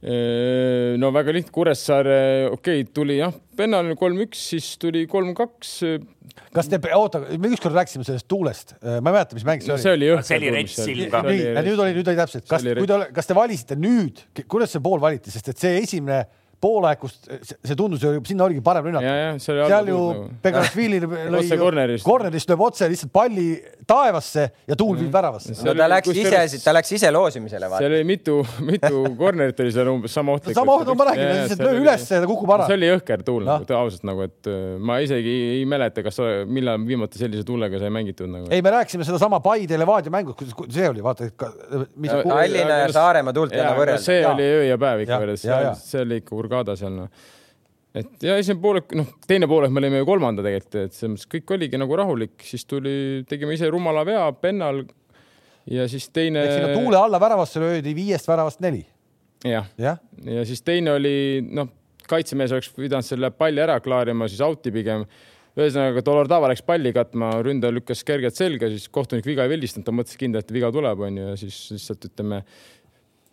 no 0.03 1.13
väga 1.15 1.35
lihtne, 1.37 1.53
Kuressaare, 1.55 2.19
okei 2.51 2.83
okay,, 2.83 2.89
tuli 2.95 3.21
jah, 3.21 3.35
Pennal 3.57 3.93
kolm-üks, 4.01 4.41
siis 4.51 4.73
tuli 4.83 5.05
kolm-kaks. 5.11 5.71
kas 6.57 6.71
te, 6.73 6.81
oota, 6.97 7.21
me 7.39 7.53
ükskord 7.53 7.77
rääkisime 7.77 8.07
sellest 8.09 8.27
tuulest, 8.31 8.75
ma 8.83 8.99
ei 8.99 9.15
mäleta, 9.15 9.39
mis 9.39 9.47
mäng 9.47 9.63
see 9.63 9.75
oli. 9.75 9.85
see 9.85 9.95
oli 9.95 10.09
jõhker. 10.11 10.27
See 10.27 10.41
oli 10.41 10.53
rets 10.57 10.77
silm 10.81 11.13
ka. 11.13 11.23
nii, 11.29 11.49
nüüd 11.69 11.85
oli, 11.87 11.97
nüüd 12.01 12.13
oli 12.13 12.19
täpselt, 12.19 12.49
kas, 12.51 12.67
kui 12.67 12.91
te, 12.91 13.01
kas 13.15 13.31
te 13.31 13.39
valisite 13.39 13.79
nüüd, 13.79 14.25
kuidas 14.51 14.75
see 14.75 14.83
pool 14.83 15.03
valiti, 15.03 15.35
sest 15.35 15.53
et 15.55 15.63
see 15.63 15.79
esimene 15.85 16.25
poolaeg, 16.63 17.01
kus 17.03 17.17
see 17.67 17.77
tundus 17.79 18.03
ju, 18.05 18.21
sinna 18.27 18.47
oligi 18.47 18.63
parem 18.65 18.87
rünnak. 18.87 19.03
ja, 19.03 19.15
ja 19.19 19.31
see 19.43 19.55
oli 19.55 19.65
seal 19.71 19.89
ju 19.91 19.99
nagu. 19.99 20.27
Begasvili 20.45 21.01
lõi 21.03 21.41
Otse 21.41 21.59
kornerist. 21.59 22.07
kornerist 22.07 22.53
lööb 22.53 22.63
otse 22.69 22.89
lihtsalt 22.93 23.13
palli 23.15 23.47
taevasse 23.89 24.45
ja 24.71 24.77
tuul 24.79 25.01
viib 25.01 25.11
väravasse. 25.15 25.57
no 25.67 25.75
ta 25.79 25.89
läks 25.91 26.13
ise, 26.15 26.61
ta 26.63 26.75
läks 26.77 26.93
ise 26.99 27.11
loosimisele, 27.15 27.71
seal 27.75 27.97
oli 27.97 28.05
mitu, 28.07 28.39
mitu 28.69 29.03
cornerit 29.23 29.63
oli 29.65 29.75
seal 29.75 29.91
umbes 29.91 30.15
sama 30.15 30.37
ohtlik. 30.37 30.55
sama 30.57 30.77
oht, 30.79 30.93
ma 30.99 31.09
räägin, 31.11 31.33
lihtsalt 31.41 31.65
löö 31.67 31.81
üles 31.83 32.07
ja 32.15 32.21
ta 32.23 32.31
kukub 32.31 32.55
ära 32.57 32.69
see. 32.71 32.79
oli 32.79 32.93
jõhker 32.93 33.27
tuul 33.27 33.43
Noh. 33.49 33.63
nagu 33.65 33.79
ausalt 33.81 34.07
nagu, 34.07 34.29
et 34.29 34.51
äh, 34.53 34.61
ma 34.79 35.01
isegi 35.03 35.35
ei 35.59 35.67
mäleta, 35.69 36.05
kas, 36.07 36.21
millal 36.47 36.79
viimati 36.87 37.19
sellise 37.21 37.43
tuulega 37.49 37.81
sai 37.83 37.91
mängitud 37.95 38.31
nagu. 38.31 38.47
ei, 38.55 38.63
me 38.63 38.75
rääkisime 38.77 39.07
sedasama 39.09 39.43
Paide 39.43 39.79
Levadia 39.81 40.15
mängu, 40.15 40.37
see 40.69 40.87
oli, 40.89 41.03
vaata, 41.03 41.27
Tallinna 41.43 42.79
ja 42.85 42.89
Saaremaa 42.95 43.35
tuult 43.35 43.53
ei 43.57 43.61
anna 43.65 43.75
võrrelda. 43.79 44.03
see 44.03 44.23
oli 44.27 44.47
öö 44.47 44.65
ja 44.71 44.79
päev 44.81 45.03
ikka 45.05 45.19
võrreldes, 45.23 45.83
see 45.91 46.01
oli 46.07 46.23
ikka 46.23 46.37
Hurghada 46.53 46.77
seal 46.77 46.95
noh. 46.95 47.11
et 47.97 48.25
ja 48.25 48.39
esimene 48.41 48.63
poolek, 48.63 48.97
noh, 48.99 49.13
teine 49.29 49.49
poolek 49.51 49.73
me 49.73 49.83
olime 49.83 50.03
ju 50.03 50.09
kolmanda 50.09 50.45
tegelikult, 50.45 50.79
et 50.81 50.97
selles 50.97 51.15
mõttes 51.15 51.31
kõik 51.37 51.55
oligi 51.57 51.81
nagu 51.81 52.01
rahulik, 52.01 52.37
siis 52.45 52.67
tuli, 52.69 52.95
tegime 53.29 53.57
ise 53.57 53.71
rumala 53.73 54.05
vea 54.09 54.25
pennal 54.37 54.85
ja 55.71 55.87
siis 55.89 56.09
teine. 56.13 56.45
sinna 56.51 56.73
tuule 56.75 56.99
alla 57.01 57.21
väravasse 57.21 57.63
löödi 57.63 57.95
viiest 57.97 58.29
väravast 58.29 58.61
neli, 58.65 58.85
jah, 59.49 59.69
jah. 59.81 60.01
ja 60.25 60.45
siis 60.49 60.65
teine 60.67 60.97
oli 60.99 61.15
noh, 61.49 61.71
kaitsemees 62.09 62.53
oleks 62.53 62.73
pidanud 62.77 63.07
selle 63.07 63.31
palli 63.35 63.63
ära 63.63 63.79
klaarima, 63.81 64.29
siis 64.29 64.43
out'i 64.45 64.73
pigem. 64.75 65.07
ühesõnaga, 65.53 66.01
Dolordava 66.01 66.49
läks 66.49 66.63
palli 66.65 66.95
katma, 66.97 67.35
ründaja 67.45 67.75
lükkas 67.77 68.01
kergelt 68.09 68.37
selga, 68.39 68.71
siis 68.73 68.87
kohtunik 68.89 69.27
viga 69.29 69.45
ei 69.45 69.53
pildistanud, 69.53 69.85
ta 69.85 69.93
mõtles 69.93 70.17
kindlalt, 70.17 70.47
et 70.49 70.55
viga 70.57 70.71
tuleb, 70.73 71.03
onju, 71.05 71.27
ja 71.29 71.35
siis 71.37 71.59
lihtsalt 71.75 72.07
ütleme, 72.09 72.39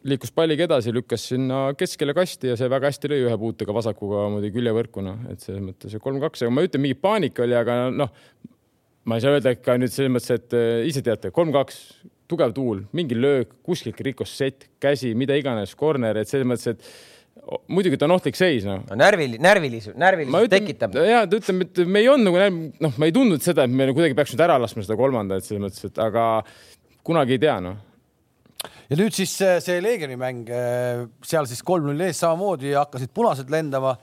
liikus 0.08 0.32
palliga 0.36 0.64
edasi, 0.68 0.93
lükkas 0.95 1.26
sinna 1.32 1.64
keskele 1.78 2.14
kasti 2.16 2.54
ja 2.54 2.56
see 2.60 2.70
väga 2.72 2.91
hästi 2.91 3.12
lõi 3.12 3.24
ühe 3.26 3.39
puutega 3.41 3.76
vasakuga 3.76 4.28
muidugi 4.34 4.56
küljevõrkuna, 4.56 5.16
et 5.34 5.43
selles 5.43 5.64
mõttes 5.66 5.97
kolm-kaks, 6.04 6.45
aga 6.45 6.56
ma 6.56 6.64
ütlen, 6.66 6.86
mingi 6.86 6.97
paanika 7.00 7.43
oli, 7.43 7.58
aga 7.60 7.82
noh, 7.91 8.14
ma 9.10 9.18
ei 9.18 9.26
saa 9.26 9.36
öelda 9.36 9.54
ikka 9.58 9.76
nüüd 9.82 9.93
selles 9.93 10.14
mõttes, 10.16 10.32
et 10.39 10.56
äh, 10.56 10.88
ise 10.88 11.04
teate, 11.06 11.34
kolm-kaks, 11.36 11.82
tugev 12.30 12.54
tuul, 12.56 12.84
mingi 12.95 13.18
löök, 13.18 13.58
kuskilt 13.66 14.00
rikkus 14.06 14.36
sett, 14.38 14.70
käsi, 14.82 15.16
mida 15.18 15.36
iganes, 15.39 15.74
corner, 15.76 16.22
et 16.22 16.30
selles 16.32 16.47
mõttes, 16.47 16.78
et 16.78 17.60
muidugi 17.72 17.97
ta 18.00 18.08
on 18.08 18.16
ohtlik 18.16 18.38
seis, 18.38 18.64
noh. 18.68 18.84
no 18.88 18.97
närvil, 19.00 19.36
närvilisus, 19.41 19.95
närvilisus 20.00 20.52
tekitab. 20.54 20.95
ja 21.04 21.24
ütleme, 21.26 21.68
et 21.68 21.84
me 21.88 22.04
ei 22.04 22.10
olnud 22.12 22.30
nagu, 22.30 22.72
noh, 22.86 22.97
ma 23.02 23.10
ei 23.10 23.16
tundnud 23.16 23.43
seda, 23.43 23.66
et 23.66 23.74
me 23.74 23.89
kuidagi 23.91 24.18
peaks 24.18 24.36
nüüd 24.36 24.45
ära 24.45 24.60
laskma 24.62 24.86
seda 24.86 25.00
kolmandat, 25.00 25.47
selles 25.47 25.64
mõttes, 25.64 25.89
et 25.89 26.02
aga 26.04 26.26
kunagi 27.08 27.36
ei 27.36 27.43
tea, 27.47 27.60
noh. 27.66 27.80
Ja 28.89 28.97
nüüd 28.99 29.16
siis 29.16 29.34
see, 29.39 29.60
see 29.64 29.80
Leegioni 29.84 30.18
mäng, 30.20 30.49
seal 31.26 31.47
siis 31.49 31.62
kolm-null 31.66 32.07
ees 32.07 32.20
samamoodi 32.24 32.74
hakkasid 32.76 33.14
punased 33.16 33.51
lendama 33.53 33.95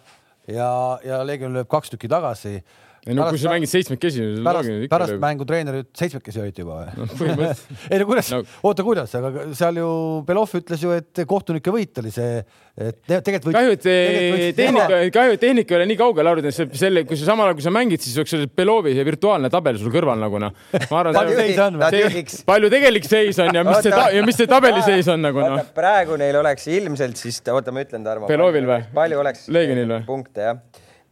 ja, 0.49 0.71
ja 1.05 1.23
Leegion 1.27 1.55
lööb 1.57 1.69
kaks 1.71 1.93
tükki 1.93 2.11
tagasi. 2.11 2.61
Ei 3.07 3.17
no 3.17 3.29
kui 3.31 3.41
sa 3.41 3.53
mängid 3.53 3.71
seitsmekesi, 3.71 4.27
pärast, 4.47 4.73
pärast 4.91 5.17
mängu 5.23 5.47
treener 5.49 5.81
ütles, 5.83 5.95
seitsmekesi 6.01 6.43
hoiti 6.43 6.65
juba 6.65 6.83
või? 6.83 7.09
põhimõtteliselt 7.21 7.91
ei 7.93 8.03
no 8.03 8.09
kuidas 8.11 8.31
No- 8.37 8.43
no., 8.43 8.61
oota, 8.67 8.85
kuidas, 8.87 9.13
aga 9.19 9.45
seal 9.57 9.81
ju 9.81 9.91
Belov 10.27 10.55
ütles 10.59 10.83
ju, 10.83 10.95
et 10.97 11.23
kohtunike 11.29 11.73
võit 11.75 12.01
oli 12.03 12.11
see, 12.15 12.41
et 12.77 12.99
tegelikult 13.07 13.53
võit. 13.53 13.57
kahju, 13.57 13.77
et 13.77 14.59
tehnika, 14.59 14.99
kahju, 15.15 15.37
et 15.37 15.43
tehnika 15.45 15.77
ei 15.77 15.79
ole 15.79 15.89
nii 15.93 15.99
kaugele 16.01 16.33
arvutanud, 16.33 16.57
see 16.57 16.81
selle, 16.81 17.05
kui 17.09 17.19
sa 17.21 17.31
samal 17.31 17.49
ajal, 17.49 17.59
kui 17.61 17.67
sa 17.67 17.73
mängid, 17.75 18.03
siis 18.03 18.19
oleks 18.19 18.35
see 18.35 18.51
Belovi 18.59 18.97
see 18.97 19.07
virtuaalne 19.07 19.51
tabel 19.53 19.79
sul 19.81 19.95
kõrval 19.95 20.21
nagu 20.21 20.41
noh. 20.43 20.57
ma 20.91 21.01
arvan, 21.03 21.17
Palju 21.21 21.39
seis 21.39 21.63
on 21.63 21.79
või? 21.81 22.25
Palju 22.51 22.73
tegelik 22.75 23.09
seis 23.09 23.41
on 23.45 23.55
ja 23.61 23.65
mis 23.67 23.87
see 23.87 24.03
ja 24.19 24.27
mis 24.27 24.41
see 24.41 24.51
tabeli 24.51 24.83
seis 24.87 25.13
on 25.13 25.23
nagu 25.25 25.47
noh 25.47 25.71
praegu 25.77 26.17
neil 26.21 26.41
oleks 26.41 26.67
ilmselt 26.73 27.21
siis, 27.21 27.41
oota, 27.53 27.75
ma 27.75 27.85
ütlen, 27.85 28.05
Tarmo. 28.07 28.29
Belovil 28.31 28.67
või? 28.69 28.83
palju 28.97 29.23
oleks? 29.23 29.47
Leegionil 29.53 29.93
või? 29.95 30.03
punkte 30.09 30.47
jah, 30.51 30.61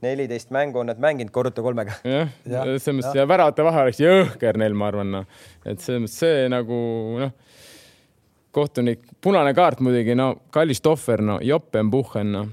neliteist 0.04 0.52
mängu 0.54 0.82
on 0.82 0.90
nad 0.92 1.00
mänginud, 1.02 1.32
korruta 1.34 1.64
kolmega. 1.64 1.96
jah, 2.04 2.32
Jah, 2.44 2.68
selles 2.76 3.00
mõttes 3.00 3.18
ja 3.18 3.26
väravate 3.28 3.66
vahe 3.66 3.86
oleks 3.86 4.02
jõhker 4.02 4.60
neil, 4.60 4.76
ma 4.78 4.90
arvan, 4.92 5.12
noh. 5.18 5.28
et 5.64 5.80
selles 5.82 6.04
mõttes 6.04 6.18
see 6.22 6.48
nagu 6.52 6.78
noh, 7.24 7.34
kohtunik, 8.54 9.02
punane 9.24 9.54
kaart 9.56 9.82
muidugi, 9.82 10.14
no 10.18 10.34
kallis 10.54 10.84
tohver, 10.84 11.24
no 11.24 11.40
Joppen-Puhhen, 11.42 12.34
noh. 12.38 12.50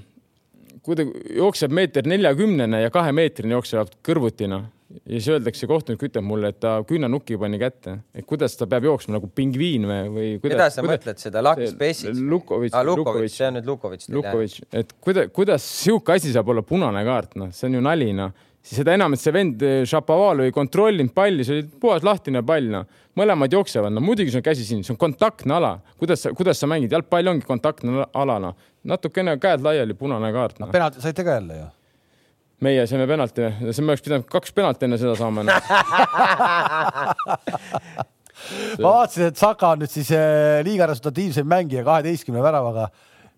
kui 0.82 0.98
ta 0.98 1.06
jookseb 1.06 1.74
meeter 1.74 2.08
neljakümnene 2.10 2.82
ja 2.82 2.94
kahemeetrine 2.94 3.54
jooksevad 3.60 3.94
kõrvuti, 4.02 4.50
noh 4.50 4.70
ja 5.00 5.18
siis 5.18 5.28
öeldakse, 5.32 5.66
kohtunik 5.70 6.02
ütleb 6.06 6.24
mulle, 6.26 6.52
et 6.52 6.60
ta 6.62 6.74
küünanukki 6.88 7.38
pani 7.40 7.58
kätte, 7.60 7.98
et 8.16 8.26
kuidas 8.28 8.54
ta 8.58 8.68
peab 8.70 8.86
jooksma 8.88 9.16
nagu 9.16 9.28
pingviin 9.34 9.86
või, 9.88 9.98
või 10.12 10.28
keda 10.36 10.44
kuidas. 10.46 10.76
sa 10.76 10.84
mõtled 10.86 11.20
seda, 11.22 11.42
Lakis 11.44 11.74
Pesic? 11.78 12.22
Lukovitš 12.32 12.76
aa, 12.76 12.86
Lukovitš, 12.86 13.36
see 13.38 13.48
on 13.48 13.58
nüüd 13.58 13.68
Lukovitš. 13.72 14.08
Lukovitš, 14.14 14.62
et 14.82 14.94
kuida-, 15.02 15.26
kuidas 15.34 15.66
sihuke 15.82 16.16
asi 16.16 16.32
saab 16.34 16.52
olla 16.52 16.64
punane 16.66 17.04
kaart, 17.08 17.36
noh, 17.40 17.52
see 17.56 17.68
on 17.70 17.78
ju 17.78 17.84
nali, 17.88 18.12
noh. 18.16 18.32
siis 18.62 18.82
seda 18.82 18.96
enam, 18.98 19.16
et 19.16 19.22
see 19.22 19.34
vend 19.34 19.66
eh, 19.66 19.82
Šapovalov 19.88 20.46
ei 20.46 20.54
kontrollinud 20.54 21.14
palli, 21.16 21.46
see 21.46 21.58
oli 21.58 21.68
puhas 21.82 22.06
lahtine 22.06 22.44
pall, 22.46 22.70
noh. 22.76 23.04
mõlemad 23.18 23.52
jooksevad, 23.52 23.92
no 23.92 24.04
muidugi 24.04 24.34
see 24.34 24.42
on 24.42 24.48
käsi 24.48 24.66
siin, 24.68 24.86
see 24.86 24.94
on 24.94 25.00
kontaktne 25.00 25.58
ala. 25.58 25.76
kuidas 25.98 26.26
sa, 26.26 26.34
kuidas 26.36 26.60
sa 26.60 26.70
mängid, 26.70 26.92
jalgpall 26.92 27.34
ongi 27.34 27.48
kontaktne 27.48 28.08
ala, 28.12 28.40
noh. 28.42 28.72
natukene 28.84 29.38
käed 29.42 29.64
laiali, 29.64 29.98
punane 29.98 30.32
kaart, 30.34 30.62
noh. 30.62 30.74
penalti 30.74 31.04
saite 31.04 31.24
ka 31.26 31.40
jälle 31.40 31.62
ju. 31.62 31.70
Meie 32.62 32.86
saime 32.90 33.06
penalti, 33.10 33.48
see 33.70 33.84
me 33.84 33.92
oleks 33.92 34.04
pidanud 34.06 34.26
kaks 34.30 34.54
penalti 34.56 34.86
enne 34.86 34.98
seda 35.00 35.14
saama 35.18 35.44
no. 35.46 35.52
ma 38.82 38.88
vaatasin, 38.98 39.30
et 39.30 39.38
Saka 39.40 39.72
on 39.74 39.78
nüüd 39.82 39.92
siis 39.92 40.10
äh, 40.16 40.60
liiga 40.66 40.86
resultatiivsem 40.90 41.46
mängija 41.48 41.82
kaheteistkümne 41.86 42.42
väravaga, 42.44 42.84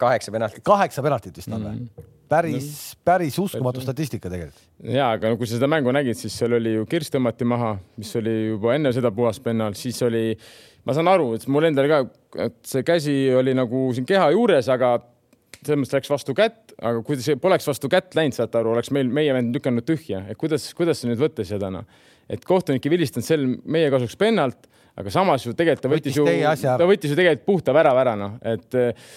kaheksa 0.00 0.34
penaltit. 0.34 0.64
kaheksa 0.66 1.04
penaltit 1.04 1.36
vist 1.40 1.52
on 1.52 1.62
või 1.62 1.78
mm.? 1.78 2.10
päris, 2.28 2.68
päris 3.04 3.38
uskumatu 3.38 3.80
statistika 3.84 4.30
tegelikult. 4.32 4.66
ja, 4.82 5.10
aga 5.14 5.32
no 5.32 5.40
kui 5.40 5.48
sa 5.48 5.58
seda 5.58 5.68
mängu 5.70 5.92
nägid, 5.94 6.18
siis 6.18 6.36
seal 6.38 6.56
oli 6.58 6.76
ju 6.78 6.86
Kirss 6.90 7.12
tõmmati 7.14 7.48
maha, 7.48 7.74
mis 8.00 8.12
oli 8.20 8.34
juba 8.54 8.76
enne 8.76 8.92
seda 8.96 9.12
puhas 9.14 9.40
pennal, 9.44 9.76
siis 9.78 10.00
oli, 10.06 10.26
ma 10.84 10.96
saan 10.96 11.10
aru, 11.12 11.32
et 11.38 11.48
mul 11.52 11.68
endal 11.70 11.90
ka, 11.90 11.98
et 12.48 12.60
see 12.68 12.86
käsi 12.86 13.16
oli 13.36 13.56
nagu 13.56 13.86
siin 13.96 14.08
keha 14.08 14.30
juures, 14.34 14.68
aga 14.72 14.96
selles 15.66 15.80
mõttes 15.82 15.96
läks 15.98 16.12
vastu 16.12 16.34
kätt, 16.36 16.74
aga 16.78 17.02
kui 17.06 17.18
see 17.22 17.38
poleks 17.40 17.68
vastu 17.68 17.90
kätt 17.92 18.16
läinud, 18.18 18.36
saate 18.36 18.60
aru, 18.60 18.74
oleks 18.74 18.92
meil, 18.94 19.10
meie 19.12 19.34
vend 19.36 19.56
lükanud 19.56 19.86
tühja, 19.88 20.24
et 20.30 20.38
kuidas, 20.40 20.66
kuidas 20.76 21.02
sa 21.02 21.10
nüüd 21.10 21.20
võtta 21.20 21.46
seda 21.48 21.70
noh, 21.74 21.86
et 22.30 22.44
kohtunik 22.48 22.84
ei 22.86 22.94
vilistanud 22.94 23.26
sel 23.26 23.46
meie 23.64 23.90
kasuks 23.92 24.18
pennalt, 24.20 24.68
aga 25.00 25.12
samas 25.12 25.46
ju 25.46 25.54
tegelikult 25.56 25.86
ta 25.86 25.92
võttis, 25.92 26.18
Võttis 26.18 26.64
ju 26.64 26.76
ta 26.78 26.88
võttis 26.88 27.14
ju 27.14 27.18
tegelikult 27.18 27.48
puhta 27.48 27.74
värava 27.76 28.04
ära 28.04 28.14
noh, 28.18 28.36
et 28.46 28.78
eh, 28.78 29.08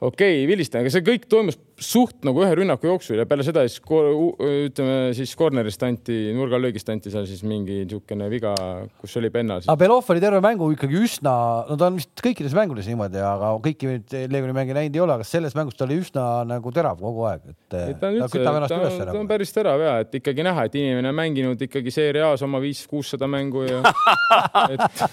okei 0.00 0.40
okay,, 0.42 0.48
vilistan, 0.50 0.82
aga 0.82 0.92
see 0.94 1.06
kõik 1.06 1.28
toimus 1.30 1.58
suht 1.82 2.22
nagu 2.26 2.42
ühe 2.44 2.54
rünnaku 2.58 2.88
jooksul 2.88 3.20
ja 3.20 3.26
peale 3.28 3.44
seda 3.46 3.64
siis 3.66 3.80
ütleme 3.82 4.96
siis 5.16 5.34
corner'ist 5.38 5.82
anti, 5.86 6.16
nurgalöögist 6.36 6.88
anti 6.92 7.12
seal 7.12 7.26
siis 7.28 7.42
mingi 7.46 7.82
niisugune 7.82 8.28
viga, 8.32 8.54
kus 9.00 9.16
oli 9.20 9.30
pennal. 9.34 9.64
aga 9.66 9.78
Belov 9.80 10.08
oli 10.14 10.22
terve 10.22 10.40
mängu 10.44 10.70
ikkagi 10.74 10.98
üsna, 11.02 11.34
no 11.68 11.78
ta 11.78 11.88
on 11.90 11.98
vist 11.98 12.22
kõikides 12.22 12.54
mängudes 12.56 12.88
niimoodi, 12.90 13.20
aga 13.26 13.52
kõiki 13.64 13.90
nüüd 13.90 14.16
Leegioni 14.32 14.56
mänge 14.56 14.76
näinud 14.76 14.98
ei 14.98 15.04
ole, 15.04 15.18
aga 15.18 15.26
selles 15.26 15.56
mängus 15.58 15.78
ta 15.78 15.86
oli 15.86 15.98
üsna 16.02 16.26
nagu 16.48 16.72
terav 16.74 17.00
kogu 17.02 17.26
aeg, 17.30 17.52
et 17.52 17.58
ta 17.72 17.82
on 17.82 17.98
ta 18.00 18.12
üldse, 18.14 18.30
kütab 18.36 18.48
ta, 18.48 18.56
ennast 18.60 18.74
ta, 18.74 18.80
üles 18.80 18.96
ta 18.96 19.08
on 19.08 19.12
nagu. 19.12 19.24
päris 19.34 19.54
terav 19.56 19.84
ja 19.84 19.96
et 20.04 20.18
ikkagi 20.22 20.46
näha, 20.46 20.66
et 20.68 20.78
inimene 20.80 21.12
on 21.12 21.18
mänginud 21.18 21.66
ikkagi 21.68 21.94
Serie 21.94 22.24
A-s 22.26 22.46
oma 22.46 22.62
viis-kuussada 22.62 23.28
mängu 23.30 23.66
ja 23.66 23.82
et 24.74 25.04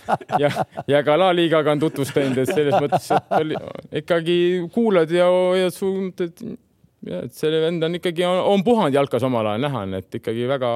ja, 0.46 0.54
ja 0.88 1.04
ka 1.06 1.18
La 1.20 1.32
Ligaga 1.36 1.74
on 1.76 1.84
tutvust 1.84 2.16
teinud, 2.16 2.40
et 2.44 2.54
selles 2.54 2.78
mõttes, 2.78 3.12
et 3.16 3.38
oli 3.40 3.60
ikkagi 4.04 4.40
kuulad 4.74 5.12
ja 5.14 5.30
suu, 5.74 6.10
et 6.20 6.44
ja 7.08 7.24
et 7.26 7.36
see 7.36 7.64
vend 7.64 7.84
on 7.86 7.98
ikkagi, 8.00 8.26
on 8.28 8.64
puhanud 8.66 8.96
jalkas 8.96 9.26
omal 9.28 9.54
ajal, 9.54 9.66
näha 9.68 9.84
on, 9.88 9.98
et 10.02 10.20
ikkagi 10.20 10.48
väga 10.50 10.72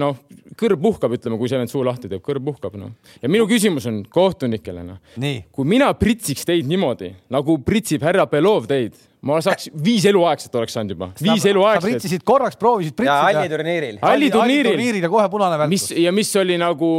noh, 0.00 0.18
kõrv 0.58 0.80
puhkab, 0.82 1.14
ütleme, 1.14 1.38
kui 1.38 1.50
see 1.50 1.58
vend 1.60 1.70
suu 1.70 1.84
lahti 1.86 2.10
teeb, 2.10 2.22
kõrv 2.24 2.42
puhkab, 2.48 2.76
noh. 2.78 2.94
ja 3.22 3.30
minu 3.30 3.46
küsimus 3.50 3.86
on 3.90 4.02
kohtunikele, 4.10 4.84
noh 4.86 5.18
nii, 5.22 5.44
kui 5.54 5.68
mina 5.70 5.90
pritsiks 5.98 6.46
teid 6.48 6.68
niimoodi 6.70 7.12
nagu 7.34 7.58
pritsib 7.66 8.02
härra 8.06 8.26
Belov 8.30 8.66
teid, 8.70 8.98
ma 9.24 9.38
saaks 9.44 9.70
viis 9.84 10.04
eluaegset 10.10 10.58
oleks 10.58 10.74
saanud 10.76 10.96
juba, 10.96 11.10
viis 11.20 11.44
sa 11.44 11.52
eluaegset, 11.52 11.86
pritsisid 11.88 12.26
korraks, 12.26 12.58
proovisid 12.60 12.96
pritsida. 12.98 13.46
turniiril. 13.54 14.02
Halli 14.02 14.30
turniiril. 14.34 15.00
ja 15.02 15.12
kohe 15.12 15.28
punane 15.32 15.68
mis 15.70 15.88
värk. 15.90 16.02
ja 16.04 16.12
mis 16.14 16.34
oli 16.42 16.58
nagu 16.60 16.90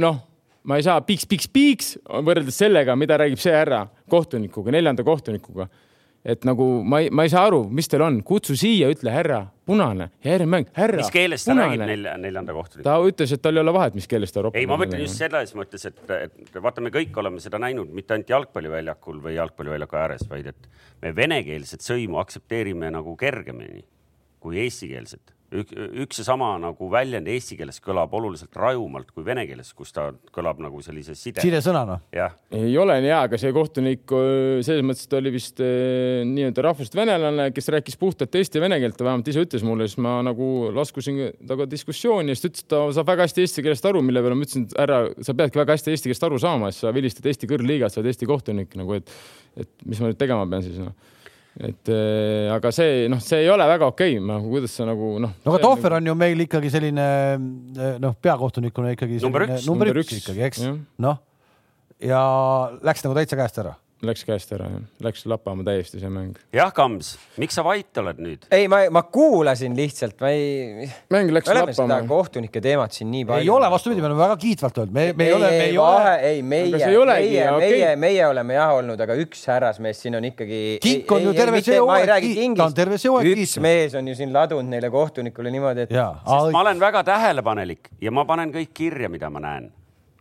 noh, 0.00 0.22
ma 0.66 0.78
ei 0.80 0.86
saa 0.86 1.00
piiks, 1.06 1.26
piiks, 1.30 1.50
piiks 1.52 1.92
võrreldes 2.06 2.62
sellega, 2.62 2.96
mida 2.98 3.18
räägib 3.20 3.42
see 3.42 3.54
härra 3.54 3.84
kohtunikuga, 4.10 4.74
neljanda 4.74 5.04
kohtunikuga. 5.06 5.68
Et 6.26 6.46
nagu 6.48 6.66
ma 6.82 7.00
ei, 7.04 7.10
ma 7.14 7.26
ei 7.26 7.30
saa 7.30 7.44
aru, 7.46 7.62
mis 7.70 7.88
teil 7.90 8.02
on, 8.06 8.18
kutsu 8.26 8.56
siia, 8.58 8.88
ütle 8.92 9.12
härra, 9.14 9.44
punane 9.66 10.08
ja 10.24 10.32
järgmine 10.32 10.52
mäng, 10.56 10.72
härra. 10.76 10.98
mis 11.02 11.12
keeles 11.14 11.44
ta 11.44 11.52
punane. 11.52 11.68
räägib 11.68 11.90
nelja, 11.92 12.16
neljanda 12.22 12.56
kohtunikuga? 12.56 12.86
ta 12.88 13.10
ütles, 13.12 13.34
et 13.36 13.44
tal 13.44 13.58
ei 13.58 13.62
ole 13.62 13.74
vahet, 13.76 13.98
mis 13.98 14.10
keeles 14.10 14.34
ta 14.34 14.42
ropab. 14.46 14.58
ei, 14.58 14.66
ma 14.70 14.78
mõtlen 14.80 15.04
just 15.04 15.22
selles 15.22 15.54
mõttes, 15.58 15.86
et, 15.90 16.02
et 16.16 16.58
vaata, 16.62 16.82
me 16.84 16.90
kõik 16.94 17.14
oleme 17.22 17.42
seda 17.44 17.60
näinud 17.62 17.94
mitte 17.94 18.16
ainult 18.16 18.34
jalgpalliväljakul 18.34 19.22
või 19.28 19.36
jalgpalliväljaku 19.38 20.00
ääres, 20.02 20.26
vaid 20.30 20.50
et 20.50 20.68
me 21.04 21.14
venekeelset 21.16 21.86
sõimu 21.86 22.18
aktsepteerime 22.22 22.90
nagu 22.94 23.14
kergemini 23.20 23.84
kui 24.42 24.60
eestikeelset 24.64 25.35
Ük, 25.56 25.72
üks 26.04 26.20
ja 26.20 26.26
sama 26.26 26.50
nagu 26.60 26.88
väljend 26.92 27.28
eesti 27.32 27.56
keeles 27.58 27.78
kõlab 27.84 28.12
oluliselt 28.16 28.56
rajumalt 28.58 29.12
kui 29.14 29.24
vene 29.26 29.46
keeles, 29.48 29.72
kus 29.76 29.94
ta 29.96 30.08
kõlab 30.34 30.60
nagu 30.62 30.80
sellise 30.84 31.16
side. 31.18 31.40
sidesõnana. 31.44 31.98
ei 32.54 32.76
ole 32.78 32.98
nii 33.00 33.12
hea, 33.12 33.22
aga 33.28 33.40
see 33.40 33.54
kohtunik 33.56 34.14
selles 34.66 34.84
mõttes, 34.86 35.06
et 35.06 35.14
ta 35.14 35.20
oli 35.20 35.32
vist 35.34 35.62
nii-öelda 35.62 36.66
rahvusest 36.68 36.98
venelane, 36.98 37.48
kes 37.56 37.70
rääkis 37.72 37.98
puhtalt 38.00 38.36
eesti 38.36 38.60
ja 38.60 38.66
vene 38.66 38.80
keelt, 38.82 38.98
ta 38.98 39.08
vähemalt 39.08 39.32
ise 39.32 39.46
ütles 39.46 39.66
mulle, 39.66 39.88
siis 39.88 40.00
ma 40.04 40.18
nagu 40.26 40.70
laskusin 40.76 41.22
temaga 41.40 41.68
diskussiooni 41.70 42.34
ja 42.34 42.38
siis 42.38 42.46
ta 42.46 42.52
ütles, 42.52 42.66
et 42.66 42.72
ta 42.74 42.84
saab 43.00 43.10
väga 43.14 43.26
hästi 43.26 43.46
eesti 43.46 43.66
keelest 43.66 43.90
aru, 43.90 44.04
mille 44.04 44.22
peale 44.24 44.38
ma 44.38 44.46
ütlesin, 44.46 44.68
et 44.68 44.78
härra, 44.80 45.02
sa 45.24 45.36
peadki 45.38 45.62
väga 45.62 45.76
hästi 45.76 45.94
eesti 45.94 46.12
keelest 46.12 46.28
aru 46.28 46.40
saama, 46.42 46.72
siis 46.72 46.84
sa 46.84 46.94
vilistad 46.94 47.26
Eesti 47.26 47.48
kõrgliigat, 47.50 47.92
sa 47.92 48.00
oled 48.00 48.12
Eesti 48.12 48.28
kohtunik 48.28 48.76
nagu, 48.78 48.96
et, 49.00 49.12
et 49.58 49.86
mis 49.88 50.00
ma 50.02 50.10
nüüd 50.10 50.20
tegema 50.20 50.46
pean 50.50 50.64
siis 50.64 50.78
noh 50.80 50.94
et 51.56 51.88
äh, 51.92 52.50
aga 52.52 52.72
see 52.74 53.06
noh, 53.12 53.22
see 53.24 53.44
ei 53.44 53.48
ole 53.52 53.64
väga 53.68 53.88
okei 53.88 54.18
okay,, 54.18 54.26
nagu 54.32 54.50
kuidas 54.52 54.74
sa 54.76 54.88
nagu 54.88 55.14
noh. 55.22 55.32
no 55.44 55.54
aga 55.54 55.62
Tohver 55.62 55.96
on 56.00 56.10
ju 56.10 56.16
meil 56.18 56.44
ikkagi 56.44 56.72
selline 56.74 57.06
noh, 58.02 58.18
peakohtunikuna 58.20 58.92
ikkagi 58.96 59.22
number 59.24 59.46
üks, 59.48 59.66
number 59.68 59.92
üks 59.94 60.18
ikkagi, 60.20 60.44
eks? 60.50 60.66
noh, 61.00 61.22
ja 62.02 62.20
läks 62.84 63.06
nagu 63.06 63.16
täitsa 63.16 63.40
käest 63.40 63.64
ära 63.64 63.76
läks 64.06 64.24
käest 64.26 64.52
ära, 64.56 64.68
läks 65.04 65.24
lappama 65.28 65.64
täiesti 65.66 66.00
see 66.00 66.10
mäng. 66.12 66.36
jah, 66.54 66.72
Kams, 66.74 67.14
miks 67.40 67.56
sa 67.58 67.64
vait 67.66 68.00
oled 68.02 68.20
nüüd? 68.22 68.46
ei, 68.54 68.68
ma, 68.70 68.82
ma 68.92 69.02
kuulasin 69.12 69.76
lihtsalt, 69.78 70.18
ma 70.22 70.32
ei. 70.34 70.88
mäng 71.12 71.32
läks 71.34 71.50
me 71.50 71.56
lappama. 71.60 72.00
kohtunike 72.08 72.62
teemat 72.64 72.96
siin 72.96 73.10
nii 73.12 73.26
palju. 73.28 73.46
ei 73.46 73.52
ole, 73.52 73.70
vastupidi, 73.72 74.02
me 74.04 74.10
oleme 74.10 74.22
väga 74.22 74.36
kiitvalt 74.42 74.82
öelnud, 74.82 74.96
me, 74.96 75.06
me 75.16 75.28
ei 75.28 75.36
ole, 75.36 75.50
me 75.50 75.64
ei 75.68 75.78
ole. 75.78 76.16
ei, 76.30 76.42
meie, 76.42 76.82
meie, 77.12 77.46
meie, 77.60 77.94
meie 78.06 78.26
oleme 78.26 78.58
jah 78.58 78.74
olnud, 78.80 79.06
aga 79.06 79.18
üks 79.26 79.46
härrasmees 79.50 80.02
siin 80.04 80.18
on 80.20 80.28
ikkagi. 80.30 80.60
kink 80.82 81.16
on 81.16 81.28
ju 81.28 81.34
terve 81.36 81.62
see 81.66 81.80
hooaeg, 81.80 82.12
ta 82.56 82.68
on 82.68 82.76
terve 82.76 83.00
see 83.00 83.12
hooaeg 83.12 83.32
üks 83.46 83.56
mees 83.62 83.96
on 83.98 84.12
ju 84.12 84.18
siin 84.18 84.34
ladunud 84.34 84.70
neile 84.70 84.90
kohtunikule 84.92 85.52
niimoodi, 85.54 85.88
et. 85.88 85.96
ma 85.96 86.62
olen 86.62 86.80
väga 86.80 87.04
tähelepanelik 87.06 87.92
ja 88.00 88.14
ma 88.14 88.26
panen 88.28 88.54
kõik 88.54 88.72
kirja, 88.76 89.10
mida 89.12 89.30
ma 89.32 89.42
näen 89.42 89.72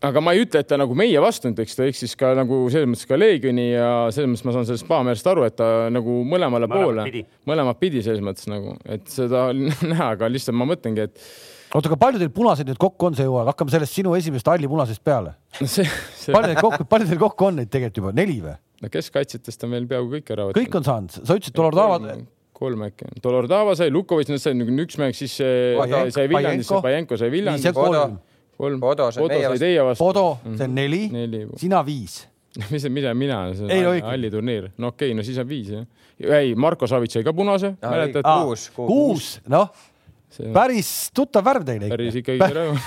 aga 0.10 0.22
ma 0.24 0.34
ei 0.36 0.44
ütle, 0.44 0.62
et 0.62 0.70
ta 0.70 0.78
nagu 0.80 0.96
meie 0.98 1.22
vastu 1.24 1.50
nüüd, 1.50 1.60
eks 1.64 1.78
ta 1.78 1.88
eksis 1.90 2.16
ka 2.20 2.34
nagu 2.38 2.66
selles 2.74 2.90
mõttes 2.92 3.08
ka 3.10 3.18
Leegioni 3.20 3.68
ja 3.72 3.90
selles 4.14 4.32
mõttes 4.32 4.46
ma 4.48 4.56
saan 4.56 4.68
sellest 4.70 4.88
Paamerest 4.90 5.30
aru, 5.32 5.46
et 5.48 5.58
ta 5.60 5.70
nagu 5.94 6.20
mõlemale 6.28 6.70
mõlemat 6.70 7.06
poole, 7.06 7.26
mõlemat 7.50 7.82
pidi 7.82 8.04
selles 8.06 8.24
mõttes 8.26 8.50
nagu, 8.52 8.76
et 8.90 9.08
seda 9.12 9.48
näha, 9.92 10.12
aga 10.16 10.30
lihtsalt 10.32 10.58
ma 10.58 10.68
mõtlengi, 10.70 11.08
et 11.08 11.18
oota, 11.72 11.90
aga 11.90 12.00
palju 12.06 12.22
teil 12.22 12.34
punaseid 12.36 12.70
nüüd 12.72 12.82
kokku 12.82 13.10
on 13.10 13.18
see 13.18 13.28
hooaeg, 13.30 13.52
hakkame 13.54 13.74
sellest 13.74 13.98
sinu 13.98 14.16
esimesest 14.20 14.52
halli 14.52 14.70
punasest 14.72 15.04
peale 15.06 15.36
no. 15.62 15.72
See... 15.72 15.88
palju 16.30 16.52
teil 16.52 16.62
kokku, 16.62 16.88
palju 16.92 17.12
teil 17.12 17.24
kokku 17.26 17.50
on 17.50 17.60
neid 17.62 17.74
tegelikult 17.74 18.04
juba, 18.04 18.16
neli 18.20 18.40
või? 18.44 18.56
no 18.84 18.92
keskkaitsjatest 18.92 19.68
on 19.68 19.76
meil 19.76 19.90
peaaegu 19.90 20.16
kõik 20.18 20.32
ära 20.36 20.50
võtnud. 20.50 20.62
kõik 20.62 20.80
on 20.82 20.90
saanud, 20.92 21.20
sa 21.22 21.40
ütlesid 21.40 21.56
Dolordava 21.56 22.16
kolm 22.56 22.86
äkki. 22.86 23.10
Dolordava 23.20 23.74
sai, 23.76 23.90
Lukovitš, 23.92 24.30
nad 24.32 24.40
said 24.40 24.56
nagu 24.56 24.72
üks 24.86 24.96
mäng, 25.02 25.12
siis 25.18 25.34
sai 25.36 26.30
Viljandisse, 26.32 26.80
Pajenko 26.86 27.18
sai 27.20 27.28
Viljandisse 27.34 27.74
kolm. 28.58 28.80
Podo, 28.84 29.10
see 29.12 29.26
on 29.26 29.60
meie 29.60 29.90
vastu. 29.90 30.04
Podo, 30.04 30.28
see 30.46 30.68
on 30.68 30.78
neli, 30.78 31.04
neli., 31.14 31.46
sina 31.62 31.84
viis 31.86 32.24
mis, 32.72 32.86
mida 32.92 33.12
mina, 33.18 33.42
see 33.56 33.68
on 33.68 34.00
halli 34.06 34.32
turniir, 34.32 34.70
no 34.78 34.94
okei 34.94 35.12
okay,, 35.12 35.18
no 35.18 35.26
siis 35.28 35.40
on 35.42 35.50
viis 35.50 35.74
jah. 35.74 35.84
ei, 36.40 36.56
Marko 36.56 36.88
Savits 36.88 37.18
sai 37.18 37.26
ka 37.28 37.36
punase, 37.36 37.76
mäletad? 37.84 38.24
kuus, 38.24 38.70
kuus, 38.78 39.34
noh 39.52 39.70
päris 40.36 40.90
tuttav 41.16 41.46
värv 41.46 41.66
teile 41.68 41.88
ikka. 41.88 41.96
päris 41.96 42.18
ikkagi 42.20 42.48
rõõm 42.58 42.80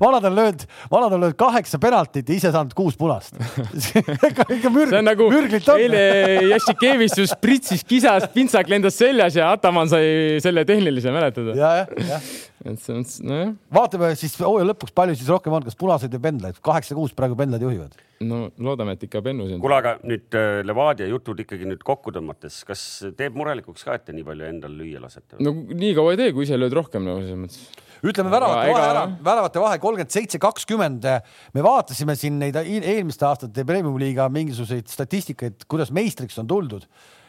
vanad 0.00 0.28
on 0.30 0.36
löönud, 0.38 0.64
vanad 0.90 1.16
on 1.16 1.24
löönud 1.24 1.38
kaheksa 1.38 1.80
penaltit 1.82 2.28
ja 2.28 2.38
ise 2.38 2.52
saanud 2.54 2.74
kuus 2.78 2.96
punast 3.00 3.36
ikka, 3.38 4.46
ikka 4.56 4.72
mürg, 4.72 4.92
see 4.92 5.00
on 5.00 5.08
nagu 5.08 5.28
mürglit 5.32 5.68
on. 5.72 5.82
eile 5.82 6.52
Jašikevis 6.54 7.18
ju 7.20 7.26
spritsis, 7.28 7.84
kisas, 7.88 8.28
pintsak 8.34 8.70
lendas 8.72 8.98
seljas 9.00 9.36
ja 9.38 9.50
Ataman 9.52 9.90
sai 9.90 10.38
selle 10.44 10.64
tehnilise, 10.68 11.12
mäletad? 11.14 11.52
ja, 11.58 11.74
jah, 11.82 11.98
jah 12.12 12.32
et 12.68 12.82
see 12.82 12.96
on, 12.96 13.06
nojah. 13.28 13.54
vaatame 13.74 14.12
siis 14.18 14.36
hooaja 14.40 14.68
lõpuks, 14.68 14.94
palju 14.96 15.16
siis 15.18 15.30
rohkem 15.32 15.56
on, 15.56 15.64
kas 15.66 15.78
punaseid 15.78 16.14
või 16.16 16.24
pendlaid, 16.28 16.60
kaheksa-kuus 16.64 17.16
praegu 17.18 17.38
pendlad 17.38 17.64
juhivad 17.64 17.96
no 18.26 18.40
loodame, 18.62 18.94
et 18.96 19.04
ikka 19.06 19.22
Bennu 19.24 19.48
siin. 19.48 19.60
kuule, 19.62 19.78
aga 19.78 19.96
nüüd 20.06 20.38
äh, 20.38 20.60
Levadia 20.66 21.08
jutud 21.10 21.38
ikkagi 21.44 21.68
nüüd 21.68 21.82
kokku 21.86 22.12
tõmmates, 22.14 22.60
kas 22.68 22.84
teeb 23.18 23.36
murelikuks 23.38 23.84
ka, 23.86 23.98
et 23.98 24.08
te 24.08 24.16
nii 24.16 24.26
palju 24.26 24.48
endal 24.48 24.74
lüüa 24.78 25.02
lasete? 25.02 25.38
no 25.44 25.54
nii 25.54 25.92
kaua 25.98 26.14
ei 26.14 26.22
tee, 26.22 26.32
kui 26.36 26.48
ise 26.48 26.58
lööd 26.58 26.74
rohkem 26.76 27.06
nagu 27.06 27.22
selles 27.22 27.38
mõttes. 27.44 27.84
ütleme 28.02 28.32
väravate 28.32 28.72
vahe 28.72 28.88
ära, 28.88 29.04
väravate 29.30 29.62
vahe 29.62 29.82
kolmkümmend 29.82 30.14
seitse, 30.14 30.40
kakskümmend. 30.42 31.06
me 31.54 31.66
vaatasime 31.66 32.18
siin 32.18 32.40
neid 32.42 32.58
eelmiste 32.58 33.28
aastate 33.28 33.66
Premium-liiga 33.68 34.26
mingisuguseid 34.34 34.90
statistikaid, 34.90 35.68
kuidas 35.70 35.94
meistriks 35.94 36.38
on 36.42 36.50
tuldud 36.50 36.88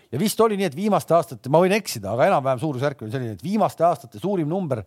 ja 0.09 0.19
vist 0.21 0.41
oli 0.41 0.57
nii, 0.57 0.69
et 0.71 0.77
viimaste 0.77 1.13
aastate, 1.13 1.51
ma 1.53 1.61
võin 1.61 1.75
eksida, 1.77 2.15
aga 2.15 2.31
enam-vähem 2.31 2.61
suurusjärk 2.63 3.05
oli 3.05 3.13
selline, 3.13 3.37
et 3.37 3.45
viimaste 3.45 3.85
aastate 3.85 4.21
suurim 4.21 4.49
number, 4.49 4.81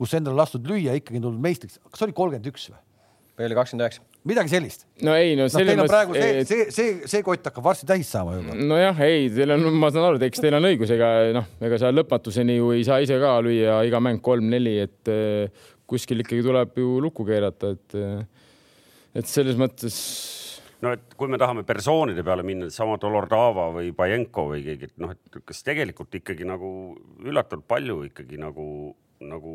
kus 0.00 0.14
endale 0.16 0.40
lastud 0.40 0.64
lüüa, 0.68 0.96
ikkagi 1.00 1.20
tulnud 1.20 1.42
meistriks, 1.44 1.80
kas 1.90 2.06
oli 2.06 2.16
kolmkümmend 2.16 2.48
üks 2.52 2.70
või? 2.72 2.80
või 3.40 3.48
oli 3.48 3.56
kakskümmend 3.58 3.86
üheksa? 3.86 4.06
midagi 4.28 4.52
sellist. 4.52 4.86
no 5.04 5.14
ei, 5.16 5.32
no 5.38 5.46
selles 5.52 5.76
no, 5.78 5.86
mõttes. 5.88 6.12
see, 6.12 6.44
see, 6.48 6.64
see, 6.76 6.96
see 7.08 7.24
kott 7.24 7.46
hakkab 7.48 7.64
varsti 7.64 7.88
täis 7.88 8.10
saama 8.12 8.36
juba. 8.36 8.56
nojah, 8.72 9.00
ei, 9.06 9.30
teil 9.32 9.54
on, 9.56 9.64
ma 9.80 9.88
saan 9.92 10.10
aru, 10.10 10.20
et 10.20 10.26
eks 10.28 10.44
teil 10.44 10.56
on 10.58 10.68
õigus, 10.68 10.92
ega 10.96 11.10
noh, 11.36 11.48
ega 11.64 11.80
sa 11.80 11.92
lõpmatuseni 11.94 12.58
ju 12.58 12.72
ei 12.76 12.84
saa 12.88 13.00
ise 13.04 13.16
ka 13.22 13.38
lüüa 13.44 13.80
iga 13.88 14.02
mäng 14.04 14.20
kolm-neli, 14.24 14.76
et 14.84 15.12
eh, 15.12 15.64
kuskil 15.88 16.24
ikkagi 16.24 16.44
tuleb 16.46 16.76
ju 16.82 17.00
lukku 17.04 17.24
keerata, 17.28 17.72
et, 17.76 17.96
eh, 17.96 18.44
et 19.22 19.30
selles 19.30 19.56
mõttes 19.60 19.96
no 20.84 20.94
et 20.96 21.16
kui 21.16 21.32
me 21.32 21.40
tahame 21.40 21.64
persoonide 21.68 22.24
peale 22.26 22.44
minna, 22.46 22.68
sama 22.72 22.98
Dolordava 23.00 23.70
või 23.74 23.92
Bajenko 23.96 24.50
või 24.52 24.64
keegi, 24.68 24.92
et 24.92 25.00
noh, 25.00 25.16
et 25.16 25.44
kas 25.48 25.64
tegelikult 25.64 26.20
ikkagi 26.20 26.48
nagu 26.48 26.70
üllatavalt 27.24 27.68
palju 27.68 28.02
ikkagi 28.10 28.40
nagu, 28.40 28.66
nagu 29.24 29.54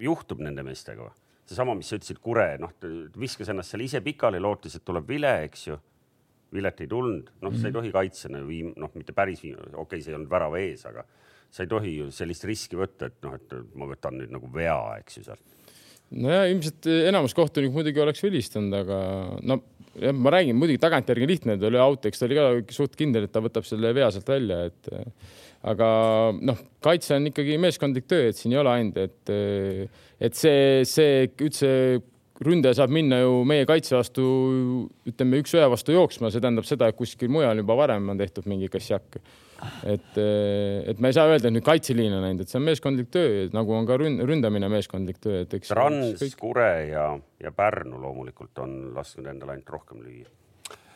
juhtub 0.00 0.40
nende 0.44 0.64
meestega 0.66 1.10
seesama, 1.48 1.74
mis 1.78 1.90
sa 1.90 1.98
ütlesid, 1.98 2.20
Kure, 2.24 2.46
noh, 2.60 2.72
viskas 3.20 3.50
ennast 3.52 3.74
seal 3.74 3.84
ise 3.84 4.00
pikali, 4.04 4.40
lootis, 4.42 4.78
et 4.78 4.84
tuleb 4.86 5.08
vile, 5.08 5.34
eks 5.48 5.68
ju. 5.68 5.80
vilet 6.54 6.80
ei 6.84 6.86
tulnud, 6.86 7.30
noh 7.42 7.50
mm 7.50 7.56
-hmm., 7.56 7.60
sa 7.60 7.66
ei 7.66 7.72
mhm. 7.72 7.78
tohi 7.80 7.90
kaitsjana 7.92 8.40
viim-, 8.46 8.74
noh, 8.78 8.90
mitte 8.94 9.12
päris 9.12 9.40
viim-, 9.42 9.58
okei 9.58 9.80
okay,, 9.82 10.02
see 10.02 10.12
ei 10.12 10.14
olnud 10.14 10.30
värava 10.30 10.58
ees, 10.58 10.84
aga 10.86 11.02
sa 11.50 11.64
ei 11.64 11.68
tohi 11.68 11.96
ju 11.96 12.10
sellist 12.14 12.44
riski 12.44 12.78
võtta, 12.78 13.08
et 13.10 13.18
noh, 13.26 13.34
et 13.34 13.56
ma 13.74 13.88
võtan 13.90 14.14
nüüd 14.20 14.30
nagu 14.30 14.50
vea, 14.54 14.78
eks 15.00 15.18
ju 15.18 15.24
sealt. 15.24 15.56
nojah, 16.10 16.46
ilmselt 16.52 16.86
enamus 16.86 17.34
kohtunikud 17.34 17.74
muidugi 17.74 18.00
oleks 18.00 18.22
vilistanud, 18.22 18.74
aga 18.84 18.98
no 19.42 19.58
jah, 19.98 20.14
ma 20.14 20.30
räägin 20.30 20.56
muidugi 20.56 20.78
tagantjärgi 20.78 21.26
lihtne, 21.26 21.58
ta 21.58 21.66
oli 21.66 21.80
out, 21.82 22.06
eks 22.06 22.22
ta 22.22 22.28
oli 22.28 22.38
ka 22.38 22.76
suht 22.76 22.94
kindel, 22.94 23.26
et 23.26 23.34
ta 23.34 23.42
võtab 23.42 23.66
selle 23.66 23.90
vea 23.94 24.10
sealt 24.14 24.30
välja, 24.30 24.64
et 24.70 24.92
aga 25.64 25.90
noh, 26.44 26.64
kaitse 26.84 27.16
on 27.18 27.30
ikkagi 27.30 27.56
meeskondlik 27.62 28.08
töö, 28.10 28.28
et 28.30 28.38
siin 28.38 28.54
ei 28.54 28.60
ole 28.60 28.72
ainult, 28.72 28.98
et, 29.00 29.94
et 30.28 30.36
see, 30.36 30.82
see 30.88 31.30
üldse 31.32 31.70
ründaja 32.44 32.80
saab 32.80 32.92
minna 32.92 33.20
ju 33.22 33.38
meie 33.46 33.66
kaitse 33.68 33.94
vastu, 33.96 34.24
ütleme 35.08 35.40
üks-ühe 35.42 35.64
vastu 35.70 35.94
jooksma, 35.94 36.32
see 36.32 36.42
tähendab 36.42 36.66
seda, 36.68 36.90
et 36.90 36.98
kuskil 36.98 37.30
mujal 37.32 37.62
juba 37.62 37.78
varem 37.78 38.10
on 38.12 38.20
tehtud 38.20 38.48
mingi 38.50 38.68
kassjak. 38.72 39.20
et, 39.86 40.16
et 40.18 40.98
me 41.00 41.08
ei 41.08 41.16
saa 41.16 41.30
öelda, 41.30 41.48
et 41.48 41.54
nüüd 41.54 41.64
kaitseliin 41.64 42.12
on 42.12 42.24
läinud, 42.26 42.44
et 42.44 42.50
see 42.50 42.58
on 42.58 42.66
meeskondlik 42.66 43.08
töö, 43.14 43.46
nagu 43.54 43.72
on 43.72 43.86
ka 43.88 43.96
ründamine 43.96 44.68
meeskondlik 44.68 45.22
töö, 45.22 45.44
et 45.46 45.54
eks. 45.56 45.70
Trans 45.72 46.34
Kure 46.40 46.70
ja, 46.90 47.12
ja 47.40 47.54
Pärnu 47.54 48.02
loomulikult 48.02 48.60
on 48.66 48.80
lasknud 48.96 49.30
endale 49.30 49.56
ainult 49.56 49.76
rohkem 49.78 50.02
lüüa 50.04 50.28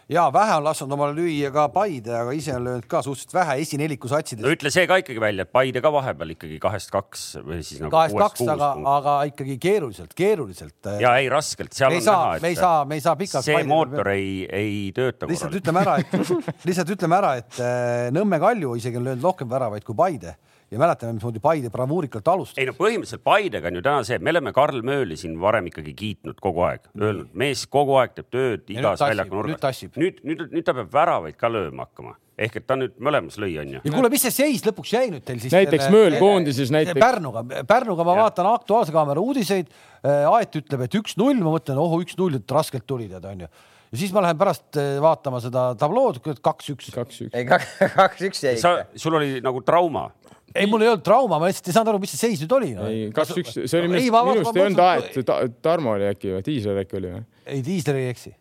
ja 0.08 0.24
vähe 0.32 0.54
on 0.56 0.64
lasknud 0.64 0.92
omale 0.96 1.12
lüüa 1.16 1.50
ka 1.52 1.66
Paide, 1.72 2.14
aga 2.16 2.32
ise 2.36 2.54
on 2.56 2.64
löönud 2.64 2.86
ka 2.88 3.02
suhteliselt 3.04 3.34
vähe 3.36 3.58
esineliku 3.62 4.08
satsides. 4.08 4.44
no 4.44 4.52
ütle 4.54 4.72
see 4.72 4.86
ka 4.88 4.96
ikkagi 5.02 5.20
välja, 5.20 5.44
et 5.44 5.52
Paide 5.52 5.82
ka 5.84 5.92
vahepeal 5.92 6.32
ikkagi 6.34 6.56
kahest 6.62 6.92
kaks 6.94 7.24
või 7.44 7.60
siis 7.60 7.82
nagu 7.82 7.92
kahest 7.92 8.16
kaks, 8.16 8.44
aga, 8.54 8.70
aga 8.94 9.16
ikkagi 9.32 9.58
keeruliselt, 9.60 10.16
keeruliselt. 10.16 10.92
ja 11.02 11.14
ei 11.20 11.28
raskelt, 11.32 11.76
seal 11.76 11.92
me 11.92 12.00
on 12.00 12.06
saa, 12.08 12.24
näha, 12.24 12.36
et 12.38 12.46
me 12.46 12.52
ei 12.54 12.60
saa, 12.60 12.84
me 12.88 13.00
ei 13.00 13.04
saa 13.04 13.16
pikalt. 13.20 13.48
see 13.50 13.62
mootor 13.68 14.12
ei, 14.14 14.32
ei 14.48 14.76
tööta. 14.96 15.28
lihtsalt 15.28 15.60
ütleme 15.60 15.84
ära, 15.84 15.98
et 16.00 16.16
lihtsalt 16.68 16.96
ütleme 16.96 17.20
ära, 17.20 17.34
et 17.42 17.60
äh, 17.60 18.08
Nõmme 18.14 18.40
Kalju 18.40 18.78
isegi 18.80 18.96
on 19.00 19.10
löönud 19.10 19.28
rohkem 19.28 19.50
väravaid 19.50 19.84
kui 19.84 19.96
Paide 19.98 20.38
ja 20.70 20.78
mäletame, 20.78 21.16
mismoodi 21.16 21.40
Paide 21.40 21.70
bravuurikalt 21.72 22.28
alustas. 22.28 22.58
ei 22.60 22.68
no 22.68 22.74
põhimõtteliselt 22.76 23.24
Paidega 23.24 23.70
on 23.70 23.78
ju 23.78 23.82
täna 23.84 24.04
see, 24.04 24.18
me 24.20 24.32
oleme 24.34 24.52
Karl 24.56 24.82
Mööli 24.84 25.16
siin 25.16 25.38
varem 25.40 25.70
ikkagi 25.70 25.94
kiitnud 25.96 26.40
kogu 26.44 26.64
aeg, 26.68 26.88
öelnud, 26.98 27.30
mees 27.38 27.64
kogu 27.70 27.96
aeg 28.00 28.16
teeb 28.16 28.30
tööd 28.34 28.68
Ja 28.68 28.80
igas 28.80 29.00
nüüd 29.00 29.04
väljaku 29.06 29.34
nüüd 29.34 29.38
nurgas. 29.38 29.60
tassib. 29.62 29.96
nüüd, 30.00 30.18
nüüd, 30.28 30.44
nüüd 30.52 30.66
ta 30.66 30.74
peab 30.76 30.90
väravaid 30.92 31.38
ka 31.40 31.50
lööma 31.52 31.86
hakkama, 31.88 32.16
ehk 32.38 32.60
et 32.60 32.66
ta 32.68 32.76
nüüd 32.78 32.98
mõlemas 33.00 33.38
lõi, 33.40 33.54
onju. 33.62 33.80
ja 33.84 33.94
kuule, 33.94 34.12
mis 34.12 34.26
see 34.26 34.34
seis 34.34 34.66
lõpuks 34.66 34.92
jäi 34.92 35.08
nüüd 35.14 35.24
teil 35.24 35.40
siis? 35.40 35.54
näiteks 35.56 35.88
Mööl 35.94 36.18
koondises 36.20 36.72
näiteks. 36.74 37.00
Pärnuga, 37.00 37.44
Pärnuga 37.68 38.06
ma 38.06 38.18
vaatan 38.24 38.52
Aktuaalse 38.52 38.94
Kaamera 38.94 39.24
uudiseid. 39.24 39.72
Aet 40.04 40.54
ütleb, 40.60 40.84
et 40.86 40.94
üks-null, 40.94 41.40
ma 41.42 41.56
mõtlen, 41.56 41.80
oh 41.80 41.96
üks-null, 41.98 42.38
et 42.38 42.54
raskelt 42.54 42.86
tuli 42.86 43.08
tead 43.10 43.24
onju. 43.26 43.48
ja 43.88 43.98
siis 43.98 44.12
ma 44.12 44.20
lähen 44.22 44.38
pärast 44.38 44.76
eh, 44.76 44.98
vaatama 45.02 45.40
seda 45.42 45.70
tablood, 45.80 46.20
kaks-üks. 46.22 46.92
kaks-üks. 46.94 47.32
ei, 47.32 47.48
kaks-üks 47.48 48.44
jäi 48.44 48.58
ikka., 48.58 49.00
sul 49.00 49.16
oli 49.18 49.40
nagu 49.44 49.64
trauma. 49.64 50.10
Ei, 50.54 50.66
mul 50.70 50.84
ei 50.84 50.90
olnud 50.92 51.04
trauma, 51.04 51.38
ma 51.40 51.48
lihtsalt 51.48 51.70
ei 51.70 51.76
saanud 51.76 51.92
aru, 51.92 52.02
mis 52.02 52.12
see 52.14 52.20
seis 52.20 52.42
nüüd 52.42 52.54
oli 52.56 52.68
no.. 52.76 52.88
ei, 52.90 53.08
kaks-üks, 53.14 53.56
see 53.64 53.80
oli 53.80 53.90
minu 53.92 54.20
arust, 54.20 54.56
ei 54.56 54.64
olnud 54.64 54.82
Aet, 54.84 55.56
Tarmo 55.64 55.94
oli 55.96 56.08
äkki 56.08 56.34
või, 56.36 56.44
Tiisler 56.46 56.82
äkki 56.84 57.00
oli 57.00 57.12
või? 57.14 57.24
ei, 57.44 57.64
Tiisler 57.66 58.00
ei 58.00 58.12
eksi. 58.12 58.32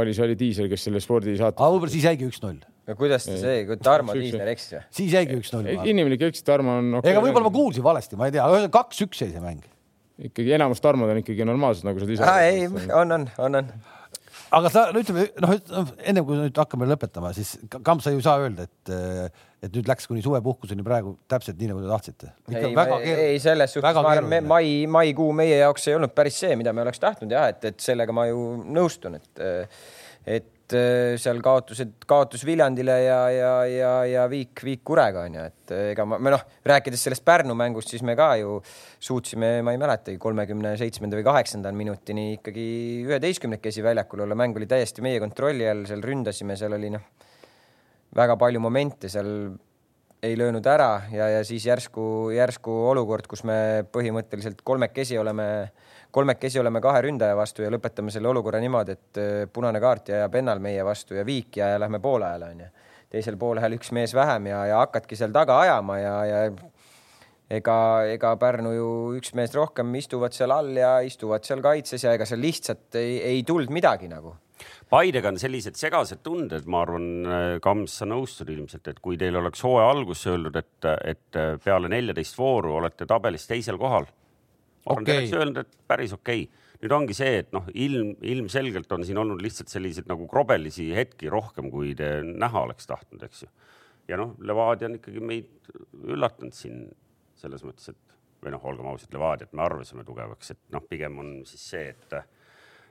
oli, 0.00 0.16
see 0.16 0.26
oli 0.26 0.36
Tiisler, 0.40 0.70
kes 0.72 0.88
selle 0.88 1.02
spordisaate 1.04 1.60
aga 1.60 1.70
võib-olla 1.74 1.94
siis 1.94 2.06
jäigi 2.08 2.28
üks-null. 2.28 2.60
no 2.88 2.98
kuidas 2.98 3.28
ta 3.28 3.36
see, 3.40 3.64
kui 3.68 3.80
Tarmo 3.82 4.16
Tiisler 4.18 4.52
eksis 4.54 4.76
või? 4.76 4.84
siis 5.00 5.16
jäigi 5.16 5.38
üks-null. 5.40 5.72
inimlik 5.88 6.28
eks 6.28 6.44
Tarmo 6.46 6.78
on 6.82 7.00
okay, 7.00 7.14
ega 7.14 7.24
võib-olla 7.24 7.48
ma 7.48 7.54
kuulsin 7.54 7.86
valesti, 7.86 8.20
ma 8.20 8.28
ei 8.30 8.36
tea, 8.36 8.48
kaks-üks 8.74 9.24
jäi 9.24 9.32
see 9.32 9.44
mäng. 9.44 9.64
ikkagi 10.30 10.56
enamus 10.58 10.84
Tarmod 10.84 11.14
on 11.14 11.22
ikkagi 11.22 11.48
normaalsed, 11.48 11.88
nagu 11.88 12.02
sa 12.02 12.12
ise 12.12 12.28
aa 12.28 12.44
ei, 12.50 12.66
on, 12.68 13.18
on, 13.20 13.30
on, 13.38 13.62
on. 13.62 13.72
Aga 14.54 14.70
sa 14.72 14.84
no 14.94 15.02
ütleme 15.02 15.26
noh, 15.42 15.54
ennem 15.98 16.26
kui 16.26 16.38
nüüd 16.38 16.58
hakkame 16.60 16.88
lõpetama, 16.90 17.32
siis 17.36 17.54
Kamp, 17.76 18.02
sa 18.04 18.12
ju 18.12 18.20
ei 18.20 18.26
saa 18.26 18.42
öelda, 18.42 18.66
et, 18.68 18.92
et 19.64 19.72
nüüd 19.74 19.88
läks 19.90 20.08
kuni 20.10 20.22
suvepuhkuseni 20.24 20.84
praegu 20.86 21.16
täpselt 21.30 21.58
nii, 21.60 21.70
nagu 21.72 21.82
te 21.84 21.90
tahtsite. 21.92 22.32
ei, 22.52 23.14
ei 23.34 23.40
selles 23.42 23.74
suhtes 23.76 23.98
ma 23.98 24.14
arvan, 24.14 24.36
mai, 24.48 24.84
maikuu 24.90 25.30
meie 25.36 25.60
jaoks 25.62 25.88
ei 25.90 25.98
olnud 25.98 26.14
päris 26.16 26.40
see, 26.44 26.54
mida 26.60 26.74
me 26.76 26.84
oleks 26.86 27.02
tahtnud 27.02 27.34
jah, 27.34 27.50
et, 27.52 27.64
et 27.72 27.82
sellega 27.82 28.14
ma 28.14 28.28
ju 28.30 28.44
nõustun, 28.64 29.18
et, 29.20 29.44
et 30.38 30.54
seal 30.72 31.40
kaotused, 31.44 31.94
kaotus 32.08 32.44
Viljandile 32.46 32.96
ja, 33.04 33.18
ja, 33.32 33.52
ja, 33.70 33.92
ja 34.08 34.24
viik, 34.30 34.60
viik 34.64 34.82
Kurega 34.86 35.24
on 35.28 35.38
ju, 35.38 35.44
et 35.48 35.74
ega 35.92 36.06
ma, 36.08 36.18
me 36.22 36.32
noh, 36.34 36.42
rääkides 36.68 37.06
sellest 37.08 37.24
Pärnu 37.26 37.56
mängust, 37.58 37.92
siis 37.92 38.04
me 38.06 38.16
ka 38.18 38.30
ju 38.40 38.58
suutsime, 39.00 39.58
ma 39.66 39.74
ei 39.74 39.80
mäletagi, 39.80 40.18
kolmekümne 40.20 40.74
seitsmenda 40.80 41.18
või 41.18 41.28
kaheksanda 41.28 41.72
minutini 41.76 42.34
ikkagi 42.36 42.66
üheteistkümnekesi 43.06 43.84
väljakul 43.86 44.26
olla, 44.26 44.36
mäng 44.38 44.58
oli 44.58 44.68
täiesti 44.70 45.04
meie 45.04 45.22
kontrolli 45.22 45.68
all, 45.68 45.86
seal 45.88 46.04
ründasime, 46.04 46.58
seal 46.60 46.76
oli 46.76 46.92
noh, 46.94 47.08
väga 48.18 48.36
palju 48.40 48.60
momente 48.64 49.10
seal 49.12 49.32
ei 50.22 50.38
löönud 50.38 50.66
ära 50.66 51.02
ja, 51.12 51.28
ja 51.28 51.44
siis 51.46 51.66
järsku, 51.66 52.30
järsku 52.34 52.72
olukord, 52.90 53.28
kus 53.30 53.44
me 53.46 53.84
põhimõtteliselt 53.92 54.64
kolmekesi 54.66 55.18
oleme, 55.18 55.70
kolmekesi 56.18 56.60
oleme 56.60 56.82
kahe 56.82 57.02
ründaja 57.06 57.36
vastu 57.38 57.62
ja 57.62 57.70
lõpetame 57.70 58.10
selle 58.14 58.30
olukorra 58.32 58.60
niimoodi, 58.62 58.96
et 58.98 59.20
äh, 59.22 59.44
punane 59.52 59.80
kaart 59.82 60.10
jääb 60.14 60.40
ennal 60.40 60.62
meie 60.62 60.84
vastu 60.86 61.18
ja 61.18 61.26
viik 61.26 61.60
ja, 61.60 61.74
ja 61.74 61.78
lähme 61.80 62.02
poolajale 62.02 62.50
onju. 62.54 62.72
teisel 63.08 63.38
poolajal 63.40 63.78
üks 63.78 63.92
mees 63.96 64.12
vähem 64.14 64.50
ja, 64.50 64.64
ja 64.72 64.82
hakkadki 64.82 65.16
seal 65.16 65.32
taga 65.32 65.60
ajama 65.62 65.98
ja, 66.00 66.16
ja 66.28 66.42
ega, 67.58 67.78
ega 68.16 68.34
Pärnu 68.40 68.74
ju 68.74 68.90
üks 69.20 69.32
mees 69.38 69.54
rohkem 69.56 69.94
istuvad 70.00 70.34
seal 70.36 70.52
all 70.52 70.74
ja 70.76 70.98
istuvad 71.06 71.46
seal 71.46 71.62
kaitses 71.64 72.04
ja 72.04 72.12
ega 72.18 72.26
seal 72.28 72.42
lihtsalt 72.42 72.98
ei, 73.00 73.16
ei 73.32 73.46
tulnud 73.46 73.72
midagi 73.72 74.10
nagu 74.10 74.34
Paidega 74.90 75.28
on 75.30 75.36
sellised 75.38 75.76
segased 75.78 76.22
tunded, 76.24 76.64
ma 76.66 76.80
arvan, 76.82 77.04
Kams, 77.62 77.98
sa 78.00 78.06
nõustud 78.08 78.48
ilmselt, 78.50 78.88
et 78.88 78.98
kui 79.04 79.18
teil 79.20 79.36
oleks 79.38 79.60
hooaja 79.62 79.90
alguses 79.92 80.30
öeldud, 80.32 80.56
et, 80.58 80.88
et 81.12 81.38
peale 81.62 81.90
neljateist 81.92 82.38
vooru 82.40 82.72
olete 82.80 83.06
tabelis 83.06 83.44
teisel 83.46 83.78
kohal. 83.78 84.08
Okei. 84.94 85.16
oleks 85.18 85.36
öelnud, 85.36 85.62
et 85.62 85.78
päris 85.90 86.14
okei 86.16 86.46
okay.. 86.46 86.66
nüüd 86.82 86.94
ongi 86.94 87.16
see, 87.16 87.42
et 87.42 87.50
noh, 87.52 87.66
ilm, 87.74 88.14
ilmselgelt 88.34 88.92
on 88.96 89.04
siin 89.06 89.20
olnud 89.20 89.42
lihtsalt 89.44 89.72
selliseid 89.72 90.08
nagu 90.10 90.28
krobelisi 90.30 90.90
hetki 90.96 91.30
rohkem, 91.32 91.70
kui 91.72 91.94
te 91.98 92.18
näha 92.28 92.64
oleks 92.68 92.88
tahtnud, 92.90 93.24
eks 93.28 93.44
ju. 93.44 93.50
ja 94.08 94.20
noh, 94.20 94.36
Levadia 94.40 94.90
on 94.90 94.98
ikkagi 95.00 95.22
meid 95.24 95.72
üllatanud 96.04 96.56
siin 96.56 96.86
selles 97.38 97.64
mõttes, 97.66 97.92
et 97.92 98.18
või 98.42 98.54
noh, 98.54 98.64
olgem 98.70 98.88
ausad, 98.90 99.12
Levadiat 99.14 99.54
me 99.56 99.64
arvasime 99.66 100.04
tugevaks, 100.06 100.54
et 100.54 100.60
noh, 100.74 100.84
pigem 100.88 101.18
on 101.22 101.38
siis 101.48 101.70
see, 101.74 101.94
et 101.94 102.20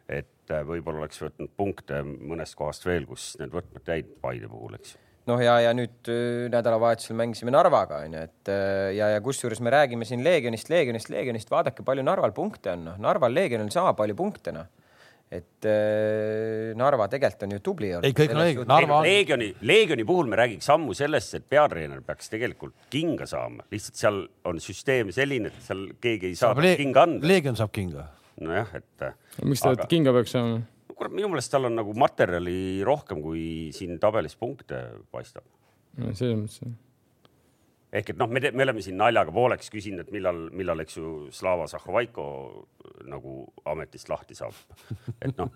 et 0.07 0.51
võib-olla 0.63 1.03
oleks 1.03 1.19
võtnud 1.19 1.51
punkte 1.59 1.99
mõnest 2.05 2.55
kohast 2.55 2.85
veel, 2.87 3.03
kus 3.09 3.33
need 3.41 3.51
võtmata 3.51 3.97
jäid 3.97 4.13
Paide 4.21 4.47
puhul, 4.47 4.77
eks 4.77 4.93
ju. 4.93 5.06
noh, 5.27 5.41
ja, 5.43 5.57
ja 5.65 5.73
nüüd 5.75 6.07
öö, 6.11 6.47
nädalavahetusel 6.53 7.15
mängisime 7.19 7.51
Narvaga 7.53 8.01
onju, 8.05 8.23
et 8.29 8.51
öö, 8.53 8.89
ja, 8.95 9.09
ja 9.15 9.21
kusjuures 9.25 9.59
me 9.63 9.71
räägime 9.73 10.05
siin 10.07 10.23
Leegionist, 10.25 10.69
Leegionist, 10.71 11.09
Leegionist, 11.13 11.51
vaadake, 11.51 11.83
palju 11.87 12.03
Narval 12.07 12.31
punkte 12.35 12.71
on, 12.73 12.85
noh, 12.91 12.99
Narval 13.03 13.33
Leegionil 13.35 13.69
sama 13.73 13.93
palju 13.97 14.15
punkte, 14.17 14.53
noh. 14.55 14.67
et 15.27 15.65
öö, 15.67 16.71
Narva 16.79 17.09
tegelikult 17.11 17.43
on 17.43 17.55
ju 17.57 17.59
tubli 17.65 17.89
olnud. 17.97 18.05
Ei, 18.07 18.13
kõik 18.15 18.31
on 18.31 18.39
õige. 18.45 18.63
Narva 18.69 18.99
on- 19.01 19.07
Leegioni, 19.09 19.49
Leegioni 19.67 20.05
puhul 20.07 20.29
me 20.31 20.39
räägiks 20.39 20.69
ammu 20.71 20.95
sellest, 20.95 21.33
et 21.35 21.49
peatreener 21.51 21.99
peaks 22.07 22.31
tegelikult 22.31 22.73
kinga 22.93 23.27
saama, 23.27 23.65
lihtsalt 23.71 23.99
seal 23.99 24.21
on 24.47 24.61
süsteem 24.63 25.11
selline, 25.11 25.51
et 25.51 25.59
seal 25.67 25.89
keegi 25.99 26.31
ei 26.31 26.39
saa 26.39 26.55
talle 26.55 26.77
kinga 26.79 27.03
anda. 27.03 27.27
Leegion 27.27 27.59
saab 27.59 27.73
kinga. 27.75 28.07
nojah, 28.39 28.67
et 28.77 29.07
miks 29.43 29.59
ta 29.65 29.73
Aga- 29.75 29.87
kinga 29.91 30.13
peaks 30.15 30.31
saama? 30.37 30.61
kurat, 30.97 31.13
minu 31.13 31.29
meelest 31.31 31.53
tal 31.53 31.69
on 31.69 31.77
nagu 31.77 31.93
materjali 31.97 32.83
rohkem, 32.87 33.21
kui 33.23 33.45
siin 33.75 33.97
tabelis 34.01 34.37
punkte 34.39 34.83
paistab. 35.13 35.45
selles 36.13 36.37
mõttes. 36.37 36.75
ehk 37.97 38.11
et 38.11 38.17
noh, 38.19 38.27
me, 38.29 38.41
me 38.51 38.65
oleme 38.65 38.83
siin 38.83 38.97
naljaga 38.99 39.31
pooleks 39.33 39.71
küsinud, 39.73 40.03
et 40.03 40.11
millal, 40.13 40.41
millal, 40.53 40.83
eks 40.83 40.97
ju, 40.99 41.13
Slava 41.33 41.65
Zahhovaiko 41.71 42.25
nagu 43.07 43.37
ametist 43.69 44.09
lahti 44.11 44.35
saab. 44.37 44.57
et 45.23 45.31
noh, 45.39 45.49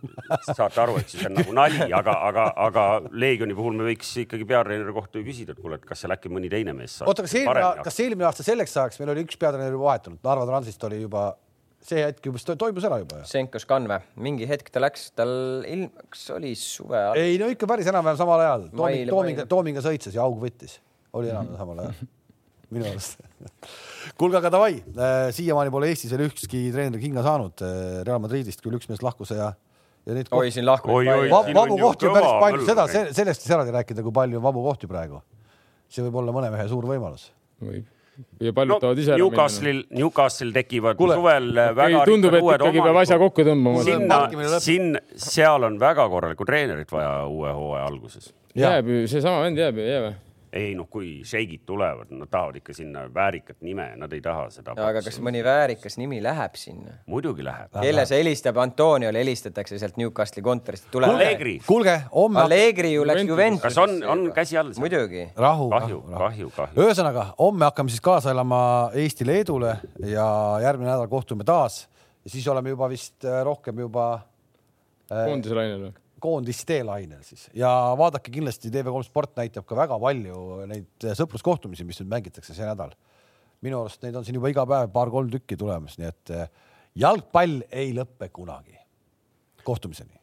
saate 0.47 0.81
aru, 0.81 0.97
eks 1.01 1.17
ju, 1.17 1.21
see 1.21 1.29
on 1.29 1.37
nagu 1.41 1.55
nali, 1.57 1.83
aga, 1.99 2.15
aga, 2.29 2.47
aga 2.69 2.87
Leegioni 3.11 3.57
puhul 3.57 3.77
me 3.77 3.91
võiks 3.91 4.13
ikkagi 4.23 4.47
peatreeneri 4.47 4.95
kohta 4.95 5.19
ju 5.19 5.27
küsida, 5.27 5.57
et 5.57 5.61
kuule, 5.61 5.81
et 5.81 5.85
kas 5.87 6.05
seal 6.05 6.15
äkki 6.15 6.31
mõni 6.33 6.49
teine 6.53 6.73
mees 6.77 7.01
saab. 7.01 7.11
oota, 7.11 7.27
kas 7.27 7.37
eelmine, 7.41 7.69
kas 7.89 8.03
eelmine 8.05 8.29
aasta 8.29 8.47
selleks 8.47 8.77
ajaks 8.77 9.01
meil 9.01 9.15
oli 9.15 9.25
üks 9.27 9.41
peatreener 9.41 9.75
juba 9.75 9.91
vahetunud, 9.91 10.23
Narva 10.25 10.49
Transist 10.49 10.89
oli 10.89 11.03
juba 11.03 11.31
see 11.85 12.03
hetk 12.05 12.25
juba 12.25 12.41
to- 12.45 12.55
toimus 12.59 12.85
ära 12.87 12.99
juba 13.01 13.21
ju. 13.21 13.27
Senkos 13.29 13.65
Kanve, 13.69 14.01
mingi 14.21 14.47
hetk 14.49 14.69
ta 14.73 14.81
läks, 14.83 15.09
tal 15.17 15.31
ilm, 15.67 15.89
kas 16.13 16.23
oli 16.35 16.53
suve 16.59 16.97
ajal? 16.97 17.19
ei 17.21 17.37
no 17.41 17.49
ikka 17.51 17.69
päris 17.69 17.89
enam-vähem 17.91 18.19
samal 18.19 18.43
ajal. 18.43 18.67
Tooming, 18.75 19.09
Toominga. 19.09 19.45
Toominga 19.49 19.83
sõitses 19.85 20.17
ja 20.17 20.25
aug 20.25 20.37
võttis, 20.41 20.77
oli 21.17 21.31
enam-vähem 21.33 21.61
samal 21.63 21.83
ajal, 21.85 22.03
minu 22.75 22.89
arust. 22.91 23.17
kuulge, 24.19 24.37
aga 24.39 24.51
davai, 24.53 24.75
siiamaani 25.35 25.73
pole 25.73 25.89
Eestis 25.91 26.13
veel 26.13 26.27
ükski 26.29 26.67
treener 26.73 27.01
kinga 27.01 27.25
saanud. 27.25 27.65
Real 28.07 28.21
Madridist 28.23 28.61
küll 28.63 28.77
üks 28.77 28.89
mees 28.91 29.01
lahkus 29.05 29.33
ja, 29.33 29.51
ja 30.05 30.17
neid 30.17 30.29
oi, 30.37 30.51
siin 30.53 30.67
on 30.69 31.57
vabu 31.57 31.79
kohti 31.81 32.09
on 32.09 32.17
päris 32.19 32.35
palju, 32.45 32.67
seda, 32.69 32.85
sellest 33.21 33.47
ei 33.47 33.55
saagi 33.55 33.73
rääkida, 33.79 34.05
kui 34.05 34.13
palju 34.21 34.41
on 34.41 34.45
vabu 34.45 34.65
kohti 34.69 34.89
praegu. 34.91 35.23
see 35.91 36.05
võib 36.05 36.21
olla 36.21 36.31
mõne 36.31 36.53
mehe 36.53 36.67
suur 36.71 36.85
võimalus. 36.87 37.31
võib. 37.59 37.89
Ja 38.41 38.51
no 38.51 38.53
paljud 38.57 38.81
tahavad 38.81 38.99
ise 38.99 39.13
ära 39.13 39.17
minna. 39.17 39.29
Newcastle'il, 39.29 39.81
Newcastle'il 39.97 40.53
tekivad 40.53 40.99
Kuule, 40.99 41.15
suvel 41.19 41.53
väga 41.75 42.03
tundub, 42.09 42.33
et 42.37 42.43
ikkagi 42.43 42.83
peab 42.83 42.99
asja 43.03 43.15
omanikud. 43.17 43.29
kokku 43.29 43.47
tõmbama. 43.49 43.83
Siin- 43.83 44.01
sinna 44.01 44.59
siin, 44.59 44.99
seal 45.15 45.63
on 45.69 45.79
väga 45.79 46.09
korralikku 46.09 46.45
treenerit 46.45 46.91
vaja 46.91 47.25
uue 47.27 47.53
hooaja 47.53 47.85
alguses 47.85 48.33
jääb 48.55 48.87
ju, 48.91 49.07
seesama 49.07 49.45
vend 49.45 49.57
jääb 49.57 49.77
ju, 49.79 49.85
ei 49.87 49.95
jää 49.95 50.03
või? 50.09 50.13
Ei 50.53 50.73
noh, 50.75 50.87
kui 50.91 51.21
šeigid 51.27 51.63
tulevad, 51.65 52.09
nad 52.11 52.29
tahavad 52.31 52.57
ikka 52.59 52.73
sinna 52.75 53.05
väärikat 53.13 53.61
nime, 53.63 53.85
nad 53.99 54.11
ei 54.13 54.21
taha 54.23 54.49
seda. 54.51 54.75
aga 54.75 55.03
kas 55.05 55.19
mõni 55.23 55.43
väärikas 55.45 55.95
nimi 56.01 56.19
läheb 56.23 56.57
sinna? 56.59 56.97
muidugi 57.11 57.45
läheb. 57.45 57.71
kelle 57.77 58.05
see 58.09 58.19
helistab, 58.19 58.59
Antoniole 58.61 59.23
helistatakse 59.23 59.79
sealt 59.79 59.99
Newcastli 60.01 60.43
kontorist, 60.43 60.89
tule. 60.91 61.07
Allegri, 61.07 61.57
kuulge, 61.67 61.95
homme 62.15 62.43
Allegri 62.43 62.93
ju 62.93 63.05
läks 63.07 63.23
Juventus. 63.29 63.63
kas 63.63 63.79
on, 63.79 63.95
on 64.03 64.25
käsi 64.35 64.59
all? 64.59 64.73
muidugi. 64.79 65.29
rahu, 65.37 65.69
kahju 65.71 66.01
rahu,, 66.01 66.11
rahu. 66.11 66.25
kahju, 66.25 66.51
kahju. 66.57 66.83
ühesõnaga 66.83 67.25
homme 67.39 67.69
hakkame 67.69 67.93
siis 67.93 68.03
kaasa 68.03 68.35
elama 68.35 68.61
Eesti-Leedule 69.05 69.77
ja 70.11 70.27
järgmine 70.67 70.91
nädal 70.91 71.07
kohtume 71.11 71.47
taas 71.47 71.85
ja 72.25 72.35
siis 72.35 72.47
oleme 72.51 72.75
juba 72.75 72.91
vist 72.91 73.23
äh, 73.25 73.39
rohkem 73.47 73.79
juba 73.87 74.13
äh, 75.11 75.25
koondise 75.31 75.55
lainel 75.55 75.87
või? 75.87 76.00
Koondiste 76.21 76.81
lainel 76.85 77.23
siis 77.25 77.47
ja 77.57 77.69
vaadake 77.99 78.33
kindlasti 78.33 78.71
TV3 78.73 79.07
Sport 79.07 79.35
näitab 79.41 79.67
ka 79.69 79.77
väga 79.77 79.97
palju 80.01 80.67
neid 80.69 81.09
sõpruskohtumisi, 81.17 81.87
mis 81.87 82.01
nüüd 82.01 82.13
mängitakse 82.13 82.55
see 82.57 82.67
nädal. 82.67 82.95
minu 83.61 83.81
arust 83.81 84.01
neid 84.05 84.15
on 84.15 84.25
siin 84.25 84.39
juba 84.39 84.53
iga 84.53 84.65
päev 84.65 84.89
paar-kolm 84.93 85.29
tükki 85.33 85.57
tulemas, 85.57 85.97
nii 86.01 86.09
et 86.09 86.33
äh, 86.37 86.49
jalgpall 86.95 87.61
ei 87.69 87.93
lõpe 87.97 88.29
kunagi. 88.33 88.77
kohtumiseni 89.63 90.20